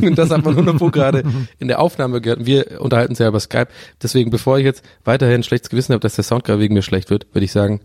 Und 0.00 0.16
das 0.18 0.30
hat 0.30 0.44
man 0.44 0.54
100 0.54 0.76
Pro 0.78 0.90
gerade 0.90 1.22
in 1.58 1.68
der 1.68 1.80
Aufnahme 1.80 2.20
gehört. 2.20 2.40
Und 2.40 2.46
wir 2.46 2.80
unterhalten 2.80 3.12
uns 3.12 3.18
ja 3.18 3.28
über 3.28 3.40
Skype. 3.40 3.68
Deswegen, 4.02 4.30
bevor 4.30 4.58
ich 4.58 4.64
jetzt 4.64 4.84
weiterhin 5.04 5.42
schlechtes 5.42 5.70
Gewissen 5.70 5.92
habe, 5.92 6.00
dass 6.00 6.14
der 6.14 6.24
Sound 6.24 6.44
gerade 6.44 6.60
wegen 6.60 6.74
mir 6.74 6.82
schlecht 6.82 7.10
wird, 7.10 7.26
würde 7.34 7.44
ich 7.44 7.52
sagen, 7.52 7.80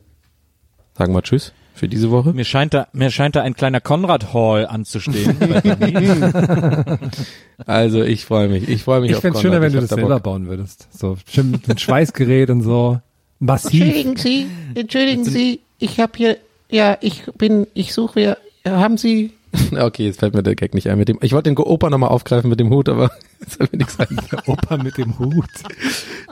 sagen 0.97 1.13
wir 1.13 1.21
Tschüss 1.21 1.53
für 1.75 1.87
diese 1.87 2.09
Woche. 2.09 2.33
Mir 2.33 2.43
scheint 2.45 2.73
da, 2.73 2.87
mir 2.91 3.11
scheint 3.11 3.35
da 3.35 3.43
ein 3.43 3.53
kleiner 3.53 3.79
Konrad 3.81 4.33
Hall 4.33 4.65
anzustehen. 4.65 5.37
Also 7.65 8.03
ich 8.03 8.25
freue 8.25 8.47
mich. 8.49 8.67
Ich 8.69 8.83
freue 8.83 9.01
mich 9.01 9.11
Ich 9.11 9.15
auf 9.17 9.21
fände 9.21 9.33
Konrad. 9.39 9.41
schöner, 9.53 9.61
wenn 9.61 9.69
Ich 9.69 9.73
du 9.75 9.81
das 9.81 9.89
da 9.89 9.95
selber 9.95 10.15
Bock. 10.15 10.23
bauen 10.23 10.47
würdest. 10.47 10.87
So 10.95 11.17
schön 11.29 11.51
mit 11.51 11.67
einem 11.67 11.77
Schweißgerät 11.77 12.49
und 12.49 12.61
so. 12.61 12.99
Massiv. 13.39 13.81
Entschuldigen 13.81 14.17
Sie, 14.17 14.47
entschuldigen 14.75 15.23
Sie, 15.23 15.59
ich 15.79 15.99
habe 15.99 16.13
hier, 16.15 16.37
ja, 16.69 16.97
ich 17.01 17.23
bin, 17.37 17.67
ich 17.73 17.93
suche 17.93 18.19
hier, 18.19 18.37
haben 18.65 18.97
Sie, 18.97 19.31
Okay, 19.77 20.05
jetzt 20.05 20.19
fällt 20.19 20.33
mir 20.33 20.43
der 20.43 20.55
Gag 20.55 20.73
nicht 20.73 20.89
ein 20.89 20.97
mit 20.97 21.07
dem. 21.09 21.19
Ich 21.21 21.33
wollte 21.33 21.49
den 21.49 21.57
Opa 21.57 21.89
nochmal 21.89 22.09
aufgreifen 22.09 22.49
mit 22.49 22.59
dem 22.59 22.69
Hut, 22.69 22.89
aber 22.89 23.11
jetzt 23.39 23.55
fällt 23.55 23.71
mir 23.71 23.79
nichts 23.79 23.99
ein. 23.99 24.17
Opa 24.45 24.77
mit 24.77 24.97
dem 24.97 25.17
Hut. 25.19 25.45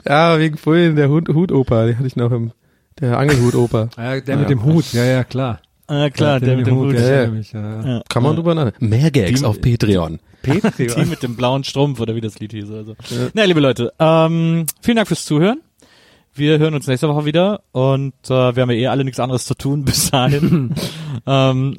Ja, 0.06 0.38
wegen 0.38 0.56
vorhin 0.56 0.96
der 0.96 1.08
Hut, 1.08 1.28
Hutoper, 1.28 1.86
den 1.86 1.96
hatte 1.98 2.06
ich 2.06 2.16
noch 2.16 2.30
im, 2.32 2.52
der 3.00 3.18
Angelhutoper. 3.18 3.88
Ja, 3.96 4.20
der 4.20 4.36
mit 4.36 4.48
dem 4.50 4.64
Hut, 4.64 4.92
ja, 4.92 5.04
ja, 5.04 5.24
klar. 5.24 5.60
ah, 5.86 6.08
klar, 6.10 6.40
der 6.40 6.56
mit 6.56 6.66
dem 6.66 6.76
Hut. 6.76 6.94
ja, 6.94 7.00
ja. 7.00 7.22
ja. 7.24 7.30
Mich, 7.30 7.52
ja, 7.52 7.82
ja. 7.84 8.02
Kann 8.08 8.22
man 8.22 8.36
drüber 8.36 8.54
nachdenken. 8.54 8.88
Mehr 8.88 9.10
Gags 9.10 9.40
Die- 9.40 9.46
auf 9.46 9.60
Patreon. 9.60 10.18
Die 10.44 11.04
mit 11.06 11.22
dem 11.24 11.34
blauen 11.36 11.64
Strumpf 11.64 11.98
oder 11.98 12.14
wie 12.14 12.20
das 12.20 12.38
Lied 12.38 12.52
hieß. 12.52 12.70
Also. 12.70 12.94
Na, 13.34 13.42
liebe 13.44 13.58
Leute, 13.60 13.92
ähm, 13.98 14.66
vielen 14.80 14.96
Dank 14.96 15.08
fürs 15.08 15.24
Zuhören. 15.24 15.60
Wir 16.34 16.58
hören 16.58 16.74
uns 16.74 16.86
nächste 16.86 17.08
Woche 17.08 17.24
wieder 17.24 17.62
und 17.72 18.12
äh, 18.26 18.54
wir 18.54 18.60
haben 18.62 18.70
ja 18.70 18.76
eh 18.76 18.86
alle 18.88 19.04
nichts 19.04 19.18
anderes 19.18 19.46
zu 19.46 19.54
tun 19.54 19.84
bis 19.86 20.10
dahin. 20.10 20.74
ähm, 21.26 21.76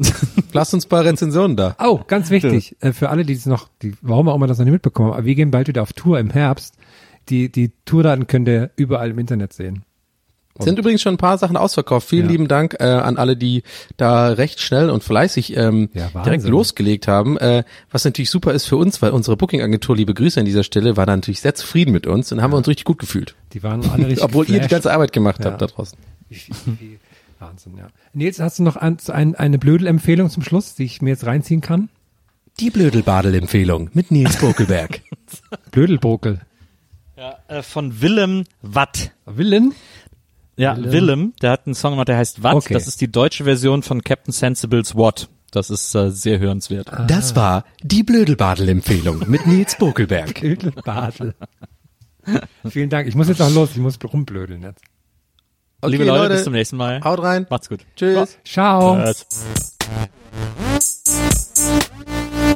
Lasst 0.58 0.74
uns 0.74 0.86
ein 0.86 0.90
paar 0.90 1.06
Rezensionen 1.06 1.56
da. 1.56 1.76
Oh, 1.80 2.00
ganz 2.08 2.30
wichtig, 2.30 2.76
äh, 2.82 2.92
für 2.94 3.10
alle, 3.10 3.24
die 3.26 3.34
es 3.34 3.46
noch, 3.46 3.70
die, 3.82 3.94
warum 4.02 4.28
auch 4.30 4.36
immer 4.36 4.48
das 4.48 4.58
noch 4.58 4.66
nicht 4.66 4.74
mitbekommen 4.74 5.10
haben, 5.10 5.18
aber 5.18 5.26
wir 5.26 5.36
gehen 5.36 5.52
bald 5.52 5.68
wieder 5.68 5.82
auf 5.82 5.94
Tour 5.94 6.20
im 6.20 6.30
Herbst. 6.30 6.76
Die, 7.30 7.52
die 7.52 7.72
Tourdaten 7.86 8.28
könnt 8.28 8.48
ihr 8.48 8.72
überall 8.76 9.10
im 9.12 9.20
Internet 9.20 9.54
sehen. 9.54 9.84
Sind 10.60 10.80
übrigens 10.80 11.04
schon 11.04 11.14
ein 11.14 11.18
paar 11.20 11.38
Sachen 11.38 11.56
ausverkauft. 11.56 12.08
Vielen 12.10 12.26
Ja. 12.26 12.32
lieben 12.32 12.48
Dank 12.48 12.78
äh, 12.80 12.84
an 12.86 13.18
alle, 13.18 13.38
die 13.38 13.62
da 13.96 14.30
recht 14.30 14.60
schnell 14.60 14.90
und 14.90 15.04
fleißig 15.04 15.56
ähm, 15.56 15.90
Ja, 15.94 16.10
direkt 16.24 16.46
losgelegt 16.46 17.08
haben. 17.08 17.38
Äh, 17.38 17.64
was 17.92 18.06
natürlich 18.06 18.32
super 18.32 18.54
ist 18.54 18.66
für 18.66 18.76
uns, 18.78 19.00
weil 19.04 19.12
unsere 19.12 19.38
Booking-Agentur, 19.38 19.96
liebe 19.96 20.16
Grüße 20.16 20.40
an 20.40 20.48
dieser 20.48 20.64
Stelle, 20.64 20.98
war 20.98 21.06
da 21.06 21.16
natürlich 21.16 21.42
sehr 21.42 21.54
zufrieden 21.54 21.92
mit 21.92 22.08
uns 22.08 22.32
und 22.32 22.42
haben 22.42 22.52
wir 22.54 22.58
uns 22.58 22.68
richtig 22.68 22.86
gut 22.86 22.98
gefühlt. 22.98 23.36
Die 23.54 23.62
waren 23.62 23.88
alle 23.88 24.08
richtig 24.08 24.24
Obwohl 24.24 24.46
ihr 24.46 24.48
die 24.48 24.54
geflasht. 24.54 24.72
ganze 24.72 24.94
Arbeit 24.94 25.14
gemacht 25.14 25.44
Ja. 25.46 25.52
habt 25.52 25.62
da 25.62 25.68
draußen. 25.68 25.96
Wahnsinn, 27.40 27.78
ja. 27.78 27.88
Nils, 28.14 28.40
hast 28.40 28.60
du 28.60 28.64
noch 28.64 28.76
ein, 28.76 28.98
ein, 29.08 29.36
eine 29.36 29.58
Blödel-Empfehlung 29.58 30.30
zum 30.30 30.44
Schluss, 30.44 30.76
die 30.76 30.84
ich 30.84 31.02
mir 31.02 31.12
jetzt 31.12 31.26
reinziehen 31.26 31.62
kann? 31.62 31.90
Die 32.60 32.70
Blödelbadel-Empfehlung 32.70 33.90
mit 33.94 34.12
Nils 34.12 34.38
Bokelberg. 34.38 35.02
Blödelbrokel. 35.72 36.42
ja, 37.16 37.38
äh, 37.48 37.62
von 37.62 38.02
Willem 38.02 38.46
Watt. 38.62 39.12
Willen? 39.26 39.74
Ja, 40.56 40.76
Willem. 40.76 40.92
Willem, 40.92 41.34
der 41.42 41.52
hat 41.52 41.68
einen 41.68 41.76
Song 41.76 41.92
gemacht, 41.92 42.08
der 42.08 42.18
heißt 42.18 42.42
Watt. 42.42 42.56
Okay. 42.56 42.74
Das 42.74 42.88
ist 42.88 43.00
die 43.00 43.12
deutsche 43.12 43.44
Version 43.44 43.84
von 43.84 44.04
Captain 44.04 44.34
Sensibles 44.34 44.96
What. 44.96 45.30
Das 45.52 45.70
ist 45.70 45.94
äh, 45.96 46.10
sehr 46.10 46.40
hörenswert. 46.40 46.92
Das 47.08 47.36
war 47.36 47.64
die 47.84 48.04
Blödelbadel-Empfehlung 48.04 49.30
mit 49.30 49.46
Nils 49.46 49.78
Bokelberg. 49.78 50.34
Blödelbadel. 50.42 51.36
Vielen 52.68 52.90
Dank. 52.90 53.08
Ich 53.08 53.16
muss 53.16 53.30
jetzt 53.30 53.42
auch 53.42 53.52
los. 53.52 53.72
Ich 53.72 53.78
muss 53.78 53.98
rumblödeln 54.04 54.64
jetzt. 54.64 54.82
Okay, 55.80 55.92
liebe 55.92 56.06
Leute, 56.06 56.34
bis 56.34 56.44
zum 56.44 56.54
nächsten 56.54 56.76
Mal. 56.76 57.02
Haut 57.04 57.22
rein. 57.22 57.46
Macht's 57.52 57.70
gut. 57.70 57.82
Tschüss. 57.96 58.40
Ciao. 58.44 58.98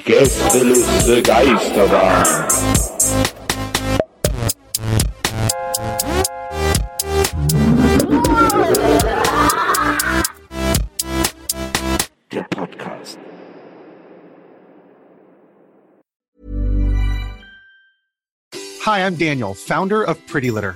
Gästeliste 0.04 1.22
Geisterbahn. 1.22 2.48
Der 12.32 12.44
Podcast. 12.50 13.20
Hi, 18.84 19.06
I'm 19.06 19.16
Daniel, 19.16 19.54
founder 19.54 20.08
of 20.08 20.18
Pretty 20.26 20.50
Litter. 20.50 20.76